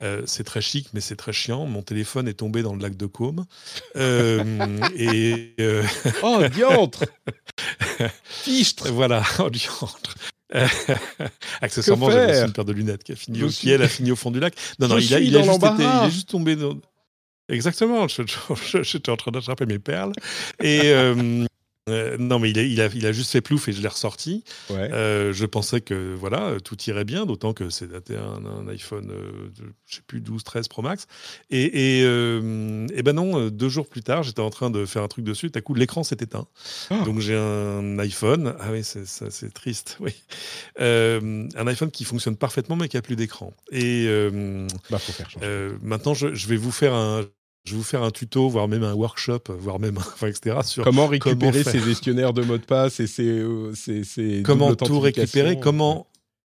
euh, 0.02 0.22
c'est 0.26 0.44
très 0.44 0.60
chic, 0.60 0.88
mais 0.92 1.00
c'est 1.00 1.16
très 1.16 1.32
chiant. 1.32 1.66
Mon 1.66 1.82
téléphone 1.82 2.28
est 2.28 2.34
tombé 2.34 2.62
dans 2.62 2.74
le 2.74 2.80
lac 2.80 2.96
de 2.96 3.06
Caume. 3.06 3.46
Euh, 3.96 4.78
et 4.96 5.54
euh, 5.60 5.82
Oh, 6.22 6.42
diantre 6.52 7.04
Fichtre 8.24 8.90
Voilà, 8.90 9.22
oh, 9.38 9.50
diantre 9.50 10.14
Accessoirement, 11.60 12.10
j'avais 12.10 12.44
une 12.44 12.52
paire 12.52 12.64
de 12.64 12.72
lunettes 12.72 13.02
qui 13.02 13.12
a 13.12 13.16
fini 13.16 13.42
au 13.42 13.50
ciel, 13.50 13.82
a 13.82 13.88
fini 13.88 14.12
au 14.12 14.16
fond 14.16 14.30
du 14.30 14.40
lac. 14.40 14.54
Non, 14.78 14.88
non, 14.88 14.98
il, 14.98 15.14
a, 15.14 15.20
il, 15.20 15.36
a 15.36 15.42
juste 15.42 15.62
été, 15.62 15.82
il 15.82 16.06
est 16.06 16.10
juste 16.10 16.28
tombé 16.28 16.56
dans... 16.56 16.76
Exactement, 17.48 18.06
j'étais 18.08 19.10
en 19.10 19.16
train 19.16 19.30
d'attraper 19.30 19.66
mes 19.66 19.78
perles. 19.78 20.12
Et, 20.60 20.80
euh, 20.84 21.46
non, 21.88 22.41
mais 22.41 22.50
il 22.50 22.58
a, 22.58 22.63
il, 22.63 22.80
a, 22.80 22.87
il 22.92 23.07
a, 23.07 23.13
juste 23.13 23.30
fait 23.30 23.41
plouf 23.41 23.68
et 23.68 23.72
je 23.72 23.80
l'ai 23.80 23.88
ressorti. 23.88 24.42
Euh, 24.72 25.33
je 25.33 25.46
pensais 25.46 25.80
que 25.80 26.14
voilà, 26.14 26.57
tout 26.64 26.76
irait 26.88 27.04
bien, 27.04 27.26
d'autant 27.26 27.53
que 27.53 27.71
c'est 27.71 27.88
un, 28.11 28.45
un, 28.45 28.68
iPhone, 28.68 29.11
euh, 29.13 29.50
je 29.87 29.96
sais 29.96 30.03
plus, 30.04 30.21
12, 30.21 30.42
13 30.42 30.67
Pro 30.67 30.83
Max. 30.83 31.07
Et, 31.50 31.63
et, 31.63 32.00
et, 32.00 33.03
ben 33.03 33.13
non, 33.13 33.49
deux 33.50 33.68
jours 33.68 33.88
plus 33.88 34.03
tard, 34.03 34.25
j'étais 34.25 34.41
en 34.41 34.50
train 34.50 34.71
de 34.71 34.84
faire 34.84 35.03
un 35.03 35.08
truc 35.08 35.25
dessus, 35.25 35.50
tout 35.50 35.58
à 35.58 35.63
coup, 35.63 35.75
l'écran 35.75 36.03
s'est 36.03 36.18
éteint. 36.21 36.49
Ah. 36.91 37.03
Donc 37.04 37.21
j'ai 37.21 37.37
un 37.37 37.99
iPhone, 38.00 38.57
ah 38.58 38.72
oui, 38.72 38.83
c'est 38.83 39.54
triste, 39.54 39.99
oui. 40.00 40.13
un 40.79 41.67
iPhone 41.67 41.92
qui 41.92 42.04
fonctionne 42.04 42.37
parfaitement, 42.37 42.75
mais 42.75 42.88
qui 42.88 42.96
a 42.96 43.03
plus 43.03 43.17
d'écran. 43.17 43.54
Et 43.71 44.08
bah, 44.91 44.99
faut 44.99 45.13
faire 45.13 45.29
maintenant, 45.83 46.14
je, 46.14 46.34
je, 46.34 46.49
vais 46.49 46.57
vous 46.57 46.72
faire 46.72 46.95
un, 46.95 47.26
je 47.67 47.72
vais 47.72 47.79
vous 47.79 47.84
faire 47.84 48.03
un 48.03 48.11
tuto, 48.11 48.49
voire 48.49 48.68
même 48.68 48.84
un 48.84 48.95
workshop, 48.95 49.41
voire 49.59 49.79
même, 49.79 49.99
enfin, 49.99 50.29
etc. 50.29 50.59
sur 50.64 50.84
comment 50.84 51.07
récupérer 51.07 51.64
ces 51.64 51.80
gestionnaires 51.80 52.33
de 52.33 52.43
mots 52.43 52.59
de 52.59 52.64
passe 52.64 53.01
et 53.01 53.07
ces, 53.07 53.29
euh, 53.29 53.72
comment 54.45 54.75
tout 54.75 55.01
récupérer, 55.01 55.59
comment 55.59 56.07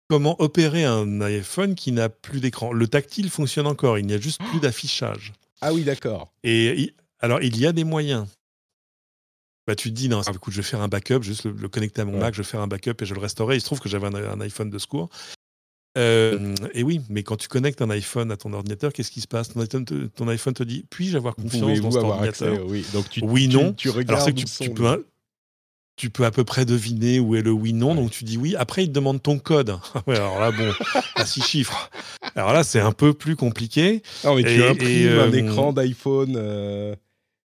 comment 0.08 0.40
opérer 0.40 0.84
un 0.84 1.20
iPhone 1.20 1.74
qui 1.74 1.90
n'a 1.92 2.08
plus 2.08 2.40
d'écran. 2.40 2.72
Le 2.72 2.86
tactile 2.86 3.28
fonctionne 3.28 3.66
encore, 3.66 3.98
il 3.98 4.06
n'y 4.06 4.14
a 4.14 4.20
juste 4.20 4.40
plus 4.50 4.60
d'affichage. 4.60 5.32
Ah 5.60 5.72
oui, 5.72 5.82
d'accord. 5.82 6.32
Et 6.44 6.94
alors, 7.20 7.42
il 7.42 7.58
y 7.58 7.66
a 7.66 7.72
des 7.72 7.84
moyens. 7.84 8.26
Bah, 9.66 9.74
tu 9.74 9.90
te 9.90 9.94
dis, 9.94 10.08
non, 10.08 10.22
écoute, 10.22 10.52
je 10.52 10.60
vais 10.60 10.66
faire 10.66 10.80
un 10.80 10.88
backup, 10.88 11.22
juste 11.22 11.44
le, 11.44 11.68
connecter 11.68 12.02
à 12.02 12.04
mon 12.04 12.18
Mac, 12.18 12.34
je 12.34 12.42
vais 12.42 12.48
faire 12.48 12.60
un 12.60 12.68
backup 12.68 12.94
et 13.00 13.06
je 13.06 13.14
le 13.14 13.20
restaurer. 13.20 13.56
Il 13.56 13.60
se 13.60 13.66
trouve 13.66 13.80
que 13.80 13.88
j'avais 13.88 14.06
un, 14.06 14.40
iPhone 14.40 14.70
de 14.70 14.78
secours. 14.78 15.08
Euh, 15.96 16.54
et 16.74 16.82
oui, 16.82 17.00
mais 17.08 17.22
quand 17.22 17.36
tu 17.36 17.48
connectes 17.48 17.80
un 17.80 17.90
iPhone 17.90 18.30
à 18.30 18.36
ton 18.36 18.52
ordinateur, 18.52 18.92
qu'est-ce 18.92 19.10
qui 19.10 19.20
se 19.20 19.26
passe? 19.28 19.48
Ton 19.48 19.60
iPhone, 19.60 19.84
te, 19.84 20.06
ton 20.06 20.28
iPhone 20.28 20.54
te 20.54 20.62
dit 20.62 20.84
puis-je 20.90 21.16
avoir 21.16 21.34
confiance 21.34 21.80
dans 21.80 21.90
cet 21.90 22.02
ordinateur? 22.02 22.66
Oui, 22.66 22.84
donc 22.92 23.08
tu, 23.08 23.20
oui 23.24 23.48
non. 23.48 23.72
Tu, 23.72 23.88
regardes 23.88 24.22
Alors, 24.22 24.26
que 24.26 24.42
tu, 24.42 24.70
peux, 24.70 25.06
tu 25.96 26.10
peux 26.10 26.24
à 26.24 26.30
peu 26.30 26.44
près 26.44 26.64
deviner 26.64 27.18
où 27.18 27.34
est 27.34 27.42
le 27.42 27.50
oui 27.50 27.72
non, 27.72 27.94
donc 27.94 28.10
tu 28.10 28.24
dis 28.24 28.36
oui. 28.36 28.54
Après, 28.56 28.84
il 28.84 28.88
te 28.88 28.92
demande 28.92 29.22
ton 29.22 29.38
code. 29.38 29.70
alors 30.06 30.38
là, 30.38 30.50
bon, 30.50 30.72
à 31.16 31.24
six 31.24 31.42
chiffres. 31.42 31.90
Alors 32.34 32.52
là, 32.52 32.62
c'est 32.62 32.80
un 32.80 32.92
peu 32.92 33.14
plus 33.14 33.36
compliqué. 33.36 34.02
Non, 34.24 34.34
mais 34.34 34.42
tu 34.42 34.62
imprimes 34.62 35.08
un 35.08 35.32
euh, 35.32 35.32
écran 35.32 35.72
d'iPhone. 35.72 36.34
Euh, 36.36 36.94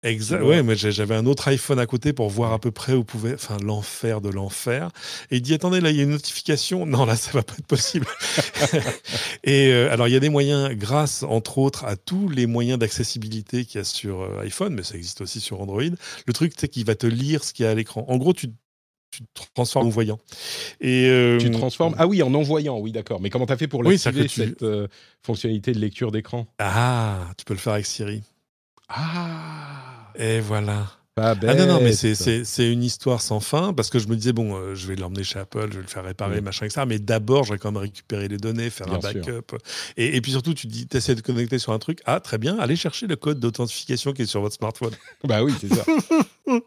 Exact. 0.03 0.43
Ouais, 0.43 0.63
mais 0.63 0.77
j'avais 0.77 1.15
un 1.15 1.27
autre 1.27 1.49
iPhone 1.49 1.79
à 1.79 1.87
côté 1.87 2.15
pour 2.15 2.31
voir 2.31 2.55
à 2.55 2.59
peu 2.59 2.71
près 2.71 2.95
où 2.95 3.05
pouvait. 3.05 3.35
Enfin, 3.35 3.59
l'enfer 3.63 4.23
de 4.23 4.31
l'enfer. 4.31 4.91
Et 5.31 5.37
il 5.37 5.43
dit 5.43 5.53
attendez, 5.53 5.81
là, 5.81 5.91
il 5.91 5.97
y 5.97 6.01
a 6.01 6.05
une 6.05 6.11
notification. 6.11 6.87
Non, 6.91 7.05
là, 7.05 7.15
ça 7.15 7.31
va 7.33 7.43
pas 7.43 7.55
être 7.57 7.67
possible. 7.67 8.07
et 9.45 9.69
euh, 9.69 9.93
alors, 9.93 10.09
il 10.09 10.13
y 10.13 10.17
a 10.17 10.21
des 10.21 10.29
moyens, 10.29 10.75
grâce 10.75 11.23
entre 11.23 11.59
autres 11.59 11.85
à 11.85 11.97
tous 11.97 12.29
les 12.29 12.47
moyens 12.47 12.81
d'accessibilité 12.81 13.65
qu'il 13.65 13.79
y 13.79 13.81
a 13.81 13.85
sur 13.85 14.23
euh, 14.23 14.41
iPhone, 14.43 14.75
mais 14.75 14.83
ça 14.83 14.97
existe 14.97 15.21
aussi 15.21 15.41
sur 15.41 15.61
Android. 15.61 15.83
Le 16.27 16.33
truc, 16.33 16.53
c'est 16.57 16.69
qu'il 16.69 16.85
va 16.85 16.97
te 16.97 17.07
lire 17.07 17.45
ce 17.45 17.53
qu'il 17.53 17.65
y 17.65 17.69
a 17.69 17.71
à 17.71 17.75
l'écran. 17.75 18.05
En 18.09 18.17
gros, 18.17 18.33
tu 18.33 18.49
tu 19.13 19.25
te 19.25 19.41
transformes 19.55 19.87
en 19.87 19.91
voyant. 19.91 20.19
Et 20.81 21.07
euh, 21.07 21.39
tu 21.39 21.51
te 21.51 21.57
transformes 21.57 21.95
Ah 21.99 22.07
oui, 22.07 22.23
en 22.23 22.33
envoyant, 22.33 22.79
oui, 22.79 22.93
d'accord. 22.93 23.21
Mais 23.21 23.29
comment 23.29 23.47
tu 23.47 23.53
as 23.53 23.57
fait 23.57 23.69
pour 23.69 23.83
l'activer, 23.83 24.29
cette 24.29 24.65
fonctionnalité 25.23 25.73
de 25.73 25.79
lecture 25.79 26.13
d'écran? 26.13 26.47
Ah, 26.59 27.29
tu 27.37 27.45
peux 27.45 27.55
le 27.55 27.61
faire 27.61 27.73
avec 27.75 27.87
Siri. 27.87 28.23
Ah 28.91 30.13
Et 30.17 30.41
voilà. 30.41 30.87
ah 31.17 31.35
non, 31.55 31.67
non, 31.67 31.81
mais 31.81 31.93
c'est 31.93 32.73
une 32.73 32.83
histoire 32.83 33.21
sans 33.21 33.41
fin 33.41 33.73
parce 33.73 33.91
que 33.91 33.99
je 33.99 34.09
me 34.09 34.17
disais, 34.17 34.33
bon, 34.33 34.57
euh, 34.57 34.75
je 34.75 34.89
vais 34.89 34.97
l'emmener 34.97 35.23
chez 35.23 35.39
Apple, 35.39 35.69
je 35.71 35.77
vais 35.77 35.83
le 35.83 35.89
faire 35.89 36.05
réparer, 36.05 36.41
machin, 36.41 36.67
etc. 36.67 36.83
Mais 36.89 36.99
d'abord, 36.99 37.45
je 37.45 37.53
vais 37.53 37.59
quand 37.59 37.71
même 37.71 37.83
récupérer 37.83 38.27
les 38.27 38.37
données, 38.37 38.71
faire 38.71 38.93
un 38.93 38.99
backup. 38.99 39.57
Et, 39.97 40.21
puis 40.21 40.33
surtout, 40.33 40.55
tu 40.55 40.67
dis, 40.67 40.89
tu 40.89 40.97
essaies 40.97 41.15
de 41.15 41.21
connecter 41.21 41.59
sur 41.59 41.73
un 41.73 41.79
truc. 41.79 42.01
Ah, 42.05 42.21
très 42.21 42.39
bien, 42.39 42.59
allez 42.59 42.77
chercher 42.77 43.07
le 43.07 43.17
code 43.17 43.39
d'authentification 43.39 44.13
qui 44.13 44.23
est 44.23 44.27
sur 44.27 44.41
votre 44.41 44.57
smartphone. 44.57 44.93
bah 45.25 45.43
oui, 45.45 45.55
c'est 45.61 45.73
ça. 45.73 45.85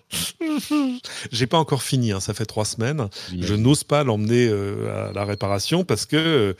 J'ai 1.31 1.47
pas 1.47 1.57
encore 1.57 1.83
fini, 1.83 2.11
hein, 2.11 2.19
ça 2.19 2.33
fait 2.33 2.45
trois 2.45 2.65
semaines. 2.65 3.09
Je 3.37 3.53
n'ose 3.53 3.83
pas 3.83 4.03
l'emmener 4.03 4.47
euh, 4.47 5.09
à 5.09 5.13
la 5.13 5.25
réparation 5.25 5.83
parce 5.83 6.05
que. 6.05 6.55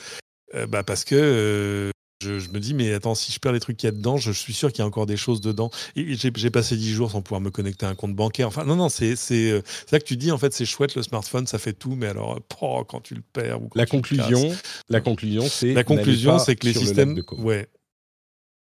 Euh, 0.56 0.68
bah 0.68 0.84
parce 0.84 1.03
que 1.03 1.91
je, 2.23 2.49
me 2.49 2.59
dis, 2.59 2.73
mais 2.73 2.93
attends, 2.93 3.15
si 3.15 3.31
je 3.31 3.39
perds 3.39 3.51
les 3.51 3.59
trucs 3.59 3.77
qu'il 3.77 3.87
y 3.87 3.91
a 3.91 3.95
dedans, 3.95 4.17
je, 4.17 4.31
suis 4.31 4.53
sûr 4.53 4.71
qu'il 4.71 4.79
y 4.79 4.81
a 4.81 4.85
encore 4.85 5.05
des 5.05 5.17
choses 5.17 5.41
dedans. 5.41 5.69
J'ai 5.95 6.49
passé 6.49 6.75
10 6.75 6.93
jours 6.93 7.11
sans 7.11 7.21
pouvoir 7.21 7.41
me 7.41 7.51
connecter 7.51 7.85
à 7.85 7.89
un 7.89 7.95
compte 7.95 8.15
bancaire. 8.15 8.47
Enfin, 8.47 8.63
non, 8.63 8.75
non, 8.75 8.89
c'est 8.89 9.15
euh, 9.31 9.61
ça 9.89 9.99
que 9.99 10.05
tu 10.05 10.17
dis, 10.17 10.31
en 10.31 10.37
fait, 10.37 10.53
c'est 10.53 10.65
chouette, 10.65 10.95
le 10.95 11.03
smartphone, 11.03 11.47
ça 11.47 11.59
fait 11.59 11.73
tout, 11.73 11.95
mais 11.95 12.07
alors, 12.07 12.39
oh, 12.61 12.83
quand 12.87 13.01
tu 13.01 13.15
le 13.15 13.21
perds 13.21 13.61
ou 13.61 13.69
la, 13.75 13.85
conclusion, 13.85 14.55
la 14.89 15.01
conclusion, 15.01 15.45
c'est 15.47 15.73
la 15.73 15.83
conclusion, 15.83 16.39
c'est 16.39 16.55
que 16.55 16.65
les 16.65 16.73
systèmes, 16.73 17.21
ouais, 17.37 17.67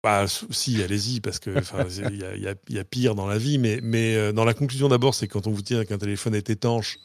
bah, 0.03 0.27
si, 0.51 0.83
allez-y, 0.83 1.21
parce 1.21 1.39
que 1.39 1.51
il 2.13 2.45
y, 2.69 2.79
a 2.79 2.85
pire 2.85 3.15
dans 3.15 3.27
la 3.27 3.39
vie, 3.39 3.59
mais, 3.59 3.81
mais 3.83 4.15
euh, 4.15 4.33
dans 4.33 4.45
la 4.45 4.55
conclusion 4.55 4.89
d'abord, 4.89 5.15
c'est 5.15 5.27
quand 5.27 5.47
on 5.47 5.51
vous 5.51 5.63
dit 5.63 5.75
qu'un 5.87 5.99
téléphone 5.99 6.35
est 6.35 6.51
étanche, 6.51 6.99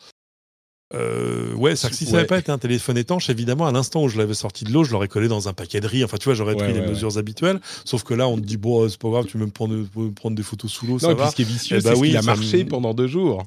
euh, 0.93 1.53
ouais, 1.55 1.75
ça, 1.75 1.91
si 1.91 2.05
ça 2.05 2.13
n'avait 2.13 2.27
pas 2.27 2.37
été 2.37 2.51
un 2.51 2.57
téléphone 2.57 2.97
étanche, 2.97 3.29
évidemment, 3.29 3.65
à 3.67 3.71
l'instant 3.71 4.03
où 4.03 4.09
je 4.09 4.17
l'avais 4.17 4.33
sorti 4.33 4.63
de 4.63 4.71
l'eau, 4.71 4.83
je 4.83 4.91
l'aurais 4.91 5.07
collé 5.07 5.27
dans 5.27 5.47
un 5.47 5.53
paquet 5.53 5.79
de 5.79 5.87
riz. 5.87 6.03
Enfin, 6.03 6.17
tu 6.17 6.25
vois, 6.25 6.33
j'aurais 6.33 6.55
pris 6.55 6.73
les 6.73 6.81
mesures 6.81 7.17
habituelles. 7.17 7.59
Sauf 7.85 8.03
que 8.03 8.13
là, 8.13 8.27
on 8.27 8.37
te 8.37 8.41
dit, 8.41 8.57
bon, 8.57 8.87
c'est 8.89 8.99
pas 8.99 9.09
grave, 9.09 9.25
tu 9.25 9.37
peux 9.37 9.45
me 9.45 9.51
prendre, 9.51 9.75
prendre 10.13 10.35
des 10.35 10.43
photos 10.43 10.71
sous 10.71 10.85
l'eau, 10.85 10.99
ça 10.99 11.13
va. 11.13 11.29
Ce 11.29 11.35
qui 11.35 11.41
est 11.43 11.45
vicieux, 11.45 11.77
eh 11.77 11.81
c'est 11.81 11.89
bah 11.89 11.95
oui, 11.97 12.09
qu'il 12.09 12.17
a 12.17 12.21
marché 12.21 12.65
pendant 12.65 12.93
deux 12.93 13.07
jours. 13.07 13.43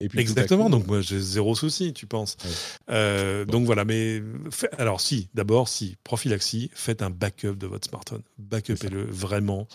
Et 0.00 0.08
puis 0.08 0.20
Exactement, 0.20 0.70
donc 0.70 0.86
moi 0.86 1.00
j'ai 1.00 1.18
zéro 1.18 1.56
souci, 1.56 1.92
tu 1.92 2.06
penses. 2.06 2.36
Euh, 2.88 3.44
donc 3.44 3.66
voilà, 3.66 3.84
mais 3.84 4.22
alors 4.78 5.00
si, 5.00 5.28
d'abord, 5.34 5.68
si, 5.68 5.96
prophylaxie, 6.04 6.70
faites 6.72 7.02
un 7.02 7.10
backup 7.10 7.56
de 7.56 7.66
votre 7.66 7.88
smartphone. 7.88 8.22
Backupez-le 8.38 9.04
vraiment. 9.10 9.66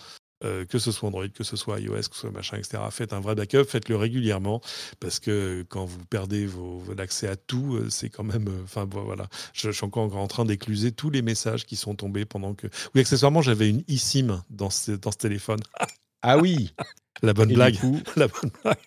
Euh, 0.44 0.64
que 0.66 0.78
ce 0.78 0.92
soit 0.92 1.08
Android, 1.08 1.28
que 1.28 1.44
ce 1.44 1.56
soit 1.56 1.80
iOS, 1.80 2.08
que 2.08 2.14
ce 2.14 2.20
soit 2.20 2.30
machin, 2.30 2.58
etc. 2.58 2.82
Faites 2.90 3.12
un 3.12 3.20
vrai 3.20 3.34
backup, 3.34 3.64
faites-le 3.64 3.96
régulièrement, 3.96 4.60
parce 5.00 5.18
que 5.18 5.64
quand 5.68 5.84
vous 5.84 6.04
perdez 6.04 6.48
l'accès 6.96 7.28
à 7.28 7.36
tout, 7.36 7.76
euh, 7.76 7.88
c'est 7.88 8.10
quand 8.10 8.24
même. 8.24 8.48
Euh, 8.48 8.62
enfin, 8.64 8.86
voilà. 8.90 9.28
Je, 9.54 9.70
suis 9.70 9.84
encore 9.84 10.14
en 10.16 10.26
train 10.28 10.44
d'écluser 10.44 10.92
tous 10.92 11.10
les 11.10 11.22
messages 11.22 11.64
qui 11.64 11.76
sont 11.76 11.94
tombés 11.94 12.24
pendant 12.24 12.54
que. 12.54 12.66
Oui, 12.94 13.00
accessoirement, 13.00 13.42
j'avais 13.42 13.70
une 13.70 13.84
eSIM 13.88 14.42
dans 14.50 14.70
ce 14.70 14.92
téléphone. 15.18 15.60
ah 16.26 16.38
oui 16.38 16.72
La 17.22 17.34
bonne 17.34 17.52
blague. 17.52 17.78
La 18.16 18.28
bonne 18.28 18.50
blague. 18.62 18.78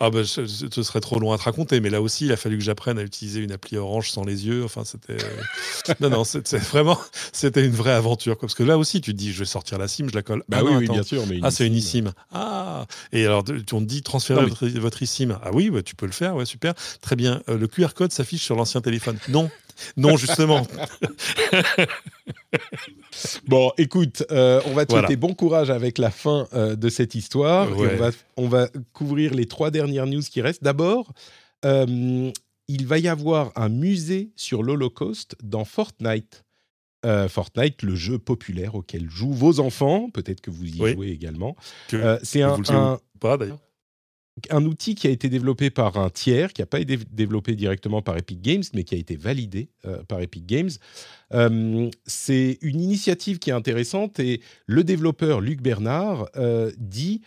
Ah 0.00 0.10
ben, 0.10 0.24
ce, 0.24 0.46
serait 0.46 1.00
trop 1.00 1.20
long 1.20 1.32
à 1.32 1.38
te 1.38 1.44
raconter, 1.44 1.80
mais 1.80 1.90
là 1.90 2.02
aussi, 2.02 2.26
il 2.26 2.32
a 2.32 2.36
fallu 2.36 2.58
que 2.58 2.64
j'apprenne 2.64 2.98
à 2.98 3.02
utiliser 3.02 3.40
une 3.40 3.52
appli 3.52 3.76
Orange 3.76 4.10
sans 4.10 4.24
les 4.24 4.46
yeux. 4.46 4.64
Enfin, 4.64 4.84
c'était. 4.84 5.22
Euh, 5.22 5.94
non, 6.00 6.10
non, 6.10 6.24
c'est 6.24 6.56
vraiment. 6.56 6.98
C'était 7.32 7.64
une 7.64 7.72
vraie 7.72 7.92
aventure. 7.92 8.36
Parce 8.36 8.54
que 8.54 8.64
là 8.64 8.78
aussi, 8.78 9.00
tu 9.00 9.12
te 9.12 9.16
dis, 9.16 9.32
je 9.32 9.38
vais 9.38 9.44
sortir 9.44 9.78
la 9.78 9.86
SIM, 9.86 10.08
je 10.08 10.14
la 10.14 10.22
colle. 10.22 10.42
Bah 10.48 10.58
ah 10.60 10.64
oui, 10.64 10.88
bien 10.88 11.04
sûr. 11.04 11.24
Mais 11.28 11.38
ah, 11.42 11.52
c'est 11.52 11.66
une 11.66 11.74
eSIM. 11.74 12.12
Ah 12.32 12.86
Et 13.12 13.24
alors, 13.26 13.44
on 13.72 13.80
te 13.80 13.84
dit, 13.84 14.02
transférer 14.02 14.44
votre, 14.44 14.66
votre 14.66 15.02
eSIM. 15.02 15.38
Ah 15.42 15.50
oui, 15.52 15.70
tu 15.84 15.94
peux 15.94 16.06
le 16.06 16.12
faire, 16.12 16.34
ouais, 16.34 16.46
super. 16.46 16.74
Très 17.00 17.14
bien. 17.14 17.42
Euh, 17.48 17.56
le 17.56 17.68
QR 17.68 17.94
code 17.94 18.12
s'affiche 18.12 18.42
sur 18.42 18.56
l'ancien 18.56 18.80
téléphone. 18.80 19.18
Non. 19.28 19.50
Non, 19.96 20.16
justement. 20.16 20.66
bon, 23.46 23.72
écoute, 23.78 24.24
euh, 24.30 24.60
on 24.66 24.72
va 24.72 24.86
te 24.86 24.92
souhaiter 24.92 25.16
bon 25.16 25.34
courage 25.34 25.70
avec 25.70 25.98
la 25.98 26.10
fin 26.10 26.48
euh, 26.52 26.76
de 26.76 26.88
cette 26.88 27.14
histoire. 27.14 27.68
on, 28.36 28.48
va, 28.48 28.68
couvrir 28.92 29.34
les 29.34 29.46
trois 29.46 29.70
dernières 29.70 30.06
news 30.06 30.22
qui 30.22 30.40
restent. 30.40 30.62
D'abord, 30.62 31.12
euh, 31.64 32.30
il 32.68 32.86
va 32.86 32.98
y 32.98 33.08
avoir 33.08 33.52
un 33.56 33.68
musée 33.68 34.30
sur 34.36 34.62
l'Holocauste 34.62 35.36
dans 35.42 35.64
Fortnite. 35.64 36.44
Fortnite, 37.28 37.82
le 37.82 37.96
jeu 37.96 38.18
populaire 38.20 38.76
auquel 38.76 39.10
jouent 39.10 39.32
vos 39.32 39.58
enfants, 39.58 40.08
peut-être 40.10 40.40
que 40.40 40.52
vous 40.52 40.66
y 40.66 40.76
jouez 40.76 41.08
également. 41.08 41.56
C'est 42.22 42.42
un, 42.42 42.58
un... 42.68 43.00
pas 43.18 43.36
d'ailleurs 43.36 43.58
un 44.50 44.64
outil 44.64 44.94
qui 44.94 45.06
a 45.06 45.10
été 45.10 45.28
développé 45.28 45.70
par 45.70 45.96
un 45.96 46.10
tiers, 46.10 46.52
qui 46.52 46.62
n'a 46.62 46.66
pas 46.66 46.80
été 46.80 46.98
développé 47.10 47.54
directement 47.54 48.02
par 48.02 48.16
Epic 48.16 48.40
Games, 48.40 48.62
mais 48.74 48.84
qui 48.84 48.94
a 48.94 48.98
été 48.98 49.16
validé 49.16 49.68
euh, 49.84 50.02
par 50.04 50.20
Epic 50.20 50.46
Games. 50.46 50.70
Euh, 51.34 51.90
c'est 52.06 52.58
une 52.62 52.80
initiative 52.80 53.38
qui 53.38 53.50
est 53.50 53.54
intéressante 53.54 54.20
et 54.20 54.40
le 54.66 54.84
développeur 54.84 55.40
Luc 55.40 55.62
Bernard 55.62 56.28
euh, 56.36 56.70
dit 56.78 57.22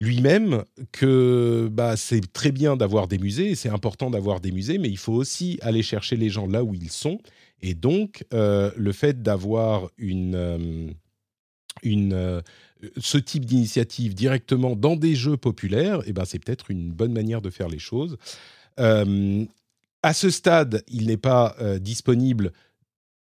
lui-même 0.00 0.64
que 0.92 1.68
bah, 1.70 1.96
c'est 1.96 2.32
très 2.32 2.52
bien 2.52 2.76
d'avoir 2.76 3.06
des 3.06 3.18
musées, 3.18 3.54
c'est 3.54 3.68
important 3.68 4.10
d'avoir 4.10 4.40
des 4.40 4.50
musées, 4.50 4.78
mais 4.78 4.88
il 4.88 4.96
faut 4.98 5.12
aussi 5.12 5.58
aller 5.60 5.82
chercher 5.82 6.16
les 6.16 6.30
gens 6.30 6.46
là 6.46 6.64
où 6.64 6.74
ils 6.74 6.90
sont. 6.90 7.18
Et 7.60 7.74
donc, 7.74 8.24
le 8.32 8.92
fait 8.92 9.20
d'avoir 9.20 9.90
une, 9.98 10.94
une 11.82 12.42
ce 12.96 13.18
type 13.18 13.44
d'initiative 13.44 14.14
directement 14.14 14.76
dans 14.76 14.96
des 14.96 15.14
jeux 15.14 15.36
populaires, 15.36 16.00
eh 16.06 16.12
ben, 16.12 16.24
c'est 16.24 16.38
peut-être 16.38 16.70
une 16.70 16.90
bonne 16.90 17.12
manière 17.12 17.42
de 17.42 17.50
faire 17.50 17.68
les 17.68 17.78
choses. 17.78 18.16
Euh, 18.78 19.44
à 20.02 20.14
ce 20.14 20.30
stade, 20.30 20.82
il 20.88 21.06
n'est 21.06 21.16
pas 21.16 21.54
euh, 21.60 21.78
disponible 21.78 22.52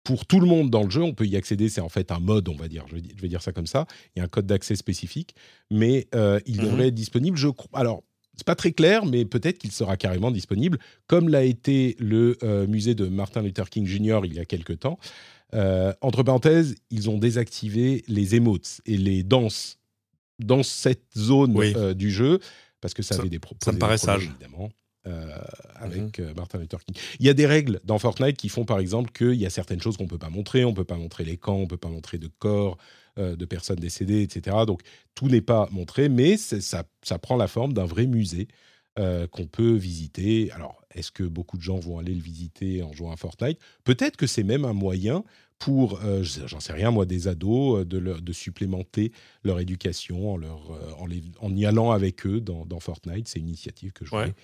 pour 0.05 0.27
tout 0.27 0.41
le 0.41 0.47
monde 0.47 0.71
dans 0.71 0.85
le 0.85 0.91
jeu. 0.91 1.03
On 1.03 1.15
peut 1.15 1.27
y 1.27 1.37
accéder, 1.37 1.69
c'est 1.69 1.81
en 1.81 1.89
fait 1.89 2.13
un 2.13 2.21
mode, 2.21 2.49
on 2.49 2.55
va 2.55 2.69
dire. 2.69 2.85
Je 2.89 2.95
vais, 2.97 3.29
dire 3.29 3.43
ça 3.43 3.53
comme 3.53 3.67
ça. 3.67 3.87
Il 4.15 4.21
y 4.21 4.23
a 4.23 4.25
un 4.25 4.29
code 4.29 4.47
d'accès 4.47 4.77
spécifique, 4.77 5.35
mais 5.71 6.07
euh, 6.15 6.41
il 6.47 6.59
mhm. 6.59 6.65
devrait 6.65 6.89
être 6.89 6.95
disponible. 6.95 7.37
Je 7.37 7.49
alors. 7.73 8.03
C'est 8.37 8.47
pas 8.47 8.55
très 8.55 8.71
clair, 8.71 9.05
mais 9.05 9.25
peut-être 9.25 9.59
qu'il 9.59 9.73
sera 9.73 9.97
carrément 9.97 10.31
disponible, 10.31 10.79
comme 11.09 11.29
l'a 11.29 11.43
été 11.43 11.97
le 11.99 12.39
musée 12.69 12.95
de 12.95 13.09
Martin 13.09 13.43
Luther 13.43 13.69
King 13.69 13.85
Jr. 13.85 14.21
il 14.23 14.33
y 14.33 14.39
a 14.39 14.45
quelque 14.45 14.73
temps. 14.73 14.97
Euh, 15.55 15.93
entre 16.01 16.23
parenthèses, 16.23 16.77
ils 16.91 17.09
ont 17.09 17.19
désactivé 17.19 18.05
les 18.09 18.35
emotes 18.35 18.81
et 18.87 18.97
les 18.97 19.23
danses 19.23 19.79
dans 20.39 20.62
cette 20.62 21.05
zone 21.16 21.57
euh, 21.59 21.95
du 21.95 22.11
jeu 22.11 22.39
parce 22.81 22.95
que 22.95 23.03
ça, 23.03 23.16
avait 23.16 23.29
des 23.29 23.39
problèmes. 23.39 23.65
Ça 23.65 23.73
me 23.73 23.79
paraît 23.79 23.99
sage. 23.99 24.25
Évidemment. 24.25 24.70
Euh, 25.07 25.39
avec 25.77 26.19
mhm. 26.19 26.35
Martin 26.37 26.59
Luther 26.59 26.85
King. 26.85 26.95
Il 27.19 27.25
y 27.25 27.31
a 27.31 27.35
des 27.35 27.47
règles 27.47 27.81
dans 27.85 27.99
Fortnite 27.99 28.37
qui 28.37 28.51
font 28.51 28.66
par 28.66 28.79
exemple 28.79 29.11
qu'il 29.11 29.35
y 29.35 29.47
a 29.47 29.51
certaines 29.51 29.81
choses 29.81 29.97
qu'on 29.97 30.05
ne 30.05 30.09
peut 30.09 30.19
pas 30.19 30.29
montrer. 30.29 30.65
On 30.65 30.70
ne 30.70 30.77
peut 30.77 30.85
pas 30.85 30.99
montrer 30.99 31.25
les 31.25 31.39
camps, 31.39 31.57
on 31.57 31.62
ne 31.62 31.66
peut 31.66 31.79
pas 31.79 31.89
montrer 31.89 32.19
de 32.19 32.29
corps 32.39 32.77
de 33.16 33.45
personnes 33.47 33.81
décédées, 33.81 34.23
etc. 34.23 34.59
Donc 34.65 34.83
tout 35.16 35.27
n'est 35.27 35.41
pas 35.41 35.69
montré, 35.73 36.09
mais 36.09 36.37
ça, 36.37 36.85
ça, 37.03 37.19
prend 37.19 37.37
la 37.37 37.49
forme 37.49 37.73
d'un 37.73 37.85
vrai 37.85 38.07
musée 38.07 38.47
qu'on 39.31 39.47
peut 39.47 39.75
visiter. 39.75 40.51
Alors 40.53 40.83
est-ce 40.95 41.12
que 41.12 41.23
beaucoup 41.23 41.57
de 41.57 41.62
gens 41.62 41.79
vont 41.79 41.99
aller 41.99 42.15
le 42.15 42.20
visiter 42.20 42.83
en 42.83 42.93
jouant 42.93 43.12
à 43.12 43.16
Fortnite? 43.16 43.59
Peut-être 43.85 44.16
que 44.16 44.27
c'est 44.27 44.43
même 44.43 44.65
un 44.65 44.73
moyen 44.73 45.25
pour, 45.59 46.01
euh, 46.05 46.23
j'en 46.23 46.61
sais 46.61 46.73
rien 46.73 46.91
moi, 46.91 47.05
des 47.05 47.29
ados, 47.29 47.81
euh, 47.81 47.85
de, 47.85 47.99
de 47.99 48.33
supplémenter 48.33 49.12
leur 49.43 49.61
éducation 49.61 50.33
en, 50.35 50.37
leur, 50.37 50.70
euh, 50.70 50.93
en, 50.99 51.09
en, 51.41 51.57
y 51.57 51.66
allant 51.66 51.91
avec 51.91 52.27
eux 52.27 52.41
dans, 52.41 52.81
Fortnite. 52.81 53.29
C'est 53.29 53.41
une 53.41 53.49
initiative 53.49 53.93
que 53.93 54.05
je 54.05 54.11
voulais 54.11 54.35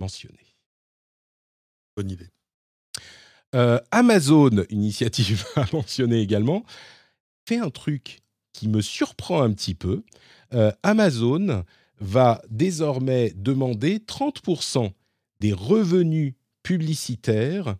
mentionner. 0.00 0.56
Bonne 1.96 2.10
idée. 2.10 2.28
Euh, 3.54 3.78
Amazon, 3.90 4.64
initiative 4.70 5.44
à 5.56 5.66
mentionner 5.72 6.20
également, 6.20 6.64
fait 7.46 7.58
un 7.58 7.70
truc 7.70 8.20
qui 8.52 8.68
me 8.68 8.80
surprend 8.80 9.42
un 9.42 9.52
petit 9.52 9.74
peu. 9.74 10.02
Euh, 10.54 10.72
Amazon 10.82 11.64
va 12.02 12.42
désormais 12.50 13.32
demander 13.36 13.98
30% 13.98 14.92
des 15.40 15.52
revenus 15.52 16.34
publicitaires 16.62 17.76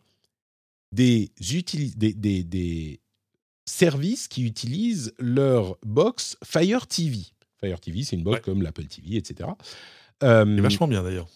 des, 0.92 1.32
des, 1.96 2.12
des, 2.14 2.44
des, 2.44 3.00
services 3.64 4.28
qui 4.28 4.44
utilisent 4.44 5.14
leur 5.18 5.78
box 5.86 6.36
Fire 6.44 6.86
TV. 6.86 7.18
Fire 7.60 7.80
TV, 7.80 8.02
c'est 8.02 8.16
une 8.16 8.24
box 8.24 8.40
comme 8.40 8.62
l'Apple 8.62 8.86
TV, 8.86 9.16
etc. 9.16 9.50
Euh, 10.22 10.60
vachement 10.60 10.88
bien 10.88 11.02
d'ailleurs. 11.02 11.28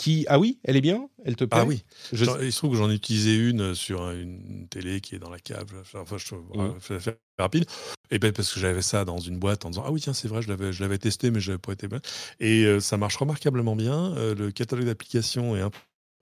Qui 0.00 0.24
ah 0.30 0.38
oui, 0.38 0.58
elle 0.64 0.78
est 0.78 0.80
bien, 0.80 1.10
elle 1.26 1.36
te 1.36 1.44
plaît. 1.44 1.60
Ah 1.60 1.66
oui. 1.66 1.84
Je... 2.10 2.24
Il 2.42 2.50
se 2.50 2.56
trouve 2.56 2.70
que 2.70 2.78
j'en 2.78 2.90
ai 2.90 2.94
utilisé 2.94 3.36
une 3.36 3.74
sur 3.74 4.08
une 4.12 4.66
télé 4.70 5.02
qui 5.02 5.14
est 5.14 5.18
dans 5.18 5.28
la 5.28 5.38
cave. 5.38 5.66
Enfin, 5.94 6.16
je 6.16 6.24
trouve 6.24 6.42
faire 6.80 7.16
rapide. 7.38 7.66
Et 8.10 8.18
ben 8.18 8.32
parce 8.32 8.50
que 8.50 8.60
j'avais 8.60 8.80
ça 8.80 9.04
dans 9.04 9.18
une 9.18 9.38
boîte 9.38 9.66
en 9.66 9.70
disant 9.70 9.84
ah 9.86 9.92
oui 9.92 10.00
tiens 10.00 10.14
c'est 10.14 10.26
vrai 10.26 10.40
je 10.40 10.48
l'avais 10.48 10.72
je 10.72 10.82
l'avais 10.82 10.96
testé 10.96 11.30
mais 11.30 11.38
je 11.38 11.50
n'avais 11.50 11.60
pas 11.60 11.72
été 11.72 11.86
bien. 11.86 12.00
Et 12.38 12.64
euh, 12.64 12.80
ça 12.80 12.96
marche 12.96 13.16
remarquablement 13.16 13.76
bien. 13.76 14.16
Euh, 14.16 14.34
le 14.34 14.50
catalogue 14.50 14.86
d'applications 14.86 15.54
est 15.54 15.60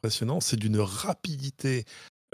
impressionnant. 0.02 0.40
C'est 0.40 0.56
d'une 0.56 0.80
rapidité 0.80 1.84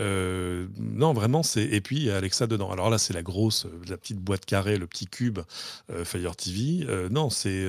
euh, 0.01 0.67
non, 0.79 1.13
vraiment, 1.13 1.45
c'est. 1.45 1.63
Et 1.63 1.81
puis, 1.81 2.11
Alexa 2.11 2.47
dedans. 2.49 2.73
Alors 2.73 2.91
là, 2.91 2.99
c'est 2.99 3.13
la 3.13 3.23
grosse, 3.23 3.67
la 3.87 3.97
petite 3.97 4.19
boîte 4.19 4.45
carrée, 4.45 4.77
le 4.77 4.89
petit 4.89 5.07
cube 5.07 5.39
Fire 6.05 6.35
TV. 6.35 6.85
non, 7.11 7.31
c'est. 7.31 7.65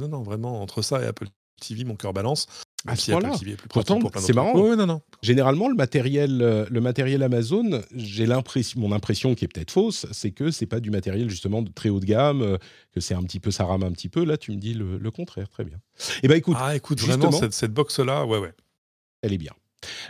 non, 0.00 0.08
non, 0.08 0.22
vraiment, 0.22 0.60
entre 0.60 0.82
ça 0.82 1.00
et 1.00 1.06
Apple 1.06 1.28
TV, 1.60 1.84
mon 1.84 1.94
cœur 1.94 2.12
balance. 2.12 2.48
À 2.86 2.96
ce 2.96 3.12
point-là. 3.12 3.32
Pourtant, 3.68 4.00
c'est 4.16 4.34
marrant. 4.34 4.54
non, 4.76 4.86
non. 4.86 5.02
Généralement, 5.22 5.68
le 5.68 5.74
matériel, 5.74 6.66
le 6.68 6.80
matériel 6.80 7.22
Amazon, 7.22 7.82
j'ai 7.94 8.26
l'impression, 8.26 8.80
mon 8.80 8.92
impression 8.92 9.34
qui 9.34 9.44
est 9.44 9.48
peut-être 9.48 9.70
fausse, 9.70 10.06
c'est 10.12 10.32
que 10.32 10.50
c'est 10.50 10.66
pas 10.66 10.80
du 10.80 10.90
matériel 10.90 11.30
justement 11.30 11.62
de 11.62 11.70
très 11.70 11.88
haut 11.88 12.00
de 12.00 12.06
gamme, 12.06 12.58
que 12.92 13.00
c'est 13.00 13.14
un 13.14 13.22
petit 13.22 13.40
peu, 13.40 13.50
ça 13.50 13.64
rame 13.64 13.82
un 13.82 13.92
petit 13.92 14.08
peu. 14.08 14.24
Là, 14.24 14.36
tu 14.36 14.50
me 14.50 14.56
dis 14.56 14.74
le, 14.74 15.10
contraire, 15.10 15.48
très 15.48 15.64
bien. 15.64 15.76
Et 15.76 16.20
eh 16.24 16.28
ben 16.28 16.36
écoute, 16.36 16.56
ah 16.58 16.74
écoute, 16.74 17.00
vraiment 17.00 17.30
cette, 17.30 17.52
cette 17.52 17.72
box-là, 17.72 18.24
ouais, 18.26 18.38
ouais. 18.38 18.52
Elle 19.22 19.32
est 19.32 19.38
bien. 19.38 19.52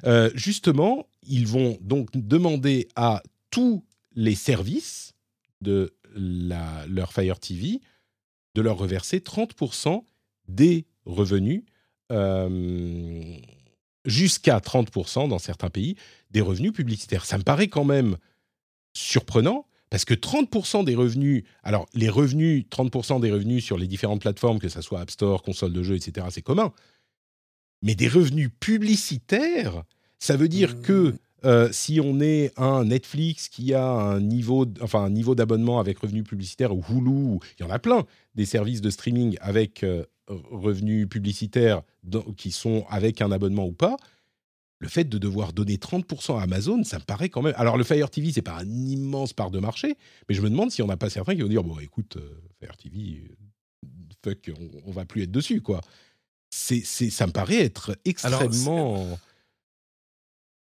Euh, 0.06 0.30
justement, 0.34 1.08
ils 1.22 1.46
vont 1.46 1.78
donc 1.80 2.08
demander 2.14 2.88
à 2.96 3.22
tous 3.50 3.84
les 4.14 4.34
services 4.34 5.14
de 5.60 5.94
leur 6.14 7.12
Fire 7.12 7.38
TV 7.38 7.80
de 8.54 8.60
leur 8.60 8.76
reverser 8.76 9.18
30% 9.18 10.04
des 10.48 10.86
revenus, 11.06 11.64
euh, 12.12 13.36
jusqu'à 14.04 14.58
30% 14.58 15.28
dans 15.28 15.38
certains 15.38 15.70
pays, 15.70 15.96
des 16.30 16.40
revenus 16.40 16.72
publicitaires. 16.72 17.24
Ça 17.24 17.38
me 17.38 17.42
paraît 17.42 17.68
quand 17.68 17.84
même 17.84 18.16
surprenant. 18.94 19.66
Parce 19.90 20.06
que 20.06 20.14
30% 20.14 20.86
des 20.86 20.94
revenus, 20.94 21.44
alors 21.62 21.86
les 21.92 22.08
revenus, 22.08 22.64
30% 22.70 23.20
des 23.20 23.30
revenus 23.30 23.62
sur 23.62 23.76
les 23.76 23.86
différentes 23.86 24.22
plateformes, 24.22 24.58
que 24.58 24.70
ce 24.70 24.80
soit 24.80 25.00
App 25.00 25.10
Store, 25.10 25.42
console 25.42 25.74
de 25.74 25.82
jeu, 25.82 25.96
etc., 25.96 26.28
c'est 26.30 26.40
commun. 26.40 26.72
Mais 27.82 27.94
des 27.94 28.08
revenus 28.08 28.48
publicitaires, 28.58 29.82
ça 30.18 30.36
veut 30.36 30.48
dire 30.48 30.80
que 30.80 31.10
mmh. 31.10 31.18
euh, 31.44 31.68
si 31.72 32.00
on 32.02 32.20
est 32.20 32.58
un 32.58 32.86
Netflix 32.86 33.50
qui 33.50 33.74
a 33.74 33.84
un 33.84 34.20
niveau, 34.20 34.64
enfin 34.80 35.04
un 35.04 35.10
niveau 35.10 35.34
d'abonnement 35.34 35.78
avec 35.78 35.98
revenus 35.98 36.24
publicitaires 36.24 36.74
ou 36.74 36.82
Hulu, 36.88 37.40
il 37.58 37.62
y 37.62 37.64
en 37.64 37.70
a 37.70 37.78
plein 37.78 38.06
des 38.34 38.46
services 38.46 38.80
de 38.80 38.88
streaming 38.88 39.36
avec 39.42 39.84
euh, 39.84 40.06
revenus 40.50 41.08
publicitaires 41.08 41.82
qui 42.36 42.50
sont 42.50 42.84
avec 42.88 43.20
un 43.22 43.32
abonnement 43.32 43.66
ou 43.66 43.72
pas. 43.72 43.96
Le 44.78 44.88
fait 44.88 45.04
de 45.04 45.16
devoir 45.18 45.52
donner 45.52 45.76
30% 45.76 46.38
à 46.38 46.42
Amazon, 46.42 46.82
ça 46.82 46.98
me 46.98 47.04
paraît 47.04 47.28
quand 47.28 47.42
même. 47.42 47.54
Alors 47.56 47.76
le 47.76 47.84
Fire 47.84 48.10
TV, 48.10 48.32
c'est 48.32 48.42
pas 48.42 48.58
un 48.58 48.68
immense 48.68 49.32
part 49.32 49.52
de 49.52 49.60
marché, 49.60 49.96
mais 50.28 50.34
je 50.34 50.42
me 50.42 50.50
demande 50.50 50.72
si 50.72 50.82
on 50.82 50.88
n'a 50.88 50.96
pas 50.96 51.08
certains 51.08 51.36
qui 51.36 51.42
vont 51.42 51.48
dire 51.48 51.62
bon, 51.62 51.78
écoute, 51.78 52.16
euh, 52.16 52.42
Fire 52.60 52.76
TV, 52.76 53.30
fuck, 54.24 54.50
on, 54.58 54.88
on 54.88 54.90
va 54.90 55.04
plus 55.04 55.22
être 55.22 55.30
dessus, 55.30 55.60
quoi 55.60 55.80
c'est, 56.52 56.84
ça 56.84 57.26
me 57.26 57.32
paraît 57.32 57.64
être 57.64 57.96
extrêmement, 58.04 59.18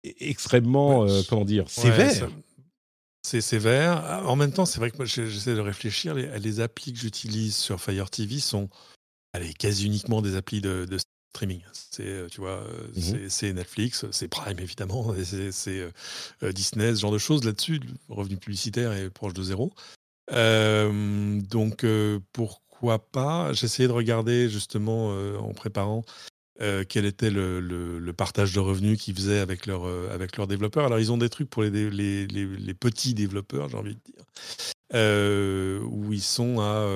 extrêmement, 0.03 1.05
euh, 1.05 1.21
comment 1.27 1.45
dire, 1.45 1.69
sévère. 1.69 2.29
c'est 3.23 3.41
sévère. 3.41 4.21
En 4.27 4.35
même 4.35 4.53
temps, 4.53 4.65
c'est 4.65 4.79
vrai 4.79 4.91
que 4.91 4.97
moi, 4.97 5.05
j'essaie 5.05 5.55
de 5.55 5.59
réfléchir. 5.59 6.13
Les, 6.13 6.39
les 6.39 6.59
applis 6.59 6.93
que 6.93 6.99
j'utilise 6.99 7.55
sur 7.55 7.81
Fire 7.81 8.09
TV 8.09 8.39
sont 8.39 8.69
allez, 9.33 9.53
quasi 9.53 9.85
uniquement 9.85 10.21
des 10.21 10.35
applis 10.35 10.61
de, 10.61 10.87
streaming. 11.33 11.61
C'est, 11.71 12.05
euh, 12.05 12.27
tu 12.27 12.41
vois, 12.41 12.61
euh, 12.67 12.87
mmh 12.93 13.29
c'est 13.29 13.53
Netflix, 13.53 14.05
c'est 14.11 14.27
Prime 14.27 14.59
évidemment, 14.59 15.15
c'est 15.23 15.91
Disney, 16.53 16.93
ce 16.95 16.99
genre 16.99 17.11
de 17.11 17.17
choses 17.17 17.43
là-dessus. 17.45 17.79
Le 18.09 18.15
revenu 18.15 18.37
publicitaire 18.37 18.91
est 18.91 19.09
proche 19.09 19.33
de 19.33 19.43
zéro. 19.43 19.73
donc, 20.29 21.85
pour 22.33 22.61
pourquoi 22.81 22.97
pas? 22.97 23.53
J'essayais 23.53 23.87
de 23.87 23.93
regarder 23.93 24.49
justement 24.49 25.11
euh, 25.11 25.37
en 25.37 25.53
préparant 25.53 26.03
euh, 26.61 26.83
quel 26.89 27.05
était 27.05 27.29
le, 27.29 28.11
partage 28.17 28.53
de 28.53 28.59
revenus 28.59 28.99
qu'ils 28.99 29.13
faisaient 29.13 29.37
avec, 29.37 29.67
leur, 29.67 29.85
euh, 29.85 30.09
avec 30.11 30.35
leurs 30.35 30.47
développeurs. 30.47 30.87
Alors, 30.87 30.99
ils 30.99 31.11
ont 31.11 31.19
des 31.19 31.29
trucs 31.29 31.47
pour 31.47 31.61
les, 31.61 31.91
les, 31.91 32.25
les, 32.25 32.73
petits 32.73 33.13
développeurs, 33.13 33.69
j'ai 33.69 33.77
envie 33.77 33.95
de 33.95 34.01
dire, 34.01 35.85
où 35.91 36.11
ils 36.11 36.23
sont 36.23 36.59
à, 36.59 36.87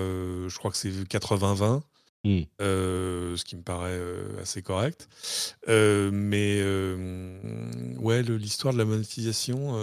je 0.48 0.58
crois 0.58 0.72
que 0.72 0.78
c'est 0.78 0.90
80-20. 0.90 1.82
Mmh. 2.26 2.42
ce 2.60 3.44
qui 3.44 3.56
me 3.56 3.62
paraît 3.62 4.00
assez 4.42 4.62
correct. 4.62 5.08
mais 5.68 6.62
ouais, 8.00 8.24
l'histoire 8.24 8.74
de 8.74 8.80
la 8.80 8.86
monétisation. 8.86 9.76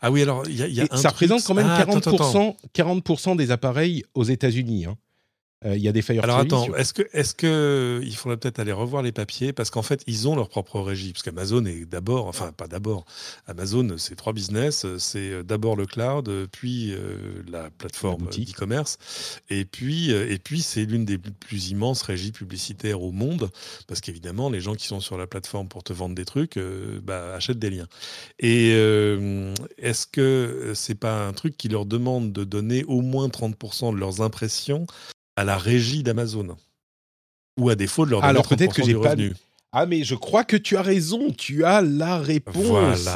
Ah 0.00 0.10
oui, 0.10 0.22
alors 0.22 0.46
il 0.48 0.56
y 0.56 0.80
a, 0.80 0.96
Ça 0.96 1.10
représente 1.10 1.44
quand 1.44 1.54
même 1.54 1.66
40%, 1.66 2.56
ah, 2.56 2.68
40 2.72 3.36
des 3.36 3.50
appareils 3.50 4.04
aux 4.14 4.24
États-Unis. 4.24 4.86
Hein. 4.86 4.96
Euh, 5.64 5.76
il 5.76 5.82
y 5.82 5.88
a 5.88 5.92
des 5.92 6.02
Fire 6.02 6.22
Alors 6.22 6.38
attends, 6.38 6.72
est-ce 6.76 6.92
que, 6.92 7.02
est-ce 7.12 7.34
que 7.34 8.00
il 8.04 8.14
faudrait 8.14 8.36
peut-être 8.36 8.60
aller 8.60 8.70
revoir 8.70 9.02
les 9.02 9.10
papiers 9.10 9.52
parce 9.52 9.70
qu'en 9.70 9.82
fait 9.82 10.04
ils 10.06 10.28
ont 10.28 10.36
leur 10.36 10.48
propre 10.48 10.80
régie 10.80 11.12
parce 11.12 11.24
qu'Amazon 11.24 11.64
est 11.64 11.84
d'abord, 11.84 12.28
enfin 12.28 12.52
pas 12.52 12.68
d'abord, 12.68 13.06
Amazon 13.48 13.96
c'est 13.98 14.14
trois 14.14 14.32
business, 14.32 14.86
c'est 14.98 15.32
euh, 15.32 15.42
d'abord 15.42 15.74
le 15.74 15.86
cloud, 15.86 16.30
puis 16.52 16.92
euh, 16.92 17.42
la 17.50 17.70
plateforme 17.70 18.28
d'e-commerce 18.28 18.98
et 19.50 19.64
puis 19.64 20.12
et 20.12 20.38
puis 20.38 20.62
c'est 20.62 20.84
l'une 20.84 21.04
des 21.04 21.18
plus 21.18 21.70
immenses 21.70 22.02
régies 22.02 22.30
publicitaires 22.30 23.02
au 23.02 23.10
monde 23.10 23.50
parce 23.88 24.00
qu'évidemment 24.00 24.50
les 24.50 24.60
gens 24.60 24.76
qui 24.76 24.86
sont 24.86 25.00
sur 25.00 25.18
la 25.18 25.26
plateforme 25.26 25.66
pour 25.66 25.82
te 25.82 25.92
vendre 25.92 26.14
des 26.14 26.24
trucs 26.24 26.56
bah, 27.02 27.34
achètent 27.34 27.58
des 27.58 27.70
liens. 27.70 27.88
Et 28.38 28.70
est-ce 29.78 30.06
que 30.06 30.72
c'est 30.76 30.94
pas 30.94 31.26
un 31.26 31.32
truc 31.32 31.56
qui 31.56 31.68
leur 31.68 31.84
demande 31.84 32.32
de 32.32 32.44
donner 32.44 32.84
au 32.84 33.00
moins 33.00 33.26
30% 33.26 33.92
de 33.92 33.98
leurs 33.98 34.20
impressions 34.20 34.86
à 35.38 35.44
la 35.44 35.56
régie 35.56 36.02
d'Amazon 36.02 36.56
Ou 37.60 37.70
à 37.70 37.76
défaut 37.76 38.04
de 38.04 38.10
leur 38.10 38.20
donner 38.20 38.30
Alors 38.30 38.48
peut-être 38.48 38.74
que 38.74 38.84
j'ai 38.84 38.94
pas. 38.94 39.14
Ah 39.70 39.84
mais 39.84 40.02
je 40.02 40.14
crois 40.14 40.44
que 40.44 40.56
tu 40.56 40.78
as 40.78 40.82
raison, 40.82 41.30
tu 41.30 41.64
as 41.64 41.82
la 41.82 42.18
réponse. 42.18 43.08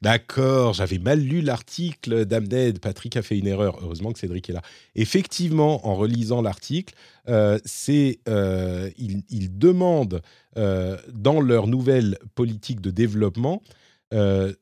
D'accord, 0.00 0.72
j'avais 0.72 0.98
mal 0.98 1.18
lu 1.18 1.42
l'article 1.42 2.24
d'Amned, 2.24 2.78
Patrick 2.78 3.16
a 3.16 3.22
fait 3.22 3.36
une 3.36 3.48
erreur, 3.48 3.80
heureusement 3.82 4.12
que 4.12 4.18
Cédric 4.18 4.48
est 4.48 4.52
là. 4.52 4.62
Effectivement, 4.94 5.86
en 5.86 5.96
relisant 5.96 6.40
l'article, 6.40 6.94
euh, 7.28 7.58
c'est 7.64 8.20
euh, 8.28 8.88
ils, 8.96 9.58
demandent 9.58 10.22
euh, 10.56 10.96
dans 11.12 11.40
leur 11.40 11.66
nouvelle 11.66 12.16
politique 12.34 12.80
de 12.80 12.90
développement 12.90 13.62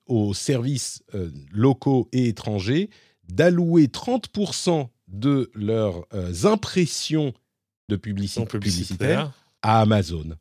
aux 0.08 0.34
services 0.34 1.04
locaux 1.52 2.08
et 2.10 2.26
étrangers 2.26 2.90
d'allouer 3.28 3.86
30% 3.86 4.88
de 5.08 5.50
leurs 5.54 6.06
euh, 6.14 6.32
impressions 6.44 7.32
de 7.88 7.96
publicité 7.96 8.46
publicitaire 8.46 9.32
à 9.62 9.80
Amazon. 9.80 10.36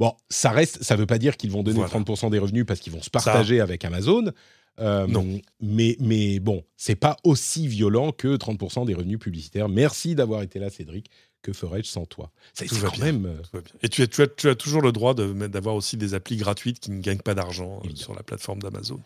Bon, 0.00 0.14
ça 0.28 0.50
reste, 0.50 0.82
ça 0.82 0.96
veut 0.96 1.06
pas 1.06 1.18
dire 1.18 1.36
qu'ils 1.36 1.50
vont 1.50 1.62
donner 1.62 1.80
30% 1.80 2.30
des 2.30 2.38
revenus 2.38 2.64
parce 2.66 2.80
qu'ils 2.80 2.92
vont 2.92 3.02
se 3.02 3.10
partager 3.10 3.60
avec 3.60 3.84
Amazon. 3.84 4.32
Euh, 4.80 5.06
non. 5.06 5.40
Mais, 5.60 5.96
mais 6.00 6.40
bon, 6.40 6.64
c'est 6.76 6.96
pas 6.96 7.16
aussi 7.22 7.68
violent 7.68 8.10
que 8.10 8.36
30% 8.36 8.86
des 8.86 8.94
revenus 8.94 9.20
publicitaires. 9.20 9.68
Merci 9.68 10.14
d'avoir 10.14 10.42
été 10.42 10.58
là, 10.58 10.68
Cédric. 10.70 11.10
Que 11.42 11.52
ferais-je 11.52 11.88
sans 11.88 12.06
toi? 12.06 12.32
C'est 12.54 12.66
quand 12.66 12.98
même. 12.98 13.26
Euh, 13.26 13.60
Et 13.82 13.88
tu 13.88 14.02
as, 14.02 14.06
tu, 14.06 14.22
as, 14.22 14.26
tu 14.26 14.48
as, 14.48 14.54
toujours 14.54 14.80
le 14.80 14.92
droit 14.92 15.14
d'avoir 15.14 15.74
aussi 15.74 15.96
des 15.96 16.14
applis 16.14 16.36
gratuites 16.36 16.80
qui 16.80 16.90
ne 16.90 17.00
gagnent 17.00 17.18
pas 17.18 17.34
d'argent 17.34 17.82
sur 17.94 18.14
la 18.14 18.22
plateforme 18.22 18.60
d'Amazon. 18.60 19.00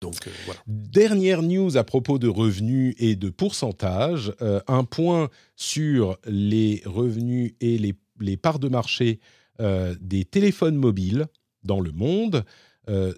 Donc, 0.00 0.26
euh, 0.26 0.30
voilà. 0.46 0.60
Dernière 0.66 1.42
news 1.42 1.76
à 1.76 1.84
propos 1.84 2.18
de 2.18 2.28
revenus 2.28 2.94
et 2.98 3.16
de 3.16 3.28
pourcentage. 3.28 4.32
Euh, 4.40 4.60
un 4.66 4.84
point 4.84 5.28
sur 5.56 6.18
les 6.26 6.82
revenus 6.86 7.52
et 7.60 7.78
les, 7.78 8.36
parts 8.36 8.58
de 8.58 8.68
marché 8.68 9.20
euh, 9.60 9.94
des 10.00 10.24
téléphones 10.24 10.76
mobiles 10.76 11.26
dans 11.62 11.80
le 11.80 11.92
monde. 11.92 12.44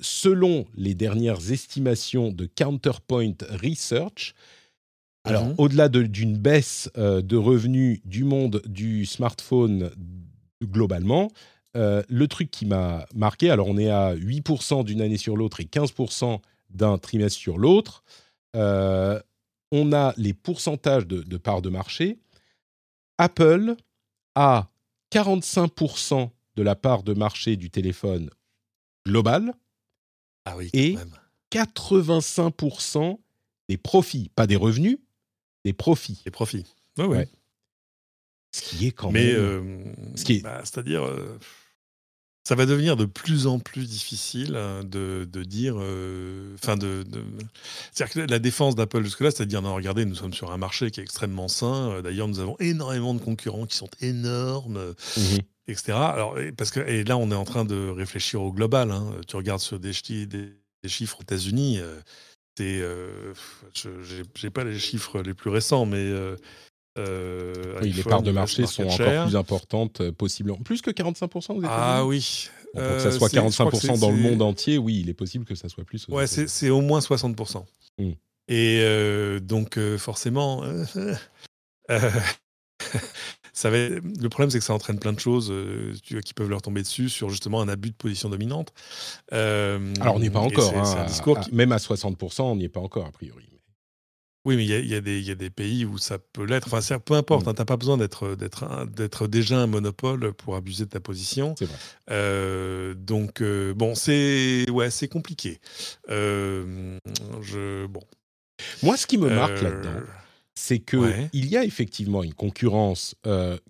selon 0.03 0.67
les 0.75 0.95
dernières 0.95 1.51
estimations 1.51 2.31
de 2.31 2.45
Counterpoint 2.45 3.39
Research, 3.63 4.35
alors 5.25 5.47
mhm. 5.47 5.55
au-delà 5.57 5.89
d'une 5.89 6.37
baisse 6.37 6.91
de 6.97 7.37
revenus 7.37 8.01
du 8.05 8.25
monde 8.25 8.61
du 8.67 9.07
smartphone 9.07 9.91
globalement, 10.63 11.31
le 11.75 12.27
truc 12.27 12.51
qui 12.51 12.67
m'a 12.67 13.07
marqué, 13.15 13.49
alors 13.49 13.69
on 13.69 13.79
est 13.79 13.89
à 13.89 14.15
8% 14.15 14.85
d'une 14.85 15.01
année 15.01 15.17
sur 15.17 15.39
l'autre 15.39 15.61
et 15.61 15.65
15% 15.65 16.41
d'un 16.75 16.99
trimestre 16.99 17.39
sur 17.39 17.59
l'autre. 17.59 18.03
on 18.55 19.93
a 19.93 20.15
les 20.17 20.35
pourcentages 20.35 21.07
de, 21.07 21.23
de 21.23 21.37
parts 21.37 21.63
de 21.63 21.71
marché. 21.71 22.19
Apple 23.19 23.77
a 24.35 24.69
45% 25.13 26.31
de 26.57 26.63
la 26.63 26.75
part 26.75 27.03
de 27.03 27.15
marché 27.15 27.57
du 27.57 27.71
téléphone 27.71 28.31
global 29.07 29.55
ah 30.45 30.57
oui, 30.57 30.71
et 30.73 30.97
85% 31.53 33.19
des 33.69 33.77
profits, 33.77 34.31
pas 34.35 34.47
des 34.47 34.57
revenus, 34.57 34.99
des 35.65 35.73
profits. 35.73 36.21
Des 36.25 36.31
profits. 36.31 36.67
Oui, 36.99 37.05
oui. 37.07 37.25
Ce 38.55 38.63
qui 38.63 38.87
est 38.87 38.91
quand 38.91 39.11
Mais, 39.11 39.33
même. 39.33 39.37
euh, 39.37 40.41
bah, 40.43 40.61
c'est-à-dire, 40.65 41.05
euh, 41.05 41.39
ça 42.45 42.55
va 42.57 42.67
devenir 42.67 42.97
de 42.97 43.05
plus 43.05 43.47
en 43.47 43.59
plus 43.59 43.87
difficile 43.89 44.57
hein, 44.57 44.83
de, 44.85 45.29
de 45.31 45.43
dire. 45.45 45.77
euh, 45.79 46.57
de, 46.67 47.03
de- 47.05 47.25
c'est-à-dire 47.93 48.13
que 48.27 48.31
la 48.31 48.39
défense 48.39 48.75
d'Apple 48.75 49.05
jusque-là, 49.05 49.31
c'est-à-dire, 49.31 49.63
non, 49.63 49.75
regardez, 49.75 50.05
nous 50.05 50.15
sommes 50.17 50.33
sur 50.35 50.51
un 50.53 50.57
marché 50.57 50.91
qui 50.91 51.01
est 51.01 51.03
extrêmement 51.05 51.49
sain. 51.49 51.91
Euh, 51.91 52.03
D'ailleurs, 52.03 52.29
nous 52.29 52.41
avons 52.41 52.57
énormément 52.59 53.15
de 53.15 53.21
concurrents 53.21 53.67
qui 53.67 53.77
sont 53.77 53.91
énormes. 54.01 54.77
euh, 54.77 54.93
Mhm. 55.17 55.39
etc. 55.69 55.93
Alors, 55.93 56.39
et 56.41 56.51
parce 56.53 56.71
que, 56.73 56.81
et 56.81 57.05
là, 57.05 57.17
on 57.17 57.31
est 57.31 57.35
en 57.37 57.45
train 57.45 57.65
de 57.65 57.89
réfléchir 57.89 58.43
au 58.43 58.53
global. 58.53 58.91
hein. 58.91 59.13
Tu 59.29 59.37
regardes 59.37 59.61
sur 59.61 59.79
des, 59.79 59.93
chi- 59.93 60.27
des- 60.27 60.53
des 60.83 60.89
chiffres 60.89 61.19
aux 61.21 61.23
États-Unis, 61.23 61.79
euh, 61.79 62.01
c'est, 62.59 62.81
euh, 62.81 63.33
je 63.73 63.89
n'ai 64.43 64.51
pas 64.51 64.65
les 64.65 64.79
chiffres 64.81 65.23
les 65.23 65.35
plus 65.35 65.51
récents, 65.51 65.87
mais. 65.87 65.99
euh, 65.99 66.37
euh, 66.99 67.79
Oui, 67.83 67.93
les 67.93 68.03
parts 68.03 68.23
de 68.23 68.31
marché 68.33 68.67
sont 68.67 68.83
encore 68.85 68.97
share. 68.97 69.25
plus 69.27 69.37
importantes, 69.37 70.01
euh, 70.01 70.13
possiblement. 70.13 70.59
Plus 70.59 70.83
que 70.83 70.91
45% 70.91 71.55
aux 71.55 71.63
Ah 71.65 72.05
oui. 72.05 72.49
Bon, 72.75 72.81
pour 72.81 72.91
que 72.97 72.99
ça 73.01 73.09
Euh, 73.09 73.11
soit 73.11 73.11
c'est- 73.11 73.13
je 73.13 73.17
crois 73.17 73.29
que 73.71 73.77
45% 73.77 73.99
dans 73.99 74.11
le 74.11 74.17
monde 74.19 74.43
entier, 74.43 74.79
oui, 74.79 75.01
il 75.01 75.09
est 75.09 75.15
possible 75.15 75.45
que 75.45 75.55
ça 75.55 75.69
soit 75.69 75.85
plus. 75.85 76.07
Ouais, 76.09 76.27
c'est 76.27 76.71
au 76.71 76.81
moins 76.81 77.01
60%. 77.01 77.65
Mm. 77.99 78.11
Et 78.49 78.81
euh, 78.83 79.41
donc, 79.41 79.79
euh, 79.79 79.97
forcément, 79.99 80.63
ça 83.53 83.71
va 83.71 83.79
être- 83.79 84.03
le 84.21 84.29
problème, 84.29 84.51
c'est 84.51 84.59
que 84.59 84.65
ça 84.65 84.75
entraîne 84.75 84.99
plein 84.99 85.13
de 85.13 85.21
choses 85.21 85.53
qui 86.03 86.35
peuvent 86.35 86.49
leur 86.49 86.63
tomber 86.63 86.83
dessus 86.83 87.09
sur 87.09 87.29
justement 87.31 87.61
un 87.61 87.69
abus 87.69 87.91
de 87.91 87.95
position 87.97 88.29
dominante. 88.29 88.73
Alors, 89.31 90.17
on 90.17 90.19
n'y 90.19 90.27
est 90.27 90.31
pas 90.31 90.41
encore. 90.41 90.71
c'est- 90.71 90.77
hein, 90.77 91.03
un 91.03 91.07
discours 91.07 91.39
à- 91.39 91.43
qui- 91.43 91.55
Même 91.55 91.73
à 91.73 91.79
60%, 91.79 92.51
on 92.53 92.57
n'y 92.57 92.65
est 92.65 92.69
pas 92.69 92.81
encore, 92.81 93.07
a 93.07 93.13
priori. 93.13 93.45
Oui, 94.45 94.57
mais 94.57 94.65
il 94.65 94.71
y 94.71 94.75
a- 94.75 94.99
y, 94.99 95.01
des- 95.03 95.21
il 95.21 95.25
y 95.27 95.31
a 95.31 95.37
des 95.37 95.51
pays 95.51 95.85
où 95.85 95.99
ça 95.99 96.19
peut 96.19 96.45
l'être. 96.45 96.67
Enfin, 96.73 96.99
peu 96.99 97.15
importe, 97.15 97.47
Mm. 97.47 97.49
hein, 97.51 97.55
tu 97.55 97.61
n'as 97.61 97.65
pas 97.65 97.77
besoin 97.77 97.97
d'être 97.97 99.27
déjà 99.29 99.59
un 99.61 99.67
monopole 99.69 100.33
pour 100.35 100.57
abuser 100.57 100.85
de 100.85 100.91
ta 100.91 101.01
position. 101.01 101.55
C'est 101.59 101.67
vrai. 101.67 101.77
Euh, 102.11 102.95
donc, 102.95 103.41
euh, 103.41 103.73
bon, 103.75 103.95
c'est 103.95 104.69
ouais, 104.71 104.91
c'est 104.91 105.09
compliqué. 105.09 105.61
Euh, 106.11 106.99
je, 107.41 107.87
bon, 107.87 108.03
Moi, 108.83 108.97
ce 108.97 109.07
qui 109.07 109.19
me 109.19 109.29
marque 109.29 109.61
là-dedans, 109.61 110.01
c'est 110.55 110.79
que 110.81 110.97
ouais. 110.97 111.31
il 111.33 111.47
y 111.47 111.57
a 111.57 111.65
effectivement 111.65 112.23
une 112.23 112.35
concurrence 112.35 113.15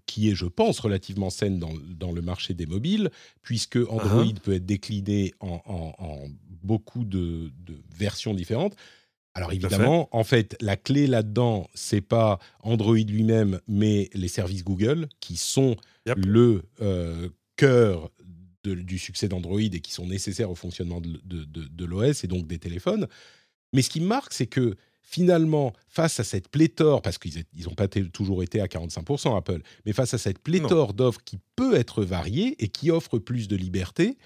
qui 0.07 0.31
est, 0.31 0.35
je 0.35 0.47
pense, 0.47 0.81
relativement 0.81 1.31
saine 1.31 1.59
dans, 1.59 1.73
dans 1.99 2.13
le 2.13 2.23
marché 2.23 2.55
des 2.55 2.67
mobiles, 2.67 3.11
puisque 3.43 3.77
Android 3.77 4.25
Uh-huh. 4.25 4.41
peut 4.41 4.55
être 4.55 4.67
décliné 4.67 5.33
en, 5.41 5.61
en- 5.67 5.95
en 5.99 6.29
beaucoup 6.63 7.05
de, 7.05 7.51
de 7.67 7.75
versions 7.97 8.35
différentes. 8.35 8.75
Alors 9.35 9.51
fait. 9.51 9.57
évidemment, 9.57 10.09
en 10.13 10.25
fait, 10.25 10.57
la 10.61 10.77
clé 10.77 11.07
là-dedans, 11.07 11.69
c'est 11.75 12.01
pas 12.03 12.39
Android 12.63 12.97
lui-même, 12.97 13.61
mais 13.67 14.11
les 14.15 14.29
services 14.29 14.65
Google 14.65 15.09
qui 15.21 15.37
sont 15.37 15.77
Yep. 16.07 16.19
le 16.25 16.63
euh, 16.81 17.29
cœur 17.57 18.11
de- 18.65 18.75
du 18.75 18.99
succès 18.99 19.29
d'Android 19.29 19.61
et 19.61 19.81
qui 19.81 19.93
sont 19.93 20.07
nécessaires 20.07 20.51
au 20.51 20.55
fonctionnement 20.55 21.01
de, 21.01 21.19
de- 21.25 21.85
l'OS 21.85 22.25
et 22.25 22.27
donc 22.29 22.47
des 22.47 22.59
téléphones. 22.59 23.07
Mais 23.73 23.83
ce 23.83 23.91
qui 23.91 24.01
me 24.01 24.07
marque, 24.07 24.33
c'est 24.33 24.47
que 24.47 24.77
finalement, 25.03 25.73
face 25.89 26.21
à 26.21 26.25
cette 26.25 26.49
pléthore, 26.49 27.03
parce 27.03 27.19
qu'ils 27.19 27.45
n'ont 27.65 27.75
pas 27.75 27.89
toujours 27.89 28.43
été 28.43 28.61
à 28.61 28.67
45% 28.67 29.37
Apple, 29.37 29.61
mais 29.85 29.93
face 29.93 30.15
à 30.15 30.19
cette 30.19 30.39
pléthore 30.39 30.95
d'offres 30.95 31.23
qui 31.25 31.39
peut 31.57 31.75
être 31.75 32.05
variée 32.05 32.55
et 32.63 32.69
qui 32.69 32.91
offre 32.91 33.19
plus 33.19 33.49
de 33.49 33.57
liberté, 33.57 34.17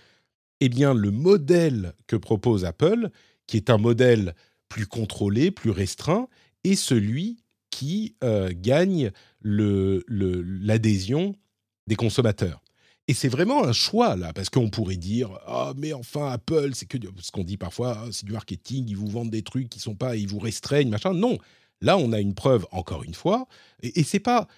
eh 0.60 0.68
bien, 0.68 0.94
le 0.94 1.10
modèle 1.10 1.94
que 2.06 2.16
propose 2.16 2.64
Apple, 2.64 3.10
qui 3.46 3.56
est 3.56 3.70
un 3.70 3.78
modèle 3.78 4.34
plus 4.68 4.86
contrôlé, 4.86 5.50
plus 5.50 5.70
restreint, 5.70 6.28
est 6.64 6.74
celui 6.76 7.38
qui 7.70 8.16
euh, 8.24 8.50
gagne 8.54 9.10
le- 9.40 10.02
le- 10.06 10.42
l'adhésion 10.42 11.34
des 11.86 11.96
consommateurs. 11.96 12.62
Et 13.08 13.14
c'est 13.14 13.28
vraiment 13.28 13.64
un 13.64 13.72
choix 13.72 14.16
là, 14.16 14.32
parce 14.32 14.50
qu'on 14.50 14.68
pourrait 14.70 14.96
dire 14.96 15.30
ah 15.46 15.72
mais 15.76 15.92
enfin 15.92 16.30
Apple 16.32 16.70
c'est 16.74 16.86
que 16.86 16.98
ce 17.20 17.30
qu'on 17.30 17.44
dit 17.44 17.56
parfois 17.56 17.98
ah, 18.00 18.08
c'est 18.10 18.24
du 18.26 18.32
marketing, 18.32 18.86
ils 18.88 18.96
vous 18.96 19.06
vendent 19.06 19.30
des 19.30 19.42
trucs 19.42 19.68
qui 19.68 19.78
sont 19.78 19.94
pas, 19.94 20.16
ils 20.16 20.26
vous 20.26 20.40
restreignent 20.40 20.88
machin. 20.90 21.12
Non, 21.14 21.38
là 21.80 21.96
on 21.98 22.12
a 22.12 22.18
une 22.20 22.34
preuve 22.34 22.66
encore 22.72 23.04
une 23.04 23.14
fois, 23.14 23.46
et, 23.82 24.00
et 24.00 24.02
c'est 24.02 24.18
pas 24.18 24.48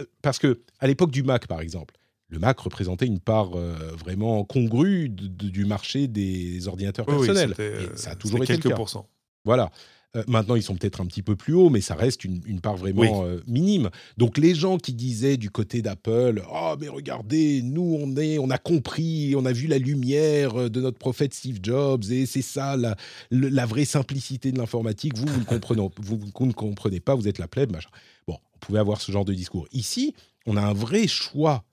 euh, 0.00 0.04
parce 0.22 0.40
que 0.40 0.62
à 0.80 0.88
l'époque 0.88 1.12
du 1.12 1.22
Mac 1.22 1.46
par 1.46 1.60
exemple, 1.60 1.94
le 2.30 2.40
Mac 2.40 2.58
représentait 2.58 3.06
une 3.06 3.20
part 3.20 3.56
euh, 3.56 3.92
vraiment 3.96 4.44
congrue 4.44 5.08
de- 5.08 5.28
de- 5.28 5.48
du 5.48 5.64
marché 5.64 6.08
des 6.08 6.66
ordinateurs 6.66 7.06
Oui, 7.08 7.14
oui, 7.20 7.26
personnels. 7.26 7.50
c'était, 7.56 7.84
Et 7.84 7.96
ça 7.96 8.10
a 8.10 8.14
toujours 8.16 8.42
été 8.42 8.54
le 8.54 8.58
quelques 8.58 8.70
cas. 8.70 8.76
pourcents. 8.76 9.08
Voilà. 9.44 9.70
Euh, 10.16 10.24
maintenant, 10.26 10.54
ils 10.54 10.62
sont 10.62 10.74
peut-être 10.74 11.02
un 11.02 11.06
petit 11.06 11.22
peu 11.22 11.36
plus 11.36 11.52
hauts, 11.52 11.68
mais 11.68 11.82
ça 11.82 11.94
reste 11.94 12.24
une, 12.24 12.40
une 12.46 12.62
part 12.62 12.78
vraiment 12.78 13.24
euh, 13.26 13.42
minime. 13.46 13.90
Donc, 14.16 14.38
les 14.38 14.54
gens 14.54 14.78
qui 14.78 14.94
disaient 14.94 15.36
du 15.36 15.50
côté 15.50 15.82
d'Apple, 15.82 16.42
oh 16.50 16.74
mais 16.80 16.88
regardez, 16.88 17.60
nous 17.62 17.98
on 18.00 18.16
est, 18.16 18.38
on 18.38 18.48
a 18.48 18.56
compris, 18.56 19.34
on 19.36 19.44
a 19.44 19.52
vu 19.52 19.66
la 19.66 19.76
lumière 19.76 20.58
euh, 20.58 20.70
de 20.70 20.80
notre 20.80 20.96
prophète 20.98 21.34
Steve 21.34 21.58
Jobs, 21.62 22.04
et 22.10 22.24
c'est 22.24 22.40
ça 22.40 22.74
la, 22.78 22.96
le- 23.30 23.50
la 23.50 23.66
vraie 23.66 23.84
simplicité 23.84 24.50
de 24.50 24.56
l'informatique. 24.58 25.14
Vous, 25.14 25.26
vous 25.26 25.40
ne 25.40 25.44
comprenez, 25.44 25.82
vous, 26.00 26.18
vous 26.34 26.46
ne 26.46 26.52
comprenez 26.52 27.00
pas, 27.00 27.14
vous 27.14 27.28
êtes 27.28 27.38
la 27.38 27.46
plèbe, 27.48 27.70
machin. 27.72 27.90
Bon, 28.26 28.38
on 28.54 28.58
pouvait 28.60 28.78
avoir 28.78 29.02
ce 29.02 29.12
genre 29.12 29.26
de 29.26 29.34
discours. 29.34 29.68
Ici, 29.72 30.14
on 30.46 30.56
a 30.56 30.62
un 30.62 30.72
vrai 30.72 31.06
choix 31.06 31.64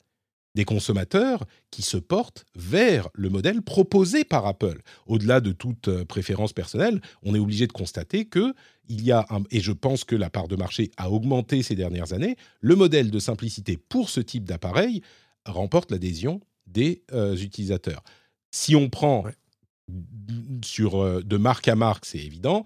des 0.55 0.65
consommateurs 0.65 1.45
qui 1.69 1.81
se 1.81 1.97
portent 1.97 2.45
vers 2.55 3.09
le 3.13 3.29
modèle 3.29 3.61
proposé 3.61 4.23
par 4.23 4.45
Apple. 4.47 4.81
Au-delà 5.05 5.41
de 5.41 5.51
toute 5.51 5.89
euh, 5.89 6.05
préférence 6.05 6.53
personnelle, 6.53 7.01
on 7.23 7.35
est 7.35 7.39
obligé 7.39 7.67
de 7.67 7.73
constater 7.73 8.25
que 8.25 8.53
il 8.87 9.03
y 9.03 9.11
a 9.11 9.25
un, 9.29 9.43
et 9.51 9.61
je 9.61 9.71
pense 9.71 10.03
que 10.03 10.15
la 10.15 10.29
part 10.29 10.47
de 10.47 10.55
marché 10.55 10.91
a 10.97 11.09
augmenté 11.09 11.63
ces 11.63 11.75
dernières 11.75 12.13
années, 12.13 12.35
le 12.61 12.75
modèle 12.75 13.11
de 13.11 13.19
simplicité 13.19 13.77
pour 13.77 14.09
ce 14.09 14.21
type 14.21 14.45
d'appareil 14.45 15.01
remporte 15.45 15.91
l'adhésion 15.91 16.39
des 16.67 17.03
euh, 17.11 17.35
utilisateurs. 17.35 18.03
Si 18.51 18.75
on 18.75 18.89
prend 18.89 19.23
Ouais. 19.23 19.33
sur 20.63 21.01
euh, 21.01 21.21
de 21.21 21.37
marque 21.37 21.67
à 21.67 21.75
marque, 21.75 22.05
c'est 22.05 22.19
évident. 22.19 22.65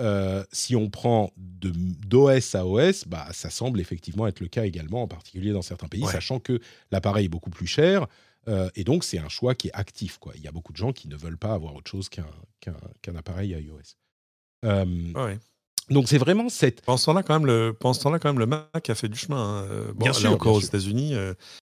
Euh, 0.00 0.44
si 0.52 0.76
on 0.76 0.90
prend 0.90 1.32
d'OS 1.36 2.54
à 2.54 2.66
OS, 2.66 3.04
bah, 3.06 3.26
ça 3.32 3.48
semble 3.50 3.80
effectivement 3.80 4.26
être 4.26 4.40
le 4.40 4.48
cas 4.48 4.64
également, 4.64 5.02
en 5.02 5.08
particulier 5.08 5.52
dans 5.52 5.62
certains 5.62 5.88
pays, 5.88 6.02
Ouais. 6.04 6.12
sachant 6.12 6.38
que 6.38 6.60
l'appareil 6.90 7.26
est 7.26 7.30
beaucoup 7.30 7.50
plus 7.50 7.66
cher. 7.66 8.06
euh, 8.48 8.68
et 8.76 8.84
donc, 8.84 9.02
c'est 9.04 9.18
un 9.18 9.28
choix 9.28 9.54
qui 9.56 9.68
est 9.68 9.74
actif. 9.74 10.18
Quoi. 10.18 10.32
Il 10.36 10.42
y 10.42 10.46
a 10.46 10.52
beaucoup 10.52 10.72
de 10.72 10.76
gens 10.76 10.92
qui 10.92 11.08
ne 11.08 11.16
veulent 11.16 11.38
pas 11.38 11.52
avoir 11.52 11.74
autre 11.74 11.90
chose 11.90 12.08
qu'un 12.08 12.26
qu'un 12.60 13.14
appareil 13.16 13.50
iOS. 13.50 13.96
Euh, 14.64 14.84
Ouais. 15.14 15.38
donc, 15.90 16.08
c'est 16.08 16.18
vraiment 16.18 16.48
cette... 16.48 16.80
Pendant 16.82 16.96
ce 16.98 17.06
temps-là, 17.06 17.22
quand 17.22 17.34
même, 17.34 17.46
le, 17.46 17.72
pendant 17.78 17.92
ce 17.94 18.00
temps-là, 18.02 18.18
quand 18.18 18.28
même, 18.28 18.38
le 18.38 18.46
Mac 18.46 18.88
a 18.90 18.94
fait 18.94 19.08
du 19.08 19.18
chemin. 19.18 19.64
hein. 19.64 19.68
Bon, 19.94 20.04
Bien 20.04 20.12
là 20.12 20.18
sûr, 20.18 20.30
encore 20.32 20.52
bien 20.58 20.60
aux. 20.62 20.64
États-Unis, 20.68 21.14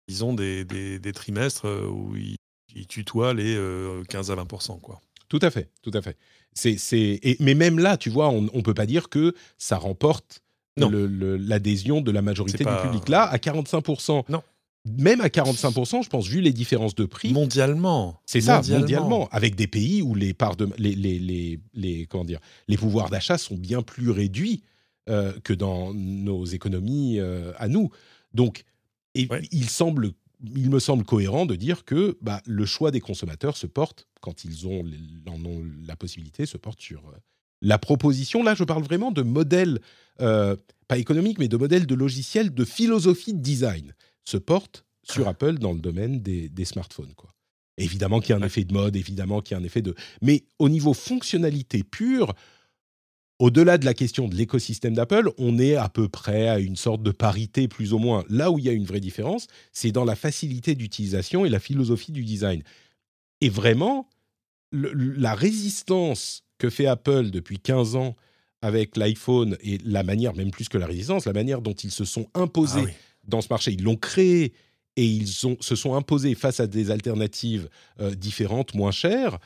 ils 0.08 0.24
ont 0.24 0.32
des, 0.34 0.64
des- 0.64 0.98
des 0.98 1.12
trimestres 1.12 1.66
où 1.90 2.14
ils, 2.16 2.36
ils 2.74 2.86
tutoient 2.86 3.34
les 3.34 3.54
euh, 3.56 4.02
15 4.04 4.30
à 4.30 4.34
20 4.36 4.46
quoi. 4.80 5.00
Tout 5.28 5.38
à 5.42 5.50
fait, 5.50 5.70
tout 5.82 5.92
à 5.94 6.02
fait. 6.02 6.16
C'est, 6.52 6.76
c'est, 6.78 7.20
mais 7.40 7.54
même 7.54 7.78
là, 7.78 7.96
tu 7.96 8.10
vois, 8.10 8.28
on 8.30 8.42
ne 8.42 8.60
peut 8.62 8.74
pas 8.74 8.86
dire 8.86 9.08
que 9.08 9.34
ça 9.58 9.76
remporte 9.76 10.42
Non. 10.76 10.88
le- 10.90 11.06
le- 11.06 11.36
l'adhésion 11.36 12.00
de 12.00 12.10
la 12.10 12.22
majorité 12.22 12.64
du 12.64 12.70
public. 12.82 13.08
Là, 13.08 13.22
à 13.22 13.36
45%, 13.38 14.24
Non. 14.28 14.42
même 14.98 15.20
à 15.20 15.28
45%, 15.28 16.02
je 16.02 16.08
pense, 16.08 16.26
vu 16.26 16.40
les 16.40 16.52
différences 16.52 16.94
de 16.94 17.04
prix, 17.04 17.32
Mondialement. 17.32 18.20
c'est 18.26 18.40
ça, 18.40 18.62
mondialement, 18.68 19.28
avec 19.30 19.54
des 19.54 19.66
pays 19.66 20.02
où 20.02 20.14
les 20.14 20.34
parts 20.34 20.56
de, 20.56 20.68
les, 20.78 20.94
les, 20.94 21.18
les, 21.18 21.60
les- 21.74 22.06
comment 22.06 22.24
dire, 22.24 22.40
les 22.68 22.76
pouvoirs 22.76 23.10
d'achat 23.10 23.38
sont 23.38 23.56
bien 23.56 23.82
plus 23.82 24.10
réduits 24.10 24.62
euh, 25.08 25.32
que 25.44 25.52
dans 25.52 25.94
nos 25.94 26.44
économies 26.44 27.18
euh, 27.20 27.52
à 27.58 27.68
nous. 27.68 27.90
Donc, 28.34 28.64
et 29.14 29.26
Ouais. 29.28 29.42
il 29.50 29.68
semble, 29.68 30.12
il 30.42 30.70
me 30.70 30.78
semble 30.78 31.04
cohérent 31.04 31.46
de 31.46 31.54
dire 31.54 31.84
que 31.84 32.16
bah, 32.20 32.40
le 32.46 32.64
choix 32.64 32.90
des 32.90 33.00
consommateurs 33.00 33.56
se 33.56 33.66
porte 33.66 34.06
quand 34.20 34.44
ils 34.44 34.66
ont, 34.66 34.84
en 35.26 35.44
ont 35.44 35.62
la 35.86 35.96
possibilité, 35.96 36.46
se 36.46 36.56
porte 36.56 36.80
sur 36.80 37.00
euh, 37.08 37.16
la 37.60 37.78
proposition. 37.78 38.42
Là, 38.42 38.54
je 38.54 38.64
parle 38.64 38.82
vraiment 38.82 39.12
de 39.12 39.22
modèles, 39.22 39.80
euh, 40.20 40.56
pas 40.88 40.98
économiques, 40.98 41.38
mais 41.38 41.48
de 41.48 41.56
modèles 41.56 41.86
de 41.86 41.94
logiciels, 41.94 42.52
de 42.54 42.64
philosophie 42.64 43.34
de 43.34 43.40
design, 43.40 43.94
se 44.24 44.36
porte 44.36 44.84
sur 45.02 45.28
Apple 45.28 45.58
dans 45.58 45.72
le 45.72 45.80
domaine 45.80 46.20
des, 46.20 46.48
des 46.48 46.64
smartphones, 46.64 47.14
quoi. 47.14 47.30
Évidemment 47.78 48.20
qu'il 48.20 48.30
y 48.30 48.32
a 48.34 48.36
un 48.36 48.42
effet 48.42 48.64
de 48.64 48.74
mode, 48.74 48.94
évidemment 48.94 49.40
qu'il 49.40 49.56
y 49.56 49.58
a 49.58 49.60
un 49.60 49.64
effet 49.64 49.80
de... 49.80 49.94
Mais 50.20 50.44
au 50.58 50.68
niveau 50.68 50.92
fonctionnalité 50.92 51.82
pure, 51.82 52.34
au-delà 53.40 53.78
de 53.78 53.86
la 53.86 53.94
question 53.94 54.28
de 54.28 54.36
l'écosystème 54.36 54.94
d'Apple, 54.94 55.30
on 55.38 55.58
est 55.58 55.74
à 55.74 55.88
peu 55.88 56.08
près 56.08 56.46
à 56.48 56.58
une 56.58 56.76
sorte 56.76 57.02
de 57.02 57.10
parité 57.10 57.68
plus 57.68 57.94
ou 57.94 57.98
moins. 57.98 58.22
Là 58.28 58.50
où 58.50 58.58
il 58.58 58.66
y 58.66 58.68
a 58.68 58.72
une 58.72 58.84
vraie 58.84 59.00
différence, 59.00 59.46
c'est 59.72 59.92
dans 59.92 60.04
la 60.04 60.14
facilité 60.14 60.74
d'utilisation 60.74 61.46
et 61.46 61.48
la 61.48 61.58
philosophie 61.58 62.12
du 62.12 62.22
design. 62.22 62.62
Et 63.40 63.48
vraiment, 63.48 64.08
la 64.72 65.34
résistance 65.34 66.44
que 66.58 66.68
fait 66.68 66.86
Apple 66.86 67.30
depuis 67.30 67.58
15 67.58 67.96
ans 67.96 68.14
avec 68.60 68.98
l'iPhone 68.98 69.56
et 69.62 69.78
la 69.84 70.02
manière, 70.02 70.34
même 70.34 70.50
plus 70.50 70.68
que 70.68 70.76
la 70.76 70.86
résistance, 70.86 71.24
la 71.24 71.32
manière 71.32 71.62
dont 71.62 71.72
ils 71.72 71.90
se 71.90 72.04
sont 72.04 72.28
imposés 72.34 72.84
ah 72.86 72.92
dans 73.26 73.40
ce 73.40 73.48
marché, 73.48 73.72
ils 73.72 73.82
l'ont 73.82 73.96
créé 73.96 74.52
et 74.96 75.04
ils 75.04 75.28
se 75.28 75.76
sont 75.76 75.94
imposés 75.94 76.34
face 76.34 76.60
à 76.60 76.66
des 76.66 76.90
alternatives 76.90 77.70
euh, 78.00 78.14
différentes, 78.14 78.74
moins 78.74 78.90
chères, 78.90 79.38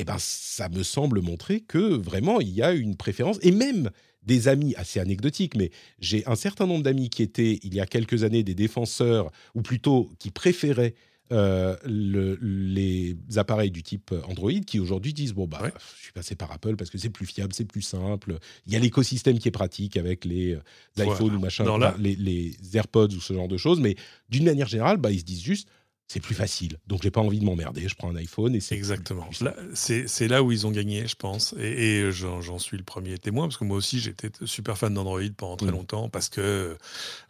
eh 0.00 0.04
ben, 0.04 0.16
ça 0.18 0.68
me 0.68 0.82
semble 0.82 1.20
montrer 1.20 1.60
que 1.60 1.78
vraiment 1.78 2.40
il 2.40 2.50
y 2.50 2.62
a 2.62 2.72
une 2.72 2.96
préférence. 2.96 3.38
Et 3.42 3.50
même 3.50 3.90
des 4.22 4.48
amis 4.48 4.74
assez 4.76 5.00
anecdotiques, 5.00 5.56
mais 5.56 5.70
j'ai 5.98 6.24
un 6.26 6.36
certain 6.36 6.66
nombre 6.66 6.82
d'amis 6.82 7.08
qui 7.08 7.22
étaient 7.22 7.58
il 7.62 7.74
y 7.74 7.80
a 7.80 7.86
quelques 7.86 8.24
années 8.24 8.42
des 8.42 8.54
défenseurs 8.54 9.30
ou 9.54 9.62
plutôt 9.62 10.10
qui 10.18 10.30
préféraient 10.30 10.94
euh, 11.30 11.76
les 11.84 13.16
appareils 13.36 13.70
du 13.70 13.82
type 13.82 14.14
Android 14.28 14.60
qui 14.66 14.80
aujourd'hui 14.80 15.12
disent 15.12 15.34
bon 15.34 15.46
bah 15.46 15.60
je 15.98 16.02
suis 16.02 16.12
passé 16.12 16.34
par 16.34 16.50
Apple 16.52 16.76
parce 16.76 16.88
que 16.88 16.96
c'est 16.96 17.10
plus 17.10 17.26
fiable, 17.26 17.52
c'est 17.52 17.66
plus 17.66 17.82
simple. 17.82 18.38
Il 18.66 18.72
y 18.72 18.76
a 18.76 18.78
l'écosystème 18.78 19.38
qui 19.38 19.48
est 19.48 19.52
pratique 19.52 19.96
avec 19.96 20.24
les, 20.24 20.54
euh, 20.54 21.04
iPhones 21.04 21.36
ou 21.36 21.40
machin, 21.40 21.64
les, 21.98 22.14
les, 22.16 22.56
AirPods 22.74 23.08
ou 23.08 23.20
ce 23.20 23.34
genre 23.34 23.48
de 23.48 23.56
choses, 23.56 23.80
mais 23.80 23.96
d'une 24.30 24.44
manière 24.44 24.68
générale, 24.68 24.96
bah, 24.96 25.10
ils 25.10 25.20
se 25.20 25.24
disent 25.24 25.42
juste 25.42 25.68
c'est 26.08 26.20
plus 26.20 26.34
facile. 26.34 26.78
Donc, 26.86 27.02
j'ai 27.02 27.10
pas 27.10 27.20
envie 27.20 27.38
de 27.38 27.44
m'emmerder. 27.44 27.86
Je 27.86 27.94
prends 27.94 28.10
un 28.10 28.16
iPhone 28.16 28.54
et 28.54 28.60
c'est. 28.60 28.74
Exactement. 28.74 29.28
C'est 29.74 30.28
là 30.28 30.42
où 30.42 30.50
ils 30.50 30.66
ont 30.66 30.70
gagné, 30.70 31.06
je 31.06 31.14
pense. 31.14 31.54
Et, 31.58 32.10
j'en 32.10 32.58
suis 32.58 32.78
le 32.78 32.82
premier 32.82 33.18
témoin, 33.18 33.46
parce 33.46 33.58
que 33.58 33.64
moi 33.64 33.76
aussi, 33.76 34.00
j'étais 34.00 34.30
super 34.46 34.78
fan 34.78 34.94
d'Android 34.94 35.20
pendant 35.36 35.56
très 35.56 35.68
mm. 35.68 35.72
longtemps, 35.72 36.08
parce 36.08 36.30
que 36.30 36.76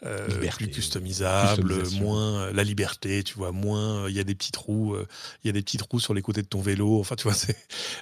euh, 0.05 0.49
plus 0.51 0.69
customisable, 0.69 1.75
moins 1.99 2.43
euh, 2.43 2.53
la 2.53 2.63
liberté, 2.63 3.25
tu 3.25 3.35
vois, 3.35 3.51
moins 3.51 4.05
euh, 4.05 4.11
il 4.11 4.17
y 4.17 4.21
a 4.21 4.25
des 4.25 4.37
petits 4.37 4.53
trous, 4.53 4.97
il 5.43 5.49
y 5.49 5.51
a 5.51 5.53
des 5.53 5.63
petits 5.63 5.77
trous 5.77 5.99
sur 5.99 6.15
les 6.15 6.23
côtés 6.23 6.43
de 6.43 6.47
ton 6.47 6.61
vélo. 6.61 7.01
Enfin, 7.01 7.17
tu 7.17 7.25
vois, 7.25 7.35
c'est 7.35 7.57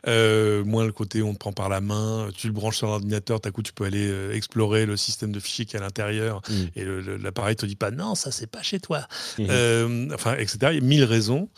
moins 0.65 0.85
le 0.85 0.93
côté 0.93 1.23
on 1.23 1.33
te 1.33 1.39
prend 1.39 1.53
par 1.53 1.71
la 1.71 1.81
main, 1.81 2.29
tu 2.37 2.49
le 2.49 2.53
branches 2.53 2.77
sur 2.77 2.89
l'ordinateur, 2.89 3.41
d'un 3.41 3.51
coup, 3.51 3.63
tu 3.63 3.73
peux 3.73 3.85
aller 3.85 4.31
explorer 4.35 4.85
le 4.85 4.99
système 4.99 5.33
de 5.33 5.41
fichiers 5.41 5.65
qui 5.65 5.77
est 5.77 5.79
à 5.79 5.83
l'intérieur, 5.83 6.43
mm. 6.49 6.55
et 6.77 6.85
l'appareil 7.23 7.57
te 7.57 7.65
dit 7.65 7.77
pas 7.77 7.91
non, 7.91 8.15
ça 8.15 8.31
c'est 8.31 8.47
pas 8.47 8.63
chez 8.63 8.81
toi. 8.81 9.07
Mm. 9.39 10.13
enfin, 10.13 10.37
etc. 10.37 10.66
Il 10.73 10.77
y 10.77 10.79
a 10.79 10.81
mille 10.81 11.05
raisons 11.05 11.49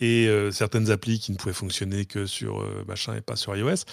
et 0.00 0.26
euh, 0.28 0.50
certaines 0.50 0.90
applis 0.90 1.18
qui 1.18 1.32
ne 1.32 1.36
pouvaient 1.36 1.52
fonctionner 1.52 2.04
que 2.04 2.26
sur 2.26 2.60
euh, 2.60 2.84
machin 2.86 3.14
et 3.14 3.20
pas 3.20 3.36
sur 3.36 3.56
iOS. 3.56 3.84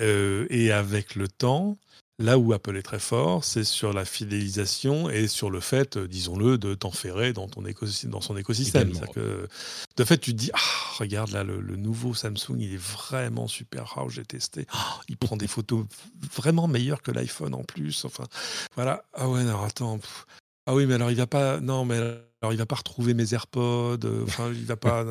Euh, 0.00 0.46
et 0.50 0.72
avec 0.72 1.14
le 1.14 1.28
temps, 1.28 1.76
là 2.18 2.38
où 2.38 2.52
Apple 2.52 2.76
est 2.76 2.82
très 2.82 2.98
fort, 2.98 3.44
c'est 3.44 3.64
sur 3.64 3.92
la 3.92 4.04
fidélisation 4.04 5.08
et 5.08 5.28
sur 5.28 5.50
le 5.50 5.60
fait, 5.60 5.98
disons-le, 5.98 6.58
de 6.58 6.74
t'enferrer 6.74 7.32
dans, 7.32 7.48
ton 7.48 7.64
écosystème, 7.64 8.10
dans 8.10 8.20
son 8.20 8.36
écosystème. 8.36 8.92
Que, 9.14 9.48
de 9.96 10.04
fait, 10.04 10.18
tu 10.18 10.32
te 10.32 10.36
dis, 10.36 10.50
ah, 10.52 10.58
regarde 10.98 11.30
là, 11.30 11.44
le, 11.44 11.60
nouveau 11.76 12.14
Samsung, 12.14 12.56
il 12.58 12.74
est 12.74 12.82
vraiment 12.82 13.46
super. 13.46 13.94
Ah, 13.96 14.04
j'ai 14.08 14.24
testé. 14.24 14.66
Ah, 14.72 15.00
il 15.08 15.16
prend 15.16 15.36
des 15.36 15.48
photos 15.48 15.86
vraiment 16.34 16.66
meilleures 16.68 17.02
que 17.02 17.12
l'iPhone 17.12 17.54
en 17.54 17.64
plus. 17.64 18.04
Enfin, 18.04 18.24
voilà. 18.74 19.04
Ah 19.14 19.28
ouais, 19.28 19.44
non, 19.44 19.62
attends. 19.62 20.00
Ah 20.66 20.74
oui, 20.74 20.86
mais 20.86 20.94
alors 20.94 21.10
il 21.10 21.16
va 21.16 21.26
pas. 21.26 21.60
Non, 21.60 21.84
mais 21.84 21.98
alors 22.40 22.52
il 22.52 22.56
va 22.56 22.66
pas 22.66 22.76
retrouver 22.76 23.14
mes 23.14 23.34
AirPods. 23.34 23.98
Euh, 24.04 24.24
enfin, 24.24 24.50
il 24.52 24.64
va 24.64 24.76
pas. 24.76 25.04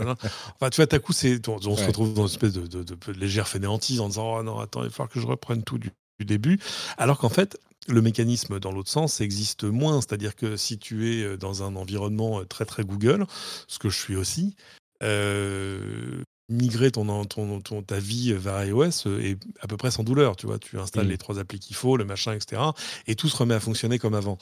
enfin, 0.55 0.69
tu 0.69 0.81
vois, 0.81 0.93
à 0.93 0.99
coup, 0.99 1.13
c'est. 1.13 1.47
On, 1.47 1.59
se 1.59 1.85
retrouve 1.85 2.13
dans 2.13 2.27
une 2.27 2.33
espèce 2.33 2.53
de, 2.53 2.83
de, 2.83 2.97
légère 3.13 3.47
fainéantise 3.47 3.99
en 3.99 4.07
disant, 4.07 4.37
oh 4.37 4.43
non, 4.43 4.59
attends, 4.59 4.81
il 4.81 4.85
va 4.85 4.91
falloir 4.91 5.09
que 5.09 5.19
je 5.19 5.27
reprenne 5.27 5.63
tout 5.63 5.77
du, 5.77 5.91
début. 6.19 6.59
Alors 6.97 7.19
qu'en 7.19 7.29
fait, 7.29 7.59
le 7.87 8.01
mécanisme 8.01 8.59
dans 8.59 8.71
l'autre 8.71 8.89
sens 8.89 9.21
existe 9.21 9.65
moins. 9.65 10.01
C'est-à-dire 10.01 10.35
que 10.35 10.55
si 10.57 10.79
tu 10.79 11.11
es 11.11 11.23
euh, 11.23 11.37
dans 11.37 11.63
un 11.63 11.75
environnement 11.75 12.39
euh, 12.39 12.45
très 12.45 12.65
très 12.65 12.83
Google, 12.83 13.25
ce 13.67 13.77
que 13.77 13.89
je 13.89 13.97
suis 13.97 14.15
aussi, 14.15 14.55
euh, 15.03 16.23
migrer 16.49 16.91
ton, 16.91 17.25
ton, 17.25 17.59
ton, 17.61 17.81
ta 17.81 17.99
vie 17.99 18.33
vers 18.33 18.63
iOS 18.65 19.07
euh, 19.07 19.19
est 19.19 19.37
à 19.61 19.67
peu 19.67 19.77
près 19.77 19.91
sans 19.91 20.03
douleur. 20.03 20.35
Tu 20.35 20.45
vois, 20.45 20.59
tu 20.59 20.79
installes 20.79 21.07
mm. 21.07 21.09
les 21.09 21.17
trois 21.17 21.39
applis 21.39 21.59
qu'il 21.59 21.75
faut, 21.75 21.97
le 21.97 22.05
machin, 22.05 22.33
etc. 22.33 22.61
Et 23.07 23.15
tout 23.15 23.27
se 23.27 23.35
remet 23.35 23.55
à 23.55 23.59
fonctionner 23.59 23.99
comme 23.99 24.13
avant. 24.13 24.37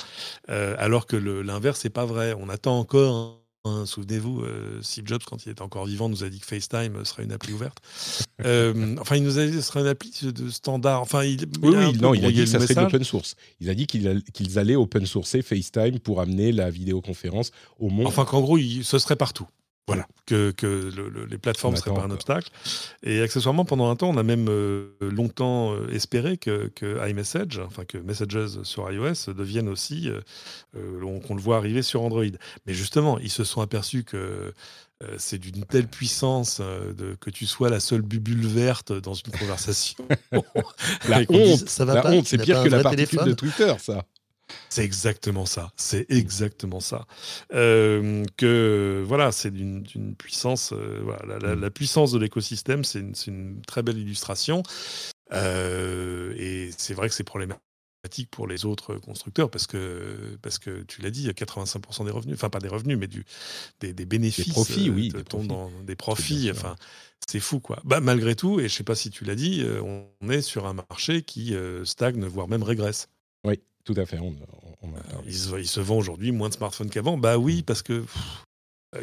Euh, 0.50 0.76
alors 0.78 1.08
que 1.08 1.16
l'inverse, 1.16 1.80
c'est 1.82 1.90
pas 1.90 2.06
vrai. 2.06 2.36
On 2.40 2.50
attend 2.50 2.80
encore. 2.80 3.42
Souvenez-vous, 3.86 4.42
euh, 4.42 4.80
Steve 4.84 5.08
Jobs, 5.08 5.24
quand 5.26 5.44
il 5.48 5.50
était 5.50 5.64
encore 5.64 5.88
vivant, 5.88 6.08
nous 6.08 6.24
a 6.24 6.30
dit 6.30 6.40
que 6.40 6.46
FaceTime 6.46 7.04
serait 7.04 7.24
une 7.24 7.32
appli 7.32 7.52
ouverte. 7.52 7.80
enfin, 8.40 9.16
il 9.16 9.24
nous 9.24 9.40
a 9.40 9.46
dit 9.48 9.54
que 9.54 9.58
ce 9.58 9.64
serait 9.64 9.80
une 9.80 9.88
appli 9.88 10.12
de 10.22 10.50
standard. 10.52 11.02
Enfin, 11.02 11.24
il, 11.24 11.48
oui, 11.64 11.74
oui 11.76 11.98
non, 11.98 12.14
il 12.14 12.24
a 12.26 12.32
dit 12.32 12.42
que 12.42 12.46
ça 12.46 12.60
serait 12.60 12.76
de 12.76 12.82
l'open 12.82 13.04
source. 13.04 13.36
Il 13.60 13.72
a 13.72 13.74
dit 13.74 13.88
qu'ils 13.88 14.60
allaient 14.60 14.76
open 14.76 15.08
sourcer 15.08 15.42
FaceTime 15.42 15.98
pour 15.98 16.22
amener 16.22 16.52
la 16.52 16.70
vidéoconférence 16.70 17.50
au 17.80 17.90
monde. 17.90 18.06
Enfin, 18.06 18.24
qu'en 18.26 18.42
gros, 18.42 18.60
ce 18.60 19.00
serait 19.00 19.16
partout. 19.16 19.48
Voilà, 19.88 20.08
que, 20.26 20.50
que 20.50 20.92
les 21.30 21.38
plateformes 21.38 21.76
ne 21.76 21.80
seraient 21.80 21.94
pas 21.94 22.02
un 22.02 22.10
obstacle. 22.10 22.50
Et 23.04 23.22
accessoirement, 23.22 23.66
pendant 23.66 23.92
un 23.92 23.96
temps, 23.96 24.10
on 24.10 24.18
a 24.18 24.24
même 24.24 24.48
euh, 24.50 24.90
longtemps 25.00 25.74
euh, 25.74 25.90
espéré 25.92 26.38
que, 26.38 26.72
que, 26.74 27.08
iMessage, 27.08 27.60
enfin 27.60 27.86
que 27.86 28.00
Messages 28.00 28.64
sur 28.64 28.92
iOS 28.92 29.34
devienne 29.34 29.70
aussi, 29.70 30.10
euh, 30.10 31.20
qu'on 31.28 31.36
le 31.36 31.42
voit 31.42 31.58
arriver 31.58 31.84
sur 31.84 32.02
Android. 32.02 32.24
Mais 32.66 32.74
justement, 32.74 33.20
ils 33.20 33.30
se 33.30 33.44
sont 33.44 33.62
aperçus 33.62 34.04
que 34.04 34.54
c'est 35.18 35.38
d'une 35.38 35.66
telle 35.66 35.88
puissance 35.88 36.62
de, 36.62 37.16
que 37.20 37.30
tu 37.30 37.46
sois 37.46 37.70
la 37.70 37.80
seule 37.80 38.02
bubule 38.02 38.48
verte 38.48 38.92
dans 38.92 39.14
une 39.14 39.32
conversation. 39.34 40.08
la 41.10 41.20
honte, 41.30 41.70
ça 41.70 41.86
va 41.86 41.96
la 41.96 42.24
c'est 42.24 42.42
pire 42.42 42.64
que 42.64 42.70
la 42.70 42.82
particule 42.82 43.24
de 43.26 43.34
Twitter, 43.34 43.74
ça. 43.78 44.06
C'est 44.70 44.84
exactement 44.84 45.46
ça. 45.46 45.72
C'est 45.76 46.06
exactement 46.10 46.80
ça. 46.80 47.06
Euh, 47.54 48.24
que 48.38 49.04
voilà, 49.06 49.32
c'est 49.32 49.52
d'une 49.52 50.16
puissance. 50.16 50.74
Euh, 50.74 51.02
voilà, 51.04 51.38
mm. 51.38 51.60
la, 51.60 51.72
puissance 51.72 52.12
de 52.12 52.20
l'écosystème, 52.20 52.84
c'est 52.84 53.00
une, 53.28 53.62
très 53.66 53.84
belle 53.84 53.98
illustration. 53.98 54.64
Euh, 55.34 56.34
et 56.38 56.70
c'est 56.78 56.94
vrai 56.94 57.10
que 57.10 57.16
c'est 57.16 57.24
problématique 57.24 58.30
pour 58.30 58.48
les 58.48 58.66
autres 58.66 58.98
constructeurs 58.98 59.50
parce 59.50 59.66
que 59.66 60.38
parce 60.44 60.60
que 60.60 60.84
tu 60.84 61.02
l'as 61.02 61.10
dit, 61.10 61.22
il 61.22 61.26
y 61.26 61.30
a 61.30 61.34
85% 61.34 62.06
des 62.06 62.12
revenus, 62.12 62.36
enfin 62.36 62.52
pas 62.52 62.60
des 62.60 62.68
revenus, 62.68 63.00
mais 63.00 63.08
du 63.08 63.26
des, 63.80 63.94
bénéfices, 64.06 64.46
des 64.46 64.52
profits, 64.52 64.90
oui, 64.92 65.10
des 65.10 65.24
profits. 65.24 65.48
Dans 65.48 65.72
des 65.82 65.96
profits. 65.96 66.52
Enfin, 66.52 66.76
c'est 67.28 67.40
fou 67.40 67.60
quoi. 67.60 67.82
Bah, 67.84 68.02
malgré 68.02 68.36
tout, 68.36 68.60
et 68.60 68.68
je 68.68 68.74
sais 68.74 68.84
pas 68.84 68.94
si 68.94 69.10
tu 69.10 69.26
l'as 69.26 69.34
dit, 69.34 69.66
on 69.82 70.30
est 70.30 70.42
sur 70.42 70.68
un 70.68 70.74
marché 70.74 71.24
qui 71.24 71.56
stagne, 71.84 72.24
voire 72.26 72.48
même 72.48 72.64
régresse. 72.64 73.08
Oui. 73.44 73.60
Tout 73.86 73.94
à 73.98 74.06
fait. 74.06 74.18
il, 75.26 75.68
se, 75.68 75.80
vend 75.80 75.98
aujourd'hui 75.98 76.32
moins 76.32 76.50
de 76.50 76.56
smartphones 76.56 76.90
qu'avant. 76.90 77.18
Bah 77.18 77.38
oui, 77.38 77.62
parce 77.62 77.84
que 77.84 78.04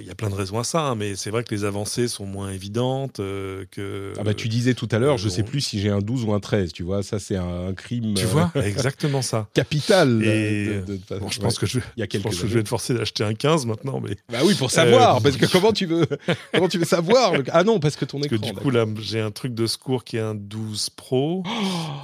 il 0.01 0.06
y 0.06 0.10
a 0.10 0.14
plein 0.14 0.31
de 0.31 0.35
raisons 0.35 0.59
à 0.59 0.64
ça, 0.64 0.81
hein, 0.81 0.94
mais 0.94 1.16
c'est 1.16 1.31
vrai 1.31 1.44
que 1.44 1.55
les 1.55 1.64
avancées 1.64 2.09
sont 2.09 2.27
moins 2.27 2.51
évidentes 2.51 3.20
euh, 3.20 3.64
que. 3.70 4.12
Ah 4.19 4.23
bah 4.23 4.35
tu 4.35 4.48
disais 4.48 4.74
tout 4.74 4.89
à 4.90 4.98
l'heure, 4.98 5.19
je 5.19 5.27
ne 5.27 5.31
sais 5.31 5.43
plus 5.43 5.60
si 5.60 5.81
j'ai 5.81 5.90
un 5.90 6.01
12 6.01 6.24
ou 6.24 6.32
un 6.32 6.40
13, 6.40 6.73
tu 6.73 6.82
vois, 6.82 7.02
ça 7.02 7.19
c'est 7.19 7.36
un, 7.36 7.73
crime. 7.74 8.14
Tu 8.14 8.27
vois, 8.27 8.51
euh, 8.56 8.62
exactement 8.62 9.23
ça. 9.23 9.48
Capital. 9.55 10.23
Et 10.24 10.82
je 11.31 11.40
pense 11.40 11.59
que 11.59 11.66
je, 11.66 11.78
il 11.97 12.01
y 12.01 12.02
a 12.02 12.06
quelques 12.06 12.31
je 12.32 12.47
vais 12.47 12.60
être 12.60 12.69
forcé 12.69 12.94
d'acheter 12.94 13.24
un 13.24 13.35
15 13.35 13.66
maintenant, 13.66 14.01
mais. 14.01 14.16
Bah 14.31 14.39
oui, 14.44 14.55
pour 14.55 14.70
savoir, 14.70 15.20
parce 15.23 15.36
que 15.36 15.47
comment 15.47 15.73
tu 15.73 15.86
veux, 15.86 16.06
comment 16.52 16.69
tu 16.69 16.78
veux 16.78 16.85
savoir 16.85 17.32
Ah 17.52 17.64
non, 17.64 17.81
parce 17.81 17.97
que 17.97 18.05
ton 18.05 18.19
écran. 18.19 18.36
Parce 18.39 18.51
que 18.51 18.55
du 18.55 18.60
coup 18.60 18.70
là, 18.70 18.86
j'ai 19.01 19.20
un 19.20 19.31
truc 19.31 19.55
de 19.55 19.66
secours 19.66 20.05
qui 20.05 20.16
est 20.16 20.20
un 20.20 20.35
12 20.35 20.90
Pro. 20.90 21.43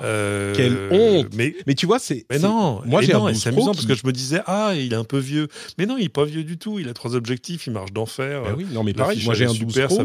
Quelle 0.01 0.89
honte 0.91 1.29
Mais 1.35 1.55
mais 1.67 1.75
tu 1.75 1.87
vois, 1.87 1.99
c'est. 1.99 2.27
Mais 2.31 2.39
non, 2.39 2.83
moi 2.85 3.03
j'ai 3.03 3.15
un 3.15 3.21
12 3.21 3.41
Pro. 3.41 3.49
amusant 3.49 3.73
parce 3.73 3.87
que 3.87 3.95
je 3.95 4.07
me 4.07 4.13
disais 4.13 4.41
ah 4.47 4.73
il 4.75 4.93
est 4.93 4.97
un 4.97 5.05
peu 5.05 5.19
vieux, 5.19 5.49
mais 5.79 5.87
non 5.87 5.97
il 5.99 6.05
est 6.05 6.09
pas 6.09 6.25
vieux 6.25 6.45
du 6.45 6.59
tout. 6.59 6.79
Il 6.79 6.89
a 6.89 6.95
trois 6.95 7.15
objectifs, 7.15 7.67
il 7.67 7.73
marche 7.79 7.93
d'enfer. 7.93 8.43
Ben 8.43 8.55
oui, 8.57 8.67
non 8.73 8.85
mais 8.85 8.95
pareil, 8.95 9.23
moi 9.25 9.35
j'ai 9.35 9.47
un 9.47 9.55
12 9.55 9.87
Pro. 9.87 10.05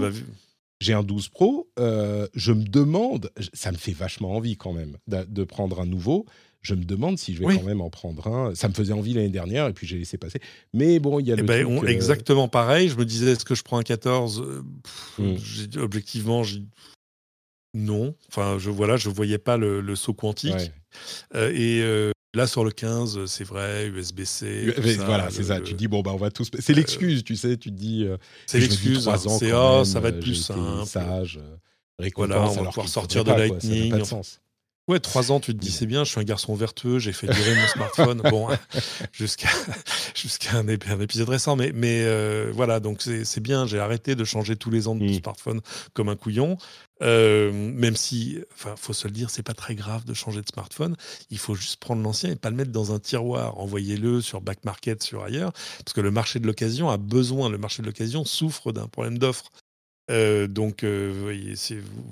J'ai 0.80 0.94
un 0.94 1.04
12 1.04 1.30
Pro. 1.30 1.70
Euh, 1.80 2.28
je 2.34 2.52
me 2.52 2.64
demande, 2.64 3.32
ça 3.54 3.72
me 3.72 3.78
fait 3.78 3.94
vachement 3.94 4.32
envie 4.32 4.58
quand 4.58 4.74
même 4.74 4.98
de, 5.08 5.44
prendre 5.44 5.80
un 5.80 5.86
nouveau. 5.86 6.26
Je 6.62 6.76
me 6.76 6.84
demande 6.84 7.18
si 7.18 7.36
je 7.36 7.46
vais 7.46 7.56
quand 7.58 7.64
même 7.64 7.82
en 7.82 7.90
prendre 7.90 8.28
un. 8.28 8.56
Ça 8.56 8.70
me 8.70 8.74
faisait 8.74 8.94
envie 8.94 9.14
l'année 9.14 9.30
dernière 9.30 9.68
et 9.68 9.74
puis 9.74 9.88
j'ai 9.88 9.98
laissé 9.98 10.18
passer. 10.18 10.40
Mais 10.74 11.00
bon, 11.00 11.20
il 11.20 11.28
y 11.28 11.32
a 11.32 11.36
le. 11.36 11.44
Eh 11.44 11.46
ben, 11.46 11.66
truc, 11.66 11.90
euh, 11.90 11.92
Exactement 11.92 12.48
pareil. 12.48 12.90
Je 12.90 12.96
me 12.96 13.06
disais, 13.06 13.32
est-ce 13.32 13.46
que 13.46 13.56
je 13.56 13.64
prends 13.64 13.78
un 13.78 13.84
14 13.84 14.42
euh, 14.42 14.62
hmm. 15.18 15.82
Objectivement, 15.82 16.44
non. 17.74 18.16
Enfin, 18.30 18.58
je 18.60 18.70
voilà, 18.70 18.98
je 18.98 19.10
voyais 19.10 19.38
pas 19.38 19.58
le, 19.58 19.96
saut 19.96 20.14
quantique. 20.14 20.72
et 21.34 22.13
Là, 22.36 22.48
sur 22.48 22.66
le 22.66 22.72
15, 22.72 23.26
c'est 23.28 23.44
vrai, 23.44 23.88
USB-C. 23.88 24.74
Voilà, 25.06 25.30
c'est 25.30 25.44
ça. 25.44 25.62
Tu 25.62 25.76
dis, 25.76 25.88
bon, 25.88 26.02
bah, 26.02 26.12
on 26.14 26.18
va 26.18 26.32
tous. 26.32 26.50
C'est 26.60 26.74
l'excuse, 26.74 27.24
tu 27.24 27.36
sais. 27.36 27.58
Tu 27.58 27.70
te 27.70 27.76
dis. 27.76 28.06
Euh, 28.06 28.18
c'est 28.48 28.60
l'excuse. 28.60 29.08
C'est, 29.40 29.54
oh, 29.54 29.84
ça 29.86 30.00
va 30.00 30.10
être 30.10 30.20
plus 30.20 30.36
simple. 30.36 30.86
Sage, 30.86 31.40
voilà, 32.16 32.42
on 32.50 32.64
va 32.64 32.66
pouvoir 32.66 32.90
sortir 32.90 33.24
de 33.24 33.32
Lightning. 33.32 33.94
Ouais, 34.90 35.00
trois 35.00 35.32
ans, 35.32 35.40
tu 35.40 35.54
te 35.54 35.60
dis 35.60 35.72
c'est 35.72 35.86
bien, 35.86 36.04
je 36.04 36.10
suis 36.12 36.20
un 36.20 36.26
garçon 36.26 36.56
vertueux, 36.56 37.00
j'ai 37.00 37.14
fait 37.14 37.28
durer 37.28 37.56
mon 37.56 37.68
smartphone, 37.68 38.22
bon, 38.30 38.50
jusqu'à 39.14 39.48
jusqu'à 40.14 40.58
un, 40.58 40.68
épisode 40.68 41.30
récent, 41.30 41.56
mais, 41.56 41.72
mais 41.74 42.04
euh, 42.04 42.52
voilà, 42.54 42.82
donc 42.82 43.02
c'est 43.02 43.40
bien, 43.40 43.66
j'ai 43.66 43.80
arrêté 43.80 44.16
de 44.16 44.26
changer 44.26 44.58
tous 44.58 44.70
les 44.70 44.90
ans 44.90 44.96
de 44.96 45.06
mmh. 45.06 45.22
smartphone 45.22 45.62
comme 45.94 46.10
un 46.10 46.18
couillon, 46.18 46.58
euh, 47.02 47.54
même 47.54 47.96
si, 47.96 48.40
enfin, 48.54 48.76
faut 48.76 48.92
se 48.92 49.08
le 49.08 49.14
dire, 49.14 49.30
c'est 49.30 49.42
pas 49.42 49.54
très 49.54 49.76
grave 49.76 50.04
de 50.04 50.14
changer 50.14 50.42
de 50.42 50.48
smartphone, 50.52 50.98
il 51.30 51.38
faut 51.38 51.56
juste 51.56 51.80
prendre 51.80 52.02
l'ancien 52.04 52.32
et 52.32 52.36
pas 52.36 52.50
le 52.50 52.58
mettre 52.58 52.72
dans 52.72 52.94
un 52.94 53.00
tiroir, 53.00 53.58
envoyez-le 53.60 54.20
sur 54.20 54.42
back 54.42 54.66
market, 54.66 55.02
sur 55.02 55.24
ailleurs, 55.24 55.54
parce 55.86 55.94
que 55.94 56.02
le 56.02 56.12
marché 56.12 56.40
de 56.40 56.46
l'occasion 56.48 56.90
a 56.90 56.98
besoin, 56.98 57.50
le 57.50 57.58
marché 57.58 57.82
de 57.82 57.88
l'occasion 57.88 58.26
souffre 58.26 58.74
d'un 58.74 58.88
problème 58.88 59.18
d'offre. 59.18 59.50
Euh, 60.12 60.48
donc, 60.48 60.84
euh, 60.84 61.34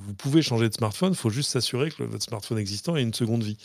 vous, 0.05 0.13
pouvez 0.13 0.41
changer 0.41 0.69
de 0.69 0.73
smartphone, 0.73 1.11
il 1.11 1.18
faut 1.18 1.30
juste 1.30 1.51
s'assurer 1.51 1.91
que 1.91 2.03
votre 2.03 2.23
smartphone 2.23 2.57
existant 2.57 2.95
ait 2.95 3.01
une 3.01 3.13
seconde 3.13 3.43
vie. 3.43 3.57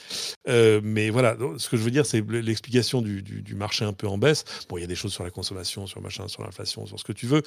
Euh, 0.49 0.81
mais 0.83 1.11
voilà, 1.11 1.37
ce 1.59 1.69
que 1.69 1.77
je 1.77 1.83
veux 1.83 1.91
dire, 1.91 2.07
c'est 2.07 2.25
l'explication 2.29 3.03
du, 3.03 3.55
marché 3.55 3.85
un 3.85 3.93
peu 3.93 4.09
en 4.09 4.19
baisse. 4.19 4.45
Bon, 4.69 4.79
il 4.79 4.81
y 4.81 4.85
a 4.85 4.89
des 4.89 4.97
choses 4.97 5.13
sur 5.13 5.25
la 5.25 5.31
consommation, 5.31 5.87
sur 5.87 6.01
machin, 6.01 6.29
sur 6.29 6.43
l'inflation, 6.43 6.87
sur 6.87 6.99
ce 6.99 7.05
que 7.05 7.13
tu 7.13 7.27
veux. 7.27 7.43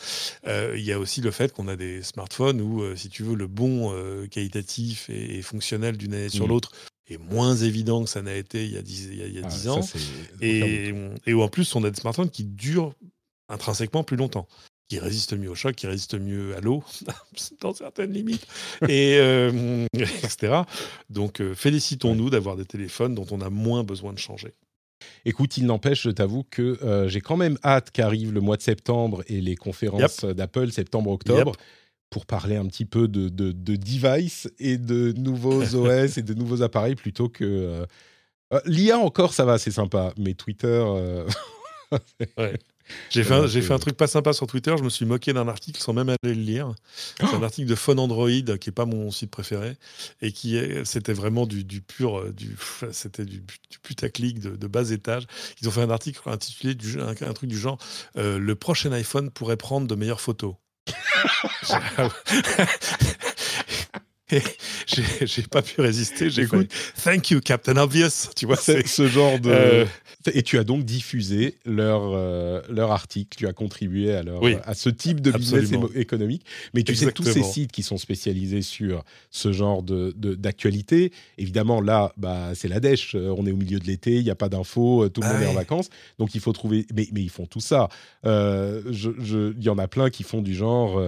il 0.47 0.81
y 0.81 0.91
a 0.91 0.99
aussi 0.99 1.21
le 1.21 1.31
fait 1.31 1.53
qu'on 1.53 1.67
a 1.67 1.75
des 1.75 2.01
smartphones 2.01 2.61
où, 2.61 2.95
si 2.95 3.09
tu 3.09 3.23
veux, 3.23 3.35
le 3.35 3.47
bon 3.47 3.93
qualitatif 4.29 5.09
et, 5.09 5.41
fonctionnel 5.41 5.97
d'une 5.97 6.13
année 6.13 6.29
sur 6.29 6.45
mmh. 6.45 6.49
l'autre 6.49 6.71
est 7.07 7.17
moins 7.17 7.55
évident 7.55 8.03
que 8.03 8.09
ça 8.09 8.21
n'a 8.21 8.35
été 8.35 8.65
il 8.65 8.71
y 8.71 8.77
a 8.77 8.81
10, 8.83 9.09
il 9.13 9.41
ah, 9.43 9.71
ans. 9.71 9.81
et, 10.41 10.93
et 11.25 11.33
où 11.33 11.41
en 11.41 11.47
plus, 11.47 11.75
on 11.75 11.83
a 11.83 11.89
des 11.89 11.99
smartphones 11.99 12.29
qui 12.29 12.43
durent 12.43 12.93
intrinsèquement 13.47 14.03
plus 14.03 14.17
longtemps 14.17 14.47
qui 14.89 14.97
résiste 14.99 15.37
mieux 15.37 15.49
au 15.49 15.55
choc, 15.55 15.75
qui 15.75 15.87
résiste 15.87 16.19
mieux 16.19 16.55
à 16.55 16.61
l'eau, 16.61 16.83
dans 17.61 17.73
certaines 17.73 18.11
limites, 18.11 18.45
et, 18.87 19.17
euh, 19.19 19.85
etc. 19.93 20.63
Donc, 21.09 21.39
euh, 21.39 21.53
félicitons-nous 21.53 22.31
d'avoir 22.31 22.57
des 22.57 22.65
téléphones 22.65 23.13
dont 23.13 23.27
on 23.31 23.39
a 23.39 23.49
moins 23.49 23.83
besoin 23.83 24.11
de 24.13 24.17
changer. 24.17 24.53
Écoute, 25.25 25.57
il 25.57 25.65
n'empêche, 25.65 26.03
je 26.03 26.09
t'avoue 26.09 26.43
que 26.49 26.83
euh, 26.83 27.07
j'ai 27.07 27.21
quand 27.21 27.37
même 27.37 27.57
hâte 27.63 27.91
qu'arrive 27.91 28.33
le 28.33 28.41
mois 28.41 28.57
de 28.57 28.63
septembre 28.63 29.23
et 29.27 29.39
les 29.39 29.55
conférences 29.55 30.25
d'Apple 30.25 30.71
septembre-octobre. 30.71 31.53
Pour 32.09 32.25
parler 32.25 32.55
un 32.55 32.65
petit 32.65 32.85
peu 32.85 33.07
de, 33.07 33.29
de, 33.29 33.51
de 33.51 33.75
device 33.75 34.49
et 34.57 34.79
de 34.79 35.11
nouveaux 35.15 35.61
OS 35.75 36.17
et 36.17 36.23
de 36.23 36.33
nouveaux 36.33 36.63
appareils 36.63 36.95
plutôt 36.95 37.29
que. 37.29 37.85
L'IA 38.65 38.97
encore, 38.97 39.31
ça 39.31 39.45
va, 39.45 39.59
c'est 39.59 39.69
sympa, 39.69 40.11
mais 40.17 40.33
Twitter. 40.33 40.83
ouais. 42.39 42.57
J'ai 43.09 43.23
fait, 43.23 43.33
un, 43.33 43.47
j'ai 43.47 43.61
fait 43.61 43.73
un 43.73 43.79
truc 43.79 43.95
pas 43.95 44.07
sympa 44.07 44.33
sur 44.33 44.47
Twitter. 44.47 44.73
Je 44.77 44.83
me 44.83 44.89
suis 44.89 45.05
moqué 45.05 45.33
d'un 45.33 45.47
article 45.47 45.79
sans 45.79 45.93
même 45.93 46.09
aller 46.09 46.17
le 46.23 46.41
lire. 46.41 46.73
C'est 46.95 47.33
un 47.33 47.43
article 47.43 47.67
de 47.67 47.75
Phone 47.75 47.99
Android 47.99 48.29
qui 48.29 48.69
est 48.69 48.73
pas 48.73 48.85
mon 48.85 49.11
site 49.11 49.31
préféré 49.31 49.77
et 50.21 50.31
qui 50.31 50.57
est, 50.57 50.85
c'était 50.85 51.13
vraiment 51.13 51.45
du, 51.45 51.63
du 51.63 51.81
pur, 51.81 52.19
euh, 52.19 52.31
du, 52.31 52.55
c'était 52.91 53.25
du, 53.25 53.39
du 53.39 53.79
putaclic 53.81 54.39
de, 54.39 54.55
de, 54.55 54.67
bas 54.67 54.89
étage. 54.91 55.25
Ils 55.61 55.67
ont 55.67 55.71
fait 55.71 55.81
un 55.81 55.89
article 55.89 56.21
intitulé 56.27 56.75
du, 56.75 56.99
un, 56.99 57.13
truc 57.33 57.49
du 57.49 57.57
genre 57.57 57.77
euh, 58.17 58.37
le 58.39 58.55
prochain 58.55 58.91
iPhone 58.91 59.31
pourrait 59.31 59.57
prendre 59.57 59.87
de 59.87 59.95
meilleures 59.95 60.21
photos. 60.21 60.55
j'ai 64.29 65.43
pas 65.43 65.61
pu 65.61 65.81
résister. 65.81 66.29
J'ai 66.29 66.47
Thank 67.03 67.31
you, 67.31 67.41
Captain 67.41 67.77
Obvious. 67.77 68.29
Tu 68.35 68.45
vois, 68.45 68.55
c'est 68.55 68.87
ce 68.87 69.07
genre 69.07 69.39
de. 69.39 69.49
Euh, 69.49 69.85
et 70.33 70.43
tu 70.43 70.57
as 70.57 70.63
donc 70.63 70.83
diffusé 70.83 71.55
leur, 71.65 72.01
euh, 72.13 72.61
leur 72.69 72.91
article, 72.91 73.37
tu 73.37 73.47
as 73.47 73.53
contribué 73.53 74.13
à, 74.13 74.23
leur, 74.23 74.41
à 74.65 74.73
ce 74.73 74.89
type 74.89 75.21
de 75.21 75.31
business 75.31 75.71
économique. 75.95 76.43
Mais 76.73 76.83
tu 76.83 76.95
sais, 76.95 77.11
tous 77.11 77.23
ces 77.23 77.43
sites 77.43 77.71
qui 77.71 77.83
sont 77.83 77.97
spécialisés 77.97 78.61
sur 78.61 79.03
ce 79.31 79.51
genre 79.51 79.83
d'actualité, 79.83 81.09
de, 81.09 81.13
évidemment, 81.37 81.81
là, 81.81 82.13
bah, 82.17 82.51
c'est 82.55 82.67
la 82.67 82.79
dèche. 82.79 83.15
On 83.15 83.45
est 83.45 83.51
au 83.51 83.57
milieu 83.57 83.79
de 83.79 83.85
l'été, 83.85 84.17
il 84.17 84.23
n'y 84.23 84.29
a 84.29 84.35
pas 84.35 84.49
d'infos, 84.49 85.09
tout 85.09 85.21
le 85.21 85.27
monde 85.27 85.41
est 85.41 85.47
en 85.47 85.53
vacances. 85.53 85.89
Donc 86.17 86.35
il 86.35 86.41
faut 86.41 86.53
trouver. 86.53 86.85
Mais, 86.93 87.07
mais 87.11 87.21
ils 87.21 87.29
font 87.29 87.45
tout 87.45 87.59
ça. 87.59 87.89
Euh, 88.25 88.81
il 88.87 88.93
je, 88.93 89.53
y 89.59 89.69
en 89.69 89.77
a 89.77 89.87
plein 89.87 90.09
qui 90.09 90.23
font 90.23 90.41
du 90.41 90.55
genre 90.55 90.99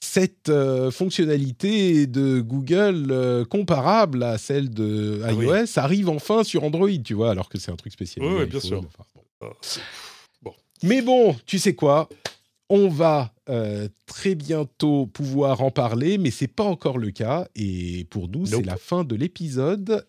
cette 0.00 0.48
euh, 0.48 0.90
fonctionnalité 0.90 2.06
de 2.06 2.40
Google 2.40 3.08
euh, 3.10 3.44
comparable 3.44 4.22
à 4.22 4.38
celle 4.38 4.70
de 4.70 5.20
ah 5.24 5.32
iOS 5.32 5.76
arrive 5.76 6.08
enfin 6.08 6.44
sur 6.44 6.64
Android, 6.64 6.88
tu 7.04 7.14
vois, 7.14 7.30
alors 7.30 7.48
que 7.48 7.58
c'est 7.58 7.70
un 7.70 7.76
truc 7.76 7.92
spécial. 7.92 8.24
Oui, 8.24 8.46
bien 8.46 8.60
sûr. 8.60 8.82
Ah, 9.40 9.50
Mais 10.82 11.02
bon, 11.02 11.36
tu 11.46 11.58
sais 11.58 11.74
quoi 11.74 12.08
on 12.70 12.90
va 12.90 13.32
euh, 13.48 13.88
très 14.04 14.34
bientôt 14.34 15.06
pouvoir 15.06 15.62
en 15.62 15.70
parler, 15.70 16.18
mais 16.18 16.30
c'est 16.30 16.48
pas 16.48 16.64
encore 16.64 16.98
le 16.98 17.10
cas. 17.10 17.48
Et 17.56 18.06
pour 18.10 18.28
nous, 18.28 18.44
c'est 18.44 18.60
la 18.60 18.76
fin 18.76 19.04
de 19.04 19.16
l'épisode, 19.16 20.06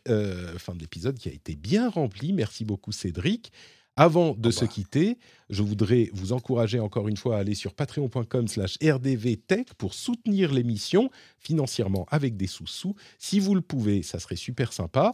fin 0.57 0.75
de 0.75 0.79
l'épisode 0.79 1.17
qui 1.17 1.29
a 1.29 1.31
été 1.31 1.55
bien 1.55 1.89
rempli. 1.89 2.33
Merci 2.33 2.65
beaucoup, 2.65 2.91
Cédric. 2.91 3.53
Avant 4.01 4.33
de 4.33 4.49
se 4.49 4.63
quitter, 4.63 5.17
je 5.49 5.61
voudrais 5.61 6.09
vous 6.13 6.31
encourager 6.31 6.79
encore 6.79 7.09
une 7.09 7.17
fois 7.17 7.35
à 7.35 7.39
aller 7.39 7.53
sur 7.53 7.73
patreon.com 7.73 8.47
slash 8.47 8.77
rdvtech 8.81 9.73
pour 9.73 9.93
soutenir 9.93 10.53
l'émission 10.53 11.09
financièrement 11.37 12.05
avec 12.09 12.37
des 12.37 12.47
sous-sous. 12.47 12.95
Si 13.17 13.41
vous 13.41 13.55
le 13.55 13.61
pouvez, 13.61 14.01
ça 14.01 14.19
serait 14.19 14.37
super 14.37 14.71
sympa. 14.71 15.13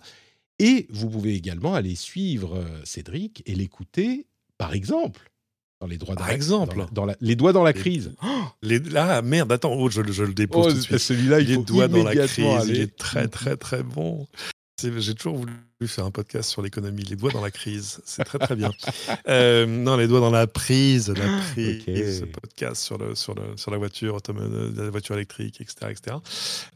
Et 0.59 0.85
vous 0.91 1.09
pouvez 1.09 1.33
également 1.33 1.73
aller 1.73 1.95
suivre 1.95 2.57
euh, 2.57 2.81
Cédric 2.83 3.41
et 3.47 3.55
l'écouter, 3.55 4.27
par 4.59 4.75
exemple, 4.75 5.31
dans 5.81 5.87
les 5.87 5.97
droits 5.97 6.15
Par 6.15 6.29
exemple 6.29 6.85
dans, 6.91 7.07
les 7.19 7.35
doigts 7.35 7.53
dans 7.53 7.63
la 7.63 7.73
crise. 7.73 8.13
Les, 8.61 8.79
ah 8.95 9.23
merde, 9.23 9.51
attends, 9.51 9.73
oh, 9.73 9.89
je, 9.89 10.01
le 10.01 10.33
dépose 10.35 10.67
oh, 10.67 10.69
tout 10.69 10.77
de 10.77 10.81
suite. 10.81 10.97
Celui-là, 10.99 11.39
il 11.39 11.47
les 11.47 11.55
faut 11.55 11.63
doigts 11.63 11.87
dans 11.87 12.03
la 12.03 12.27
crise, 12.27 12.67
il 12.67 12.81
est 12.81 12.95
très 12.95 13.27
très 13.27 13.57
très 13.57 13.81
bon. 13.81 14.27
J'ai 14.81 15.15
toujours 15.15 15.37
voulu 15.37 15.53
faire 15.87 16.05
un 16.05 16.11
podcast 16.11 16.49
sur 16.49 16.61
l'économie, 16.61 17.03
les 17.03 17.15
doigts 17.15 17.31
dans 17.31 17.41
la 17.41 17.51
crise. 17.51 18.01
C'est 18.05 18.25
très 18.25 18.39
très 18.39 18.55
bien. 18.55 18.71
Euh, 19.27 19.65
non, 19.65 19.97
les 19.97 20.07
doigts 20.07 20.19
dans 20.19 20.29
la 20.29 20.45
prise, 20.45 21.09
la 21.09 21.39
prise, 21.51 22.19
ce 22.19 22.25
podcast 22.25 22.81
sur, 22.81 22.97
le, 22.97 23.15
sur, 23.15 23.33
le, 23.33 23.57
sur 23.57 23.71
la 23.71 23.77
voiture, 23.77 24.19
la 24.27 24.89
voiture 24.89 25.15
électrique, 25.15 25.61
etc. 25.61 25.91
etc. 25.91 26.17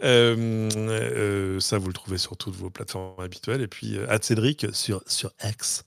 Euh, 0.04 0.70
euh, 0.76 1.60
ça, 1.60 1.78
vous 1.78 1.88
le 1.88 1.94
trouvez 1.94 2.18
sur 2.18 2.38
toutes 2.38 2.56
vos 2.56 2.70
plateformes 2.70 3.20
habituelles. 3.20 3.62
Et 3.62 3.68
puis, 3.68 4.00
à 4.08 4.20
Cédric 4.22 4.68
sur, 4.74 5.04
sur 5.06 5.32
X. 5.44 5.84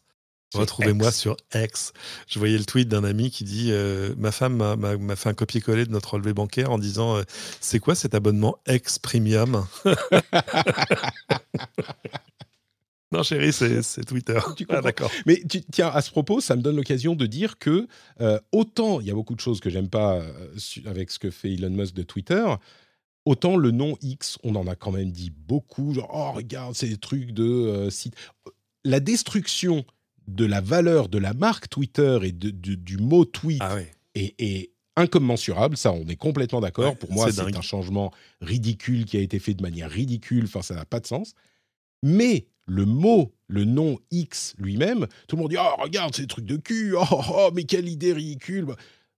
Retrouvez-moi 0.54 1.12
sur 1.12 1.36
X. 1.54 1.92
Je 2.28 2.38
voyais 2.38 2.58
le 2.58 2.64
tweet 2.64 2.88
d'un 2.88 3.04
ami 3.04 3.30
qui 3.30 3.44
dit 3.44 3.72
Ma 4.16 4.32
femme 4.32 4.56
m'a 4.56 5.16
fait 5.16 5.28
un 5.28 5.34
copier-coller 5.34 5.86
de 5.86 5.90
notre 5.90 6.14
relevé 6.14 6.32
bancaire 6.32 6.70
en 6.70 6.78
disant 6.78 7.20
C'est 7.60 7.78
quoi 7.78 7.94
cet 7.94 8.14
abonnement 8.14 8.56
X 8.66 8.98
Premium? 8.98 9.66
Non, 13.12 13.22
chérie, 13.22 13.52
c'est 13.52 14.04
Twitter. 14.06 14.38
ah, 14.70 14.80
d'accord. 14.80 15.10
Mais 15.26 15.42
tiens, 15.70 15.88
à 15.88 16.00
ce 16.00 16.10
propos, 16.10 16.40
ça 16.40 16.56
me 16.56 16.62
donne 16.62 16.76
l'occasion 16.76 17.14
de 17.14 17.26
dire 17.26 17.58
que 17.58 17.86
euh, 18.22 18.40
autant 18.52 19.00
il 19.00 19.06
y 19.06 19.10
a 19.10 19.14
beaucoup 19.14 19.34
de 19.34 19.40
choses 19.40 19.60
que 19.60 19.68
j'aime 19.68 19.90
pas 19.90 20.14
euh, 20.16 20.56
avec 20.86 21.10
ce 21.10 21.18
que 21.18 21.30
fait 21.30 21.52
Elon 21.52 21.70
Musk 21.70 21.92
de 21.92 22.02
Twitter, 22.02 22.42
autant 23.26 23.56
le 23.56 23.70
nom 23.70 23.98
X, 24.00 24.38
on 24.42 24.54
en 24.54 24.66
a 24.66 24.76
quand 24.76 24.92
même 24.92 25.12
dit 25.12 25.30
beaucoup. 25.30 25.92
Genre, 25.92 26.10
oh, 26.10 26.32
regarde, 26.32 26.74
c'est 26.74 26.88
des 26.88 26.96
trucs 26.96 27.32
de 27.32 27.44
euh, 27.44 27.90
site. 27.90 28.14
La 28.84 28.98
destruction 28.98 29.84
de 30.28 30.44
la 30.44 30.60
valeur 30.60 31.08
de 31.08 31.18
la 31.18 31.34
marque 31.34 31.68
Twitter 31.68 32.18
et 32.22 32.32
de, 32.32 32.50
du 32.50 32.96
mot 32.96 33.24
tweet 33.24 33.62
ah 33.62 33.76
est, 34.14 34.70
incommensurable. 34.96 35.76
Ça, 35.76 35.92
on 35.92 36.06
est 36.06 36.16
complètement 36.16 36.60
d'accord. 36.60 36.96
Pour 36.96 37.12
moi, 37.12 37.32
c'est 37.32 37.56
un 37.56 37.62
changement 37.62 38.12
ridicule 38.40 39.04
qui 39.04 39.16
a 39.16 39.20
été 39.20 39.38
fait 39.38 39.54
de 39.54 39.62
manière 39.62 39.90
ridicule. 39.90 40.44
Enfin, 40.44 40.62
ça 40.62 40.74
n'a 40.74 40.84
pas 40.84 41.00
de 41.00 41.06
sens. 41.06 41.34
Mais 42.02 42.46
le 42.66 42.84
mot, 42.84 43.32
le 43.48 43.64
nom 43.64 43.98
X 44.10 44.54
lui-même, 44.58 45.06
tout 45.28 45.36
le 45.36 45.42
monde 45.42 45.50
dit 45.50 45.56
Oh, 45.58 45.82
regarde, 45.82 46.14
c'est 46.14 46.22
des 46.22 46.28
trucs 46.28 46.46
de 46.46 46.56
cul, 46.56 46.94
oh, 46.96 47.04
oh, 47.10 47.22
oh 47.28 47.50
mais 47.54 47.64
quelle 47.64 47.88
idée 47.88 48.12
ridicule. 48.12 48.66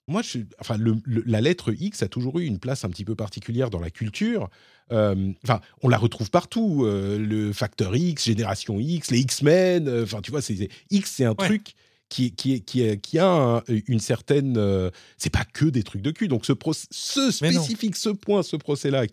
Moi, 0.06 0.20
je, 0.20 0.40
enfin, 0.60 0.76
la 1.06 1.40
lettre 1.40 1.72
X 1.72 2.02
a 2.02 2.08
toujours 2.08 2.38
eu 2.38 2.44
une 2.44 2.58
place 2.58 2.84
un 2.84 2.90
petit 2.90 3.06
peu 3.06 3.14
particulière 3.14 3.70
dans 3.70 3.80
la 3.80 3.90
culture. 3.90 4.50
Euh, 4.92 5.32
enfin, 5.44 5.60
on 5.82 5.88
la 5.88 5.96
retrouve 5.96 6.30
partout. 6.30 6.84
Euh, 6.84 7.18
le 7.18 7.54
facteur 7.54 7.96
X, 7.96 8.24
Génération 8.24 8.78
X, 8.78 9.10
les 9.10 9.20
X-Men. 9.20 9.88
Euh, 9.88 10.02
enfin, 10.04 10.20
tu 10.20 10.30
vois, 10.30 10.42
c'est, 10.42 10.68
X, 10.90 11.10
c'est 11.10 11.24
un 11.24 11.34
truc 11.34 11.74
qui, 12.10 12.32
qui, 12.32 12.60
qui, 12.62 12.98
qui 12.98 13.18
a 13.18 13.62
une 13.68 13.98
certaine. 13.98 14.90
C'est 15.16 15.32
pas 15.32 15.44
que 15.44 15.64
des 15.64 15.82
trucs 15.82 16.02
de 16.02 16.10
cul. 16.10 16.28
Donc, 16.28 16.44
ce, 16.44 16.52
ce 16.90 17.30
spécifique, 17.30 17.96
ce 17.96 18.10
point, 18.10 18.42
ce 18.42 18.56
procès-là 18.56 19.06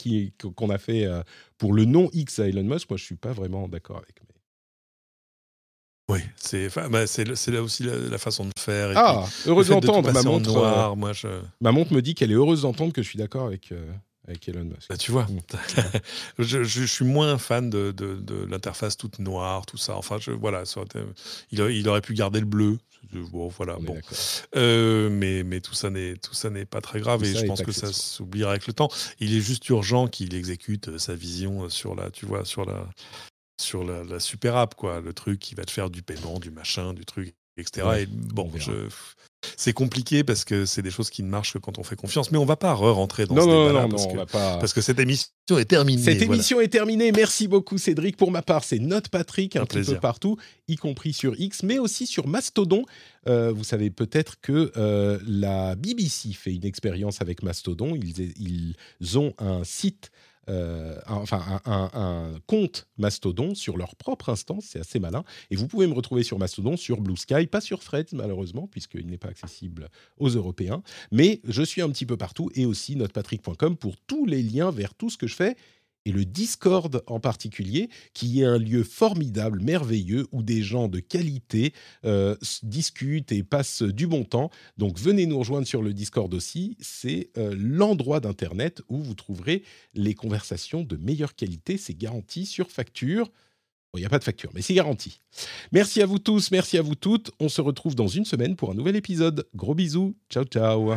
qu'on 0.56 0.70
a 0.70 0.78
fait 0.78 1.08
pour 1.58 1.72
le 1.72 1.86
nom 1.86 2.10
X 2.12 2.40
à 2.40 2.50
Elon 2.50 2.66
Musk, 2.66 2.90
moi, 2.90 2.98
je 2.98 3.06
suis 3.06 3.16
pas 3.16 3.32
vraiment 3.32 3.70
d'accord 3.70 3.98
avec. 3.98 4.18
Mais... 4.28 4.36
Oui, 6.12 6.20
c'est 6.36 6.68
bah, 6.76 7.06
là 7.06 7.62
aussi 7.62 7.84
la, 7.84 8.18
façon 8.18 8.46
de 8.46 8.52
faire. 8.58 8.92
ah, 8.96 9.26
heureuse 9.46 9.70
d'entendre. 9.70 10.12
Ma 10.12 10.24
montre, 10.24 10.52
noir, 10.52 10.96
moi, 10.96 11.14
je... 11.14 11.28
ma 11.62 11.72
montre 11.72 11.94
me 11.94 12.02
dit 12.02 12.16
qu'elle 12.16 12.32
est 12.32 12.36
heureuse 12.36 12.64
d'entendre 12.64 12.94
que 12.94 13.02
je 13.02 13.08
suis 13.08 13.18
d'accord 13.18 13.48
avec. 13.48 13.72
Euh, 13.72 13.92
avec 14.28 14.48
Elon 14.48 14.66
Musk. 14.66 14.88
Bah, 14.90 14.98
tu 14.98 15.12
vois, 15.12 15.24
mm. 15.24 15.40
je, 16.40 16.64
je, 16.64 16.84
suis 16.84 17.06
moins 17.06 17.38
fan 17.38 17.70
de, 17.70 17.92
de, 17.92 18.16
de 18.16 18.46
l'interface 18.46 18.96
toute 18.96 19.20
noire, 19.20 19.66
tout 19.66 19.78
ça. 19.78 19.96
Enfin, 19.96 20.18
je, 20.20 20.32
voilà, 20.32 20.66
ça 20.66 20.82
il, 21.52 21.60
il, 21.60 21.90
aurait 21.90 22.02
pu 22.02 22.14
garder 22.14 22.40
le 22.40 22.46
bleu. 22.46 22.78
Bon, 23.14 23.48
voilà, 23.50 23.78
bon. 23.82 23.98
Euh, 24.56 25.10
mais, 25.10 25.44
mais 25.44 25.60
tout 25.60 25.74
ça 25.74 25.90
n'est 25.90 26.16
tout 26.16 26.34
ça 26.34 26.50
n'est 26.50 26.66
pas 26.66 26.82
très 26.82 27.02
grave 27.02 27.24
et 27.24 27.36
je 27.36 27.46
pense 27.46 27.62
que 27.62 27.72
ça 27.72 27.92
s'oubliera 27.92 28.52
avec 28.52 28.68
le 28.68 28.74
temps. 28.74 28.90
Il 29.20 29.36
est 29.36 29.42
juste 29.42 29.68
urgent 29.70 30.08
qu'il 30.08 30.34
exécute 30.36 30.98
sa 30.98 31.16
vision 31.16 31.68
sur 31.68 31.96
la, 31.96 32.10
tu 32.12 32.26
vois, 32.26 32.46
sur 32.46 32.64
la 32.64 32.88
sur 33.62 33.84
la, 33.84 34.04
la 34.04 34.20
super 34.20 34.56
app, 34.56 34.76
quoi. 34.76 35.02
Le 35.02 35.14
truc 35.14 35.40
qui 35.40 35.56
va 35.56 35.64
te 35.64 35.72
faire 35.72 35.90
du 35.90 36.02
paiement, 36.02 36.40
du 36.40 36.52
machin, 36.52 36.94
du 36.94 37.06
truc, 37.06 37.34
etc. 37.58 37.88
Ouais, 37.88 38.04
et 38.04 38.06
bon, 38.08 38.52
je, 38.56 38.90
c'est 39.58 39.74
compliqué 39.74 40.24
parce 40.24 40.44
que 40.46 40.66
c'est 40.66 40.82
des 40.82 40.92
choses 40.92 41.10
qui 41.10 41.24
ne 41.24 41.30
marchent 41.30 41.54
que 41.54 41.58
quand 41.58 41.80
on 41.80 41.84
fait 41.84 41.96
confiance. 41.96 42.32
Mais 42.32 42.38
on 42.38 42.46
va 42.46 42.56
pas 42.56 42.74
re-rentrer 42.74 43.26
dans 43.26 43.36
Non, 43.36 43.42
ce 43.42 43.48
non, 43.48 43.68
débat-là 43.68 43.82
non, 43.82 43.88
non, 43.88 43.96
parce, 43.96 44.08
que, 44.08 44.18
va 44.18 44.26
pas. 44.26 44.58
parce 44.58 44.74
que 44.74 44.82
cette 44.82 45.00
émission 45.00 45.30
est 45.58 45.66
terminée. 45.66 46.02
Cette 46.02 46.18
voilà. 46.18 46.36
émission 46.36 46.62
est 46.62 46.68
terminée. 46.68 47.12
Merci 47.12 47.48
beaucoup, 47.48 47.78
Cédric. 47.78 48.18
Pour 48.18 48.32
ma 48.32 48.42
part, 48.42 48.64
c'est 48.64 48.80
Note 48.80 49.10
Patrick 49.10 49.56
un, 49.56 49.62
Un 49.62 49.66
petit 49.66 49.84
peu 49.84 50.00
partout, 50.00 50.38
y 50.68 50.76
compris 50.76 51.14
sur 51.14 51.40
X, 51.40 51.64
mais 51.64 51.80
aussi 51.80 52.06
sur 52.06 52.28
Mastodon. 52.28 52.86
Euh, 53.28 53.52
vous 53.52 53.64
savez 53.64 53.90
peut-être 53.90 54.40
que 54.42 54.72
euh, 54.78 55.20
la 55.28 55.76
BBC 55.76 56.34
fait 56.34 56.54
une 56.54 56.66
expérience 56.66 57.22
avec 57.22 57.44
Mastodon. 57.44 57.96
Ils, 57.96 58.76
ils 59.00 59.18
ont 59.18 59.34
un 59.40 59.64
site. 59.64 60.12
Euh, 60.50 60.98
un- 61.08 61.16
enfin, 61.16 61.62
un, 61.66 62.34
compte 62.48 62.88
Mastodon 62.98 63.54
sur 63.56 63.78
leur 63.78 63.96
propre 63.96 64.30
instance, 64.30 64.66
c'est 64.70 64.80
assez 64.80 65.00
malin. 65.00 65.24
Et 65.50 65.56
vous 65.56 65.68
pouvez 65.68 65.88
me 65.88 65.94
retrouver 65.94 66.24
sur 66.24 66.40
Mastodon, 66.40 66.78
sur 66.78 67.02
Blue 67.02 67.18
Sky, 67.18 67.48
pas 67.48 67.62
sur 67.62 67.80
Threads 67.84 68.14
malheureusement, 68.14 68.68
puisqu'il 68.68 69.08
n'est 69.08 69.18
pas 69.18 69.30
accessible 69.30 69.90
aux 70.18 70.30
Européens. 70.30 70.82
Mais 71.12 71.42
je 71.48 71.62
suis 71.64 71.82
un 71.82 71.90
petit 71.90 72.06
peu 72.06 72.18
partout 72.18 72.50
et 72.56 72.66
aussi 72.66 72.96
notepatrick.com 72.96 73.78
pour 73.78 73.96
tous 74.08 74.26
les 74.26 74.42
liens 74.42 74.72
vers 74.72 74.94
tout 74.96 75.10
ce 75.10 75.18
que 75.18 75.28
je 75.28 75.36
fais 75.36 75.56
et 76.06 76.12
le 76.12 76.26
Discord 76.26 77.04
en 77.08 77.20
particulier, 77.20 77.90
qui 78.14 78.42
est 78.42 78.46
un 78.46 78.58
lieu 78.58 78.84
formidable, 78.84 79.62
merveilleux, 79.62 80.28
où 80.32 80.44
des 80.44 80.62
gens 80.62 80.88
de 80.88 81.00
qualité 81.00 81.74
euh, 82.06 82.36
discutent 82.64 83.32
et 83.32 83.44
passent 83.44 83.84
du 83.84 84.08
bon 84.08 84.24
temps. 84.24 84.50
Donc 84.78 85.00
venez 85.00 85.26
nous 85.26 85.40
rejoindre 85.40 85.68
sur 85.68 85.82
le 85.82 85.94
Discord 85.94 86.34
aussi. 86.34 86.78
C'est 86.80 87.30
euh, 87.38 87.56
l'endroit 87.58 88.20
d'Internet 88.20 88.82
où 88.90 88.98
vous 88.98 89.14
trouverez 89.14 89.64
les 89.94 90.16
conversations 90.16 90.84
de 90.84 90.98
meilleure 90.98 91.36
qualité. 91.36 91.78
C'est 91.78 91.98
garanti 91.98 92.46
sur 92.46 92.72
facture. 92.72 93.32
Bon, 93.94 93.98
il 93.98 94.02
n'y 94.02 94.06
a 94.06 94.10
pas 94.10 94.20
de 94.20 94.24
facture, 94.24 94.52
mais 94.54 94.62
c'est 94.62 94.74
garanti. 94.74 95.20
Merci 95.74 96.02
à 96.02 96.06
vous 96.06 96.20
tous, 96.20 96.52
merci 96.52 96.78
à 96.78 96.82
vous 96.82 96.96
toutes. 96.96 97.32
On 97.42 97.50
se 97.50 97.60
retrouve 97.60 97.94
dans 97.94 98.08
une 98.08 98.24
semaine 98.24 98.56
pour 98.56 98.72
un 98.72 98.74
nouvel 98.74 98.96
épisode. 98.96 99.46
Gros 99.54 99.76
bisous. 99.76 100.16
Ciao, 100.30 100.46
ciao. 100.46 100.94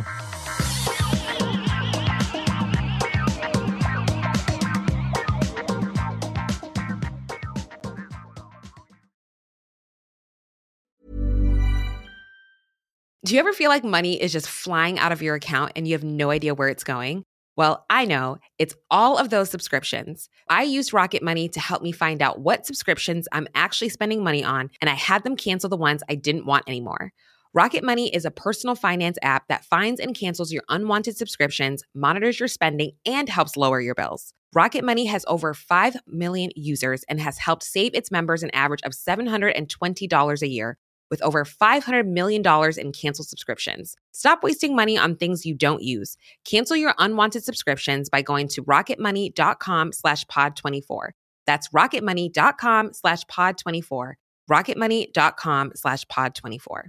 Do 13.25 13.33
you 13.33 13.39
ever 13.39 13.53
feel 13.53 13.69
like 13.69 13.83
money 13.83 14.21
is 14.21 14.31
just 14.31 14.47
flying 14.47 14.99
out 14.99 15.11
of 15.11 15.23
your 15.23 15.33
account 15.33 15.71
and 15.75 15.87
you 15.87 15.95
have 15.95 16.03
no 16.03 16.29
idea 16.29 16.53
where 16.53 16.69
it's 16.69 16.83
going? 16.83 17.23
Well, 17.57 17.83
I 17.89 18.05
know 18.05 18.37
it's 18.59 18.75
all 18.91 19.17
of 19.17 19.31
those 19.31 19.49
subscriptions. 19.49 20.29
I 20.47 20.61
used 20.61 20.93
Rocket 20.93 21.23
Money 21.23 21.49
to 21.49 21.59
help 21.59 21.81
me 21.81 21.91
find 21.91 22.21
out 22.21 22.41
what 22.41 22.67
subscriptions 22.67 23.27
I'm 23.31 23.47
actually 23.55 23.89
spending 23.89 24.23
money 24.23 24.43
on, 24.43 24.69
and 24.79 24.91
I 24.91 24.93
had 24.93 25.23
them 25.23 25.35
cancel 25.35 25.71
the 25.71 25.75
ones 25.75 26.03
I 26.07 26.13
didn't 26.13 26.45
want 26.45 26.65
anymore. 26.67 27.13
Rocket 27.51 27.83
Money 27.83 28.13
is 28.13 28.25
a 28.25 28.31
personal 28.31 28.75
finance 28.75 29.17
app 29.23 29.47
that 29.47 29.65
finds 29.65 29.99
and 29.99 30.13
cancels 30.13 30.51
your 30.51 30.63
unwanted 30.69 31.17
subscriptions, 31.17 31.81
monitors 31.95 32.39
your 32.39 32.47
spending, 32.47 32.91
and 33.07 33.27
helps 33.27 33.57
lower 33.57 33.81
your 33.81 33.95
bills. 33.95 34.35
Rocket 34.53 34.83
Money 34.83 35.07
has 35.07 35.25
over 35.27 35.55
5 35.55 35.97
million 36.05 36.51
users 36.55 37.03
and 37.09 37.19
has 37.19 37.39
helped 37.39 37.63
save 37.63 37.95
its 37.95 38.11
members 38.11 38.43
an 38.43 38.51
average 38.53 38.83
of 38.83 38.91
$720 38.91 40.41
a 40.43 40.47
year 40.47 40.77
with 41.09 41.21
over 41.21 41.45
$500 41.45 42.07
million 42.07 42.43
in 42.77 42.91
canceled 42.91 43.27
subscriptions. 43.27 43.95
Stop 44.11 44.43
wasting 44.43 44.75
money 44.75 44.97
on 44.97 45.15
things 45.15 45.45
you 45.45 45.53
don't 45.53 45.81
use. 45.81 46.17
Cancel 46.43 46.75
your 46.75 46.93
unwanted 46.97 47.43
subscriptions 47.43 48.09
by 48.09 48.21
going 48.21 48.47
to 48.49 48.63
rocketmoney.com 48.63 49.93
slash 49.93 50.25
pod24. 50.25 51.09
That's 51.45 51.69
rocketmoney.com 51.69 52.93
slash 52.93 53.23
pod24. 53.25 54.13
rocketmoney.com 54.49 55.71
slash 55.75 56.05
pod24. 56.05 56.81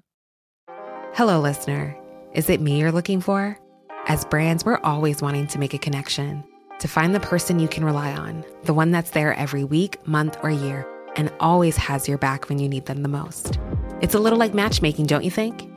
Hello, 1.15 1.41
listener. 1.41 1.97
Is 2.35 2.51
it 2.51 2.61
me 2.61 2.79
you're 2.79 2.93
looking 2.93 3.21
for? 3.21 3.59
As 4.07 4.25
brands, 4.25 4.65
we're 4.65 4.81
always 4.85 5.23
wanting 5.23 5.47
to 5.49 5.59
make 5.59 5.75
a 5.75 5.79
connection, 5.79 6.45
to 6.79 6.87
find 6.87 7.15
the 7.15 7.21
person 7.21 7.59
you 7.59 7.69
can 7.69 7.85
rely 7.85 8.13
on, 8.13 8.45
the 8.65 8.75
one 8.75 8.91
that's 8.91 9.11
there 9.11 9.35
every 9.35 9.65
week, 9.65 10.07
month, 10.07 10.37
or 10.43 10.51
year, 10.51 10.87
and 11.17 11.33
always 11.41 11.77
has 11.77 12.07
your 12.07 12.19
back 12.19 12.49
when 12.49 12.59
you 12.59 12.69
need 12.69 12.87
them 12.87 13.03
the 13.03 13.09
most. 13.09 13.59
It's 14.03 14.15
a 14.15 14.19
little 14.19 14.39
like 14.39 14.53
matchmaking, 14.53 15.07
don't 15.07 15.25
you 15.25 15.31
think? 15.31 15.71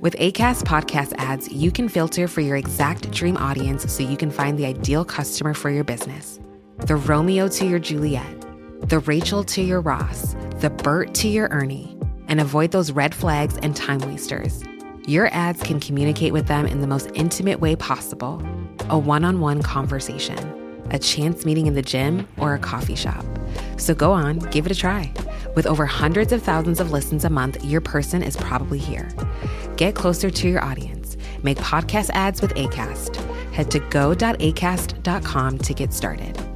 With 0.00 0.16
ACAST 0.16 0.62
podcast 0.62 1.12
ads, 1.18 1.52
you 1.52 1.70
can 1.70 1.90
filter 1.90 2.26
for 2.26 2.40
your 2.40 2.56
exact 2.56 3.10
dream 3.10 3.36
audience 3.36 3.92
so 3.92 4.02
you 4.02 4.16
can 4.16 4.30
find 4.30 4.58
the 4.58 4.64
ideal 4.64 5.04
customer 5.04 5.52
for 5.52 5.68
your 5.68 5.84
business. 5.84 6.40
The 6.78 6.96
Romeo 6.96 7.46
to 7.48 7.66
your 7.66 7.78
Juliet, 7.78 8.40
the 8.88 9.00
Rachel 9.00 9.44
to 9.44 9.60
your 9.60 9.82
Ross, 9.82 10.34
the 10.60 10.70
Bert 10.70 11.12
to 11.16 11.28
your 11.28 11.48
Ernie, 11.48 11.94
and 12.28 12.40
avoid 12.40 12.70
those 12.70 12.90
red 12.90 13.14
flags 13.14 13.58
and 13.58 13.76
time 13.76 13.98
wasters. 13.98 14.64
Your 15.06 15.28
ads 15.34 15.62
can 15.62 15.78
communicate 15.78 16.32
with 16.32 16.46
them 16.46 16.66
in 16.66 16.80
the 16.80 16.86
most 16.86 17.10
intimate 17.12 17.60
way 17.60 17.76
possible 17.76 18.42
a 18.88 18.98
one 18.98 19.26
on 19.26 19.40
one 19.40 19.62
conversation, 19.62 20.38
a 20.90 20.98
chance 20.98 21.44
meeting 21.44 21.66
in 21.66 21.74
the 21.74 21.82
gym, 21.82 22.26
or 22.38 22.54
a 22.54 22.58
coffee 22.58 22.94
shop. 22.94 23.24
So 23.76 23.94
go 23.94 24.12
on, 24.12 24.38
give 24.50 24.66
it 24.66 24.72
a 24.72 24.74
try. 24.74 25.12
With 25.54 25.66
over 25.66 25.86
hundreds 25.86 26.32
of 26.32 26.42
thousands 26.42 26.80
of 26.80 26.90
listens 26.90 27.24
a 27.24 27.30
month, 27.30 27.64
your 27.64 27.80
person 27.80 28.22
is 28.22 28.36
probably 28.36 28.78
here. 28.78 29.08
Get 29.76 29.94
closer 29.94 30.30
to 30.30 30.48
your 30.48 30.62
audience. 30.62 31.16
Make 31.42 31.58
podcast 31.58 32.10
ads 32.14 32.40
with 32.40 32.54
ACAST. 32.54 33.16
Head 33.52 33.70
to 33.70 33.80
go.acast.com 33.80 35.58
to 35.58 35.74
get 35.74 35.92
started. 35.92 36.47